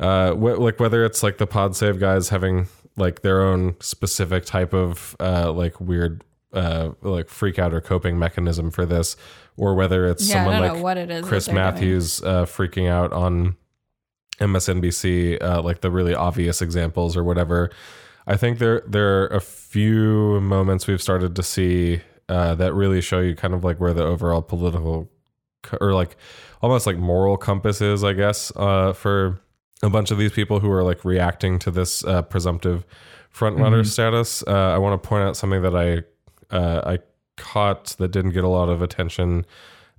uh, 0.01 0.33
wh- 0.33 0.59
like 0.59 0.81
whether 0.81 1.05
it's 1.05 1.23
like 1.23 1.39
the 1.39 1.47
pod 1.47 1.77
save 1.77 2.01
guys 2.01 2.31
having 2.31 2.67
like 2.97 3.23
their 3.23 3.43
own 3.43 3.77
specific 3.81 4.45
type 4.45 4.73
of 4.73 5.17
uh, 5.21 5.53
like 5.53 5.81
weird 5.81 6.25
uh, 6.53 6.91
like 7.03 7.29
freak 7.29 7.59
out 7.59 7.75
or 7.75 7.81
coping 7.81 8.19
mechanism 8.19 8.71
for 8.71 8.87
this, 8.87 9.17
or 9.57 9.75
whether 9.75 10.07
it's 10.07 10.29
Yeah, 10.29 10.45
someone 10.45 10.61
like 10.61 10.83
what 10.83 10.97
it 10.97 11.11
is 11.11 11.27
Chris. 11.27 11.49
Matthews 11.49 12.23
uh, 12.23 12.45
freaking 12.45 12.89
out 12.89 13.13
on 13.13 13.57
MSNBC, 14.41 15.43
uh, 15.43 15.63
like 15.63 15.81
the 15.81 15.91
really 15.91 16.15
obvious 16.15 16.61
examples 16.61 17.17
or 17.17 17.25
whatever. 17.25 17.71
I 18.27 18.37
think 18.37 18.59
there 18.59 18.83
there 18.87 19.23
are 19.23 19.27
a 19.29 19.41
few 19.41 20.41
moments 20.41 20.87
we've 20.87 21.03
started 21.03 21.37
to 21.37 21.43
see 21.43 22.01
uh, 22.29 22.55
that 22.57 22.73
really 22.73 23.01
show 23.01 23.21
you 23.21 23.35
kind 23.35 23.55
of 23.55 23.65
like 23.65 23.79
where 23.81 23.93
the 23.93 24.03
overall 24.05 24.43
political 24.43 25.11
co- 25.63 25.79
or 25.81 25.93
like 25.93 26.17
almost 26.63 26.87
like 26.87 26.97
moral 26.97 27.37
compass 27.37 27.81
is, 27.81 28.03
I 28.03 28.15
guess, 28.15 28.51
uh, 28.57 28.93
for 28.93 29.41
a 29.83 29.91
bunch 29.91 30.11
of 30.11 30.19
these 30.19 30.33
people 30.33 30.61
who 30.61 30.71
are 30.71 30.83
like 30.83 31.05
reacting 31.05 31.59
to 31.61 31.71
this 31.71 32.03
uh, 32.05 32.23
presumptive 32.23 32.87
front 33.29 33.59
runner 33.59 33.85
status. 33.85 34.43
Uh, 34.47 34.73
I 34.73 34.79
want 34.79 35.01
to 35.01 35.07
point 35.07 35.25
out 35.25 35.37
something 35.37 35.63
that 35.63 35.77
I 35.77 36.55
uh, 36.55 36.97
I 36.97 36.99
caught 37.37 37.97
that 37.99 38.09
didn't 38.09 38.32
get 38.32 38.45
a 38.45 38.49
lot 38.49 38.68
of 38.68 38.82
attention, 38.82 39.45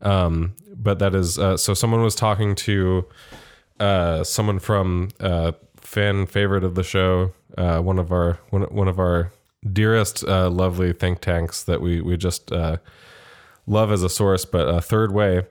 um, 0.02 0.56
but 0.76 1.00
that 1.00 1.14
is 1.16 1.38
uh, 1.40 1.58
so 1.58 1.74
someone 1.74 2.02
was 2.04 2.16
talking 2.16 2.56
to 2.56 3.06
uh, 3.80 4.24
someone 4.24 4.60
from 4.60 5.10
uh, 5.20 5.52
fan 5.78 6.26
favorite 6.26 6.64
of 6.64 6.76
the 6.76 6.84
show, 6.84 7.34
uh, 7.58 7.80
one 7.80 8.00
of 8.00 8.12
our 8.12 8.40
one, 8.50 8.64
one 8.64 8.88
of 8.88 9.00
our 9.00 9.32
dearest 9.72 10.24
uh, 10.28 10.50
lovely 10.50 10.94
think 10.94 11.22
tanks 11.22 11.64
that 11.64 11.82
we 11.82 12.02
we 12.02 12.18
just 12.18 12.52
uh, 12.52 12.78
love 13.68 13.92
as 13.92 14.04
a 14.04 14.10
source, 14.10 14.46
but 14.46 14.68
uh, 14.68 14.80
Third 14.82 15.12
Way. 15.12 15.46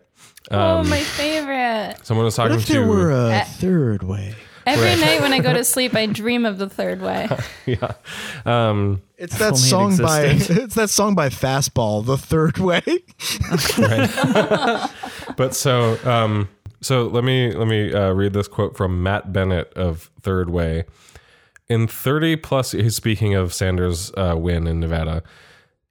oh, 0.51 0.85
my 0.85 1.01
favorite. 1.01 1.97
Someone 2.03 2.25
was 2.27 2.37
what 2.39 2.49
talking 2.49 2.61
if 2.61 2.67
there 2.69 2.83
to 2.83 2.89
were 2.89 3.11
a 3.11 3.31
Uh, 3.41 3.45
third 3.45 4.03
way? 4.03 4.35
Every 4.67 4.87
Right. 4.91 4.99
night 5.01 5.21
when 5.21 5.33
I 5.33 5.41
go 5.41 5.53
to 5.53 5.65
sleep, 5.65 5.95
I 5.95 6.07
dream 6.21 6.45
of 6.47 6.59
the 6.59 6.69
third 6.69 7.01
way. 7.03 7.29
yeah. 7.67 7.93
Um, 8.47 9.03
It's 9.19 9.37
that 9.39 9.53
only 9.53 9.57
it 9.59 9.69
song 9.71 9.97
by 9.99 10.23
existed. 10.23 10.59
it's 10.65 10.75
that 10.75 10.91
song 10.91 11.15
by 11.15 11.29
Fastball, 11.29 12.05
the 12.05 12.17
third 12.19 12.59
way. 12.59 12.83
but 15.37 15.55
so 15.55 15.99
um 16.05 16.49
so 16.81 17.05
let 17.07 17.25
me 17.25 17.53
let 17.55 17.67
me 17.69 17.93
uh, 17.93 18.13
read 18.13 18.33
this 18.33 18.49
quote 18.49 18.77
from 18.77 19.03
Matt 19.03 19.33
Bennett 19.33 19.73
of 19.75 20.11
Third 20.21 20.51
Way. 20.51 20.85
In 21.69 21.87
30 21.87 22.37
plus 22.37 22.73
he's 22.73 22.95
speaking 22.95 23.35
of 23.35 23.55
Sanders' 23.55 24.13
uh, 24.19 24.35
win 24.37 24.67
in 24.67 24.81
Nevada. 24.81 25.23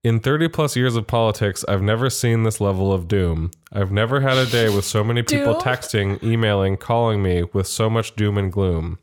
In 0.04 0.20
30 0.20 0.50
plus 0.50 0.76
years 0.76 0.98
of 0.98 1.08
politics, 1.08 1.64
I've 1.66 1.82
never 1.82 2.10
seen 2.10 2.44
this 2.44 2.60
level 2.60 2.92
of 2.92 3.08
doom. 3.08 3.52
I've 3.72 3.92
never 3.92 4.20
had 4.20 4.38
a 4.38 4.46
day 4.46 4.68
with 4.68 4.84
so 4.84 5.02
many 5.02 5.22
people 5.24 5.56
texting, 5.56 6.22
emailing, 6.22 6.76
calling 6.76 7.24
me 7.24 7.44
with 7.54 7.68
so 7.68 7.90
much 7.90 8.14
doom 8.18 8.38
and 8.38 8.52
gloom. 8.52 9.00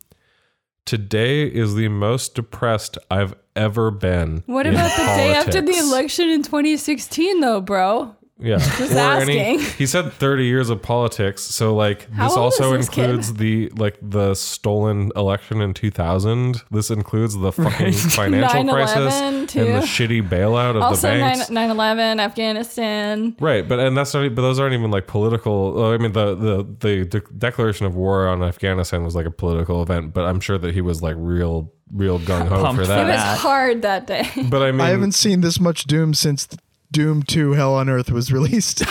Today 0.85 1.45
is 1.45 1.75
the 1.75 1.89
most 1.89 2.35
depressed 2.35 2.99
I've 3.11 3.35
ever 3.57 3.91
been. 3.91 4.43
What 4.45 4.67
about 4.67 4.91
the 4.91 5.05
day 5.05 5.35
after 5.35 5.63
the 5.63 5.79
election 5.79 6.29
in 6.29 6.43
2016, 6.43 7.41
though, 7.41 7.63
bro? 7.63 8.15
Yeah. 8.41 8.59
Just 8.79 8.93
any- 8.93 9.39
asking. 9.39 9.61
he 9.79 9.87
said 9.87 10.13
30 10.13 10.45
years 10.47 10.71
of 10.71 10.81
politics. 10.83 11.43
So 11.43 11.75
like 11.75 12.11
How 12.13 12.29
this 12.29 12.37
also 12.37 12.73
is 12.75 12.87
this 12.87 12.95
kid? 12.95 13.03
includes 13.05 13.35
the 13.35 13.69
like 13.77 13.99
the 14.03 14.35
stolen 14.35 15.13
election 15.15 15.61
in 15.61 15.75
2000. 15.75 16.63
This 16.71 16.91
includes 16.91 17.37
the 17.37 17.53
fucking 17.53 17.93
financial 17.93 18.65
crisis 18.73 19.53
too. 19.53 19.61
and 19.61 19.75
the 19.83 19.87
shitty 19.87 20.27
bailout 20.29 20.77
of 20.77 20.83
Also, 20.83 21.09
the 21.11 21.19
9 21.19 21.21
banks. 21.21 21.51
9 21.51 21.71
11, 21.71 22.21
Afghanistan. 22.21 23.37
Right, 23.41 23.69
but 23.69 23.79
and 23.81 23.97
that's 23.97 24.13
not. 24.15 24.35
But 24.35 24.43
those 24.43 24.59
aren't 24.59 24.75
even 24.75 24.91
like 24.91 25.07
political. 25.07 25.85
I 25.93 25.99
mean, 25.99 26.13
the 26.13 26.35
the 26.35 26.67
the 26.81 27.05
de- 27.05 27.33
declaration 27.39 27.87
of 27.87 27.95
war 27.95 28.29
on 28.29 28.43
Afghanistan 28.43 29.05
was 29.05 29.15
like 29.15 29.27
a 29.27 29.31
political 29.31 29.83
event. 29.83 30.13
But 30.15 30.25
I'm 30.25 30.41
sure 30.41 30.59
that 30.59 30.75
he 30.75 30.81
was 30.81 31.03
like 31.03 31.15
real, 31.19 31.73
real 31.93 32.19
gung 32.19 32.49
ho 32.49 32.73
for 32.75 32.87
that. 32.87 33.07
It 33.09 33.11
was 33.13 33.41
hard 33.41 33.83
that 33.83 34.07
day. 34.07 34.29
But 34.49 34.63
I 34.63 34.73
mean, 34.73 34.81
I 34.81 34.89
haven't 34.91 35.13
seen 35.13 35.41
this 35.41 35.61
much 35.61 35.85
Doom 35.85 36.15
since 36.15 36.47
Doom 36.93 37.23
2 37.23 37.53
Hell 37.53 37.75
on 37.75 37.89
Earth 37.89 38.11
was 38.11 38.33
released. 38.33 38.81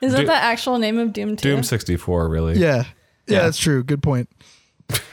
Is 0.00 0.12
that 0.12 0.20
Do- 0.22 0.26
the 0.26 0.34
actual 0.34 0.78
name 0.78 0.98
of 0.98 1.12
Doom 1.12 1.36
2? 1.36 1.48
Doom 1.48 1.62
64 1.62 2.28
really. 2.28 2.58
yeah. 2.58 2.66
yeah. 2.76 2.84
Yeah. 3.28 3.42
that's 3.42 3.58
true. 3.58 3.84
Good 3.84 4.02
point. 4.02 4.28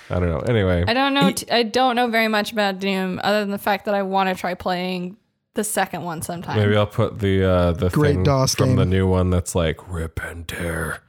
I 0.10 0.16
don't 0.20 0.30
know. 0.30 0.40
Anyway, 0.40 0.84
I 0.88 0.94
don't 0.96 1.14
know. 1.14 1.32
T- 1.32 1.50
I 1.52 1.62
don't 1.62 1.96
know 1.96 2.08
very 2.08 2.28
much 2.28 2.52
about 2.52 2.80
Doom 2.80 3.22
other 3.24 3.42
than 3.42 3.52
the 3.52 3.60
fact 3.60 3.86
that 3.86 3.94
I 3.94 4.02
want 4.02 4.30
to 4.30 4.36
try 4.36 4.56
playing 4.56 5.16
the 5.54 5.64
second 5.64 6.04
one 6.04 6.24
sometime. 6.24 6.58
maybe 6.58 6.76
I'll 6.76 6.88
put 6.88 7.20
the 7.20 7.44
uh 7.48 7.72
the 7.74 7.90
Great 7.90 8.14
thing 8.16 8.24
DOS 8.24 8.56
from 8.56 8.70
game. 8.70 8.76
the 8.78 8.86
new 8.88 9.08
one 9.08 9.30
that's 9.30 9.54
like 9.54 9.88
rip 9.88 10.20
and 10.24 10.48
tear, 10.48 11.02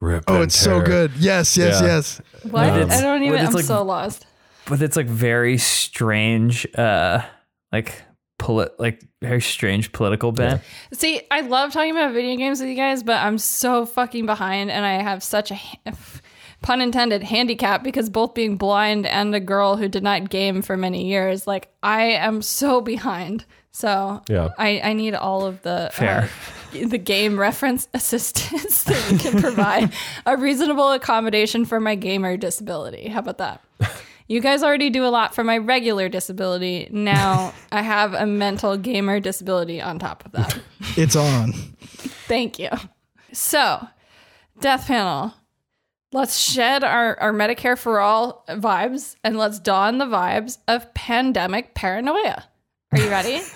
rip. 0.00 0.24
Oh, 0.28 0.36
and 0.36 0.44
it's 0.44 0.56
so 0.56 0.78
tear. 0.78 0.86
good. 0.86 1.12
Yes, 1.18 1.56
yes, 1.58 1.80
Yeah. 1.82 1.86
yes. 1.86 2.20
what? 2.50 2.66
Um, 2.70 2.90
I 2.90 3.00
don't 3.02 3.22
even. 3.22 3.38
It's 3.40 3.48
I'm 3.50 3.54
like- 3.54 3.64
so 3.66 3.82
lost. 3.82 4.24
but 4.66 4.80
its 4.80 4.96
like 4.96 5.06
very 5.06 5.58
strange, 5.58 6.66
uh, 6.74 7.20
like 7.70 8.02
polit, 8.38 8.78
like 8.78 9.02
very 9.22 9.40
strange 9.40 9.92
political 9.92 10.32
bent. 10.32 10.62
See, 10.92 11.20
I 11.30 11.40
love 11.40 11.72
talking 11.72 11.90
about 11.90 12.12
video 12.12 12.36
games 12.36 12.60
with 12.60 12.68
you 12.68 12.74
guys, 12.76 13.02
but 13.02 13.16
I'm 13.16 13.38
so 13.38 13.86
fucking 13.86 14.26
behind, 14.26 14.70
and 14.70 14.84
I 14.84 15.02
have 15.02 15.22
such 15.22 15.50
a 15.50 15.60
pun 16.62 16.80
intended 16.80 17.22
handicap 17.22 17.82
because 17.84 18.08
both 18.10 18.34
being 18.34 18.56
blind 18.56 19.06
and 19.06 19.34
a 19.34 19.40
girl 19.40 19.76
who 19.76 19.88
did 19.88 20.02
not 20.02 20.30
game 20.30 20.62
for 20.62 20.76
many 20.76 21.06
years, 21.06 21.46
like 21.46 21.68
I 21.82 22.02
am 22.12 22.42
so 22.42 22.80
behind. 22.80 23.44
So 23.72 24.22
Yeah. 24.28 24.48
I, 24.58 24.80
I 24.82 24.92
need 24.94 25.14
all 25.14 25.44
of 25.44 25.60
the 25.62 25.90
Fair. 25.92 26.30
uh, 26.74 26.86
the 26.88 26.96
game 26.98 27.38
reference 27.38 27.88
assistance 27.94 28.84
that 28.84 29.10
we 29.12 29.18
can 29.18 29.40
provide 29.40 29.92
a 30.24 30.36
reasonable 30.38 30.92
accommodation 30.92 31.66
for 31.66 31.78
my 31.78 31.94
gamer 31.94 32.36
disability. 32.38 33.08
How 33.08 33.18
about 33.20 33.38
that? 33.38 33.62
You 34.28 34.40
guys 34.40 34.62
already 34.62 34.90
do 34.90 35.04
a 35.04 35.08
lot 35.08 35.34
for 35.34 35.44
my 35.44 35.58
regular 35.58 36.08
disability. 36.08 36.88
Now 36.90 37.54
I 37.72 37.82
have 37.82 38.14
a 38.14 38.26
mental 38.26 38.76
gamer 38.76 39.20
disability 39.20 39.80
on 39.80 39.98
top 39.98 40.24
of 40.24 40.32
that. 40.32 40.58
It's 40.98 41.14
on. 41.14 41.52
Thank 42.26 42.58
you. 42.58 42.70
So, 43.32 43.86
Death 44.60 44.86
Panel, 44.86 45.34
let's 46.10 46.38
shed 46.38 46.82
our, 46.82 47.20
our 47.20 47.34
Medicare 47.34 47.76
for 47.76 48.00
All 48.00 48.44
vibes 48.48 49.14
and 49.22 49.36
let's 49.36 49.58
don 49.58 49.98
the 49.98 50.06
vibes 50.06 50.56
of 50.68 50.92
pandemic 50.94 51.74
paranoia. 51.74 52.44
Are 52.92 52.98
you 52.98 53.10
ready? 53.10 53.42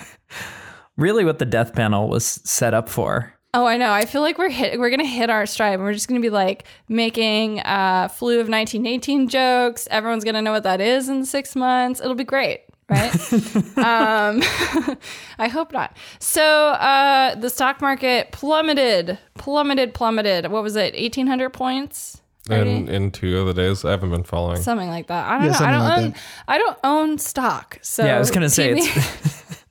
Really, 0.96 1.24
what 1.24 1.38
the 1.38 1.46
death 1.46 1.72
panel 1.72 2.10
was 2.10 2.26
set 2.26 2.74
up 2.74 2.86
for. 2.86 3.32
Oh, 3.54 3.66
I 3.66 3.76
know. 3.76 3.90
I 3.90 4.04
feel 4.04 4.20
like 4.22 4.38
we're 4.38 4.48
hit. 4.50 4.78
We're 4.78 4.90
gonna 4.90 5.04
hit 5.06 5.30
our 5.30 5.46
stride. 5.46 5.74
and 5.74 5.82
We're 5.82 5.92
just 5.92 6.08
gonna 6.08 6.20
be 6.20 6.30
like 6.30 6.64
making 6.88 7.60
uh, 7.60 8.08
flu 8.08 8.34
of 8.40 8.48
1918 8.48 9.28
jokes. 9.28 9.86
Everyone's 9.90 10.24
gonna 10.24 10.42
know 10.42 10.52
what 10.52 10.62
that 10.64 10.80
is 10.80 11.08
in 11.08 11.24
six 11.24 11.54
months. 11.56 12.00
It'll 12.00 12.14
be 12.14 12.24
great. 12.24 12.62
Right? 12.88 13.14
um, 13.78 14.42
I 15.38 15.46
hope 15.48 15.72
not. 15.72 15.96
So 16.18 16.42
uh, 16.42 17.36
the 17.36 17.48
stock 17.48 17.80
market 17.80 18.32
plummeted, 18.32 19.16
plummeted, 19.38 19.94
plummeted. 19.94 20.50
What 20.50 20.64
was 20.64 20.74
it? 20.74 20.94
1,800 20.94 21.50
points? 21.50 22.20
In 22.50 22.88
in 22.88 23.12
two 23.12 23.38
of 23.38 23.46
the 23.46 23.54
days, 23.54 23.84
I 23.84 23.92
haven't 23.92 24.10
been 24.10 24.24
following. 24.24 24.60
something 24.60 24.88
like 24.88 25.06
that. 25.06 25.24
I 25.28 25.38
don't 25.38 25.52
Yeah, 25.52 25.58
know. 25.60 25.66
I 25.66 25.70
don't 25.70 25.84
like 25.84 25.98
own. 25.98 26.10
that. 26.10 26.20
I 26.48 26.58
don't 26.58 26.78
own 26.82 27.18
stock. 27.18 27.78
So 27.82 28.04
yeah, 28.04 28.16
I 28.16 28.18
was 28.18 28.32
gonna 28.32 28.50
say 28.50 28.72
it's 28.76 29.64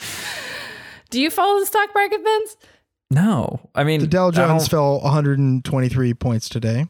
Do 1.10 1.20
you 1.20 1.30
follow 1.30 1.60
the 1.60 1.66
stock 1.66 1.90
market, 1.94 2.20
Vince? 2.24 2.56
No. 3.10 3.60
I 3.74 3.84
mean, 3.84 4.00
The 4.00 4.06
Dow 4.06 4.30
Jones 4.30 4.68
fell 4.68 5.00
123 5.00 6.14
points 6.14 6.48
today. 6.48 6.86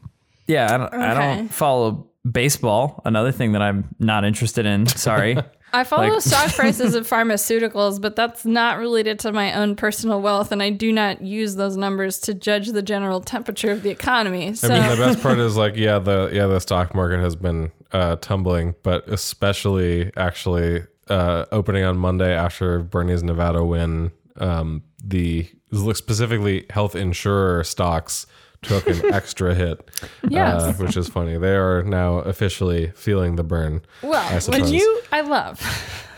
Yeah, 0.47 0.73
I 0.73 0.77
don't, 0.77 0.93
I 0.93 1.35
don't 1.35 1.47
follow 1.47 2.07
baseball. 2.29 3.01
Another 3.05 3.31
thing 3.31 3.53
that 3.53 3.61
I'm 3.61 3.95
not 3.99 4.25
interested 4.25 4.65
in. 4.65 4.85
Sorry. 4.87 5.37
I 5.73 5.85
follow 5.85 6.09
Like- 6.09 6.21
stock 6.21 6.51
prices 6.55 6.95
of 6.95 7.07
pharmaceuticals, 7.07 8.01
but 8.01 8.15
that's 8.17 8.43
not 8.45 8.77
related 8.77 9.19
to 9.19 9.31
my 9.31 9.53
own 9.53 9.77
personal 9.77 10.21
wealth, 10.21 10.51
and 10.51 10.61
I 10.61 10.69
do 10.69 10.91
not 10.91 11.21
use 11.21 11.55
those 11.55 11.77
numbers 11.77 12.19
to 12.21 12.33
judge 12.33 12.67
the 12.69 12.81
general 12.81 13.21
temperature 13.21 13.71
of 13.71 13.81
the 13.81 13.89
economy. 13.89 14.53
So 14.53 14.67
I 14.67 14.79
mean, 14.79 14.89
the 14.89 14.97
best 15.05 15.21
part 15.21 15.39
is 15.39 15.55
like, 15.63 15.77
yeah, 15.77 15.97
the 15.99 16.29
yeah, 16.33 16.47
the 16.47 16.59
stock 16.59 16.93
market 16.93 17.21
has 17.21 17.37
been 17.37 17.71
uh, 17.93 18.17
tumbling, 18.17 18.75
but 18.83 19.07
especially 19.07 20.11
actually 20.17 20.83
uh, 21.07 21.45
opening 21.53 21.85
on 21.85 21.97
Monday 21.97 22.33
after 22.33 22.79
Bernie's 22.83 23.23
Nevada 23.23 23.63
win, 23.63 24.11
um, 24.41 24.83
the 25.01 25.47
specifically 25.93 26.65
health 26.69 26.95
insurer 26.95 27.63
stocks 27.63 28.25
took 28.61 28.85
an 28.87 29.01
extra 29.13 29.55
hit, 29.55 29.89
Yes. 30.27 30.61
uh, 30.61 30.73
which 30.73 30.95
is 30.97 31.07
funny. 31.07 31.37
They 31.37 31.55
are 31.55 31.81
now 31.83 32.17
officially 32.19 32.91
feeling 32.95 33.35
the 33.35 33.43
burn. 33.43 33.81
well, 34.03 34.13
I 34.13 34.35
which 34.35 34.43
suppose. 34.43 34.71
you 34.71 35.01
I 35.11 35.21
love. 35.21 35.59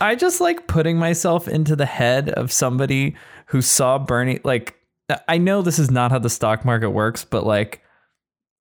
I 0.01 0.15
just 0.15 0.41
like 0.41 0.67
putting 0.67 0.97
myself 0.97 1.47
into 1.47 1.75
the 1.75 1.85
head 1.85 2.30
of 2.31 2.51
somebody 2.51 3.15
who 3.47 3.61
saw 3.61 3.97
Bernie. 3.99 4.39
Like, 4.43 4.75
I 5.27 5.38
know 5.38 5.61
this 5.61 5.80
is 5.80 5.89
not 5.91 6.11
how 6.11 6.19
the 6.19 6.30
stock 6.30 6.65
market 6.65 6.89
works, 6.89 7.23
but 7.23 7.45
like 7.45 7.81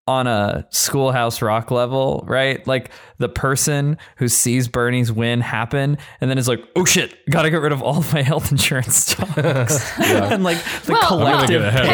on 0.08 0.26
a 0.26 0.66
schoolhouse 0.70 1.40
rock 1.42 1.70
level, 1.70 2.24
right? 2.26 2.66
Like 2.66 2.90
the 3.18 3.28
person 3.28 3.98
who 4.16 4.28
sees 4.28 4.66
Bernie's 4.66 5.12
win 5.12 5.40
happen 5.40 5.96
and 6.20 6.28
then 6.28 6.38
is 6.38 6.48
like, 6.48 6.60
oh 6.74 6.84
shit, 6.84 7.14
gotta 7.30 7.50
get 7.50 7.58
rid 7.60 7.72
of 7.72 7.82
all 7.82 7.98
of 7.98 8.12
my 8.12 8.22
health 8.22 8.50
insurance 8.50 8.96
stocks. 9.06 9.98
and 10.00 10.42
like 10.42 10.58
the 10.84 10.92
Well, 10.92 11.08
collective 11.08 11.62
get 11.62 11.68
ahead 11.68 11.84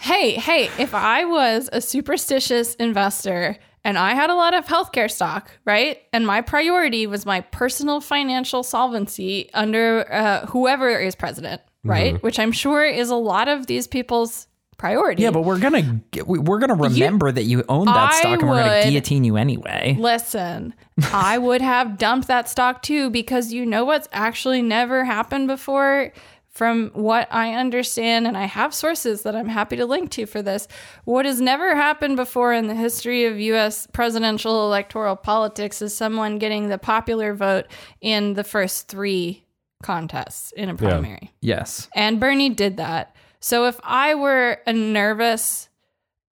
hey, 0.00 0.32
hey, 0.34 0.66
hey, 0.68 0.82
if 0.82 0.94
I 0.94 1.24
was 1.24 1.68
a 1.72 1.80
superstitious 1.80 2.74
investor 2.76 3.56
and 3.84 3.96
I 3.96 4.14
had 4.14 4.28
a 4.30 4.34
lot 4.34 4.54
of 4.54 4.66
healthcare 4.66 5.10
stock, 5.10 5.50
right? 5.64 5.98
And 6.12 6.26
my 6.26 6.42
priority 6.42 7.06
was 7.06 7.24
my 7.24 7.40
personal 7.40 8.00
financial 8.00 8.62
solvency 8.62 9.50
under 9.54 10.12
uh, 10.12 10.46
whoever 10.46 10.98
is 10.98 11.14
president, 11.14 11.62
right? 11.84 12.22
Which 12.22 12.38
I'm 12.38 12.52
sure 12.52 12.84
is 12.84 13.08
a 13.08 13.16
lot 13.16 13.48
of 13.48 13.66
these 13.66 13.86
people's 13.86 14.47
priority. 14.78 15.22
Yeah, 15.22 15.30
but 15.30 15.42
we're 15.42 15.58
gonna 15.58 16.00
we're 16.24 16.58
gonna 16.58 16.74
remember 16.74 17.30
that 17.30 17.42
you 17.42 17.64
own 17.68 17.86
that 17.86 18.12
I 18.12 18.18
stock, 18.18 18.40
and 18.40 18.48
we're 18.48 18.62
gonna 18.62 18.84
guillotine 18.84 19.24
you 19.24 19.36
anyway. 19.36 19.96
Listen, 19.98 20.72
I 21.12 21.36
would 21.36 21.60
have 21.60 21.98
dumped 21.98 22.28
that 22.28 22.48
stock 22.48 22.80
too 22.82 23.10
because 23.10 23.52
you 23.52 23.66
know 23.66 23.84
what's 23.84 24.08
actually 24.12 24.62
never 24.62 25.04
happened 25.04 25.48
before? 25.48 26.12
From 26.50 26.90
what 26.92 27.28
I 27.30 27.54
understand, 27.54 28.26
and 28.26 28.36
I 28.36 28.46
have 28.46 28.74
sources 28.74 29.22
that 29.22 29.36
I'm 29.36 29.46
happy 29.46 29.76
to 29.76 29.86
link 29.86 30.10
to 30.12 30.26
for 30.26 30.42
this, 30.42 30.66
what 31.04 31.24
has 31.24 31.40
never 31.40 31.76
happened 31.76 32.16
before 32.16 32.52
in 32.52 32.66
the 32.66 32.74
history 32.74 33.26
of 33.26 33.38
US 33.38 33.86
presidential 33.92 34.66
electoral 34.66 35.14
politics 35.14 35.80
is 35.80 35.96
someone 35.96 36.38
getting 36.38 36.68
the 36.68 36.78
popular 36.78 37.32
vote 37.32 37.66
in 38.00 38.34
the 38.34 38.42
first 38.42 38.88
three 38.88 39.44
contests 39.84 40.50
in 40.56 40.68
a 40.68 40.74
primary. 40.74 41.30
Yes. 41.40 41.88
And 41.94 42.18
Bernie 42.18 42.48
did 42.48 42.78
that. 42.78 43.14
So 43.40 43.66
if 43.66 43.78
I 43.82 44.14
were 44.14 44.58
a 44.66 44.72
nervous 44.72 45.68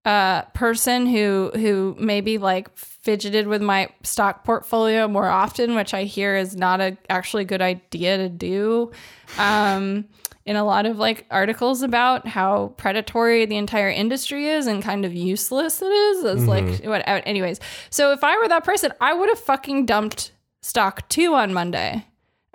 uh, 0.05 0.43
person 0.53 1.05
who 1.05 1.51
who 1.53 1.95
maybe 1.99 2.37
like 2.37 2.75
fidgeted 2.77 3.47
with 3.47 3.61
my 3.61 3.89
stock 4.03 4.45
portfolio 4.45 5.07
more 5.07 5.27
often, 5.27 5.75
which 5.75 5.93
I 5.93 6.03
hear 6.05 6.37
is 6.37 6.55
not 6.55 6.79
a 6.79 6.97
actually 7.09 7.43
good 7.43 7.61
idea 7.61 8.17
to 8.17 8.29
do. 8.29 8.91
Um, 9.37 10.05
in 10.45 10.55
a 10.55 10.63
lot 10.63 10.85
of 10.85 10.97
like 10.97 11.25
articles 11.29 11.81
about 11.81 12.25
how 12.25 12.73
predatory 12.77 13.45
the 13.45 13.57
entire 13.57 13.89
industry 13.89 14.47
is 14.47 14.65
and 14.65 14.81
kind 14.81 15.03
of 15.03 15.13
useless 15.13 15.81
it 15.81 15.91
is 15.91 16.23
as 16.23 16.47
like 16.47 16.85
what 16.85 17.03
anyways 17.05 17.59
so 17.89 18.13
if 18.13 18.23
i 18.23 18.37
were 18.37 18.47
that 18.47 18.63
person 18.63 18.93
i 19.01 19.13
would 19.13 19.27
have 19.27 19.39
fucking 19.39 19.85
dumped 19.85 20.31
stock 20.61 21.07
two 21.09 21.33
on 21.33 21.53
monday 21.53 22.05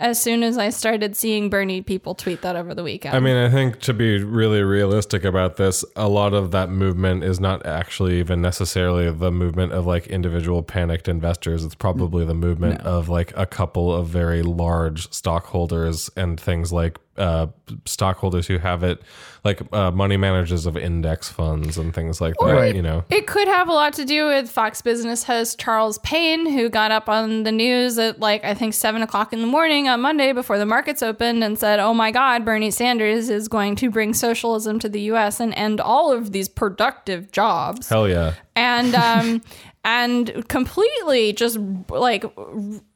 as 0.02 0.20
soon 0.20 0.42
as 0.42 0.58
I 0.58 0.70
started 0.70 1.16
seeing 1.16 1.48
Bernie 1.48 1.80
people 1.80 2.16
tweet 2.16 2.42
that 2.42 2.56
over 2.56 2.74
the 2.74 2.82
weekend. 2.82 3.14
I 3.14 3.20
mean, 3.20 3.36
I 3.36 3.48
think 3.48 3.78
to 3.82 3.94
be 3.94 4.22
really 4.22 4.60
realistic 4.62 5.22
about 5.22 5.58
this, 5.58 5.84
a 5.94 6.08
lot 6.08 6.34
of 6.34 6.50
that 6.50 6.70
movement 6.70 7.22
is 7.22 7.38
not 7.38 7.64
actually 7.64 8.18
even 8.18 8.42
necessarily 8.42 9.10
the 9.12 9.30
movement 9.30 9.72
of 9.72 9.86
like 9.86 10.08
individual 10.08 10.64
panicked 10.64 11.06
investors. 11.06 11.64
It's 11.64 11.76
probably 11.76 12.24
the 12.24 12.34
movement 12.34 12.80
of 12.80 13.08
like 13.08 13.32
a 13.36 13.46
couple 13.46 13.94
of 13.94 14.08
very 14.08 14.42
large 14.42 15.10
stockholders 15.12 16.10
and 16.16 16.38
things 16.38 16.72
like 16.72 16.98
uh, 17.16 17.46
stockholders 17.84 18.48
who 18.48 18.58
have 18.58 18.82
it, 18.82 19.02
like 19.44 19.60
uh, 19.72 19.90
money 19.90 20.16
managers 20.16 20.66
of 20.66 20.76
index 20.76 21.28
funds 21.28 21.76
and 21.76 21.92
things 21.92 22.20
like 22.20 22.34
that. 22.38 22.52
Right. 22.52 22.74
You 22.76 22.82
know, 22.82 23.04
It 23.10 23.26
could 23.26 23.48
have 23.48 23.68
a 23.68 23.72
lot 23.72 23.92
to 23.94 24.04
do 24.04 24.26
with 24.26 24.48
Fox 24.48 24.82
Business 24.82 25.24
host 25.24 25.58
Charles 25.58 25.98
Payne, 25.98 26.46
who 26.46 26.68
got 26.68 26.92
up 26.92 27.08
on 27.08 27.42
the 27.42 27.50
news 27.50 27.98
at 27.98 28.20
like, 28.20 28.44
I 28.44 28.54
think, 28.54 28.72
seven 28.72 29.02
o'clock 29.02 29.32
in 29.32 29.40
the 29.40 29.48
morning 29.48 29.88
on 29.88 30.00
Monday 30.00 30.32
before 30.32 30.58
the 30.58 30.66
markets 30.66 31.02
opened 31.02 31.42
and 31.42 31.58
said, 31.58 31.80
Oh 31.80 31.92
my 31.92 32.12
God, 32.12 32.44
Bernie 32.44 32.70
Sanders 32.70 33.28
is 33.28 33.48
going 33.48 33.74
to 33.76 33.90
bring 33.90 34.14
socialism 34.14 34.78
to 34.78 34.88
the 34.88 35.00
US 35.12 35.40
and 35.40 35.52
end 35.54 35.80
all 35.80 36.12
of 36.12 36.30
these 36.30 36.48
productive 36.48 37.32
jobs. 37.32 37.88
hell 37.88 38.08
yeah. 38.08 38.34
and 38.54 38.94
um 38.94 39.42
and 39.84 40.46
completely 40.48 41.32
just 41.32 41.58
like 41.88 42.24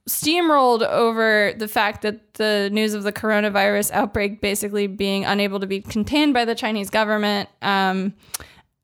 steamrolled 0.09 0.83
over 0.87 1.53
the 1.57 1.69
fact 1.69 2.03
that 2.03 2.35
the 2.35 2.69
news 2.73 2.95
of 2.95 3.03
the 3.03 3.12
coronavirus 3.12 3.91
outbreak 3.93 4.41
basically 4.41 4.87
being 4.87 5.24
unable 5.24 5.59
to 5.61 5.66
be 5.66 5.81
contained 5.81 6.33
by 6.33 6.45
the 6.45 6.55
Chinese 6.55 6.91
government 6.91 7.49
um 7.62 8.15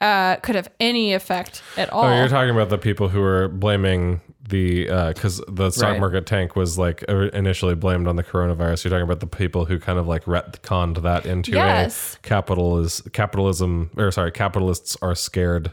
uh 0.01 0.35
could 0.37 0.57
have 0.57 0.69
any 0.81 1.13
effect 1.15 1.63
at 1.77 1.89
all. 1.91 2.05
Oh, 2.05 2.17
you're 2.17 2.29
talking 2.29 2.51
about 2.51 2.71
the 2.71 2.79
people 2.79 3.09
who 3.09 3.23
are 3.23 3.47
blaming 3.49 4.21
the 4.49 4.87
because 5.15 5.41
the 5.47 5.71
stock 5.71 5.93
Right. 5.93 6.01
market 6.01 6.27
tank 6.27 6.57
was 6.57 6.77
like 6.77 7.05
uh, 7.09 7.29
initially 7.33 7.77
blamed 7.77 8.09
on 8.09 8.17
the 8.17 8.25
coronavirus. 8.25 8.83
You're 8.85 8.91
talking 8.91 9.05
about 9.05 9.21
the 9.21 9.29
people 9.29 9.65
who 9.65 9.79
kind 9.79 10.01
of 10.01 10.09
like 10.09 10.25
retconned 10.25 11.03
that 11.03 11.25
into 11.25 11.53
Yes. 11.53 12.17
a 12.17 12.19
capital 12.27 12.79
is 12.81 13.01
capitalism 13.13 13.91
or 13.97 14.11
sorry, 14.11 14.33
capitalists 14.33 14.97
are 15.01 15.15
scared. 15.15 15.73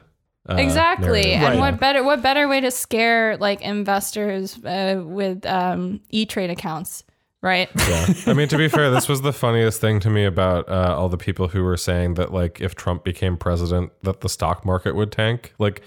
Uh, 0.50 0.56
exactly 0.56 1.22
narrative. 1.22 1.34
and 1.34 1.44
Right. 1.44 1.60
what 1.60 1.80
better 1.80 2.04
what 2.04 2.22
better 2.22 2.48
way 2.48 2.60
to 2.62 2.72
scare 2.72 3.38
like 3.38 3.62
investors 3.62 4.58
uh, 4.66 5.02
with 5.06 5.46
um 5.46 6.00
e-trade 6.10 6.50
accounts 6.50 7.04
right 7.42 7.70
Yeah. 7.88 8.08
I 8.28 8.34
mean, 8.34 8.48
to 8.50 8.58
be 8.58 8.68
fair, 8.68 8.90
this 8.92 9.08
was 9.08 9.22
the 9.22 9.32
funniest 9.34 9.80
thing 9.80 10.00
to 10.02 10.10
me 10.10 10.26
about 10.26 10.68
uh, 10.68 10.96
all 10.98 11.08
the 11.10 11.18
people 11.18 11.48
who 11.48 11.64
were 11.64 11.78
saying 11.78 12.16
that, 12.16 12.34
like, 12.34 12.60
if 12.60 12.76
Trump 12.76 13.04
became 13.06 13.38
president, 13.38 13.92
that 14.04 14.20
the 14.22 14.28
stock 14.28 14.66
market 14.66 14.94
would 14.96 15.12
tank. 15.12 15.54
Like, 15.58 15.82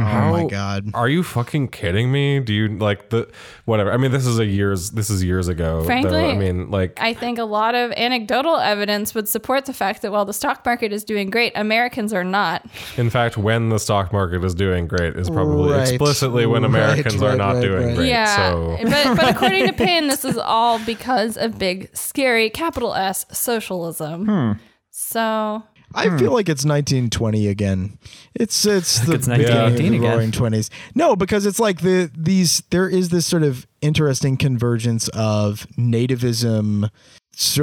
Oh 0.00 0.04
how- 0.04 0.32
my 0.32 0.44
god. 0.46 0.90
Are 0.94 1.08
you 1.08 1.22
fucking 1.22 1.68
kidding 1.68 2.10
me? 2.12 2.40
Do 2.40 2.52
you 2.52 2.68
like 2.68 3.10
the 3.10 3.28
whatever? 3.64 3.92
I 3.92 3.96
mean, 3.96 4.10
this 4.12 4.26
is 4.26 4.38
a 4.38 4.46
years. 4.46 4.90
This 4.90 5.10
is 5.10 5.22
years 5.24 5.48
ago. 5.48 5.80
though. 5.80 5.86
Frankly, 5.86 6.24
I 6.24 6.36
mean, 6.36 6.70
like, 6.70 6.98
I 7.00 7.14
think 7.14 7.38
a 7.38 7.44
lot 7.44 7.74
of 7.74 7.92
anecdotal 7.92 8.56
evidence 8.56 9.14
would 9.14 9.28
support 9.28 9.66
the 9.66 9.72
fact 9.72 10.02
that 10.02 10.12
while 10.12 10.24
the 10.24 10.32
stock 10.32 10.64
market 10.64 10.92
is 10.92 11.04
doing 11.04 11.30
great, 11.30 11.52
Americans 11.54 12.12
are 12.12 12.24
not. 12.24 12.64
in 12.96 13.10
fact, 13.10 13.36
when 13.36 13.68
the 13.68 13.78
stock 13.78 14.12
market 14.12 14.44
is 14.44 14.54
doing 14.54 14.86
great 14.86 15.16
is 15.16 15.28
probably 15.30 15.72
Right. 15.72 15.88
explicitly 15.88 16.46
when 16.46 16.62
Right, 16.62 16.68
Americans 16.68 17.22
are 17.22 17.36
not 17.36 17.54
right, 17.54 17.62
doing 17.62 17.86
right. 17.88 17.96
great. 17.96 18.08
yeah, 18.08 18.50
So 18.52 18.78
but 18.82 19.16
but 19.16 19.30
according 19.34 19.66
to 19.66 19.72
Payne, 19.72 20.08
this 20.08 20.24
is 20.24 20.36
all 20.38 20.78
because 20.84 21.36
of 21.36 21.58
big, 21.58 21.94
scary 21.96 22.50
capital 22.50 22.94
S 22.94 23.26
socialism. 23.32 24.26
Hmm. 24.26 24.52
So 24.90 25.62
I 25.94 26.16
feel 26.18 26.32
like 26.32 26.48
it's 26.48 26.64
1920 26.64 27.48
again. 27.48 27.98
It's 28.34 28.64
it's 28.64 29.00
the 29.06 29.14
it's 29.14 29.26
beginning 29.26 29.46
of 29.48 29.54
1918 29.72 29.90
the 29.92 29.98
again. 29.98 30.10
Roaring 30.10 30.30
Twenties. 30.32 30.70
No, 30.94 31.16
because 31.16 31.46
it's 31.46 31.58
like 31.60 31.80
the 31.80 32.10
these 32.16 32.62
there 32.70 32.88
is 32.88 33.08
this 33.08 33.26
sort 33.26 33.42
of 33.42 33.66
interesting 33.80 34.36
convergence 34.36 35.08
of 35.08 35.66
nativism, 35.78 36.90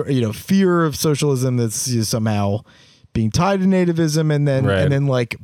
you 0.10 0.22
know, 0.22 0.34
fear 0.34 0.84
of 0.84 0.96
socialism 0.96 1.58
that's 1.58 1.88
you 1.88 1.98
know, 2.00 2.04
somehow 2.04 2.60
being 3.14 3.32
tied 3.32 3.62
to 3.62 3.66
nativism, 3.66 4.34
and 4.34 4.48
then 4.48 4.66
Right. 4.66 4.80
and 4.80 4.92
then 4.92 5.08
like 5.08 5.38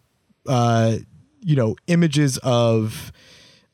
uh, 0.48 0.98
you 1.42 1.56
know 1.56 1.76
images 1.88 2.38
of 2.40 3.12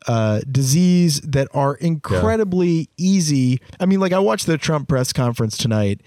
uh, 0.08 0.40
disease 0.50 1.20
that 1.22 1.48
are 1.54 1.76
incredibly 1.76 2.90
easy. 2.98 3.60
I 3.80 3.86
mean, 3.86 4.00
like 4.00 4.14
I 4.14 4.20
watched 4.20 4.46
the 4.46 4.58
Trump 4.58 4.88
press 4.88 5.12
conference 5.12 5.58
tonight. 5.58 6.02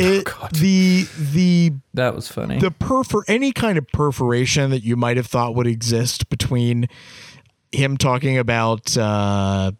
It 0.00 0.28
the 0.52 1.06
the 1.18 1.72
That 1.94 2.14
was 2.14 2.28
funny. 2.28 2.58
the 2.58 2.70
perfor 2.70 3.22
any 3.28 3.52
kind 3.52 3.76
of 3.78 3.86
perforation 3.88 4.70
that 4.70 4.82
you 4.82 4.96
might 4.96 5.16
have 5.16 5.26
thought 5.26 5.54
would 5.54 5.66
exist 5.66 6.28
between 6.30 6.88
him 7.72 7.96
talking 7.96 8.38
about 8.38 8.96
uh 8.96 9.72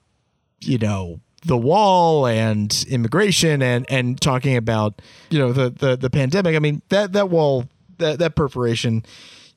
you 0.60 0.78
know 0.78 1.20
the 1.47 1.56
wall 1.56 2.26
and 2.26 2.84
immigration 2.88 3.62
and 3.62 3.86
and 3.90 4.20
talking 4.20 4.56
about 4.56 5.01
you 5.30 5.38
know 5.38 5.52
the 5.52 5.70
the, 5.70 5.97
the 5.97 6.10
pandemic 6.10 6.55
i 6.55 6.59
mean 6.59 6.82
that 6.90 7.12
that 7.14 7.30
wall 7.30 7.64
that 7.98 8.18
that 8.18 8.36
perforation 8.36 9.02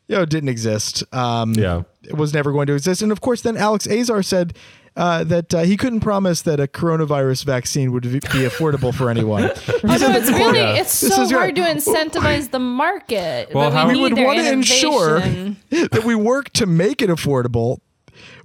you 0.08 0.16
know 0.18 0.26
didn't 0.26 0.50
exist. 0.50 1.04
Um 1.14 1.54
yeah, 1.54 1.84
it 2.04 2.18
was 2.18 2.34
never 2.34 2.52
going 2.52 2.68
to 2.68 2.74
exist. 2.74 3.02
And 3.02 3.12
of 3.12 3.22
course 3.22 3.42
then 3.42 3.56
alex 3.56 3.88
azar 3.88 4.22
said 4.24 4.54
uh, 4.96 5.24
that 5.24 5.54
uh, 5.54 5.62
he 5.62 5.76
couldn't 5.78 6.02
promise 6.02 6.42
that 6.44 6.60
a 6.60 6.68
coronavirus 6.68 7.46
vaccine 7.46 7.92
would 7.92 8.04
be 8.04 8.10
be 8.10 8.20
affordable 8.20 8.94
for 8.94 9.10
anyone. 9.10 9.44
Although 9.44 10.12
it's 10.12 10.30
really 10.30 10.60
it's 10.60 11.02
This 11.02 11.16
so 11.16 11.24
is 11.24 11.32
hard 11.32 11.58
right. 11.58 11.74
to 11.76 11.90
incentivize 11.90 12.52
the 12.52 12.60
market. 12.60 13.54
Well, 13.54 13.70
but 13.72 13.76
how- 13.76 13.88
we, 13.88 13.96
We 13.96 14.02
would 14.02 14.14
want 14.18 14.40
to 14.40 14.52
ensure 14.52 15.20
that 15.70 16.04
we 16.06 16.16
work 16.16 16.52
to 16.54 16.66
make 16.66 17.02
it 17.02 17.10
affordable. 17.10 17.80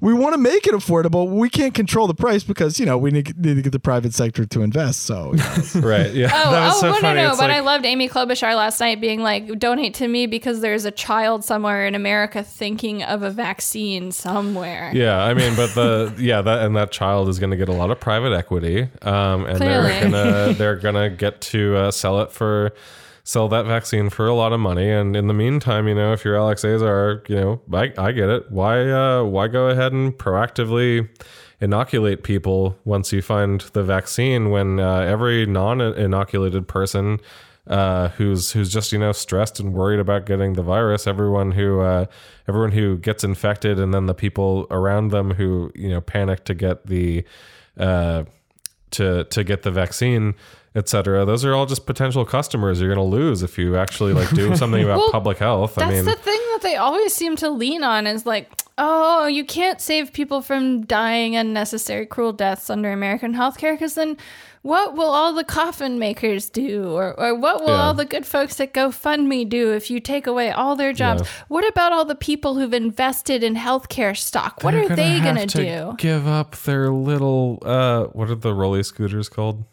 We 0.01 0.13
want 0.13 0.35
to 0.35 0.39
make 0.39 0.67
it 0.67 0.75
affordable. 0.75 1.29
We 1.29 1.51
can't 1.51 1.75
control 1.75 2.07
the 2.07 2.15
price 2.15 2.45
because 2.45 2.79
you 2.79 2.87
know 2.87 2.97
we 2.97 3.11
need, 3.11 3.37
need 3.37 3.55
to 3.57 3.63
get 3.63 3.73
the 3.73 3.81
private 3.81 4.15
sector 4.15 4.45
to 4.47 4.63
invest. 4.63 5.03
So 5.03 5.33
you 5.35 5.39
know. 5.39 5.65
right. 5.89 6.13
Yeah, 6.15 6.31
Oh, 6.33 6.51
that 6.53 6.67
was 6.67 6.77
oh 6.77 6.81
so 6.81 6.91
no, 6.93 7.01
funny. 7.01 7.21
no, 7.21 7.29
no! 7.29 7.31
But 7.33 7.49
like- 7.49 7.57
I 7.57 7.61
loved 7.61 7.85
Amy 7.85 8.09
Klobuchar 8.09 8.55
last 8.55 8.79
night 8.81 9.01
being 9.01 9.21
like, 9.23 9.59
"Donate 9.59 9.95
to 9.95 10.07
me 10.07 10.27
because 10.27 10.61
there's 10.61 10.85
a 10.85 10.91
child 10.93 11.45
somewhere 11.45 11.87
in 11.87 11.95
America 11.95 12.43
thinking 12.45 13.03
of 13.03 13.23
a 13.23 13.31
vaccine 13.31 14.13
somewhere." 14.13 14.93
Yeah, 14.95 15.23
I 15.23 15.35
mean, 15.35 15.57
but 15.57 15.75
the 15.75 16.15
yeah 16.19 16.43
that 16.43 16.65
and 16.65 16.77
that 16.77 16.93
child 16.93 17.29
is 17.29 17.39
going 17.39 17.51
to 17.51 17.57
get 17.57 17.69
a 17.69 17.73
lot 17.73 17.91
of 17.91 17.99
private 17.99 18.33
equity, 18.33 18.89
um, 19.03 19.47
and 19.47 19.59
they're 19.59 20.01
gonna 20.03 20.53
they're 20.55 20.77
gonna 20.77 21.11
get 21.11 21.41
to 21.41 21.77
uh, 21.77 21.91
sell 21.91 22.21
it 22.21 22.31
for 22.31 22.73
sell 23.29 23.47
that 23.47 23.67
vaccine 23.67 24.09
for 24.09 24.27
a 24.27 24.33
lot 24.33 24.55
of 24.55 24.59
money. 24.59 24.91
And 24.91 25.15
in 25.15 25.27
the 25.27 25.35
meantime, 25.35 25.87
you 25.87 25.95
know, 25.95 26.15
if 26.15 26.25
you're 26.25 26.35
Alex 26.35 26.65
Azar, 26.65 27.23
you 27.29 27.37
know, 27.37 27.61
I, 27.71 27.93
I 27.99 28.13
get 28.13 28.31
it. 28.31 28.51
Why 28.51 28.91
uh, 28.91 29.23
why 29.23 29.49
go 29.49 29.69
ahead 29.69 29.93
and 29.93 30.17
proactively 30.17 31.07
inoculate 31.61 32.23
people 32.23 32.79
once 32.87 33.13
you 33.13 33.21
find 33.21 33.61
the 33.75 33.83
vaccine 33.83 34.49
when 34.49 34.81
uh, 34.81 35.01
every 35.01 35.45
non-inoculated 35.45 36.69
person 36.69 37.21
uh, 37.67 38.09
who's 38.17 38.53
who's 38.53 38.73
just 38.73 38.93
you 38.93 38.99
know 38.99 39.13
stressed 39.13 39.61
and 39.61 39.75
worried 39.75 40.01
about 40.01 40.25
getting 40.25 40.55
the 40.55 40.63
virus. 40.63 41.07
Everyone 41.07 41.51
who 41.51 41.81
uh, 41.81 42.07
everyone 42.49 42.73
who 42.73 42.97
gets 42.97 43.25
infected, 43.25 43.79
and 43.79 43.93
then 43.93 44.07
the 44.07 44.15
people 44.15 44.67
around 44.71 45.09
them 45.09 45.33
who 45.33 45.71
you 45.75 45.91
know 45.91 46.01
panic 46.01 46.45
to 46.45 46.55
get 46.55 46.87
the 46.87 47.27
uh, 47.77 48.25
to 48.93 49.25
to 49.25 49.45
get 49.45 49.65
the 49.65 49.71
vaccine, 49.71 50.35
etc. 50.75 51.25
Those 51.25 51.45
are 51.45 51.55
all 51.55 51.67
just 51.67 51.87
potential 51.87 52.25
customers 52.25 52.81
you're 52.81 52.93
going 52.95 53.11
to 53.11 53.17
lose 53.17 53.43
if 53.43 53.59
you 53.59 53.77
actually 53.77 54.13
like 54.13 54.31
do 54.31 54.55
something 54.63 54.83
about 54.83 54.99
Well, 54.99 55.11
public 55.13 55.39
health. 55.39 55.79
I 55.79 55.91
mean, 55.91 56.05
the 56.05 56.15
thing 56.15 56.41
that 56.53 56.61
they 56.63 56.77
always 56.77 57.15
seem 57.15 57.37
to 57.37 57.51
lean 57.51 57.83
on 57.83 58.07
is 58.07 58.27
like, 58.27 58.51
oh, 58.79 59.27
you 59.27 59.45
can't 59.45 59.81
save 59.81 60.13
people 60.13 60.41
from 60.41 60.83
dying 60.87 61.35
unnecessary 61.37 62.07
cruel 62.07 62.33
deaths 62.33 62.71
under 62.71 62.93
American 62.93 63.35
healthcare 63.35 63.73
because 63.73 63.95
then 63.95 64.17
what 64.63 64.95
will 64.95 65.09
all 65.09 65.33
the 65.33 65.45
coffin 65.45 65.99
makers 65.99 66.51
do? 66.51 66.91
Or, 66.93 67.19
or 67.19 67.35
what 67.35 67.61
will 67.61 67.69
Yeah. 67.69 67.83
all 67.83 67.95
the 67.95 68.05
good 68.05 68.27
folks 68.27 68.61
at 68.61 68.75
GoFundMe 68.75 69.49
do 69.49 69.73
if 69.73 69.91
you 69.91 69.99
take 70.01 70.27
away 70.27 70.51
all 70.51 70.77
their 70.77 70.93
jobs? 70.93 71.23
Yeah. 71.23 71.29
What 71.49 71.67
about 71.67 71.93
all 71.93 72.05
the 72.05 72.15
people 72.17 72.57
who've 72.57 72.75
invested 72.75 73.43
in 73.43 73.55
healthcare 73.57 74.17
stock? 74.17 74.63
What 74.63 74.73
they're 74.73 74.85
are 74.93 74.97
they 74.97 75.21
going 75.21 75.47
to 75.47 75.47
do? 75.47 75.95
Give 75.97 76.27
up 76.27 76.55
their 76.59 76.91
little 76.91 77.59
uh, 77.65 78.05
what 78.07 78.31
are 78.31 78.35
the 78.35 78.53
rolly 78.55 78.83
scooters 78.83 79.29
called? 79.29 79.65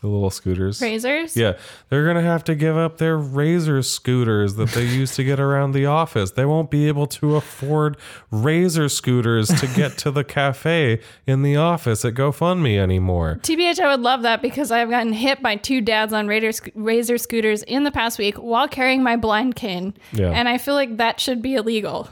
The 0.00 0.06
little 0.06 0.30
scooters. 0.30 0.80
Razors? 0.80 1.36
Yeah, 1.36 1.54
they're 1.88 2.06
gonna 2.06 2.22
have 2.22 2.44
to 2.44 2.54
give 2.54 2.76
up 2.76 2.98
their 2.98 3.16
razor 3.16 3.82
scooters 3.82 4.54
that 4.54 4.68
they 4.70 4.84
used 4.84 5.14
to 5.16 5.24
get 5.24 5.40
around 5.40 5.72
the 5.72 5.86
office. 5.86 6.30
They 6.30 6.44
won't 6.44 6.70
be 6.70 6.86
able 6.86 7.08
to 7.08 7.34
afford 7.34 7.96
razor 8.30 8.88
scooters 8.88 9.48
to 9.48 9.66
get 9.66 9.98
to 9.98 10.12
the 10.12 10.22
cafe 10.22 11.00
in 11.26 11.42
the 11.42 11.56
office 11.56 12.04
at 12.04 12.14
GoFundMe 12.14 12.78
anymore. 12.78 13.40
TBH, 13.42 13.80
I 13.80 13.90
would 13.90 14.00
love 14.02 14.22
that 14.22 14.40
because 14.40 14.70
I 14.70 14.78
have 14.78 14.88
gotten 14.90 15.12
hit 15.12 15.42
by 15.42 15.56
two 15.56 15.80
dads 15.80 16.12
on 16.12 16.28
sc- 16.52 16.68
razor 16.76 17.18
scooters 17.18 17.64
in 17.64 17.82
the 17.82 17.90
past 17.90 18.20
week 18.20 18.36
while 18.36 18.68
carrying 18.68 19.02
my 19.02 19.16
blind 19.16 19.56
cane. 19.56 19.94
Yeah. 20.12 20.30
And 20.30 20.48
I 20.48 20.58
feel 20.58 20.74
like 20.74 20.98
that 20.98 21.18
should 21.18 21.42
be 21.42 21.56
illegal. 21.56 22.08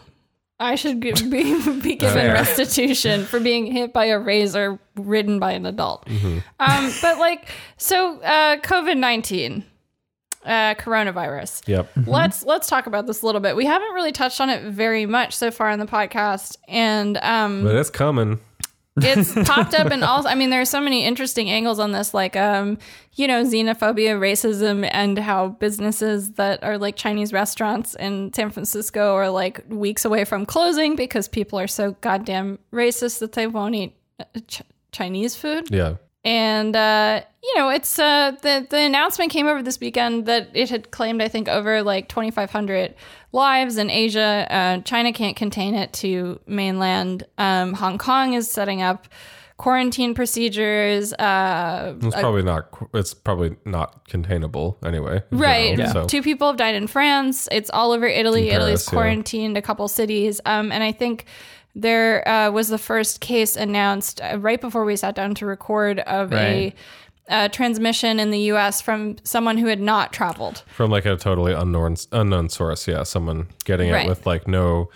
I 0.59 0.75
should 0.75 1.01
be, 1.01 1.13
be 1.83 1.97
given 1.97 2.15
Fair. 2.15 2.33
restitution 2.33 3.25
for 3.25 3.41
being 3.41 3.67
hit 3.67 3.93
by 3.93 4.07
a 4.07 4.19
razor 4.19 4.79
ridden 4.97 5.39
by 5.39 5.53
an 5.53 5.67
adult. 5.67 6.07
Mm-hmm. 6.07 6.39
Um, 6.61 6.93
but 7.03 7.19
like, 7.19 7.49
so 7.77 8.21
uh, 8.21 8.57
COVID 8.59 8.97
19, 8.97 9.65
uh, 10.45 10.75
coronavirus. 10.75 11.67
Yep. 11.69 11.91
Let's 12.07 12.45
let's 12.45 12.69
talk 12.69 12.87
about 12.87 13.07
this 13.07 13.23
a 13.23 13.27
little 13.27 13.41
bit. 13.41 13.57
We 13.57 13.67
haven't 13.67 13.93
really 13.93 14.13
touched 14.13 14.41
on 14.41 14.49
it 14.49 14.63
very 14.63 15.05
much 15.05 15.35
so 15.37 15.51
far 15.51 15.71
in 15.71 15.79
the 15.79 15.87
podcast, 15.87 16.57
and 16.69 17.19
um, 17.19 17.65
But 17.65 17.75
it's 17.77 17.91
coming. 17.91 18.41
It's 18.99 19.35
popped 19.49 19.75
up 19.75 19.93
in 19.93 20.03
all 20.03 20.27
i 20.27 20.35
mean 20.35 20.51
there 20.51 20.61
are 20.61 20.65
so 20.65 20.81
many 20.81 21.05
interesting 21.05 21.51
angles 21.51 21.79
on 21.79 21.93
this 21.93 22.15
like 22.15 22.35
um 22.37 22.79
you 23.15 23.27
know 23.29 23.43
xenophobia 23.45 24.19
racism 24.19 24.89
and 24.93 25.19
how 25.19 25.49
businesses 25.49 26.33
that 26.33 26.63
are 26.65 26.79
like 26.79 26.97
chinese 26.97 27.33
restaurants 27.33 27.95
in 27.97 28.33
san 28.33 28.51
francisco 28.51 29.15
are 29.15 29.29
like 29.29 29.61
weeks 29.69 30.05
away 30.05 30.25
from 30.25 30.47
closing 30.47 30.97
because 30.97 31.29
people 31.29 31.59
are 31.59 31.67
so 31.67 31.93
goddamn 32.01 32.59
racist 32.73 33.19
that 33.19 33.33
they 33.33 33.47
won't 33.47 33.75
eat 33.75 33.95
uh, 34.19 34.25
ch- 34.47 34.63
chinese 34.93 35.37
food 35.37 35.71
Yeah. 35.71 35.97
And 36.27 36.75
uh, 36.75 37.21
you 37.41 37.55
know, 37.57 37.69
it's 37.69 38.01
uh, 38.01 38.33
the 38.43 38.67
the 38.69 38.81
announcement 38.81 39.31
came 39.31 39.47
over 39.47 39.63
this 39.63 39.79
weekend 39.79 40.27
that 40.27 40.51
it 40.55 40.69
had 40.69 40.91
claimed, 40.91 41.23
I 41.23 41.29
think, 41.29 41.49
over 41.49 41.85
like 41.85 42.09
2,500 42.09 42.97
lives 43.31 43.79
in 43.79 43.91
Asia. 43.91 44.47
Uh, 44.51 44.79
China 44.81 45.13
can't 45.13 45.37
contain 45.37 45.77
it 45.77 45.93
to 45.95 46.41
mainland. 46.49 47.25
Um, 47.39 47.75
Hong 47.75 47.97
Kong 47.97 48.33
is 48.33 48.51
setting 48.51 48.83
up 48.83 49.07
quarantine 49.57 50.15
procedures. 50.15 51.13
Uh, 51.13 51.95
It's 52.03 52.17
probably 52.17 52.43
not. 52.43 52.77
It's 52.93 53.15
probably 53.15 53.57
not 53.65 54.09
containable 54.09 54.79
anyway. 54.85 55.23
Right. 55.31 55.77
general, 55.77 56.09
So 56.09 56.09
Two 56.09 56.23
people 56.23 56.49
have 56.49 56.57
died 56.57 56.75
in 56.75 56.89
France. 56.89 57.49
It's 57.53 57.71
all 57.71 57.93
over 57.93 58.07
Italy. 58.07 58.49
In 58.49 58.57
Italy's 58.57 58.83
Paris, 58.83 58.87
yeah. 58.89 58.91
quarantined 58.91 59.57
a 59.57 59.63
couple 59.63 59.87
cities. 59.87 60.41
Um, 60.45 60.73
and 60.73 60.83
I 60.83 60.91
think 60.91 61.27
there 61.79 62.27
uh, 62.27 62.51
was 62.51 62.69
the 62.69 62.79
first 62.79 63.21
case 63.21 63.55
announced 63.55 64.21
uh, 64.23 64.39
right 64.41 64.61
before 64.61 64.85
we 64.85 64.97
sat 64.97 65.15
down 65.15 65.35
to 65.37 65.47
record 65.47 66.01
of 66.01 66.33
Right. 66.33 66.75
a, 67.29 67.35
uh 67.35 67.49
transmission 67.49 68.19
in 68.21 68.31
the 68.31 68.39
U.S. 68.53 68.81
from 68.81 69.17
someone 69.25 69.59
who 69.59 69.67
had 69.67 69.81
not 69.81 70.13
traveled. 70.13 70.63
from 70.75 70.91
like 70.91 71.05
a 71.07 71.17
totally 71.17 71.53
unknown 71.53 71.97
unknown 72.13 72.49
source, 72.49 72.89
yeah, 72.89 73.03
someone 73.03 73.49
getting 73.65 73.91
Right. 73.91 74.07
it 74.07 74.09
with 74.09 74.27
like 74.27 74.47
no 74.49 74.89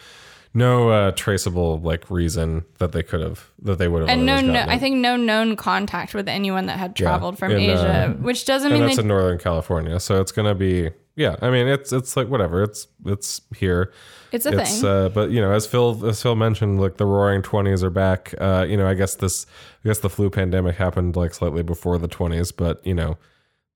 no 0.55 0.89
uh, 0.91 1.11
traceable 1.13 1.79
like 1.81 2.11
reason 2.11 2.65
that 2.79 2.91
they 2.93 3.03
could 3.03 3.21
have 3.21 3.51
that 3.63 3.79
they 3.79 3.87
would 3.89 4.01
have. 4.03 4.09
And 4.09 4.27
no, 4.27 4.41
no, 4.41 4.65
I 4.67 4.79
think 4.79 4.97
no 4.97 5.17
known 5.17 5.55
contact 5.57 6.15
with 6.15 6.29
anyone 6.29 6.67
that 6.67 6.79
had 6.79 6.99
Yeah. 6.99 7.07
traveled 7.09 7.39
from 7.39 7.53
In, 7.53 7.71
uh, 7.71 7.73
Asia, 7.75 8.17
which 8.21 8.45
doesn't 8.47 8.71
and 8.73 8.81
mean 8.81 8.89
that's 8.89 8.99
in 8.99 9.07
Northern 9.09 9.39
California, 9.39 10.01
so 10.01 10.21
it's 10.21 10.33
gonna 10.33 10.55
be 10.55 10.91
yeah. 11.17 11.37
I 11.43 11.51
mean, 11.51 11.67
it's 11.69 11.93
it's 11.93 12.17
like 12.17 12.29
whatever. 12.29 12.63
It's 12.63 12.87
it's 13.07 13.41
here. 13.57 13.93
It's 14.33 14.47
a 14.47 14.59
it's 14.59 14.81
thing. 14.81 14.89
uh 14.91 15.09
but 15.09 15.31
you 15.31 15.41
know 15.41 15.53
as 15.53 15.67
phil 15.67 16.05
as 16.07 16.23
phil 16.23 16.37
mentioned 16.37 16.81
like 16.81 16.97
the 16.97 17.07
roaring 17.07 17.43
20s 17.43 17.83
are 17.83 17.91
back 17.91 18.35
uh 18.41 18.65
you 18.69 18.77
know 18.77 18.87
i 18.87 18.95
guess 18.95 19.15
this 19.17 19.47
i 19.85 19.89
guess 19.89 19.99
the 19.99 20.11
flu 20.11 20.31
pandemic 20.31 20.77
happened 20.77 21.17
like 21.17 21.35
slightly 21.35 21.63
before 21.63 21.99
the 21.99 22.09
20s 22.09 22.53
but 22.57 22.85
you 22.87 22.95
know 22.95 23.17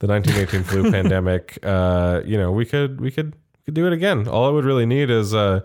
the 0.01 0.06
1918 0.06 0.62
flu 0.64 0.90
pandemic 0.97 1.59
uh 1.62 2.20
you 2.24 2.36
know 2.36 2.51
we 2.52 2.64
could 2.64 3.01
we 3.01 3.10
could 3.10 3.35
we 3.35 3.64
could 3.64 3.74
do 3.74 3.86
it 3.86 3.93
again 3.93 4.28
all 4.28 4.47
I 4.47 4.51
would 4.51 4.64
really 4.64 4.86
need 4.86 5.10
is 5.10 5.35
uh 5.35 5.60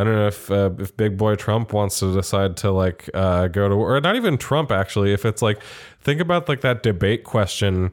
I 0.00 0.04
don't 0.04 0.14
know 0.14 0.28
if 0.28 0.48
uh, 0.48 0.70
if 0.78 0.96
big 0.96 1.16
boy 1.16 1.34
Trump 1.34 1.72
wants 1.72 1.98
to 1.98 2.14
decide 2.14 2.56
to 2.58 2.70
like 2.70 3.10
uh, 3.14 3.48
go 3.48 3.68
to 3.68 3.74
or 3.74 4.00
not 4.00 4.14
even 4.14 4.38
Trump 4.38 4.70
actually 4.70 5.12
if 5.12 5.24
it's 5.24 5.42
like 5.42 5.58
think 6.00 6.20
about 6.20 6.48
like 6.48 6.60
that 6.60 6.84
debate 6.84 7.24
question 7.24 7.90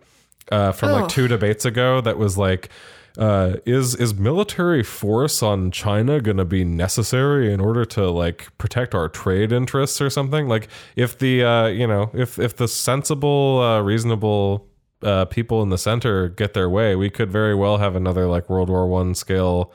uh, 0.52 0.72
from 0.72 0.90
Oh. 0.90 0.94
like 1.00 1.10
two 1.10 1.28
debates 1.28 1.66
ago 1.66 2.02
that 2.02 2.20
was 2.20 2.38
like 2.38 2.70
uh, 3.18 3.58
is 3.66 3.96
is 3.96 4.14
military 4.14 4.84
force 4.84 5.42
on 5.42 5.72
China 5.72 6.20
going 6.20 6.38
to 6.38 6.46
be 6.46 6.64
necessary 6.64 7.54
in 7.54 7.60
order 7.60 7.86
to 7.86 8.10
like 8.10 8.56
protect 8.58 8.94
our 8.94 9.08
trade 9.10 9.52
interests 9.52 10.02
or 10.02 10.10
something? 10.10 10.48
Like 10.48 10.68
if 10.96 11.18
the 11.18 11.44
uh, 11.44 11.68
you 11.68 11.88
know 11.88 12.12
if 12.14 12.40
if 12.40 12.56
the 12.56 12.68
sensible, 12.68 13.62
uh, 13.62 13.82
reasonable 13.82 14.68
uh, 15.02 15.26
people 15.26 15.62
in 15.62 15.70
the 15.70 15.78
center 15.78 16.30
get 16.30 16.54
their 16.54 16.70
way, 16.70 16.96
we 16.96 17.10
could 17.10 17.32
very 17.32 17.56
well 17.56 17.78
have 17.78 17.96
another 17.96 18.28
like 18.28 18.50
World 18.50 18.70
War 18.70 18.88
One 18.88 19.16
scale 19.16 19.72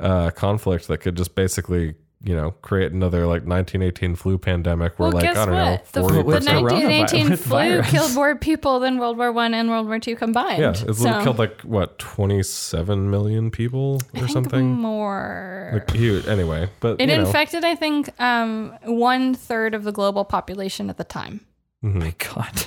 uh, 0.00 0.30
conflict 0.30 0.88
that 0.88 0.98
could 0.98 1.16
just 1.16 1.34
basically 1.34 1.94
you 2.22 2.34
know 2.36 2.50
create 2.62 2.92
another 2.92 3.20
like 3.20 3.44
1918 3.46 4.14
flu 4.14 4.36
pandemic 4.36 4.98
where 4.98 5.08
well, 5.08 5.12
like 5.16 5.24
guess 5.24 5.36
I 5.38 5.46
don't 5.46 5.54
what? 5.54 5.64
know 5.64 5.80
The, 5.92 6.00
40 6.00 6.14
the 6.16 6.22
with 6.24 6.44
coronavirus- 6.44 6.62
1918 7.08 7.36
flu 7.36 7.82
killed 7.90 8.14
more 8.14 8.36
people 8.36 8.78
than 8.80 8.98
World 8.98 9.16
War 9.16 9.32
One 9.32 9.54
and 9.54 9.70
World 9.70 9.86
War 9.86 9.98
Two 9.98 10.16
combined. 10.16 10.60
yeah 10.60 10.70
it 10.72 10.94
So- 10.94 11.22
killed 11.22 11.38
like 11.38 11.62
what 11.62 11.98
27 11.98 13.10
million 13.10 13.50
people 13.50 14.00
I 14.14 14.18
or 14.18 14.20
think 14.20 14.30
something 14.32 14.66
more. 14.70 15.70
like 15.72 15.90
huge 15.90 16.26
anyway 16.26 16.68
but 16.80 17.00
It 17.00 17.08
you 17.08 17.16
know. 17.16 17.24
infected, 17.24 17.64
I 17.64 17.74
think, 17.74 18.10
um, 18.20 18.74
one 18.84 19.34
third 19.34 19.74
of 19.74 19.84
the 19.84 19.92
global 19.92 20.24
population 20.24 20.90
at 20.90 20.96
the 20.98 21.04
time. 21.04 21.40
Mhm. 21.82 22.14
God. 22.34 22.66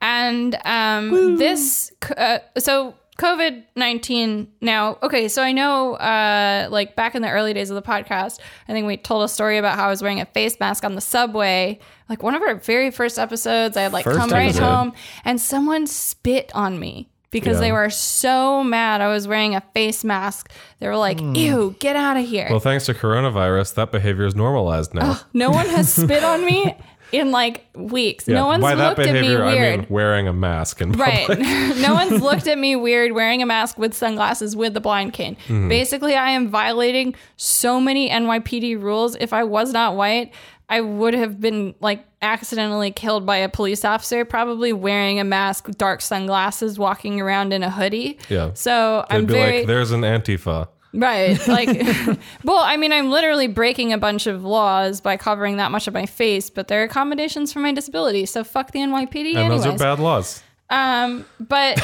And 0.00 0.56
um, 0.64 1.36
this, 1.38 1.90
uh, 2.16 2.38
so 2.58 2.94
COVID 3.22 3.62
19 3.76 4.48
now, 4.60 4.98
okay, 5.02 5.28
so 5.28 5.42
I 5.42 5.52
know, 5.52 5.94
uh, 5.94 6.68
like 6.70 6.96
back 6.96 7.14
in 7.14 7.22
the 7.22 7.30
early 7.30 7.54
days 7.54 7.70
of 7.70 7.76
the 7.76 7.82
podcast, 7.82 8.40
I 8.68 8.72
think 8.72 8.86
we 8.86 8.96
told 8.96 9.22
a 9.24 9.28
story 9.28 9.58
about 9.58 9.76
how 9.76 9.86
I 9.86 9.90
was 9.90 10.02
wearing 10.02 10.20
a 10.20 10.26
face 10.26 10.58
mask 10.58 10.84
on 10.84 10.94
the 10.96 11.00
subway. 11.00 11.78
Like 12.08 12.22
one 12.22 12.34
of 12.34 12.42
our 12.42 12.56
very 12.56 12.90
first 12.90 13.18
episodes, 13.18 13.76
I 13.76 13.82
had 13.82 13.92
like 13.92 14.04
First 14.04 14.18
come 14.18 14.30
right 14.30 14.56
home 14.56 14.92
and 15.24 15.40
someone 15.40 15.86
spit 15.86 16.50
on 16.54 16.78
me. 16.80 17.08
Because 17.30 17.56
Yeah. 17.56 17.60
they 17.60 17.72
were 17.72 17.88
so 17.88 18.62
mad 18.62 19.00
I 19.00 19.08
was 19.08 19.26
wearing 19.26 19.54
a 19.54 19.62
face 19.72 20.04
mask. 20.04 20.50
They 20.80 20.86
were 20.86 20.98
like, 20.98 21.18
ew, 21.18 21.74
get 21.78 21.96
out 21.96 22.18
of 22.18 22.26
here. 22.26 22.46
Well, 22.50 22.60
thanks 22.60 22.84
to 22.86 22.92
coronavirus, 22.94 23.74
that 23.76 23.90
behavior 23.90 24.26
is 24.26 24.34
normalized 24.34 24.92
now. 24.92 25.18
No 25.32 25.50
one 25.50 25.64
has 25.70 25.90
spit 26.02 26.22
on 26.24 26.44
me 26.44 26.76
in 27.12 27.30
like 27.30 27.64
weeks. 27.74 28.26
Yeah, 28.26 28.36
No 28.36 28.46
one's 28.46 28.62
By 28.62 28.74
that 28.74 28.88
looked 28.96 29.00
at 29.00 29.12
me 29.12 29.20
behavior, 29.20 29.44
I 29.44 29.52
weird. 29.54 29.80
mean 29.80 29.86
wearing 29.90 30.28
a 30.28 30.32
mask 30.32 30.80
in 30.80 30.92
Right. 30.92 31.28
no 31.78 31.94
one's 32.00 32.22
looked 32.22 32.46
at 32.46 32.58
me 32.58 32.74
weird 32.76 33.12
wearing 33.12 33.42
a 33.42 33.46
mask 33.46 33.78
with 33.78 33.94
sunglasses 33.94 34.56
with 34.56 34.74
the 34.74 34.80
blind 34.80 35.12
cane. 35.12 35.36
Mm-hmm. 35.44 35.68
Basically, 35.68 36.14
I 36.14 36.30
am 36.30 36.48
violating 36.48 37.14
so 37.36 37.80
many 37.80 38.08
NYPD 38.10 38.80
rules. 38.80 39.14
If 39.16 39.32
I 39.32 39.44
was 39.44 39.72
not 39.72 39.94
white, 39.94 40.32
I 40.68 40.80
would 40.80 41.12
have 41.12 41.38
been 41.38 41.74
like 41.80 42.02
accidentally 42.22 42.90
killed 42.92 43.26
by 43.26 43.36
a 43.36 43.48
police 43.48 43.84
officer, 43.84 44.24
probably 44.24 44.72
wearing 44.72 45.20
a 45.20 45.24
mask, 45.24 45.68
dark 45.76 46.00
sunglasses, 46.00 46.78
walking 46.78 47.20
around 47.20 47.52
in 47.52 47.62
a 47.62 47.70
hoodie. 47.70 48.18
Yeah. 48.30 48.52
So 48.54 49.04
They'd 49.10 49.16
I'm 49.16 49.26
be 49.26 49.34
very 49.34 49.58
like, 49.58 49.66
"There's 49.66 49.90
an 49.90 50.00
Antifa." 50.00 50.68
Right. 50.94 51.46
Like, 51.48 51.68
well, 52.44 52.58
I 52.62 52.76
mean, 52.76 52.92
I'm 52.92 53.10
literally 53.10 53.46
breaking 53.46 53.92
a 53.92 53.98
bunch 53.98 54.26
of 54.26 54.44
laws 54.44 55.00
by 55.00 55.16
covering 55.16 55.56
that 55.56 55.70
much 55.70 55.88
of 55.88 55.94
my 55.94 56.06
face, 56.06 56.50
but 56.50 56.68
there 56.68 56.80
are 56.82 56.84
accommodations 56.84 57.52
for 57.52 57.60
my 57.60 57.72
disability. 57.72 58.26
So 58.26 58.44
fuck 58.44 58.72
the 58.72 58.80
NYPD, 58.80 59.30
And 59.30 59.38
anyways. 59.38 59.64
those 59.64 59.74
are 59.74 59.78
bad 59.78 59.98
laws. 59.98 60.42
Um, 60.70 61.24
but 61.40 61.80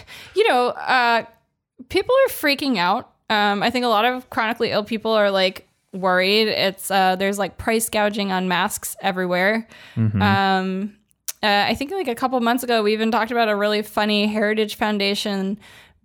you 0.36 0.46
know, 0.48 0.68
uh, 0.68 1.24
people 1.88 2.14
are 2.26 2.30
freaking 2.30 2.78
out. 2.78 3.10
Um, 3.30 3.62
I 3.62 3.70
think 3.70 3.84
a 3.84 3.88
lot 3.88 4.04
of 4.04 4.28
chronically 4.30 4.70
ill 4.70 4.84
people 4.84 5.12
are 5.12 5.30
like 5.30 5.66
worried. 5.92 6.48
It's 6.48 6.90
uh, 6.90 7.16
there's 7.16 7.38
like 7.38 7.56
price 7.58 7.88
gouging 7.88 8.32
on 8.32 8.48
masks 8.48 8.96
everywhere. 9.00 9.66
Um, 9.96 10.96
uh, 11.42 11.64
I 11.68 11.74
think 11.74 11.90
like 11.90 12.08
a 12.08 12.14
couple 12.14 12.38
months 12.40 12.62
ago, 12.62 12.82
we 12.82 12.92
even 12.92 13.10
talked 13.10 13.30
about 13.32 13.48
a 13.48 13.56
really 13.56 13.82
funny 13.82 14.26
Heritage 14.26 14.76
Foundation 14.76 15.58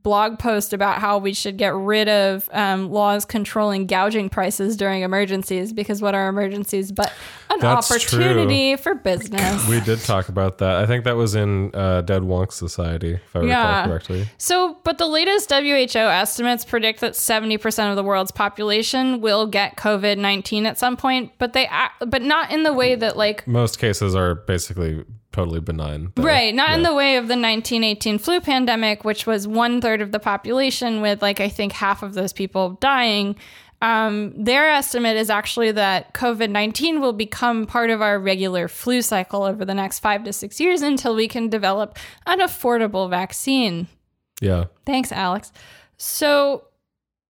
blog 0.07 0.39
post 0.39 0.71
about 0.71 0.99
how 0.99 1.17
we 1.17 1.33
should 1.33 1.57
get 1.57 1.73
rid 1.75 2.07
of 2.07 2.49
um, 2.53 2.89
laws 2.89 3.25
controlling 3.25 3.85
gouging 3.85 4.29
prices 4.29 4.77
during 4.77 5.01
emergencies 5.01 5.73
because 5.73 6.01
what 6.01 6.15
are 6.15 6.29
emergencies 6.29 6.93
but 6.93 7.11
an 7.49 7.59
That's 7.59 7.91
opportunity 7.91 8.77
for 8.77 8.95
business. 8.95 9.67
We 9.67 9.81
did 9.81 9.99
talk 9.99 10.29
about 10.29 10.59
that. 10.59 10.77
I 10.77 10.85
think 10.85 11.03
that 11.03 11.17
was 11.17 11.35
in 11.35 11.75
uh, 11.75 12.01
Dead 12.03 12.21
Wonk 12.21 12.53
Society, 12.53 13.15
if 13.15 13.35
I 13.35 13.41
Yeah. 13.41 13.79
recall 13.79 13.91
correctly. 13.91 14.29
So, 14.37 14.77
but 14.85 14.97
the 14.97 15.07
latest 15.07 15.49
WHO 15.51 15.99
estimates 15.99 16.63
predict 16.63 17.01
that 17.01 17.11
70% 17.13 17.89
of 17.89 17.97
the 17.97 18.03
world's 18.03 18.31
population 18.31 19.19
will 19.19 19.45
get 19.45 19.75
COVID-19 19.75 20.63
at 20.65 20.77
some 20.77 20.95
point, 20.95 21.33
but 21.37 21.51
they 21.51 21.65
act, 21.67 22.01
but 22.09 22.21
not 22.21 22.49
in 22.51 22.63
the 22.63 22.71
way 22.71 22.95
that 22.95 23.17
like 23.17 23.45
Most 23.45 23.77
cases 23.77 24.15
are 24.15 24.35
basically 24.35 25.03
totally 25.37 25.59
benign. 25.59 26.11
though. 26.15 26.23
Right, 26.23 26.53
not 26.53 26.71
in 26.71 26.83
the 26.83 26.93
way 26.93 27.17
of 27.17 27.27
the 27.27 27.35
1918 27.35 28.17
flu 28.17 28.41
pandemic, 28.41 29.05
which 29.05 29.25
was 29.27 29.47
one 29.47 29.81
third 29.81 30.01
of 30.01 30.11
the 30.11 30.19
population, 30.19 31.01
with 31.01 31.21
like 31.21 31.39
I 31.39 31.49
think 31.49 31.73
half 31.73 32.01
of 32.03 32.13
those 32.13 32.33
people 32.33 32.71
dying. 32.81 33.35
Um, 33.79 34.33
their 34.35 34.67
estimate 34.71 35.17
is 35.17 35.29
actually 35.29 35.71
that 35.73 36.15
COVID 36.15 36.49
19 36.49 36.99
will 36.99 37.13
become 37.13 37.67
part 37.67 37.91
of 37.91 38.01
our 38.01 38.19
regular 38.19 38.67
flu 38.67 39.03
cycle 39.03 39.43
over 39.43 39.63
the 39.63 39.75
next 39.75 39.99
five 39.99 40.23
to 40.23 40.33
six 40.33 40.59
years 40.59 40.81
until 40.81 41.13
we 41.13 41.27
can 41.27 41.47
develop 41.49 41.97
an 42.25 42.39
affordable 42.39 43.07
vaccine. 43.07 43.87
Yeah. 44.41 44.65
Thanks, 44.87 45.11
Alex. 45.11 45.51
So, 45.97 46.63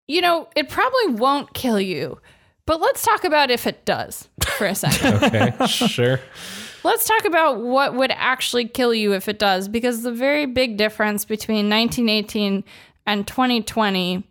you 0.08 0.22
know, 0.22 0.48
it 0.56 0.70
probably 0.70 1.08
won't 1.16 1.54
kill 1.54 1.82
you, 1.82 2.20
but 2.66 2.80
let's 2.80 3.04
talk 3.04 3.26
about 3.26 3.52
if 3.52 3.68
it 3.68 3.84
does 3.84 4.30
for 4.56 4.68
a 4.68 4.76
second. 4.76 5.24
Okay. 5.24 5.68
sure. 5.68 6.20
Let's 6.88 7.06
talk 7.06 7.26
about 7.26 7.60
what 7.62 7.96
would 7.96 8.12
actually 8.12 8.66
kill 8.66 8.94
you 8.94 9.14
if 9.14 9.28
it 9.28 9.40
does, 9.40 9.68
because 9.68 10.04
the 10.04 10.12
very 10.14 10.46
big 10.46 10.78
difference 10.78 11.26
between 11.26 11.70
1918 11.70 12.64
and 13.06 13.28
2020 13.28 14.24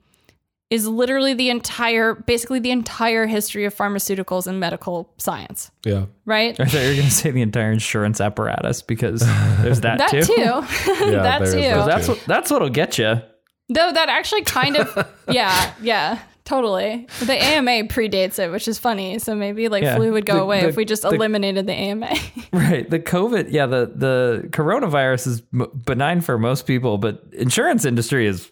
is 0.71 0.89
literally 0.89 1.35
the 1.35 1.51
entire, 1.51 2.15
basically 2.15 2.59
the 2.59 2.71
entire 2.71 3.27
history 3.27 3.67
of 3.67 3.75
pharmaceuticals 3.75 4.47
and 4.47 4.59
medical 4.59 5.13
science, 5.19 5.71
Yeah. 5.85 6.07
right? 6.25 6.59
I 6.59 6.65
thought 6.65 6.81
you 6.81 6.89
were 6.89 6.95
going 6.95 7.05
to 7.09 7.11
say 7.11 7.31
the 7.31 7.43
entire 7.43 7.71
insurance 7.73 8.23
apparatus 8.23 8.81
because 8.81 9.21
there's 9.61 9.83
that, 9.83 10.09
too. 10.11 10.23
That 10.23 10.27
too. 10.27 10.35
too. 10.35 11.05
Yeah, 11.13 11.23
that 11.23 11.39
there 11.41 11.49
is 11.49 11.53
too. 11.55 11.61
that. 11.61 11.87
That's 11.87 12.09
what 12.09 12.25
that's 12.27 12.51
what'll 12.51 12.71
get 12.71 12.97
you. 12.99 13.21
Though 13.69 13.93
that 13.93 14.09
actually 14.09 14.43
kind 14.45 14.77
of, 14.79 15.07
yeah, 15.31 15.75
yeah, 15.83 16.21
totally. 16.47 17.07
The 17.21 17.35
AMA 17.43 17.85
predates 17.89 18.39
it, 18.39 18.51
which 18.51 18.67
is 18.67 18.79
funny. 18.79 19.19
So 19.19 19.35
maybe 19.35 19.69
like 19.69 19.83
Yeah. 19.83 19.97
flu 19.97 20.13
would 20.13 20.25
go 20.25 20.37
The- 20.37 20.41
away 20.43 20.61
the- 20.63 20.69
if 20.69 20.77
we 20.77 20.87
just 20.87 21.03
the- 21.03 21.11
eliminated 21.11 21.67
the 21.67 21.75
AMA. 21.75 22.09
Right. 22.53 22.89
The 22.89 22.99
COVID, 22.99 23.49
yeah, 23.51 23.67
the 23.67 23.93
the 23.95 24.49
coronavirus 24.51 25.27
is 25.27 25.43
m- 25.53 25.71
benign 25.85 26.23
for 26.23 26.39
most 26.39 26.67
people, 26.67 26.97
but 26.97 27.23
insurance 27.33 27.85
industry 27.85 28.27
is 28.27 28.51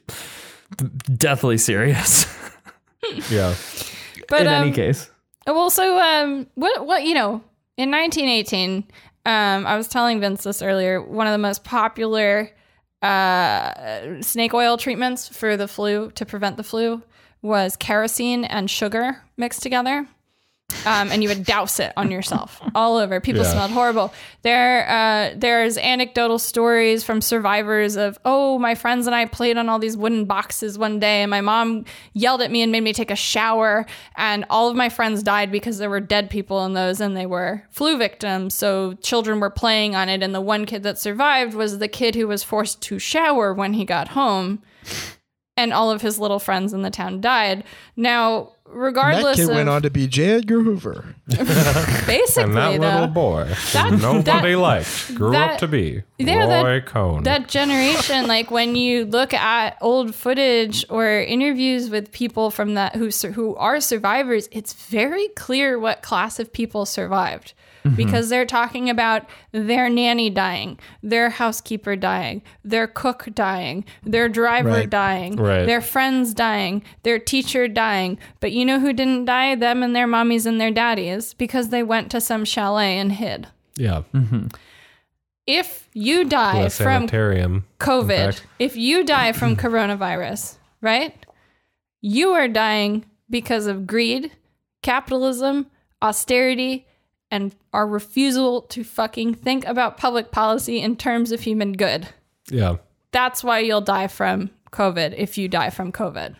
deathly 1.16 1.56
serious. 1.58 2.26
Yeah. 3.30 3.54
But 4.28 4.40
in 4.42 4.46
um, 4.48 4.62
any 4.64 4.72
case, 4.72 5.10
Well, 5.46 5.68
so 5.68 5.98
um, 6.00 6.46
what 6.54 6.86
what 6.86 7.04
you 7.04 7.12
know 7.14 7.42
in 7.76 7.90
1918, 7.90 8.84
um, 9.26 9.66
I 9.66 9.76
was 9.76 9.88
telling 9.88 10.20
Vince 10.20 10.42
this 10.44 10.62
earlier. 10.62 11.02
One 11.02 11.26
of 11.26 11.32
the 11.32 11.38
most 11.38 11.64
popular 11.64 12.50
uh, 13.02 14.22
snake 14.22 14.54
oil 14.54 14.78
treatments 14.78 15.28
for 15.28 15.56
the 15.58 15.68
flu 15.68 16.10
to 16.12 16.24
prevent 16.24 16.56
the 16.56 16.62
flu 16.62 17.02
was 17.44 17.76
kerosene 17.76 18.44
and 18.44 18.70
sugar 18.70 19.22
mixed 19.36 19.62
together. 19.62 20.08
Um, 20.86 21.12
and 21.12 21.22
you 21.22 21.28
would 21.28 21.44
douse 21.44 21.78
it 21.78 21.92
on 21.96 22.10
yourself 22.10 22.60
all 22.74 22.96
over. 22.96 23.20
People 23.20 23.42
Yeah. 23.42 23.52
smelled 23.52 23.70
horrible. 23.70 24.12
There, 24.42 24.88
uh, 24.88 25.34
there's 25.36 25.76
anecdotal 25.76 26.38
stories 26.38 27.04
from 27.04 27.20
survivors 27.20 27.96
of, 27.96 28.18
oh, 28.24 28.58
my 28.58 28.74
friends 28.74 29.06
and 29.06 29.14
I 29.14 29.26
played 29.26 29.58
on 29.58 29.68
all 29.68 29.78
these 29.78 29.96
wooden 29.96 30.24
boxes 30.24 30.78
one 30.78 30.98
day, 30.98 31.20
and 31.22 31.30
my 31.30 31.42
mom 31.42 31.84
yelled 32.14 32.40
at 32.40 32.50
me 32.50 32.62
and 32.62 32.72
made 32.72 32.82
me 32.82 32.94
take 32.94 33.10
a 33.10 33.16
shower, 33.16 33.84
and 34.16 34.46
all 34.48 34.68
of 34.70 34.74
my 34.76 34.88
friends 34.88 35.22
died 35.22 35.52
because 35.52 35.76
there 35.78 35.90
were 35.90 36.00
dead 36.00 36.30
people 36.30 36.64
in 36.64 36.72
those, 36.72 36.98
and 37.00 37.14
they 37.14 37.26
were 37.26 37.62
flu 37.70 37.98
victims. 37.98 38.54
So 38.54 38.94
children 38.94 39.40
were 39.40 39.50
playing 39.50 39.94
on 39.94 40.08
it, 40.08 40.22
and 40.22 40.34
the 40.34 40.40
one 40.40 40.64
kid 40.64 40.82
that 40.84 40.98
survived 40.98 41.52
was 41.54 41.78
the 41.78 41.88
kid 41.88 42.14
who 42.14 42.26
was 42.26 42.42
forced 42.42 42.80
to 42.82 42.98
shower 42.98 43.52
when 43.52 43.74
he 43.74 43.84
got 43.84 44.08
home 44.08 44.62
and 45.56 45.72
all 45.72 45.90
of 45.90 46.02
his 46.02 46.18
little 46.18 46.38
friends 46.38 46.72
in 46.72 46.82
the 46.82 46.90
town 46.90 47.20
died. 47.20 47.64
Now, 47.96 48.52
regardless, 48.66 48.66
that 48.66 48.74
regardless 48.74 49.36
kid 49.36 49.50
of 49.50 49.54
went 49.56 49.68
on 49.68 49.82
to 49.82 49.90
be 49.90 50.06
J. 50.08 50.32
Edgar 50.32 50.62
Hoover. 50.62 51.14
basically 51.28 52.42
And 52.42 52.56
that 52.56 52.72
though, 52.72 52.78
little 52.78 53.06
boy 53.06 53.44
That- 53.72 53.92
nobody 54.00 54.52
that- 54.52 54.58
liked 54.58 55.14
grew 55.14 55.30
that- 55.32 55.50
up 55.52 55.58
to 55.58 55.68
be 55.68 56.02
Yeah, 56.18 56.46
that- 56.46 56.64
Roy 56.64 56.80
Cohn. 56.80 57.22
that 57.24 57.48
generation, 57.48 58.26
like 58.26 58.50
when 58.50 58.74
you 58.74 59.04
look 59.04 59.32
at 59.34 59.76
old 59.80 60.14
footage 60.14 60.84
or 60.88 61.20
interviews 61.20 61.88
with 61.90 62.10
people 62.12 62.50
from 62.50 62.74
that 62.74 62.96
who 62.96 63.10
who 63.32 63.54
are 63.56 63.80
survivors, 63.80 64.48
it's 64.52 64.72
very 64.72 65.28
clear 65.28 65.78
what 65.78 66.02
class 66.02 66.38
of 66.38 66.52
people 66.52 66.84
survived. 66.86 67.52
Because 67.96 68.30
they're 68.30 68.46
talking 68.46 68.88
about 68.88 69.28
their 69.52 69.90
nanny 69.90 70.30
dying, 70.30 70.78
their 71.02 71.28
housekeeper 71.28 71.96
dying, 71.96 72.40
their 72.64 72.86
cook 72.86 73.28
dying, 73.34 73.84
their 74.02 74.26
driver 74.30 74.70
Right. 74.70 74.88
dying, 74.88 75.36
Right. 75.36 75.66
their 75.66 75.82
friends 75.82 76.32
dying, 76.32 76.82
their 77.02 77.18
teacher 77.18 77.68
dying. 77.68 78.16
But 78.40 78.52
you 78.52 78.64
know 78.64 78.80
who 78.80 78.94
didn't 78.94 79.26
die? 79.26 79.54
Them 79.54 79.82
and 79.82 79.94
their 79.94 80.06
mommies 80.06 80.46
and 80.46 80.58
their 80.58 80.70
daddies 80.70 81.34
because 81.34 81.68
they 81.68 81.82
went 81.82 82.10
to 82.12 82.22
some 82.22 82.46
chalet 82.46 82.96
and 82.98 83.12
hid. 83.12 83.48
yeah. 83.76 84.00
Mm-hmm. 84.14 84.46
If 85.46 85.90
you 85.92 86.24
die 86.24 86.62
The 86.64 86.70
from 86.70 87.06
COVID, 87.06 88.40
if 88.58 88.76
you 88.76 89.04
die 89.04 89.32
from 89.32 89.56
coronavirus, 89.64 90.56
right? 90.80 91.14
You 92.00 92.30
are 92.30 92.48
dying 92.48 93.04
because 93.28 93.66
of 93.66 93.86
greed, 93.86 94.32
capitalism, 94.82 95.66
austerity, 96.00 96.86
and 97.30 97.54
our 97.72 97.86
refusal 97.86 98.62
to 98.62 98.84
fucking 98.84 99.34
think 99.34 99.66
about 99.66 99.96
public 99.96 100.30
policy 100.30 100.80
in 100.80 100.96
terms 100.96 101.32
of 101.32 101.40
human 101.40 101.72
good. 101.72 102.08
Yeah. 102.50 102.76
That's 103.12 103.42
why 103.42 103.60
you'll 103.60 103.80
die 103.80 104.08
from 104.08 104.50
COVID 104.72 105.14
if 105.16 105.38
you 105.38 105.48
die 105.48 105.70
from 105.70 105.92
COVID. 105.92 106.36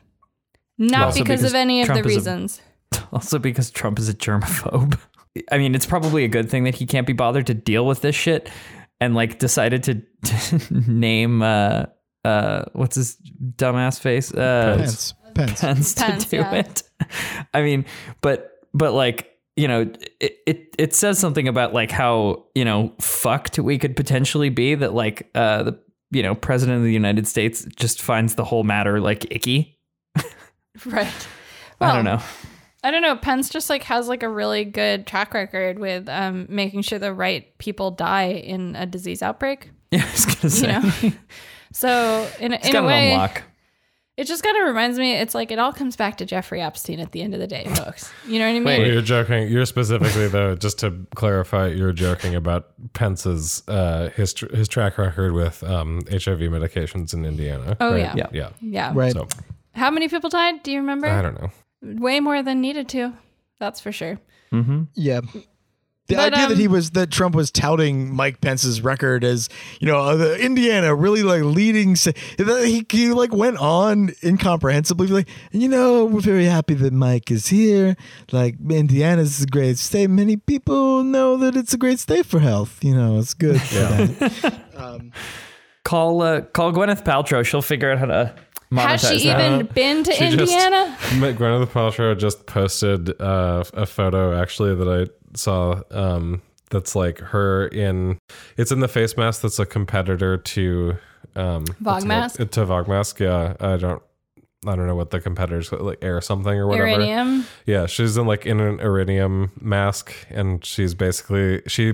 Not 0.78 1.02
Also 1.02 1.20
because, 1.20 1.40
because 1.40 1.52
of 1.52 1.54
any 1.54 1.82
of 1.82 1.88
the 1.88 1.94
is 1.94 2.00
a- 2.00 2.08
reasons. 2.08 2.60
Also 3.12 3.40
because 3.40 3.70
Trump 3.70 3.98
is 3.98 4.08
a 4.08 4.14
germaphobe. 4.14 4.98
I 5.50 5.58
mean, 5.58 5.74
it's 5.74 5.86
probably 5.86 6.24
a 6.24 6.28
good 6.28 6.48
thing 6.48 6.62
that 6.64 6.76
he 6.76 6.86
can't 6.86 7.06
be 7.08 7.12
bothered 7.12 7.46
to 7.48 7.54
deal 7.54 7.86
with 7.86 8.02
this 8.02 8.14
shit 8.14 8.48
and 9.00 9.14
like 9.16 9.40
decided 9.40 9.82
to, 9.84 10.02
to 10.24 10.90
name 10.90 11.42
uh 11.42 11.86
uh 12.24 12.64
what's 12.72 12.94
his 12.94 13.16
dumbass 13.56 13.98
face? 13.98 14.32
Uh 14.32 14.76
Pence. 14.78 15.14
Pence. 15.34 15.60
Pence 15.60 15.94
to 15.94 16.04
Pence, 16.04 16.24
do 16.26 16.36
yeah. 16.36 16.54
it. 16.54 16.82
I 17.52 17.62
mean, 17.62 17.84
but 18.20 18.52
but 18.72 18.92
like 18.92 19.33
you 19.56 19.68
know, 19.68 19.82
it, 20.20 20.38
it 20.46 20.74
it 20.78 20.94
says 20.94 21.18
something 21.18 21.46
about 21.48 21.72
like 21.72 21.90
how 21.90 22.44
you 22.54 22.64
know 22.64 22.92
fucked 23.00 23.58
we 23.58 23.78
could 23.78 23.96
potentially 23.96 24.48
be 24.50 24.74
that 24.74 24.94
like 24.94 25.30
uh 25.34 25.62
the 25.64 25.78
you 26.10 26.22
know 26.22 26.34
president 26.34 26.78
of 26.78 26.84
the 26.84 26.92
United 26.92 27.26
States 27.26 27.64
just 27.76 28.02
finds 28.02 28.34
the 28.34 28.44
whole 28.44 28.64
matter 28.64 29.00
like 29.00 29.30
icky. 29.32 29.78
Right. 30.84 31.28
I 31.80 31.94
don't 31.94 32.04
know. 32.04 32.20
I 32.82 32.90
don't 32.90 33.02
know. 33.02 33.16
Pence 33.16 33.48
just 33.48 33.70
like 33.70 33.84
has 33.84 34.08
like 34.08 34.22
a 34.22 34.28
really 34.28 34.64
good 34.64 35.06
track 35.06 35.32
record 35.32 35.78
with 35.78 36.08
um, 36.08 36.46
making 36.48 36.82
sure 36.82 36.98
the 36.98 37.14
right 37.14 37.56
people 37.58 37.90
die 37.92 38.30
in 38.32 38.74
a 38.76 38.84
disease 38.86 39.22
outbreak. 39.22 39.70
Yeah, 39.92 40.04
I 40.04 40.10
was 40.10 40.24
gonna 40.26 40.38
You 40.42 40.50
say. 40.50 41.08
know, 41.08 41.12
so 41.72 42.28
in 42.40 42.52
a, 42.52 42.56
in 42.68 42.74
a 42.76 42.82
way, 42.82 43.12
unlock. 43.12 43.42
It 44.16 44.24
just 44.24 44.42
kind 44.44 44.56
of 44.56 44.64
reminds 44.66 44.98
me. 44.98 45.12
It's 45.12 45.34
like 45.34 45.50
it 45.50 45.58
all 45.58 45.72
comes 45.72 45.96
back 45.96 46.18
to 46.18 46.26
Jeffrey 46.26 46.60
Epstein 46.60 47.00
at 47.00 47.12
the 47.12 47.20
end 47.20 47.34
of 47.34 47.40
the 47.40 47.46
day, 47.46 47.64
folks. 47.74 48.12
You 48.26 48.38
know 48.38 48.44
what 48.46 48.50
I 48.50 48.54
mean? 48.54 48.64
Wait. 48.64 48.92
You're 48.92 49.02
joking. 49.02 49.48
You're 49.48 49.66
specifically 49.66 50.28
though, 50.28 50.54
just 50.54 50.78
to 50.80 51.06
clarify, 51.14 51.68
you're 51.68 51.92
joking 51.92 52.34
about 52.34 52.68
Pence's 52.92 53.62
uh, 53.68 54.10
his 54.10 54.32
tr- 54.34 54.54
his 54.54 54.68
track 54.68 54.98
record 54.98 55.32
with 55.32 55.64
um, 55.64 56.02
HIV 56.10 56.40
medications 56.40 57.12
in 57.12 57.24
Indiana. 57.24 57.76
Oh, 57.80 57.92
right? 57.92 57.98
yeah. 57.98 58.14
Yeah. 58.16 58.28
yeah. 58.32 58.50
Yeah. 58.60 58.92
Right. 58.94 59.12
So 59.12 59.26
How 59.74 59.90
many 59.90 60.08
people 60.08 60.30
died? 60.30 60.62
Do 60.62 60.70
you 60.70 60.78
remember? 60.78 61.08
I 61.08 61.22
don't 61.22 61.40
know. 61.40 61.50
Way 61.82 62.20
more 62.20 62.42
than 62.42 62.60
needed 62.60 62.88
to. 62.90 63.12
That's 63.58 63.80
for 63.80 63.92
sure. 63.92 64.18
Mm-hmm. 64.52 64.84
Yeah. 64.94 65.20
The 66.06 66.16
But, 66.16 66.34
idea 66.34 66.44
um, 66.44 66.48
that 66.50 66.58
he 66.58 66.68
was 66.68 66.90
that 66.90 67.10
Trump 67.10 67.34
was 67.34 67.50
touting 67.50 68.14
Mike 68.14 68.42
Pence's 68.42 68.82
record 68.82 69.24
as 69.24 69.48
you 69.80 69.86
know 69.86 69.98
uh, 69.98 70.16
the 70.16 70.38
Indiana 70.38 70.94
really 70.94 71.22
like 71.22 71.42
leading 71.42 71.96
sa- 71.96 72.12
he, 72.36 72.84
he 72.90 73.08
like 73.12 73.32
went 73.32 73.56
on 73.56 74.10
incomprehensibly 74.22 75.06
like 75.06 75.28
you 75.50 75.66
know 75.66 76.04
we're 76.04 76.20
very 76.20 76.44
happy 76.44 76.74
that 76.74 76.92
Mike 76.92 77.30
is 77.30 77.46
here 77.46 77.96
like 78.32 78.56
Indiana's 78.68 79.42
a 79.42 79.46
great 79.46 79.78
state 79.78 80.10
many 80.10 80.36
people 80.36 81.02
know 81.04 81.38
that 81.38 81.56
it's 81.56 81.72
a 81.72 81.78
great 81.78 81.98
state 81.98 82.26
for 82.26 82.38
health 82.38 82.84
you 82.84 82.94
know 82.94 83.18
it's 83.18 83.32
good 83.32 83.58
for 83.62 83.74
that. 83.74 84.54
um, 84.76 85.10
Call 85.84 86.22
uh, 86.22 86.40
call 86.40 86.72
Gwyneth 86.72 87.04
Paltrow. 87.04 87.44
She'll 87.44 87.60
figure 87.60 87.90
out 87.92 87.98
how 87.98 88.06
to 88.06 88.34
monetize 88.34 88.43
Has 88.72 89.08
she 89.08 89.28
even 89.30 89.66
been 89.66 90.04
to 90.04 90.12
She 90.12 90.30
just- 90.36 90.52
Indiana? 90.52 90.96
Gwyneth 91.38 91.66
Paltrow 91.68 92.16
just 92.18 92.46
posted 92.46 93.20
uh, 93.20 93.64
a 93.74 93.86
photo 93.86 94.40
actually 94.40 94.74
that 94.74 94.88
I 94.88 95.36
saw. 95.36 95.80
Um, 95.90 96.42
that's 96.70 96.96
like 96.96 97.18
her 97.18 97.68
in. 97.68 98.18
It's 98.56 98.72
in 98.72 98.80
the 98.80 98.88
face 98.88 99.16
mask. 99.16 99.42
That's 99.42 99.58
a 99.60 99.66
competitor 99.66 100.36
to 100.38 100.96
um, 101.36 101.66
Vogmask? 101.82 102.36
called? 102.38 102.50
To 102.52 102.66
Vogmask. 102.66 103.20
Yeah, 103.20 103.54
I 103.60 103.76
don't. 103.76 104.02
I 104.66 104.74
don't 104.76 104.86
know 104.86 104.96
what 104.96 105.10
the 105.10 105.20
competitors 105.20 105.70
like 105.72 105.98
air 106.02 106.20
something 106.22 106.54
or 106.58 106.66
whatever. 106.66 106.88
Uranium. 106.88 107.44
Yeah, 107.66 107.84
she's 107.86 108.16
in 108.16 108.26
like 108.26 108.46
in 108.46 108.60
an 108.60 108.78
Airinum 108.78 109.50
mask, 109.60 110.14
and 110.30 110.64
she's 110.64 110.94
basically 110.94 111.60
she 111.66 111.92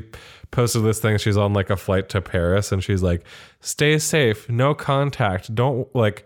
posted 0.53 0.85
this 0.85 1.01
thing. 1.01 1.19
She's 1.19 1.37
on 1.37 1.53
like 1.53 1.69
a 1.69 1.77
flight 1.77 2.09
to 2.11 2.21
Paris, 2.23 2.71
and 2.71 2.83
she's 2.83 3.03
like, 3.03 3.25
"Stay 3.61 3.99
safe, 3.99 4.49
no 4.49 4.73
contact, 4.75 5.53
don't 5.55 5.93
like, 5.97 6.25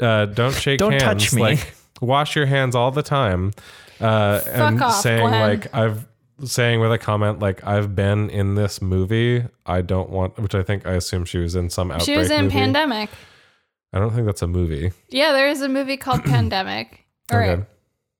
uh, 0.00 0.26
don't 0.26 0.54
shake 0.54 0.78
Don't 0.78 0.92
hands, 0.92 1.02
touch 1.02 1.34
me." 1.34 1.42
like, 1.42 1.74
wash 2.00 2.36
your 2.36 2.46
hands 2.46 2.74
all 2.74 2.90
the 2.90 3.02
time." 3.02 3.52
Uh, 4.00 4.40
and 4.46 4.82
off, 4.82 5.00
saying 5.00 5.26
Glenn. 5.26 5.40
like 5.50 5.74
I've 5.74 6.06
saying 6.44 6.80
with 6.80 6.92
a 6.92 6.98
comment 6.98 7.38
like 7.38 7.64
I've 7.64 7.94
been 7.94 8.28
in 8.30 8.54
this 8.54 8.82
movie. 8.82 9.44
I 9.66 9.82
don't 9.82 10.10
want, 10.10 10.38
which 10.38 10.54
I 10.54 10.62
think 10.62 10.86
I 10.86 10.92
assume 10.92 11.24
she 11.24 11.38
was 11.38 11.54
in 11.54 11.70
some 11.70 11.90
outbreak. 11.90 12.06
She 12.06 12.16
was 12.16 12.30
in 12.30 12.42
movie. 12.46 12.54
Pandemic. 12.54 13.10
I 13.92 14.00
don't 14.00 14.12
think 14.12 14.26
that's 14.26 14.42
a 14.42 14.48
movie. 14.48 14.92
Yeah, 15.10 15.32
there 15.32 15.48
is 15.48 15.62
a 15.62 15.68
movie 15.68 15.96
called 15.96 16.24
Pandemic 16.24 17.04
or 17.30 17.44
Okay. 17.44 17.62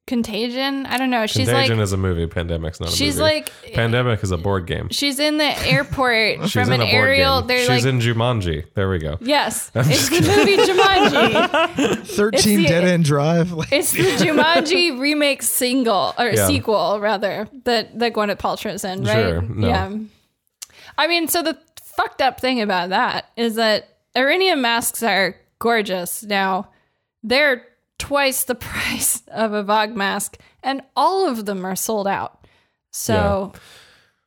Contagion. 0.06 0.84
I 0.84 0.98
don't 0.98 1.08
know. 1.10 1.26
She's 1.26 1.48
Contagion 1.48 1.78
like 1.78 1.82
is 1.84 1.92
a 1.92 1.96
movie. 1.96 2.26
Pandemic's 2.26 2.78
not 2.78 2.88
a 2.88 2.90
movie. 2.90 2.96
she's 2.96 3.16
movie. 3.18 3.22
like 3.36 3.52
Pandemic 3.72 4.22
is 4.22 4.32
a 4.32 4.36
board 4.36 4.66
game. 4.66 4.88
she's 4.90 5.18
in 5.18 5.38
the 5.38 5.58
airport 5.66 6.40
She's 6.42 6.52
from 6.52 6.72
in 6.72 6.80
an 6.82 6.88
a 6.88 6.90
board 6.92 7.08
aerial. 7.08 7.40
game. 7.40 7.46
They're 7.48 7.58
She's 7.60 7.84
like 7.84 7.94
in 7.94 8.00
Jumanji. 8.00 8.66
There 8.74 8.90
we 8.90 8.98
go. 8.98 9.16
yes, 9.22 9.70
it's 9.74 10.08
the 10.10 10.20
movie 10.20 10.56
Jumanji. 10.58 12.06
Thirteen 12.16 12.62
the- 12.62 12.68
Dead 12.68 12.84
End 12.84 13.04
Drive 13.04 13.52
like, 13.52 13.72
It's 13.72 13.92
the 13.92 14.02
Jumanji 14.02 14.98
remake 15.00 15.42
single 15.42 16.14
or 16.18 16.26
Yeah. 16.28 16.46
sequel 16.48 17.00
rather 17.00 17.48
that 17.64 17.98
that 17.98 18.12
Gwyneth 18.12 18.36
Paltrow's 18.38 18.84
in, 18.84 19.04
right? 19.04 19.14
Sure, 19.14 19.40
no. 19.42 19.68
Yeah. 19.68 19.96
I 20.98 21.06
mean, 21.08 21.28
so 21.28 21.42
the 21.42 21.58
fucked 21.82 22.20
up 22.20 22.40
thing 22.40 22.60
about 22.60 22.90
that 22.90 23.30
is 23.36 23.54
that 23.54 23.88
Airinum 24.14 24.60
masks 24.60 25.02
are 25.02 25.34
gorgeous. 25.60 26.22
Now, 26.24 26.68
they're 27.22 27.66
twice 28.06 28.44
the 28.44 28.54
price 28.70 29.22
of 29.28 29.52
a 29.52 29.62
Vogmask, 29.64 30.36
and 30.62 30.82
all 30.96 31.28
of 31.28 31.44
them 31.46 31.64
are 31.64 31.76
sold 31.76 32.06
out. 32.06 32.46
So 32.92 33.52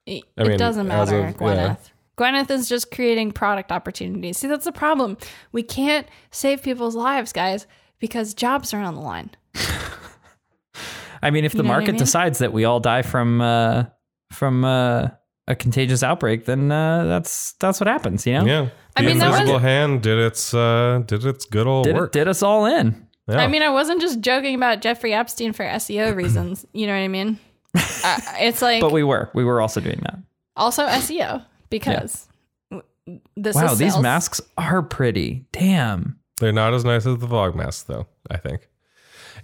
it, 0.05 0.23
I 0.37 0.43
mean, 0.43 0.51
it 0.53 0.57
doesn't 0.57 0.87
matter, 0.87 1.27
of- 1.27 1.37
Gwyneth. 1.37 1.55
yeah. 1.55 1.75
Gwyneth 2.17 2.49
is 2.49 2.67
just 2.67 2.89
creating 2.91 3.31
product 3.31 3.71
opportunities. 3.71 4.37
See, 4.39 4.47
that's 4.47 4.65
the 4.65 4.71
problem. 4.71 5.17
We 5.51 5.61
can't 5.63 6.07
save 6.31 6.63
people's 6.63 6.95
lives, 6.95 7.31
guys, 7.31 7.67
because 7.99 8.33
jobs 8.33 8.73
are 8.73 8.81
on 8.81 8.95
the 8.95 9.01
line. 9.01 9.29
I 11.21 11.29
mean, 11.31 11.45
if 11.45 11.51
the 11.51 11.57
You 11.59 11.63
know 11.63 11.69
what 11.69 11.73
I 11.75 11.77
market 11.79 11.91
mean? 11.93 11.99
decides 11.99 12.39
that 12.39 12.53
we 12.53 12.65
all 12.65 12.79
die 12.79 13.01
from 13.01 13.41
uh, 13.41 13.85
from 14.31 14.63
uh, 14.65 15.09
a 15.47 15.55
contagious 15.55 16.03
outbreak, 16.03 16.45
then 16.45 16.71
uh, 16.71 17.05
that's 17.05 17.53
that's 17.59 17.79
what 17.79 17.87
happens. 17.87 18.25
You 18.27 18.33
know, 18.39 18.45
Yeah. 18.45 18.69
I 18.95 19.01
the 19.01 19.07
mean, 19.07 19.17
that 19.19 19.29
was- 19.29 19.39
invisible 19.39 19.59
hand 19.59 20.01
did 20.03 20.17
its 20.19 20.53
uh 20.53 21.01
did 21.05 21.25
its 21.25 21.45
good 21.45 21.67
old 21.67 21.85
did 21.85 21.95
work. 21.95 22.11
did 22.11 22.27
us 22.27 22.41
all 22.43 22.65
in. 22.65 23.06
Yeah. 23.27 23.37
I 23.39 23.47
mean, 23.47 23.61
I 23.61 23.69
wasn't 23.69 24.01
just 24.01 24.21
joking 24.21 24.55
about 24.55 24.81
Jeffrey 24.81 25.13
Epstein 25.13 25.53
for 25.53 25.65
SEO 25.65 26.15
reasons. 26.21 26.65
You 26.73 26.87
know 26.87 26.93
what 26.93 26.99
I 26.99 27.07
mean? 27.07 27.39
uh, 27.75 28.17
it's 28.39 28.61
like 28.61 28.81
But 28.81 28.91
we 28.91 29.03
were 29.03 29.29
we 29.33 29.43
were 29.43 29.59
also 29.61 29.81
doing 29.81 29.99
that. 30.03 30.17
also 30.55 30.85
SEO. 30.87 31.43
because 31.69 32.27
w 32.71 32.83
this 33.35 33.55
Wow, 33.55 33.71
is 33.73 33.77
these 33.77 33.93
sales. 33.93 34.03
masks 34.03 34.41
are 34.57 34.81
pretty. 34.81 35.45
Damn. 35.51 36.19
They're 36.39 36.51
not 36.51 36.73
as 36.73 36.83
nice 36.85 37.05
as 37.05 37.17
the 37.17 37.27
Vogmasks, 37.27 37.85
though. 37.85 38.05
I 38.29 38.37
think. 38.37 38.67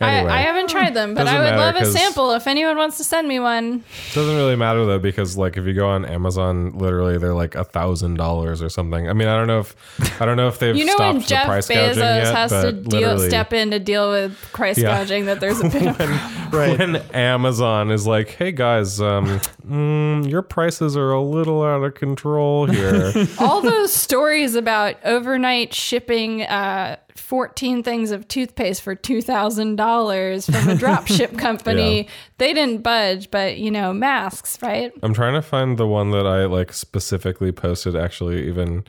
I, 0.01 0.15
Anyway, 0.15 0.31
I 0.31 0.41
haven't 0.41 0.69
tried 0.69 0.93
them, 0.93 1.13
but 1.13 1.23
Doesn't 1.25 1.35
I 1.35 1.39
would 1.39 1.45
matter 1.51 1.57
love 1.61 1.75
a 1.75 1.79
'cause- 1.79 1.93
sample 1.93 2.31
if 2.33 2.47
anyone 2.47 2.77
wants 2.77 2.97
to 2.97 3.03
send 3.03 3.27
me 3.27 3.39
one. 3.39 3.83
It 4.11 4.15
doesn't 4.15 4.35
really 4.35 4.55
matter 4.55 4.85
though 4.85 4.99
because 4.99 5.37
like 5.37 5.55
if 5.57 5.65
you 5.65 5.73
go 5.73 5.87
on 5.87 6.05
Amazon, 6.05 6.71
literally 6.77 7.17
they're 7.17 7.33
like 7.33 7.55
a 7.55 7.63
thousand 7.63 8.15
dollars 8.15 8.61
or 8.61 8.69
something. 8.69 9.09
I 9.09 9.13
mean, 9.13 9.27
I 9.27 9.37
don't 9.37 9.47
know 9.47 9.59
if 9.59 9.75
I 10.21 10.25
don't 10.25 10.37
know 10.37 10.47
if 10.47 10.59
they've 10.59 10.75
You 10.75 10.85
know 10.85 10.93
stopped 10.95 11.13
when 11.13 11.21
the 11.21 11.27
Jeff 11.27 11.45
price 11.45 11.67
Bezos 11.67 11.95
gouging 11.95 12.03
yet, 12.03 12.35
has 12.35 12.51
to 12.51 12.61
but 12.73 12.83
deal, 12.89 12.99
literally- 13.01 13.29
step 13.29 13.53
in 13.53 13.71
to 13.71 13.79
deal 13.79 14.09
with 14.11 14.37
price 14.53 14.77
Yeah. 14.77 14.97
gouging, 14.97 15.25
that 15.27 15.39
there's 15.39 15.59
a 15.59 15.69
bit 15.69 15.87
of 15.87 15.99
Right. 16.53 16.77
when 16.77 16.97
Amazon 17.13 17.89
is 17.91 18.05
like, 18.05 18.29
"Hey 18.29 18.51
guys, 18.51 19.01
um, 19.01 19.39
mm, 19.67 20.29
your 20.29 20.41
prices 20.43 20.95
are 20.95 21.11
a 21.11 21.21
little 21.21 21.63
out 21.63 21.83
of 21.83 21.95
control 21.95 22.65
here." 22.67 23.11
all 23.39 23.61
those 23.61 23.91
stories 23.93 24.55
about 24.55 24.95
overnight 25.03 25.73
shipping 25.73 26.43
uh, 26.43 26.97
14 27.15 27.83
things 27.83 28.11
of 28.11 28.27
toothpaste 28.27 28.81
for 28.81 28.95
$2,000 28.95 30.51
from 30.51 30.69
a 30.69 30.75
drop 30.75 31.07
ship 31.07 31.37
company. 31.37 32.03
Yeah. 32.03 32.09
They 32.37 32.53
didn't 32.53 32.83
budge, 32.83 33.29
but 33.31 33.57
you 33.57 33.71
know, 33.71 33.93
masks, 33.93 34.61
right? 34.61 34.91
I'm 35.03 35.13
trying 35.13 35.33
to 35.33 35.41
find 35.41 35.77
the 35.77 35.87
one 35.87 36.11
that 36.11 36.25
I 36.25 36.45
like 36.45 36.73
specifically 36.73 37.51
posted 37.51 37.95
actually 37.95 38.47
even 38.47 38.83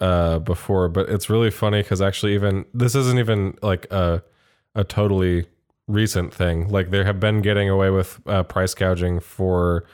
uh 0.00 0.38
before, 0.38 0.88
but 0.88 1.08
it's 1.08 1.28
really 1.28 1.50
funny 1.50 1.82
cuz 1.82 2.00
actually 2.00 2.34
even 2.34 2.64
this 2.72 2.94
isn't 2.94 3.18
even 3.18 3.58
like 3.62 3.92
a 3.92 4.22
a 4.76 4.84
totally 4.84 5.46
recent 5.88 6.32
thing. 6.32 6.68
Like 6.68 6.90
there 6.90 7.04
have 7.04 7.18
been 7.18 7.42
getting 7.42 7.68
away 7.68 7.90
with 7.90 8.20
uh, 8.26 8.44
price 8.44 8.74
gouging 8.74 9.18
for 9.18 9.84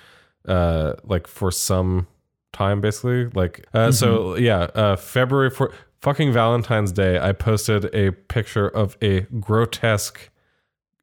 uh 0.47 0.95
like 1.05 1.27
for 1.27 1.51
some 1.51 2.07
time 2.53 2.82
basically. 2.82 3.27
Like 3.28 3.66
uh 3.73 3.93
so 3.93 4.36
yeah, 4.36 4.65
uh 4.74 4.97
February 4.97 5.49
for 5.49 5.73
fucking 6.05 6.32
Valentine's 6.32 6.93
Day, 6.93 7.18
I 7.18 7.32
posted 7.32 7.86
a 7.94 8.12
picture 8.12 8.68
of 8.68 8.97
a 9.02 9.20
grotesque 9.40 10.31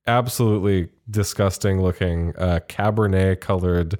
absolutely 0.07 0.89
disgusting 1.09 1.81
looking 1.81 2.33
uh, 2.37 2.59
cabernet 2.69 3.41
colored 3.41 3.97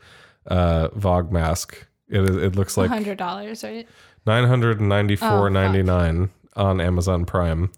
uh, 0.48 0.90
Vogmask. 0.90 1.74
It 2.08 2.30
it 2.30 2.56
looks 2.56 2.78
like 2.78 2.92
$100, 2.92 3.64
right? 3.64 3.88
nine 4.26 4.46
hundred 4.46 4.80
and 4.80 4.90
ninety 4.90 5.16
four 5.16 5.50
ninety 5.50 5.82
nine 5.82 6.30
on 6.56 6.80
Amazon 6.80 7.26
Prime. 7.26 7.72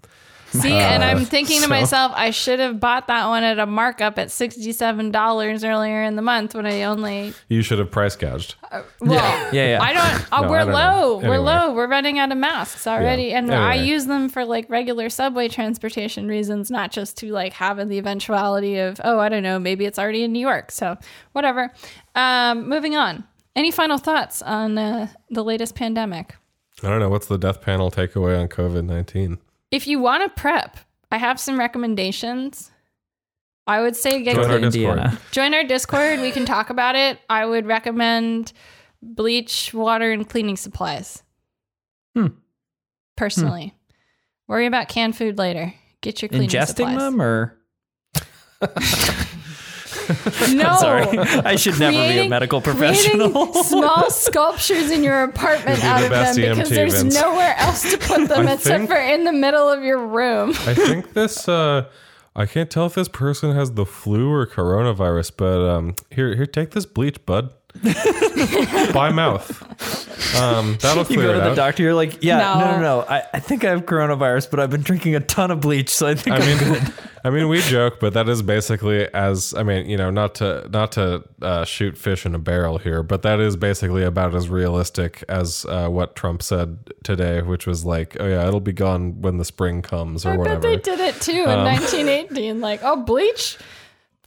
See, 0.62 0.72
and 0.72 1.04
I'm 1.04 1.26
thinking 1.26 1.58
to 1.58 1.64
so- 1.64 1.70
myself, 1.70 2.12
I 2.16 2.30
should 2.30 2.60
have 2.60 2.80
bought 2.80 3.08
that 3.08 3.28
one 3.28 3.44
at 3.44 3.58
a 3.60 3.66
markup 3.66 4.20
at 4.20 4.28
$67 4.30 5.64
earlier 5.68 6.04
in 6.04 6.16
the 6.16 6.22
month 6.22 6.54
when 6.56 6.66
I 6.66 6.84
only 6.84 7.34
You 7.50 7.62
should 7.62 7.80
have 7.80 7.90
price 7.92 8.16
gouged. 8.16 8.56
Well, 9.00 9.14
Yeah, 9.54 9.78
yeah. 9.78 9.80
I 9.82 9.94
don't. 9.94 10.34
Uh, 10.34 10.42
No, 10.44 10.50
we're 10.50 10.58
I 10.58 10.64
don't 10.66 10.72
know. 10.74 11.18
low. 11.24 11.30
We're 11.30 11.40
low. 11.40 11.74
We're 11.74 11.88
running 11.88 12.20
out 12.20 12.32
of 12.32 12.38
masks 12.38 12.86
already, 12.88 13.26
Yeah. 13.26 13.40
and 13.40 13.54
I 13.54 13.76
use 13.76 14.06
them 14.06 14.30
for 14.30 14.46
like 14.46 14.70
regular 14.70 15.10
subway 15.10 15.48
transportation 15.48 16.28
reasons, 16.28 16.70
not 16.72 16.92
just 16.92 17.18
to 17.18 17.32
like 17.32 17.54
have 17.54 17.78
the 17.90 17.98
eventuality 17.98 18.78
of 18.78 19.00
oh, 19.04 19.20
I 19.20 19.30
don't 19.30 19.44
know, 19.44 19.60
maybe 19.60 19.86
it's 19.86 19.98
already 20.00 20.24
in 20.24 20.32
New 20.34 20.40
York. 20.40 20.72
So 20.72 20.98
whatever. 21.34 21.72
Um, 22.16 22.68
moving 22.70 22.96
on. 22.96 23.24
Any 23.56 23.70
final 23.72 23.98
thoughts 24.00 24.42
on 24.42 24.78
uh, 24.78 25.08
the 25.30 25.44
latest 25.44 25.76
pandemic? 25.76 26.36
I 26.82 26.90
don't 26.90 27.00
know 27.00 27.10
what's 27.10 27.28
the 27.28 27.38
death 27.38 27.62
panel 27.62 27.92
takeaway 27.92 28.40
on 28.40 28.48
COVID 28.50 28.84
nineteen. 28.86 29.38
If 29.74 29.88
you 29.88 29.98
want 29.98 30.22
to 30.22 30.30
prep, 30.40 30.78
I 31.12 31.18
have 31.18 31.40
some 31.40 31.58
recommendations. 31.58 32.70
I 33.66 33.82
would 33.82 33.96
say 33.96 34.22
get 34.22 34.36
Join 34.36 34.52
our 34.52 34.60
To 34.60 34.70
Discord. 34.70 35.18
Join 35.32 35.54
our 35.56 35.64
Discord. 35.64 36.20
We 36.20 36.32
can 36.32 36.46
talk 36.46 36.70
about 36.70 36.96
it. 36.96 37.20
I 37.28 37.44
would 37.48 37.66
recommend 37.66 38.54
bleach, 39.02 39.74
water, 39.74 40.12
and 40.12 40.30
cleaning 40.30 40.58
supplies. 40.58 41.24
Hmm. 42.16 42.28
Personally, 43.18 43.74
worry 44.48 44.68
about 44.68 44.90
canned 44.90 45.18
food 45.18 45.40
later. 45.40 45.74
Get 46.02 46.22
your 46.22 46.30
cleaning 46.30 46.50
Ingesting 46.50 46.68
supplies. 46.68 46.98
them 46.98 47.20
or 47.20 47.58
No. 50.54 50.76
sorry. 50.78 51.18
I 51.18 51.56
should 51.56 51.80
never 51.80 51.98
be 51.98 52.20
a 52.20 52.30
medical 52.30 52.62
professional. 52.62 53.54
small 53.54 54.10
sculptures 54.12 54.92
in 54.92 55.04
your 55.04 55.24
apartment 55.24 55.78
You'd 55.78 55.86
out 55.86 56.00
the 56.00 56.06
of 56.06 56.12
them 56.12 56.24
best 56.24 56.38
because 56.40 56.70
EMT, 56.72 56.76
there's 56.76 57.02
Vince. 57.02 57.16
nowhere 57.16 57.56
else 57.58 57.90
to 57.92 57.98
put 57.98 58.28
them 58.28 58.48
I 58.48 58.54
except 58.54 58.64
think- 58.64 58.90
for 58.90 58.98
in 58.98 59.24
the 59.24 59.34
middle 59.34 59.70
of 59.70 59.84
your 59.84 60.00
room. 60.06 60.50
I 60.66 60.74
think 60.74 61.14
this. 61.14 61.48
Uh, 61.48 61.90
I 62.36 62.46
can't 62.48 62.70
tell 62.72 62.88
if 62.88 62.96
this 62.96 63.08
person 63.08 63.56
has 63.56 63.74
the 63.74 63.86
flu 63.86 64.32
or 64.32 64.48
coronavirus, 64.48 65.34
but 65.38 65.70
um, 65.70 65.96
here, 66.10 66.36
here, 66.36 66.48
take 66.48 66.72
this 66.72 66.86
bleach, 66.88 67.24
bud. 67.28 67.54
By 68.94 69.12
mouth. 69.12 69.50
Um, 70.40 70.78
that'll 70.80 71.04
clear 71.06 71.20
you 71.20 71.22
clear 71.22 71.28
go 71.28 71.34
to 71.34 71.40
it 71.40 71.42
the 71.44 71.50
out. 71.52 71.56
doctor, 71.56 71.84
you're 71.84 71.94
like, 71.94 72.24
yeah, 72.24 72.38
no, 72.38 72.60
No. 72.60 72.72
no, 72.72 72.82
no. 72.82 73.02
I, 73.02 73.24
I 73.34 73.40
think 73.40 73.64
I 73.66 73.72
have 73.72 73.86
coronavirus, 73.86 74.50
but 74.52 74.60
I've 74.60 74.70
been 74.70 74.82
drinking 74.82 75.16
a 75.16 75.20
ton 75.20 75.52
of 75.52 75.60
bleach, 75.62 75.90
so 75.90 76.08
I 76.08 76.16
think 76.16 76.36
I 76.36 76.40
I'm 76.40 76.74
mean, 76.74 76.94
I 77.26 77.30
mean, 77.30 77.48
we 77.50 77.62
joke, 77.62 78.00
but 78.00 78.14
that 78.14 78.30
is 78.30 78.42
basically 78.42 79.08
as 79.14 79.54
I 79.56 79.64
mean, 79.64 79.90
you 79.90 79.98
know, 79.98 80.12
not 80.12 80.36
to 80.36 80.68
not 80.72 80.92
to 80.94 81.24
uh, 81.42 81.66
shoot 81.66 81.98
fish 81.98 82.26
in 82.26 82.36
a 82.36 82.40
barrel 82.40 82.78
here, 82.78 83.02
but 83.04 83.22
that 83.24 83.40
is 83.40 83.56
basically 83.58 84.04
about 84.04 84.36
as 84.36 84.50
realistic 84.50 85.24
as 85.28 85.66
uh, 85.68 85.88
what 85.88 86.16
Trump 86.16 86.44
said 86.44 86.78
today, 87.04 87.42
which 87.42 87.66
was 87.66 87.86
like, 87.86 88.16
oh 88.20 88.28
yeah, 88.28 88.48
it'll 88.48 88.60
be 88.60 88.74
gone 88.74 89.22
when 89.22 89.38
the 89.38 89.46
spring 89.46 89.82
comes 89.82 90.26
or 90.26 90.30
I 90.30 90.32
bet 90.34 90.40
whatever. 90.40 90.62
they 90.62 90.78
did 90.78 91.00
it 91.00 91.20
too 91.22 91.32
in 91.44 91.50
Um, 91.50 91.64
1918. 91.66 92.62
Like, 92.62 92.82
oh, 92.84 92.98
bleach. 93.04 93.58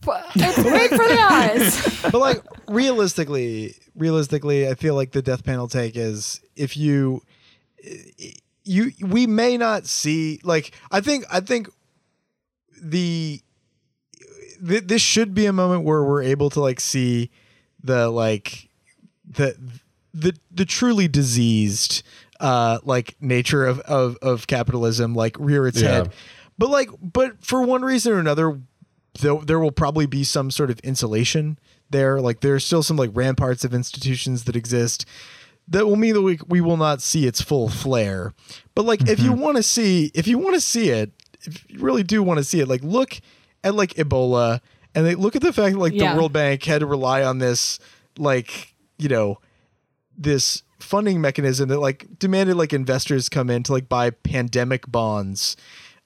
It's 0.05 0.61
great 0.61 0.89
for 0.89 0.97
the 1.07 1.19
eyes. 1.19 2.01
but 2.11 2.15
like 2.15 2.41
realistically, 2.67 3.75
realistically, 3.95 4.67
I 4.67 4.75
feel 4.75 4.95
like 4.95 5.11
the 5.11 5.21
death 5.21 5.43
panel 5.43 5.67
take 5.67 5.95
is 5.95 6.39
if 6.55 6.77
you 6.77 7.21
you 8.63 8.91
we 9.01 9.27
may 9.27 9.57
not 9.57 9.85
see 9.87 10.39
like 10.43 10.71
I 10.91 11.01
think 11.01 11.25
I 11.31 11.39
think 11.39 11.69
the 12.81 13.41
th- 14.67 14.83
this 14.85 15.01
should 15.01 15.33
be 15.33 15.45
a 15.45 15.53
moment 15.53 15.83
where 15.83 16.03
we're 16.03 16.23
able 16.23 16.49
to 16.51 16.61
like 16.61 16.79
see 16.79 17.31
the 17.83 18.09
like 18.09 18.69
the 19.29 19.55
the 20.13 20.33
the 20.51 20.65
truly 20.65 21.07
diseased 21.07 22.03
uh 22.39 22.79
like 22.83 23.15
nature 23.21 23.65
of 23.65 23.79
of 23.81 24.17
of 24.21 24.47
capitalism 24.47 25.13
like 25.15 25.35
rear 25.39 25.67
its 25.67 25.81
Yeah. 25.81 25.89
head 25.89 26.13
but 26.57 26.69
like 26.69 26.89
but 27.01 27.43
for 27.43 27.61
one 27.63 27.83
reason 27.83 28.13
or 28.13 28.19
another 28.19 28.59
there, 29.19 29.37
there 29.37 29.59
will 29.59 29.71
probably 29.71 30.05
be 30.05 30.23
some 30.23 30.51
sort 30.51 30.69
of 30.69 30.79
insulation 30.79 31.59
there. 31.89 32.19
Like 32.19 32.41
there's 32.41 32.65
still 32.65 32.83
some 32.83 32.97
like 32.97 33.11
ramparts 33.13 33.63
of 33.63 33.73
institutions 33.73 34.43
that 34.45 34.55
exist 34.55 35.05
that 35.67 35.85
will 35.85 35.97
mean 35.97 36.13
that 36.13 36.21
we, 36.21 36.39
we 36.47 36.61
will 36.61 36.77
not 36.77 37.01
see 37.01 37.27
its 37.27 37.41
full 37.41 37.69
flare. 37.69 38.33
But 38.75 38.85
like 38.85 39.07
if 39.09 39.19
you 39.19 39.31
mm-hmm. 39.31 39.41
want 39.41 39.57
to 39.57 39.63
see 39.63 40.11
if 40.13 40.27
you 40.27 40.37
want 40.37 40.55
to 40.55 40.61
see 40.61 40.89
it 40.89 41.11
if 41.41 41.69
you 41.69 41.79
really 41.79 42.03
do 42.03 42.23
want 42.23 42.37
to 42.39 42.43
see 42.43 42.59
it 42.59 42.67
like 42.67 42.83
look 42.83 43.19
at 43.63 43.75
like 43.75 43.93
ebola 43.95 44.59
and 44.95 45.05
they 45.05 45.15
look 45.15 45.35
at 45.35 45.41
the 45.41 45.53
fact 45.53 45.73
that 45.73 45.79
like 45.79 45.93
Yeah. 45.93 46.11
the 46.11 46.17
world 46.17 46.33
bank 46.33 46.63
had 46.63 46.79
to 46.79 46.85
rely 46.85 47.23
on 47.23 47.39
this 47.39 47.79
like 48.17 48.73
you 48.97 49.09
know 49.09 49.39
this 50.17 50.63
funding 50.79 51.21
mechanism 51.21 51.69
that 51.69 51.79
like 51.79 52.07
demanded 52.19 52.55
like 52.55 52.73
investors 52.73 53.29
come 53.29 53.49
in 53.49 53.63
to 53.63 53.71
like 53.71 53.89
buy 53.89 54.09
pandemic 54.09 54.89
bonds 54.89 55.55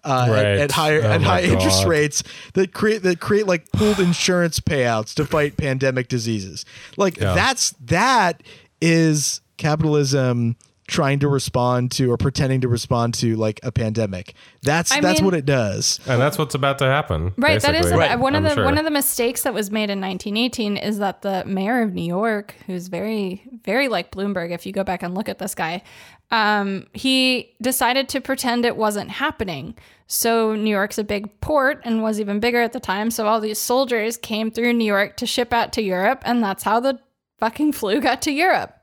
uh, 0.04 0.26
at, 0.28 0.32
Right. 0.32 0.46
at 0.46 0.72
higher 0.72 1.02
Oh 1.04 1.12
at 1.12 1.22
high 1.22 1.42
interest 1.42 1.86
rates 1.86 2.24
that 2.54 2.74
create 2.74 3.04
that 3.04 3.20
create 3.20 3.48
like 3.48 3.72
pooled 3.72 4.00
insurance 4.10 4.60
payouts 4.60 5.14
to 5.16 5.26
fight 5.26 5.58
pandemic 5.58 6.08
diseases. 6.08 6.66
Like 6.98 7.18
Yeah. 7.20 7.34
that's 7.34 7.72
that 7.86 8.42
is 8.82 9.42
capitalism 9.58 10.56
trying 10.92 11.20
to 11.20 11.28
respond 11.30 11.90
to 11.90 12.12
or 12.12 12.18
pretending 12.18 12.60
to 12.60 12.68
respond 12.68 13.14
to 13.14 13.38
like 13.38 13.62
a 13.64 13.72
pandemic. 13.72 14.34
That's 14.62 14.92
I 14.92 15.00
that's 15.00 15.20
mean- 15.22 15.26
what 15.26 15.34
it 15.34 15.46
does. 15.46 16.02
and 16.06 16.22
that's 16.22 16.38
what's 16.38 16.54
about 16.54 16.80
to 16.80 16.86
happen. 16.86 17.34
Right, 17.38 17.62
that 17.62 17.76
is 17.76 17.86
basically, 17.86 18.08
a- 18.08 18.18
one 18.18 18.36
of 18.36 18.44
I'm 18.44 18.50
the 18.50 18.56
sure. 18.56 18.66
one 18.66 18.78
of 18.78 18.84
the 18.84 18.92
mistakes 18.92 19.44
that 19.44 19.54
was 19.54 19.72
made 19.72 19.90
in 19.90 20.02
1918 20.02 20.76
is 20.76 20.98
that 21.00 21.22
the 21.22 21.46
mayor 21.46 21.82
of 21.82 21.94
New 21.94 22.04
York, 22.04 22.54
who's 22.68 22.90
very 22.90 23.42
very 23.64 23.88
like 23.88 24.12
Bloomberg, 24.12 24.52
if 24.52 24.66
you 24.66 24.74
go 24.74 24.84
back 24.84 25.02
and 25.02 25.16
look 25.16 25.30
at 25.30 25.40
this 25.40 25.56
guy, 25.56 25.82
um, 26.30 26.88
he 26.94 27.54
decided 27.62 28.10
to 28.10 28.20
pretend 28.20 28.66
it 28.66 28.76
wasn't 28.76 29.10
happening. 29.12 29.76
So 30.08 30.56
New 30.56 30.72
York's 30.72 30.98
a 30.98 31.06
big 31.06 31.40
port 31.40 31.80
and 31.86 32.04
was 32.04 32.20
even 32.20 32.42
bigger 32.42 32.62
at 32.62 32.74
the 32.74 32.82
time. 32.82 33.12
So 33.12 33.28
all 33.28 33.40
these 33.40 33.60
soldiers 33.60 34.18
came 34.18 34.52
through 34.52 34.74
New 34.74 34.84
York 34.86 35.16
to 35.18 35.26
ship 35.26 35.54
out 35.54 35.72
to 35.74 35.82
Europe, 35.82 36.22
and 36.26 36.44
that's 36.44 36.64
how 36.64 36.82
the 36.82 37.00
fucking 37.40 37.72
flu 37.72 38.02
got 38.02 38.22
to 38.24 38.32
Europe 38.32 38.76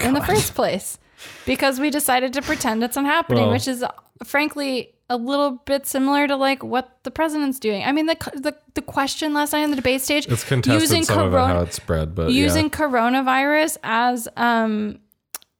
in 0.00 0.12
the 0.14 0.22
first 0.22 0.54
place 0.56 0.98
because 1.46 1.80
we 1.80 1.90
decided 1.90 2.32
to 2.34 2.42
pretend 2.42 2.82
it's 2.82 2.96
not 2.96 3.04
happening, 3.06 3.44
Well- 3.44 3.52
which 3.52 3.68
is 3.68 3.84
frankly 4.24 4.94
a 5.08 5.16
little 5.16 5.52
bit 5.66 5.86
similar 5.86 6.28
to 6.28 6.36
like 6.36 6.62
what 6.62 6.98
the 7.02 7.10
president's 7.10 7.58
doing. 7.58 7.82
I 7.82 7.90
mean, 7.92 8.06
the 8.06 8.16
the, 8.34 8.54
the 8.74 8.82
question 8.82 9.34
last 9.34 9.52
night 9.52 9.64
on 9.64 9.70
the 9.70 9.76
debate 9.76 10.02
stage 10.02 10.26
It's 10.28 10.44
contested 10.44 11.04
some 11.04 11.18
of 11.18 11.32
it 11.34 11.36
how 11.36 11.46
corona- 11.46 11.62
it's 11.62 11.76
spread, 11.76 12.14
but 12.14 12.30
using 12.30 12.66
yeah. 12.66 12.70
coronavirus 12.70 13.78
as 13.82 14.28
um 14.36 15.00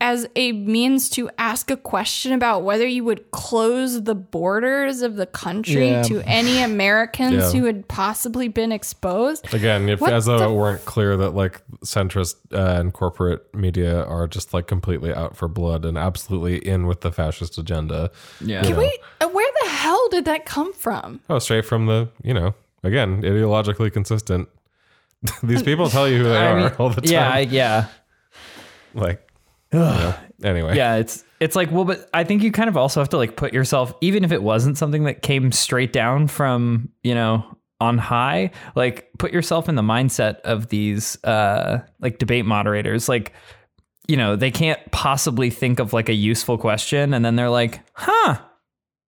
as 0.03 0.27
a 0.35 0.53
means 0.53 1.11
to 1.11 1.29
ask 1.37 1.71
a 1.71 1.77
question 1.77 2.33
about 2.33 2.63
whether 2.63 2.87
you 2.87 3.05
would 3.05 3.31
close 3.33 4.03
the 4.05 4.15
borders 4.15 5.03
of 5.03 5.17
the 5.17 5.27
country 5.27 5.89
Yeah. 5.91 6.03
to 6.05 6.23
any 6.27 6.63
Americans 6.63 7.53
Yeah. 7.53 7.61
who 7.61 7.67
had 7.67 7.87
possibly 7.87 8.49
been 8.49 8.73
exposed. 8.73 9.53
Again, 9.53 9.91
if 9.91 10.01
What 10.01 10.15
as 10.15 10.25
though 10.25 10.39
the 10.39 10.49
it 10.49 10.55
weren't 10.55 10.85
clear 10.87 11.19
that 11.19 11.33
like 11.33 11.61
centrist 11.85 12.37
uh, 12.53 12.81
and 12.81 12.93
corporate 12.95 13.55
media 13.55 14.03
are 14.05 14.27
just 14.27 14.55
like 14.55 14.67
completely 14.67 15.13
out 15.13 15.37
for 15.37 15.49
blood 15.49 15.85
and 15.85 15.99
absolutely 15.99 16.57
in 16.67 16.87
with 16.87 17.03
the 17.03 17.13
fascist 17.13 17.59
agenda. 17.59 18.11
Yeah. 18.41 18.63
Can 18.63 18.79
we, 18.79 18.99
uh, 19.21 19.29
where 19.29 19.51
the 19.63 19.69
hell 19.69 20.09
did 20.11 20.25
that 20.25 20.47
come 20.47 20.73
from? 20.73 21.21
Oh, 21.29 21.39
straight 21.39 21.67
from 21.67 21.85
the 21.87 22.09
you 22.23 22.33
know 22.33 22.55
again 22.83 23.21
ideologically 23.23 23.93
consistent. 23.93 24.49
These 25.43 25.63
people 25.63 25.91
tell 25.91 26.09
you 26.09 26.17
who 26.19 26.25
they 26.25 26.37
I 26.39 26.47
are 26.53 26.57
mean, 26.57 26.73
all 26.79 26.89
the 26.89 27.03
time. 27.03 27.13
yeah, 27.13 27.31
I- 27.31 27.41
yeah. 27.41 27.87
like 28.95 29.27
anyway. 30.43 30.77
yeah 30.77 30.97
it's 30.97 31.25
it's 31.39 31.55
like 31.55 31.71
well 31.71 31.85
but 31.85 32.09
i 32.13 32.25
think 32.25 32.43
you 32.43 32.51
kind 32.51 32.69
of 32.69 32.77
also 32.77 33.01
have 33.01 33.09
to 33.09 33.17
like 33.17 33.37
put 33.37 33.53
yourself 33.53 33.95
even 34.01 34.25
if 34.25 34.33
it 34.33 34.43
wasn't 34.43 34.77
something 34.77 35.05
that 35.05 35.23
came 35.23 35.53
straight 35.53 35.93
down 35.93 36.27
from 36.27 36.89
you 37.03 37.15
know 37.15 37.45
on 37.81 37.99
high 37.99 38.51
like 38.75 39.09
put 39.19 39.33
yourself 39.33 39.69
in 39.69 39.75
the 39.75 39.83
mindset 39.83 40.41
of 40.41 40.69
these 40.69 41.23
uh 41.25 41.81
like 42.01 42.19
debate 42.19 42.45
moderators. 42.45 43.09
Like 43.09 43.33
you 44.07 44.17
know 44.17 44.37
they 44.37 44.51
can't 44.51 44.81
possibly 44.93 45.51
think 45.51 45.81
of 45.81 45.93
like 45.93 46.09
a 46.09 46.15
useful 46.15 46.59
question 46.59 47.15
and 47.15 47.25
then 47.25 47.37
they're 47.37 47.51
like 47.51 47.81
huh 47.95 48.39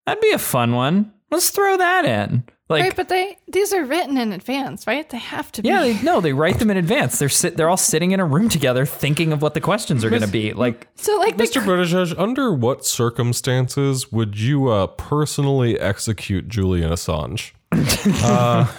that'd 0.07 0.23
be 0.23 0.31
a 0.31 0.39
fun 0.39 0.75
one. 0.75 1.13
Let's 1.31 1.51
throw 1.51 1.77
that 1.77 2.05
in 2.05 2.45
like 2.71 2.83
right, 2.83 2.97
but 2.97 3.09
they 3.09 3.37
these 3.49 3.73
are 3.73 3.85
written 3.85 4.17
in 4.17 4.33
advance, 4.33 4.87
right? 4.87 5.09
They 5.09 5.19
have 5.19 5.51
to 5.53 5.63
yeah, 5.63 5.83
be. 5.83 5.93
they, 5.93 6.03
no, 6.05 6.21
they 6.21 6.33
write 6.33 6.59
them 6.59 6.71
in 6.71 6.77
advance. 6.77 7.19
They're 7.19 7.29
sit, 7.29 7.57
they're 7.57 7.69
all 7.69 7.77
sitting 7.77 8.13
in 8.13 8.21
a 8.21 8.25
room 8.25 8.49
together, 8.49 8.87
thinking 8.87 9.33
of 9.33 9.43
what 9.43 9.55
the 9.55 9.61
questions 9.61 10.05
are 10.05 10.11
going 10.11 10.23
to 10.23 10.29
be. 10.29 10.53
Like, 10.53 10.87
so 10.95 11.19
like 11.19 11.37
the 11.37 11.45
Mr. 11.45 11.63
Buttigieg, 11.63 12.19
under 12.19 12.53
what 12.53 12.87
circumstances 12.87 14.13
would 14.13 14.39
you 14.39 14.69
uh, 14.69 14.87
personally 14.87 15.79
execute 15.79 16.49
Julian 16.49 16.91
Assange? 16.91 17.53
uh, 17.73 18.73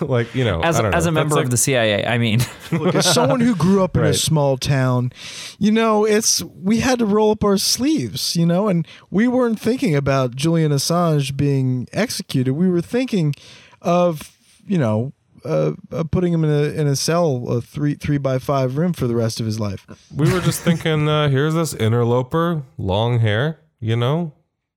like 0.08 0.34
you 0.34 0.44
know, 0.44 0.60
as 0.62 0.78
I 0.78 0.82
don't 0.82 0.90
know. 0.90 0.96
as 0.96 1.06
a 1.06 1.12
member 1.12 1.36
like- 1.36 1.44
of 1.44 1.50
the 1.50 1.56
CIA, 1.56 2.06
I 2.06 2.18
mean, 2.18 2.40
Look, 2.72 2.94
as 2.94 3.12
someone 3.12 3.40
who 3.40 3.54
grew 3.54 3.82
up 3.82 3.96
in 3.96 4.04
a 4.04 4.14
small 4.14 4.56
town, 4.56 5.12
you 5.58 5.70
know, 5.70 6.04
it's 6.04 6.42
we 6.42 6.80
had 6.80 6.98
to 7.00 7.06
roll 7.06 7.30
up 7.30 7.44
our 7.44 7.58
sleeves, 7.58 8.36
you 8.36 8.46
know, 8.46 8.68
and 8.68 8.86
we 9.10 9.28
weren't 9.28 9.60
thinking 9.60 9.94
about 9.94 10.34
Julian 10.36 10.72
Assange 10.72 11.36
being 11.36 11.88
executed. 11.92 12.54
We 12.54 12.68
were 12.68 12.80
thinking 12.80 13.34
of, 13.82 14.36
you 14.66 14.78
know, 14.78 15.12
uh, 15.44 15.72
uh, 15.92 16.04
putting 16.04 16.32
him 16.32 16.44
in 16.44 16.50
a 16.50 16.80
in 16.80 16.86
a 16.86 16.96
cell, 16.96 17.48
a 17.48 17.60
three 17.60 17.94
three 17.94 18.18
by 18.18 18.38
five 18.38 18.76
room 18.76 18.92
for 18.92 19.06
the 19.06 19.16
rest 19.16 19.40
of 19.40 19.46
his 19.46 19.58
life. 19.58 19.86
we 20.14 20.30
were 20.32 20.40
just 20.40 20.60
thinking, 20.60 21.08
uh, 21.08 21.28
here's 21.28 21.54
this 21.54 21.74
interloper, 21.74 22.62
long 22.76 23.20
hair, 23.20 23.60
you 23.80 23.96
know, 23.96 24.32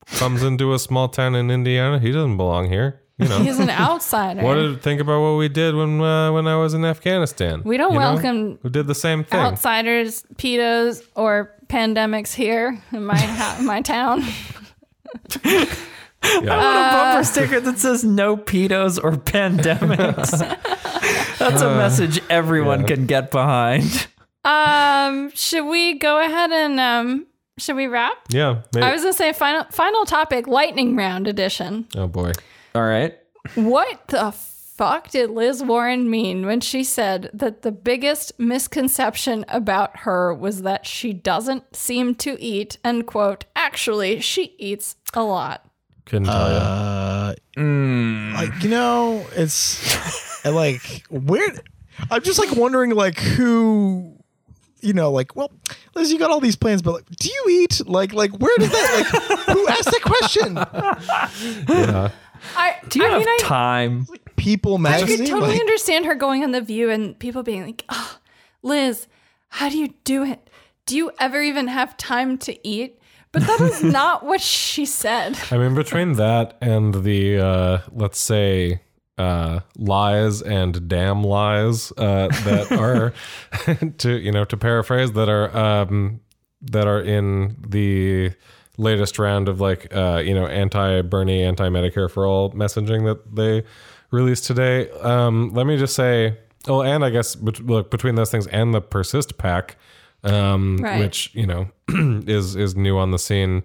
comes 0.07 0.43
into 0.43 0.73
a 0.73 0.79
small 0.79 1.09
town 1.09 1.35
in 1.35 1.51
Indiana. 1.51 1.99
He 1.99 2.11
doesn't 2.11 2.37
belong 2.37 2.69
here, 2.69 3.01
you 3.17 3.27
know. 3.27 3.39
he's 3.39 3.59
an 3.59 3.69
outsider. 3.87 4.41
What 4.41 4.55
did 4.55 4.81
think 4.81 4.99
about 5.01 5.21
what 5.21 5.37
we 5.37 5.49
did 5.49 5.75
when 5.75 6.01
uh, 6.01 6.31
when 6.31 6.47
I 6.47 6.55
was 6.55 6.73
in 6.73 6.83
Afghanistan? 6.85 7.61
We 7.63 7.77
don't 7.77 7.93
you 7.93 7.99
know? 7.99 8.13
welcome 8.13 8.59
We 8.63 8.69
did 8.69 8.87
the 8.87 8.95
same 8.95 9.23
thing. 9.23 9.39
outsiders, 9.39 10.23
pedos, 10.35 11.01
or 11.15 11.51
pandemics 11.67 12.33
here 12.33 12.81
in 12.91 13.05
my 13.05 13.17
ha- 13.17 13.59
my 13.63 13.81
town. 13.81 14.23
Yeah. 15.43 15.65
a 16.23 16.93
bumper 16.93 17.23
sticker 17.25 17.59
that 17.59 17.77
says 17.79 18.03
"No 18.03 18.37
pedos 18.37 18.97
or 19.03 19.11
pandemics." 19.11 20.31
That's 21.37 21.61
a 21.61 21.75
message 21.75 22.21
everyone 22.29 22.81
yeah. 22.81 22.87
can 22.87 23.05
get 23.05 23.29
behind. 23.31 24.07
Um, 24.45 25.31
should 25.35 25.65
we 25.65 25.99
go 25.99 26.19
ahead 26.23 26.51
and 26.51 26.79
um, 26.79 27.27
should 27.57 27.75
we 27.75 27.87
wrap? 27.87 28.17
yeah. 28.29 28.61
maybe- 28.73 28.85
I 28.85 28.91
was 28.93 29.01
gonna 29.01 29.13
say 29.13 29.33
final 29.33 29.65
final 29.65 30.05
topic, 30.05 30.47
lightning 30.47 30.95
round 30.95 31.27
edition. 31.27 31.87
oh 31.95 32.07
boy. 32.07 32.31
All 32.75 32.83
right. 32.83 33.17
What 33.55 34.07
the 34.07 34.31
fuck 34.31 35.09
did 35.09 35.29
Liz 35.29 35.63
Warren 35.63 36.09
mean 36.09 36.45
when 36.45 36.59
she 36.61 36.83
said 36.83 37.29
that 37.33 37.61
the 37.61 37.71
biggest 37.71 38.39
misconception 38.39 39.45
about 39.47 39.99
her 39.99 40.33
was 40.33 40.63
that 40.63 40.85
she 40.85 41.13
doesn't 41.13 41.75
seem 41.75 42.15
to 42.15 42.41
eat? 42.41 42.77
And 42.83 43.05
quote, 43.05 43.45
actually, 43.55 44.19
she 44.21 44.55
eats 44.57 44.95
a 45.13 45.23
lot. 45.23 45.65
Couldn't 46.05 46.25
tell 46.25 46.51
you. 46.51 46.57
Uh, 46.57 47.33
like 48.37 48.63
you 48.63 48.69
know, 48.69 49.25
it's 49.35 50.45
like 50.45 51.05
where 51.09 51.47
I'm 52.09 52.21
just 52.23 52.39
like 52.39 52.55
wondering 52.55 52.91
like 52.91 53.19
who 53.19 54.17
you 54.81 54.93
know 54.93 55.11
like 55.11 55.35
well 55.35 55.51
Liz 55.95 56.11
you 56.11 56.19
got 56.19 56.29
all 56.29 56.41
these 56.41 56.57
plans 56.57 56.81
but 56.81 56.93
like 56.93 57.05
do 57.05 57.29
you 57.29 57.45
eat 57.61 57.87
like 57.87 58.11
like 58.11 58.31
where 58.31 58.51
does 58.57 58.69
that 58.69 59.11
like 59.13 59.55
who 59.55 59.67
asked 59.69 59.85
that 59.85 60.01
question 60.01 60.55
Yeah. 61.69 62.11
I 62.55 62.75
Do 62.89 62.99
you 62.99 63.05
I 63.05 63.09
have 63.09 63.19
mean, 63.19 63.27
I, 63.29 63.37
time? 63.41 64.07
People 64.35 64.85
I 64.85 65.01
could 65.03 65.25
totally 65.25 65.53
like, 65.53 65.59
understand 65.59 66.05
her 66.05 66.15
going 66.15 66.43
on 66.43 66.51
the 66.51 66.61
View 66.61 66.89
and 66.89 67.17
people 67.17 67.43
being 67.43 67.63
like, 67.63 67.85
"Oh, 67.89 68.17
Liz, 68.61 69.07
how 69.49 69.69
do 69.69 69.77
you 69.77 69.93
do 70.03 70.23
it? 70.23 70.49
Do 70.85 70.97
you 70.97 71.11
ever 71.19 71.41
even 71.41 71.67
have 71.67 71.95
time 71.97 72.37
to 72.39 72.67
eat?" 72.67 72.99
But 73.31 73.43
that 73.43 73.61
is 73.61 73.83
not 73.99 74.25
what 74.25 74.41
she 74.41 74.85
said. 74.85 75.37
I 75.51 75.57
mean, 75.57 75.75
between 75.75 76.13
that 76.13 76.57
and 76.61 77.03
the 77.03 77.39
uh, 77.39 77.77
let's 77.91 78.19
say 78.19 78.81
uh, 79.17 79.61
lies 79.77 80.41
and 80.41 80.87
damn 80.87 81.23
lies 81.23 81.91
uh, 81.97 82.27
that 82.27 82.71
are 82.79 83.13
to 83.99 84.11
you 84.19 84.31
know 84.31 84.45
to 84.45 84.57
paraphrase 84.57 85.11
that 85.13 85.29
are 85.29 85.55
um, 85.55 86.19
that 86.61 86.87
are 86.87 87.01
in 87.01 87.55
the 87.67 88.31
latest 88.77 89.19
round 89.19 89.47
of 89.49 89.61
like 89.61 89.93
uh, 89.95 90.21
you 90.25 90.33
know 90.33 90.47
anti 90.47 91.01
Bernie, 91.01 91.43
anti 91.43 91.67
Medicare 91.69 92.09
for 92.09 92.25
all 92.25 92.51
messaging 92.51 93.05
that 93.05 93.35
they 93.35 93.63
released 94.11 94.45
today. 94.45 94.89
Um, 95.01 95.51
let 95.53 95.65
me 95.67 95.77
just 95.77 95.95
say, 95.95 96.37
oh, 96.67 96.81
and 96.81 97.03
I 97.05 97.09
guess 97.09 97.35
bet- 97.35 97.65
look 97.65 97.91
between 97.91 98.15
those 98.15 98.31
things 98.31 98.47
and 98.47 98.73
the 98.73 98.81
Persist 98.81 99.37
PAC, 99.37 99.75
um, 100.23 100.77
Right. 100.77 100.99
which 100.99 101.33
you 101.33 101.45
know 101.47 101.69
is 102.27 102.55
is 102.55 102.75
new 102.75 102.97
on 102.97 103.11
the 103.11 103.19
scene. 103.19 103.63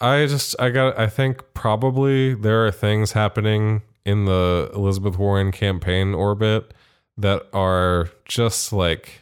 I 0.00 0.26
just 0.26 0.54
I 0.60 0.70
got 0.70 0.98
I 0.98 1.08
think 1.08 1.42
probably 1.54 2.34
there 2.34 2.64
are 2.66 2.70
things 2.70 3.12
happening 3.12 3.82
in 4.04 4.24
the 4.26 4.70
Elizabeth 4.74 5.18
Warren 5.18 5.52
campaign 5.52 6.14
orbit 6.14 6.72
that 7.16 7.42
are 7.52 8.08
just 8.24 8.72
like 8.72 9.20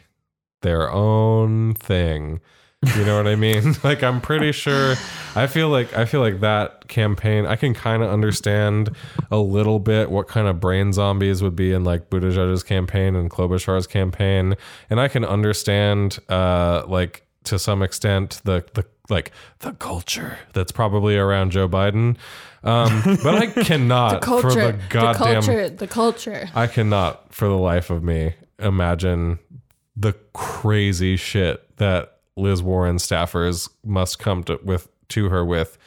their 0.61 0.89
own 0.91 1.73
thing. 1.73 2.39
You 2.95 3.05
know 3.05 3.17
what 3.17 3.27
I 3.27 3.35
mean? 3.35 3.75
like 3.83 4.03
I'm 4.03 4.21
pretty 4.21 4.51
sure 4.51 4.95
I 5.35 5.47
feel 5.47 5.69
like 5.69 5.95
I 5.95 6.05
feel 6.05 6.19
like 6.21 6.41
that 6.41 6.87
campaign 6.87 7.47
I 7.47 7.55
can 7.55 7.73
kind 7.73 8.03
of 8.03 8.09
understand 8.11 8.95
a 9.31 9.37
little 9.37 9.79
bit 9.79 10.11
what 10.11 10.27
kind 10.27 10.47
of 10.47 10.59
brain 10.59 10.93
zombies 10.93 11.41
would 11.41 11.55
be 11.55 11.73
in 11.73 11.83
like 11.83 12.11
Buttigieg's 12.11 12.61
campaign 12.61 13.15
and 13.15 13.31
Klobuchar's 13.31 13.87
campaign 13.87 14.55
and 14.91 14.99
I 14.99 15.07
can 15.07 15.25
understand 15.25 16.19
uh 16.29 16.83
like 16.87 17.25
to 17.45 17.57
some 17.57 17.81
extent 17.81 18.41
the 18.43 18.63
the 18.75 18.85
like 19.09 19.31
the 19.59 19.71
culture 19.73 20.37
that's 20.53 20.71
probably 20.71 21.17
around 21.17 21.51
Joe 21.51 21.67
Biden. 21.67 22.15
Um 22.63 23.01
but 23.23 23.35
I 23.35 23.47
cannot 23.63 24.21
the 24.21 24.39
for 24.39 24.53
the 24.53 24.79
goddamn 24.89 25.41
culture, 25.41 25.69
the 25.69 25.87
culture. 25.87 26.49
I 26.53 26.67
cannot, 26.67 27.33
for 27.33 27.47
the 27.47 27.57
life 27.57 27.89
of 27.89 28.03
me, 28.03 28.35
imagine 28.59 29.39
the 29.95 30.13
crazy 30.33 31.15
shit 31.15 31.75
that 31.77 32.16
Liz 32.37 32.61
Warren 32.61 32.97
staffers 32.97 33.69
must 33.83 34.19
come 34.19 34.43
to 34.45 34.59
with 34.63 34.87
to 35.09 35.29
her 35.29 35.43
with 35.43 35.77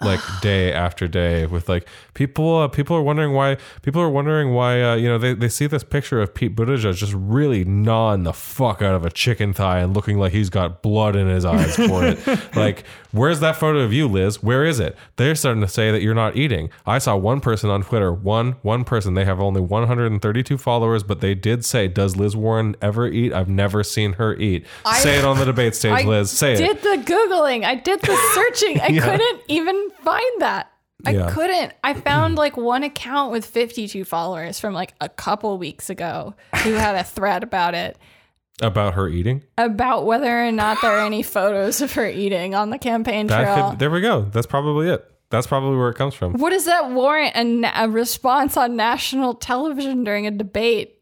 like 0.00 0.20
day 0.42 0.72
after 0.72 1.06
day 1.06 1.46
with 1.46 1.68
like 1.68 1.88
people 2.14 2.58
uh, 2.58 2.68
people 2.68 2.96
are 2.96 3.02
wondering 3.02 3.32
why 3.32 3.56
people 3.82 4.00
are 4.00 4.10
wondering 4.10 4.52
why 4.54 4.82
uh, 4.82 4.94
you 4.94 5.08
know 5.08 5.18
they, 5.18 5.34
they 5.34 5.48
see 5.48 5.66
this 5.66 5.84
picture 5.84 6.20
of 6.20 6.34
Pete 6.34 6.56
Buttigieg 6.56 6.96
just 6.96 7.14
really 7.14 7.64
gnawing 7.64 8.24
the 8.24 8.32
fuck 8.32 8.82
out 8.82 8.94
of 8.94 9.04
a 9.04 9.10
chicken 9.10 9.52
thigh 9.52 9.78
and 9.78 9.94
looking 9.94 10.18
like 10.18 10.32
he's 10.32 10.50
got 10.50 10.82
blood 10.82 11.16
in 11.16 11.28
his 11.28 11.44
eyes 11.44 11.76
for 11.76 12.04
it. 12.04 12.18
Like 12.54 12.84
where's 13.12 13.40
that 13.40 13.56
photo 13.56 13.78
of 13.80 13.92
you 13.92 14.08
Liz 14.08 14.42
where 14.42 14.64
is 14.64 14.80
it 14.80 14.96
they're 15.16 15.34
starting 15.34 15.60
to 15.60 15.68
say 15.68 15.90
that 15.92 16.02
you're 16.02 16.14
not 16.14 16.36
eating 16.36 16.70
I 16.86 16.98
saw 16.98 17.14
one 17.16 17.40
person 17.40 17.70
on 17.70 17.82
Twitter 17.82 18.12
one 18.12 18.52
one 18.62 18.84
person 18.84 19.14
they 19.14 19.24
have 19.24 19.40
only 19.40 19.60
132 19.60 20.58
followers 20.58 21.02
but 21.02 21.20
they 21.20 21.34
did 21.34 21.64
say 21.64 21.88
does 21.88 22.16
Liz 22.16 22.34
Warren 22.36 22.74
ever 22.82 23.06
eat 23.06 23.32
I've 23.32 23.48
never 23.48 23.84
seen 23.84 24.14
her 24.14 24.34
eat 24.36 24.66
I- 24.84 24.98
say 24.98 25.18
it 25.18 25.24
on 25.24 25.38
the 25.38 25.44
debate 25.44 25.74
stage 25.74 25.92
I 26.04 26.08
Liz 26.08 26.30
say 26.30 26.54
it 26.54 26.60
I 26.60 26.66
did 26.72 26.82
the 26.82 27.12
googling. 27.12 27.64
I 27.64 27.74
did 27.74 28.00
the 28.00 28.16
searching. 28.34 28.80
I 28.80 28.98
couldn't 28.98 29.40
even 29.48 29.90
find 30.02 30.40
that. 30.42 30.70
I 31.04 31.10
Yeah. 31.10 31.30
couldn't. 31.32 31.72
I 31.82 31.94
found 31.94 32.36
like 32.36 32.56
one 32.56 32.82
account 32.84 33.32
with 33.32 33.44
52 33.44 34.04
followers 34.04 34.60
from 34.60 34.72
like 34.72 34.94
a 35.00 35.08
couple 35.08 35.58
weeks 35.58 35.90
ago 35.90 36.34
who 36.62 36.72
had 36.74 36.94
a 36.94 37.02
thread 37.04 37.42
about 37.42 37.74
it 37.74 37.98
about 38.62 38.94
her 38.94 39.08
eating 39.08 39.42
about 39.58 40.06
whether 40.06 40.46
or 40.46 40.52
not 40.52 40.78
there 40.80 40.92
are 40.92 41.04
any 41.04 41.22
photos 41.22 41.80
of 41.80 41.92
her 41.94 42.08
eating 42.08 42.54
on 42.54 42.70
the 42.70 42.78
campaign 42.78 43.28
trail. 43.28 43.70
Could, 43.70 43.78
there 43.78 43.90
we 43.90 44.00
go. 44.00 44.22
That's 44.22 44.46
probably 44.46 44.88
it. 44.88 45.04
That's 45.30 45.46
probably 45.46 45.78
where 45.78 45.88
it 45.88 45.94
comes 45.94 46.14
from. 46.14 46.34
what 46.34 46.50
does 46.50 46.66
that 46.66 46.90
warrant 46.90 47.34
a, 47.64 47.84
a 47.84 47.88
response 47.88 48.56
on 48.56 48.76
national 48.76 49.34
television 49.34 50.04
during 50.04 50.26
a 50.26 50.30
debate? 50.30 50.98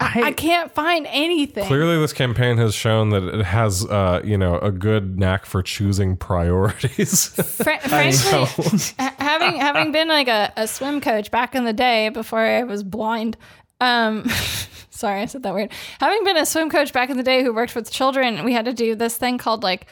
I, 0.00 0.22
I 0.24 0.32
can't 0.32 0.72
find 0.72 1.06
anything. 1.08 1.64
Clearly, 1.66 1.98
this 1.98 2.12
campaign 2.12 2.56
has 2.58 2.74
shown 2.74 3.10
that 3.10 3.22
it 3.22 3.44
has, 3.44 3.86
uh, 3.86 4.20
you 4.24 4.36
know, 4.36 4.58
a 4.58 4.72
good 4.72 5.18
knack 5.18 5.46
for 5.46 5.62
choosing 5.62 6.16
priorities. 6.16 7.28
Fra- 7.62 7.78
frankly, 7.80 8.78
having 9.18 9.60
having 9.60 9.92
been 9.92 10.08
like 10.08 10.28
a, 10.28 10.52
a 10.56 10.66
swim 10.66 11.00
coach 11.00 11.30
back 11.30 11.54
in 11.54 11.64
the 11.64 11.72
day 11.72 12.08
before 12.08 12.40
I 12.40 12.64
was 12.64 12.82
blind. 12.82 13.36
Um, 13.82 14.28
sorry, 14.90 15.20
I 15.20 15.26
said 15.26 15.42
that 15.42 15.54
weird. 15.54 15.72
Having 16.00 16.24
been 16.24 16.36
a 16.36 16.46
swim 16.46 16.70
coach 16.70 16.92
back 16.92 17.10
in 17.10 17.16
the 17.16 17.22
day 17.22 17.42
who 17.42 17.52
worked 17.52 17.74
with 17.74 17.90
children, 17.90 18.44
we 18.44 18.52
had 18.52 18.64
to 18.66 18.72
do 18.72 18.94
this 18.94 19.16
thing 19.16 19.38
called 19.38 19.64
like 19.64 19.86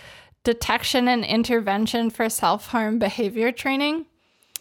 detection 0.44 1.08
and 1.08 1.24
intervention 1.24 2.08
for 2.08 2.28
self 2.28 2.68
harm 2.68 2.98
behavior 2.98 3.50
training 3.50 4.06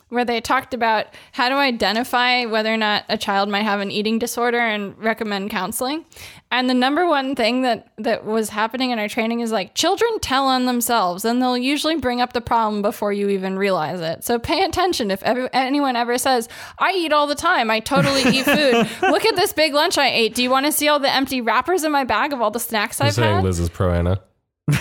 where 0.10 0.26
they 0.26 0.42
talked 0.42 0.74
about 0.74 1.08
how 1.32 1.50
to 1.50 1.56
identify 1.56 2.46
whether 2.46 2.74
or 2.74 2.78
not 2.78 3.06
a 3.10 3.18
child 3.18 3.48
might 3.48 3.62
have 3.62 3.80
an 3.80 3.92
eating 3.92 4.20
disorder 4.20 4.60
and 4.60 4.98
recommend 4.98 5.50
counseling. 5.50 6.04
And 6.52 6.68
the 6.68 6.74
number 6.74 7.08
one 7.08 7.36
thing 7.36 7.62
that 7.62 7.92
that 7.98 8.26
was 8.26 8.50
happening 8.50 8.90
in 8.90 8.98
our 8.98 9.08
training 9.08 9.42
is 9.42 9.52
like 9.52 9.76
children 9.76 10.20
tell 10.20 10.48
on 10.48 10.66
themselves 10.66 11.24
and 11.26 11.40
they'll 11.40 11.58
usually 11.58 11.96
bring 11.96 12.22
up 12.22 12.34
the 12.34 12.42
problem 12.42 12.82
before 12.82 13.14
you 13.14 13.30
even 13.30 13.58
realize 13.58 14.02
it. 14.02 14.24
So 14.24 14.40
pay 14.40 14.64
attention 14.64 15.12
if 15.12 15.22
ever, 15.22 15.48
anyone 15.54 15.96
ever 15.96 16.18
says, 16.18 16.50
"I 16.80 16.94
eat 16.94 17.14
all 17.14 17.28
the 17.28 17.36
time. 17.36 17.70
I 17.70 17.80
totally 17.80 18.24
eat 18.24 18.46
food. 18.46 18.90
Look 19.04 19.26
at 19.26 19.36
this 19.36 19.54
big 19.54 19.74
lunch 19.76 20.00
I 20.00 20.10
ate. 20.10 20.34
Do 20.34 20.42
you 20.42 20.50
want 20.50 20.66
to 20.66 20.72
see 20.72 20.88
all 20.88 21.00
the 21.00 21.14
empty 21.14 21.40
wrappers 21.40 21.84
in 21.84 21.92
my 21.92 22.04
bag 22.04 22.34
of 22.34 22.42
all 22.42 22.50
the 22.52 22.60
snacks 22.60 23.00
You're 23.00 23.08
I've 23.08 23.14
saying 23.14 23.36
had?" 23.36 23.44
Liz 23.44 23.60
is 23.60 23.70
pro 23.70 23.94
Anna. 23.94 24.20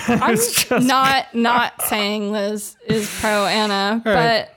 I'm 0.06 0.38
not 0.86 1.34
not 1.34 1.82
saying 1.82 2.32
Liz 2.32 2.76
is 2.86 3.14
pro 3.20 3.46
Anna, 3.46 4.00
but 4.04 4.54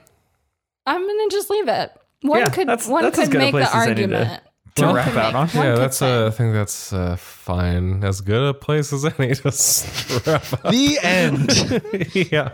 I'm 0.86 1.00
gonna 1.06 1.30
just 1.30 1.50
leave 1.50 1.68
it. 1.68 1.92
One 2.22 2.40
Yeah, 2.40 2.48
could 2.50 2.68
that's- 2.68 2.88
one 2.88 3.04
that's 3.04 3.18
could 3.18 3.32
make 3.38 3.52
the 3.52 3.60
as 3.62 3.74
any 3.88 4.06
to- 4.06 4.14
argument. 4.16 4.42
to 4.76 4.86
wrap 4.92 5.08
could 5.08 5.16
out 5.18 5.34
on. 5.34 5.48
Yeah, 5.54 5.74
that's 5.74 5.98
say. 5.98 6.24
uh, 6.24 6.26
I 6.28 6.30
think 6.30 6.54
that's 6.54 6.92
uh, 6.92 7.16
fine. 7.42 8.02
As 8.04 8.20
good 8.20 8.42
a 8.42 8.54
place 8.54 8.92
as 8.92 9.04
any 9.04 9.34
to 9.34 9.48
s- 9.48 10.24
wrap 10.26 10.52
up. 10.52 10.62
The 10.70 10.98
end. 11.02 12.30
yeah. 12.32 12.52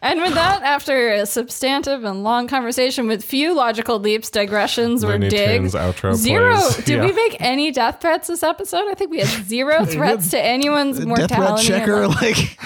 And 0.00 0.20
with 0.20 0.34
that, 0.34 0.62
after 0.62 1.10
a 1.12 1.26
substantive 1.26 2.04
and 2.04 2.22
long 2.22 2.46
conversation 2.48 3.06
with 3.06 3.24
few 3.24 3.54
logical 3.54 3.98
leaps, 3.98 4.30
digressions, 4.30 5.02
or 5.04 5.08
Looney 5.12 5.28
digs, 5.28 5.72
Tunes 5.72 5.74
outro 5.74 6.14
zero. 6.14 6.56
plays. 6.58 6.76
Did 6.84 6.88
Yeah. 6.96 7.06
we 7.06 7.12
make 7.12 7.36
any 7.40 7.70
death 7.70 8.00
threats 8.00 8.28
this 8.28 8.42
episode? 8.42 8.88
I 8.88 8.94
think 8.94 9.10
we 9.10 9.18
had 9.20 9.46
zero 9.46 9.84
threats 9.86 10.30
to 10.30 10.40
anyone's 10.40 10.98
Death 10.98 11.06
threat 11.06 11.18
mortality. 11.30 11.72
or 11.72 11.78
checker. 11.78 12.08
Like 12.08 12.58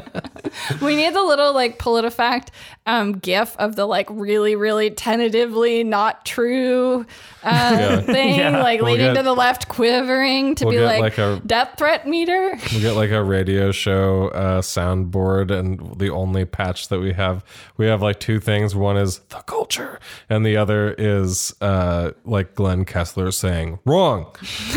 We 0.82 0.96
need 0.96 1.14
the 1.14 1.22
little 1.22 1.52
like 1.52 1.78
PolitiFact 1.78 2.48
um, 2.86 3.12
gif 3.18 3.56
of 3.58 3.76
the 3.76 3.86
like 3.86 4.06
really, 4.10 4.56
really 4.56 4.90
tentatively 4.90 5.84
not 5.84 6.24
true 6.24 7.04
uh, 7.42 8.00
thing, 8.02 8.38
Yeah. 8.38 8.62
like 8.62 8.80
We'll 8.80 8.92
leading 8.92 9.08
get- 9.08 9.16
to 9.18 9.22
the 9.22 9.34
left 9.34 9.68
quivering 9.68 10.47
to 10.56 10.64
we'll 10.66 10.72
be 10.72 10.78
get, 10.78 10.86
like, 10.86 11.00
like, 11.00 11.18
a- 11.18 11.40
death 11.46 11.74
threat 11.78 12.06
meter. 12.06 12.58
We 12.72 12.80
get 12.80 12.92
like 12.92 13.10
a 13.10 13.22
radio 13.22 13.70
show 13.72 14.28
uh, 14.28 14.60
soundboard, 14.62 15.50
and 15.50 15.98
the 15.98 16.10
only 16.10 16.44
patch 16.44 16.88
that 16.88 17.00
we 17.00 17.12
have, 17.12 17.44
we 17.76 17.86
have 17.86 18.02
like 18.02 18.20
two 18.20 18.40
things. 18.40 18.74
One 18.74 18.96
is 18.96 19.18
the 19.30 19.40
culture, 19.42 20.00
and 20.28 20.44
the 20.44 20.56
other 20.56 20.94
is 20.98 21.54
uh, 21.60 22.12
like 22.24 22.54
Glenn 22.54 22.84
Kessler 22.84 23.30
saying 23.30 23.78
"wrong." 23.84 24.26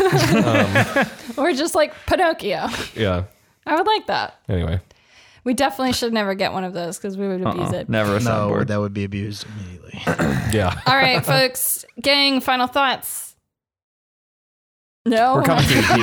or 1.36 1.52
just 1.52 1.74
like 1.74 1.94
Pinocchio. 2.06 2.68
Yeah. 2.94 3.24
I 3.66 3.76
would 3.76 3.86
like 3.86 4.06
that. 4.08 4.40
Anyway, 4.48 4.80
We 5.44 5.54
definitely 5.54 5.92
should 5.92 6.12
never 6.12 6.34
get 6.34 6.52
one 6.52 6.64
of 6.64 6.72
those 6.72 6.98
because 6.98 7.16
we 7.16 7.28
would 7.28 7.42
abuse 7.42 7.70
Uh-uh. 7.72 7.78
it. 7.80 7.88
Never 7.88 8.16
a 8.16 8.18
soundboard. 8.18 8.58
no, 8.58 8.64
that 8.64 8.80
would 8.80 8.92
be 8.94 9.04
abused 9.04 9.46
immediately. 9.46 10.00
yeah. 10.52 10.80
All 10.86 10.96
right, 10.96 11.24
folks, 11.24 11.84
gang, 12.00 12.40
final 12.40 12.66
thoughts. 12.66 13.31
No, 15.04 15.34
We're 15.34 15.42
coming 15.42 15.64
to 15.64 15.74
you, 15.74 15.82
Pete. 15.82 15.96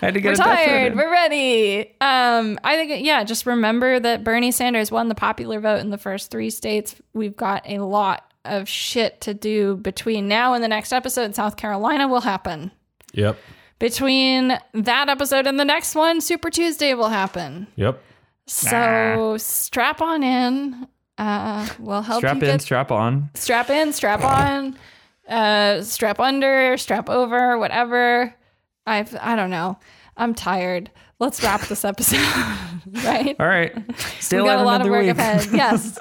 Had 0.00 0.14
to 0.14 0.20
get 0.20 0.28
We're 0.28 0.32
a 0.32 0.36
tired. 0.36 0.94
We're 0.96 1.10
ready. 1.10 1.90
Um, 2.00 2.58
I 2.64 2.76
think 2.76 3.04
yeah. 3.04 3.24
Just 3.24 3.46
remember 3.46 3.98
that 3.98 4.22
Bernie 4.24 4.52
Sanders 4.52 4.90
won 4.92 5.08
the 5.08 5.14
popular 5.14 5.60
vote 5.60 5.80
in 5.80 5.90
the 5.90 5.98
first 5.98 6.30
three 6.30 6.50
states. 6.50 6.94
We've 7.14 7.36
got 7.36 7.68
a 7.68 7.78
lot 7.78 8.24
of 8.44 8.68
shit 8.68 9.20
to 9.22 9.34
do 9.34 9.76
between 9.76 10.28
now 10.28 10.54
and 10.54 10.62
the 10.62 10.68
next 10.68 10.92
episode. 10.92 11.34
South 11.34 11.56
Carolina 11.56 12.06
will 12.08 12.20
happen. 12.20 12.70
Yep. 13.12 13.38
Between 13.78 14.58
that 14.74 15.08
episode 15.08 15.46
and 15.46 15.58
the 15.58 15.64
next 15.64 15.94
one, 15.94 16.20
Super 16.20 16.50
Tuesday 16.50 16.94
will 16.94 17.08
happen. 17.08 17.66
Yep. 17.76 18.02
So 18.46 19.36
strap 19.38 20.00
on 20.00 20.22
in. 20.22 20.86
Uh, 21.18 21.68
we'll 21.80 22.02
help 22.02 22.20
Strap 22.20 22.36
you 22.36 22.42
in, 22.42 22.46
get 22.54 22.62
strap 22.62 22.92
on. 22.92 23.28
strap 23.34 23.70
in, 23.70 23.92
strap 23.92 24.22
on, 24.22 24.78
uh, 25.28 25.82
strap 25.82 26.20
under, 26.20 26.76
strap 26.76 27.08
over, 27.08 27.58
whatever. 27.58 28.34
I've 28.86 29.14
I 29.20 29.36
don't 29.36 29.50
know. 29.50 29.78
I'm 30.16 30.34
tired. 30.34 30.90
Let's 31.20 31.42
wrap 31.42 31.62
this 31.62 31.84
episode. 31.84 32.18
right? 33.04 33.36
All 33.38 33.46
right. 33.46 33.72
Stay 34.20 34.36
We've 34.36 34.46
got 34.46 34.60
a 34.60 34.64
lot 34.64 34.80
of 34.80 34.88
work 34.88 35.02
week. 35.02 35.10
ahead. 35.16 35.46
Yes. 35.52 35.98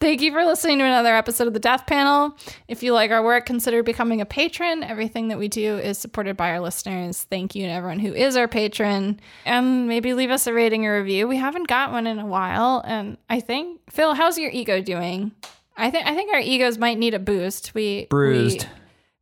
Thank 0.00 0.20
you 0.20 0.30
for 0.30 0.44
listening 0.44 0.78
to 0.78 0.84
another 0.84 1.12
episode 1.16 1.48
of 1.48 1.54
the 1.54 1.58
Death 1.58 1.86
Panel. 1.86 2.36
If 2.68 2.84
you 2.84 2.92
like 2.92 3.10
our 3.10 3.20
work, 3.22 3.46
consider 3.46 3.82
becoming 3.82 4.20
a 4.20 4.26
patron. 4.26 4.84
Everything 4.84 5.26
that 5.28 5.38
we 5.40 5.48
do 5.48 5.76
is 5.76 5.98
supported 5.98 6.36
by 6.36 6.50
our 6.50 6.60
listeners. 6.60 7.24
Thank 7.24 7.56
you 7.56 7.66
to 7.66 7.72
everyone 7.72 7.98
who 7.98 8.14
is 8.14 8.36
our 8.36 8.46
patron. 8.46 9.18
And 9.44 9.88
maybe 9.88 10.14
leave 10.14 10.30
us 10.30 10.46
a 10.46 10.52
rating 10.54 10.86
or 10.86 10.98
review. 11.00 11.26
We 11.26 11.36
haven't 11.36 11.66
got 11.66 11.90
one 11.90 12.06
in 12.06 12.20
a 12.20 12.26
while. 12.26 12.80
And 12.86 13.16
I 13.28 13.40
think 13.40 13.80
Phil, 13.90 14.14
how's 14.14 14.38
your 14.38 14.52
ego 14.52 14.80
doing? 14.80 15.32
I 15.78 15.90
think 15.90 16.06
I 16.06 16.14
think 16.14 16.32
our 16.32 16.40
egos 16.40 16.76
might 16.76 16.98
need 16.98 17.14
a 17.14 17.18
boost. 17.18 17.72
We 17.74 18.06
Bruised. 18.10 18.64
We, 18.64 18.68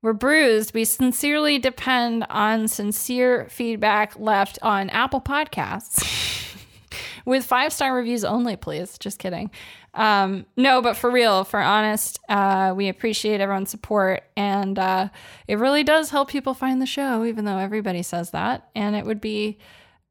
we're 0.03 0.12
bruised. 0.12 0.73
We 0.74 0.85
sincerely 0.85 1.59
depend 1.59 2.24
on 2.31 2.69
sincere 2.69 3.47
feedback 3.51 4.19
left 4.19 4.59
on 4.62 4.89
Apple 4.91 5.20
Podcasts 5.20 6.57
with 7.27 7.45
five 7.45 7.73
star 7.73 7.95
reviews 7.95 8.24
only, 8.24 8.57
please. 8.57 8.99
Just 8.99 9.19
kidding. 9.19 9.51
Um, 9.95 10.45
no, 10.57 10.83
but 10.83 10.97
for 10.97 11.11
real, 11.11 11.45
for 11.45 11.59
honest, 11.61 12.20
uh, 12.28 12.74
we 12.77 12.89
appreciate 12.89 13.41
everyone's 13.41 13.70
support, 13.70 14.24
and 14.37 14.78
uh, 14.78 15.09
it 15.49 15.59
really 15.59 15.85
does 15.85 16.11
help 16.11 16.28
people 16.28 16.53
find 16.53 16.83
the 16.83 16.87
show, 16.87 17.24
even 17.24 17.47
though 17.47 17.57
everybody 17.57 18.03
says 18.03 18.31
that. 18.33 18.69
And 18.74 18.95
it 18.95 19.07
would 19.07 19.23
be 19.23 19.57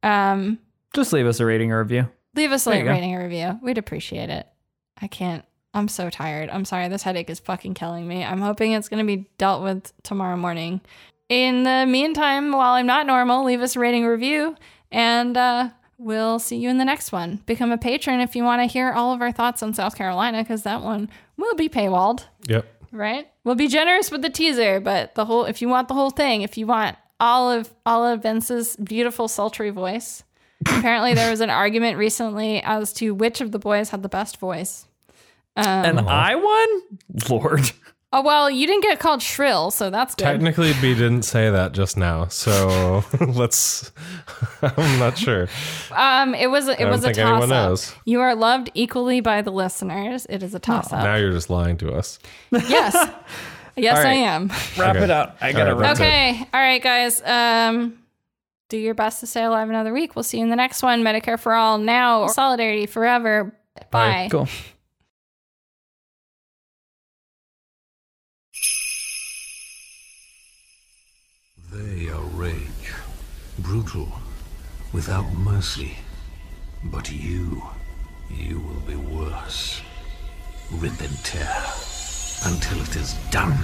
um, 0.02 0.58
Just 0.96 1.14
leave 1.14 1.28
us 1.28 1.40
a 1.40 1.46
rating 1.46 1.72
or 1.72 1.80
review. 1.84 2.10
leave 2.36 2.52
us 2.52 2.66
a 2.66 2.82
go. 2.84 2.90
rating 2.90 3.14
or 3.16 3.24
review. 3.24 3.60
We'd 3.62 3.78
appreciate 3.78 4.30
it. 4.32 4.48
I 5.00 5.08
can't. 5.08 5.46
I'm 5.76 5.88
so 5.88 6.10
tired. 6.10 6.50
I'm 6.50 6.66
sorry. 6.66 6.88
This 6.88 7.04
headache 7.04 7.30
is 7.30 7.40
fucking 7.40 7.74
killing 7.76 8.08
me. 8.08 8.24
I'm 8.24 8.42
hoping 8.42 8.72
it's 8.72 8.90
going 8.90 9.06
to 9.06 9.16
be 9.16 9.28
dealt 9.38 9.62
with 9.62 9.92
tomorrow 10.04 10.38
morning. 10.38 10.82
In 11.30 11.64
the 11.64 11.86
meantime, 11.88 12.52
while 12.52 12.74
I'm 12.74 12.86
not 12.88 13.06
normal, 13.06 13.44
leave 13.44 13.62
us 13.62 13.76
a 13.76 13.80
rating 13.80 14.06
review, 14.06 14.56
and 14.92 15.36
uh, 15.36 15.70
we'll 15.98 16.40
see 16.40 16.56
you 16.58 16.70
in 16.70 16.78
the 16.78 16.86
next 16.86 17.12
one. 17.12 17.42
Become 17.46 17.72
a 17.72 17.78
patron 17.78 18.20
if 18.22 18.36
you 18.36 18.44
want 18.44 18.62
to 18.62 18.72
hear 18.72 18.92
all 18.92 19.14
of 19.14 19.22
our 19.22 19.32
thoughts 19.32 19.62
on 19.64 19.74
South 19.74 19.96
Carolina, 19.96 20.44
because 20.44 20.64
that 20.64 20.82
one 20.82 21.10
will 21.36 21.56
be 21.56 21.68
paywalled 21.68 22.26
Yep. 22.48 22.66
right? 22.92 23.28
We'll 23.44 23.56
be 23.56 23.68
generous 23.68 24.12
with 24.12 24.22
the 24.22 24.30
teaser, 24.30 24.80
but 24.80 25.16
the 25.16 25.26
whole 25.26 25.46
if 25.46 25.62
you 25.62 25.68
want 25.68 25.88
the 25.88 25.94
whole 25.96 26.12
thing, 26.12 26.42
if 26.44 26.58
you 26.58 26.68
want 26.68 26.96
all 27.20 27.52
of 27.52 27.74
all 27.86 28.06
of 28.06 28.22
Vince's 28.22 28.76
beautiful 28.78 29.28
sultry 29.28 29.72
voice. 29.72 30.24
Apparently 30.68 31.14
there 31.14 31.30
was 31.32 31.42
an 31.42 31.50
argument 31.50 31.98
recently 31.98 32.62
as 32.62 32.94
to 32.94 33.14
which 33.14 33.42
of 33.42 33.52
the 33.52 33.60
boys 33.60 33.90
had 33.90 34.04
the 34.04 34.10
best 34.10 34.38
voice. 34.38 34.88
And 35.56 36.00
I 36.00 36.36
won? 36.36 36.82
Lord. 37.30 37.72
Oh 38.14 38.22
well, 38.22 38.50
you 38.50 38.66
didn't 38.66 38.84
get 38.84 39.00
called 39.00 39.22
shrill, 39.22 39.72
so 39.72 39.90
that's 39.90 40.16
good. 40.16 40.24
Technically, 40.24 40.72
B 40.80 40.94
didn't 40.94 41.24
say 41.24 41.50
that 41.50 41.74
just 41.74 41.98
now, 41.98 42.28
so 42.28 43.04
let's. 43.20 43.92
I'm 44.62 45.00
not 45.00 45.18
sure. 45.18 45.50
Um 45.92 46.34
it 46.34 46.48
was 46.48 46.68
it 46.70 46.80
don't 46.80 46.92
was 46.92 47.04
a 47.04 47.14
toss 47.14 47.44
up. 47.44 47.50
knows. 47.50 47.94
You 48.06 48.22
are 48.22 48.34
loved 48.36 48.70
equally 48.74 49.20
by 49.20 49.42
the 49.42 49.52
listeners. 49.52 50.26
It 50.30 50.44
is 50.44 50.56
a 50.56 50.60
toss 50.60 50.94
up. 50.94 51.04
Now 51.04 51.16
you're 51.16 51.34
just 51.34 51.50
lying 51.50 51.76
to 51.78 51.92
us. 51.94 52.20
Yes. 52.52 52.96
Yes, 53.78 53.98
All 53.98 54.06
I 54.06 54.14
am. 54.14 54.48
Wrap 54.78 54.96
Okay. 54.96 55.04
it 55.04 55.12
up. 55.12 55.38
I 55.42 55.52
gotta 55.52 55.72
All 55.72 55.76
right, 55.76 55.82
wrap 55.82 55.98
that's 55.98 56.00
it. 56.00 56.04
Okay. 56.04 56.50
All 56.54 56.60
right, 56.62 56.82
guys. 56.82 57.22
Um, 57.22 57.98
do 58.70 58.78
your 58.78 58.94
best 58.94 59.20
to 59.20 59.28
stay 59.28 59.44
alive 59.44 59.70
another 59.70 59.92
week. 59.92 60.16
We'll 60.16 60.24
see 60.24 60.38
you 60.38 60.44
in 60.46 60.50
the 60.50 60.56
next 60.56 60.82
one. 60.82 61.04
Medicare 61.04 61.38
for 61.38 61.54
all 61.54 61.78
now. 61.78 62.28
Solidarity 62.28 62.86
forever. 62.86 63.54
Bye. 63.76 63.90
Bye. 63.92 64.28
Cool. 64.32 64.48
They 71.76 72.08
are 72.08 72.24
rage, 72.38 72.94
brutal, 73.60 74.08
without 74.94 75.30
mercy. 75.34 75.98
But 76.86 77.12
you, 77.12 77.64
you 78.30 78.62
will 78.62 78.80
be 78.88 78.96
worse. 78.96 79.82
Rip 80.72 81.02
and 81.02 81.18
tear 81.26 81.54
until 82.46 82.82
it 82.82 82.96
is 82.96 83.16
done. 83.30 83.58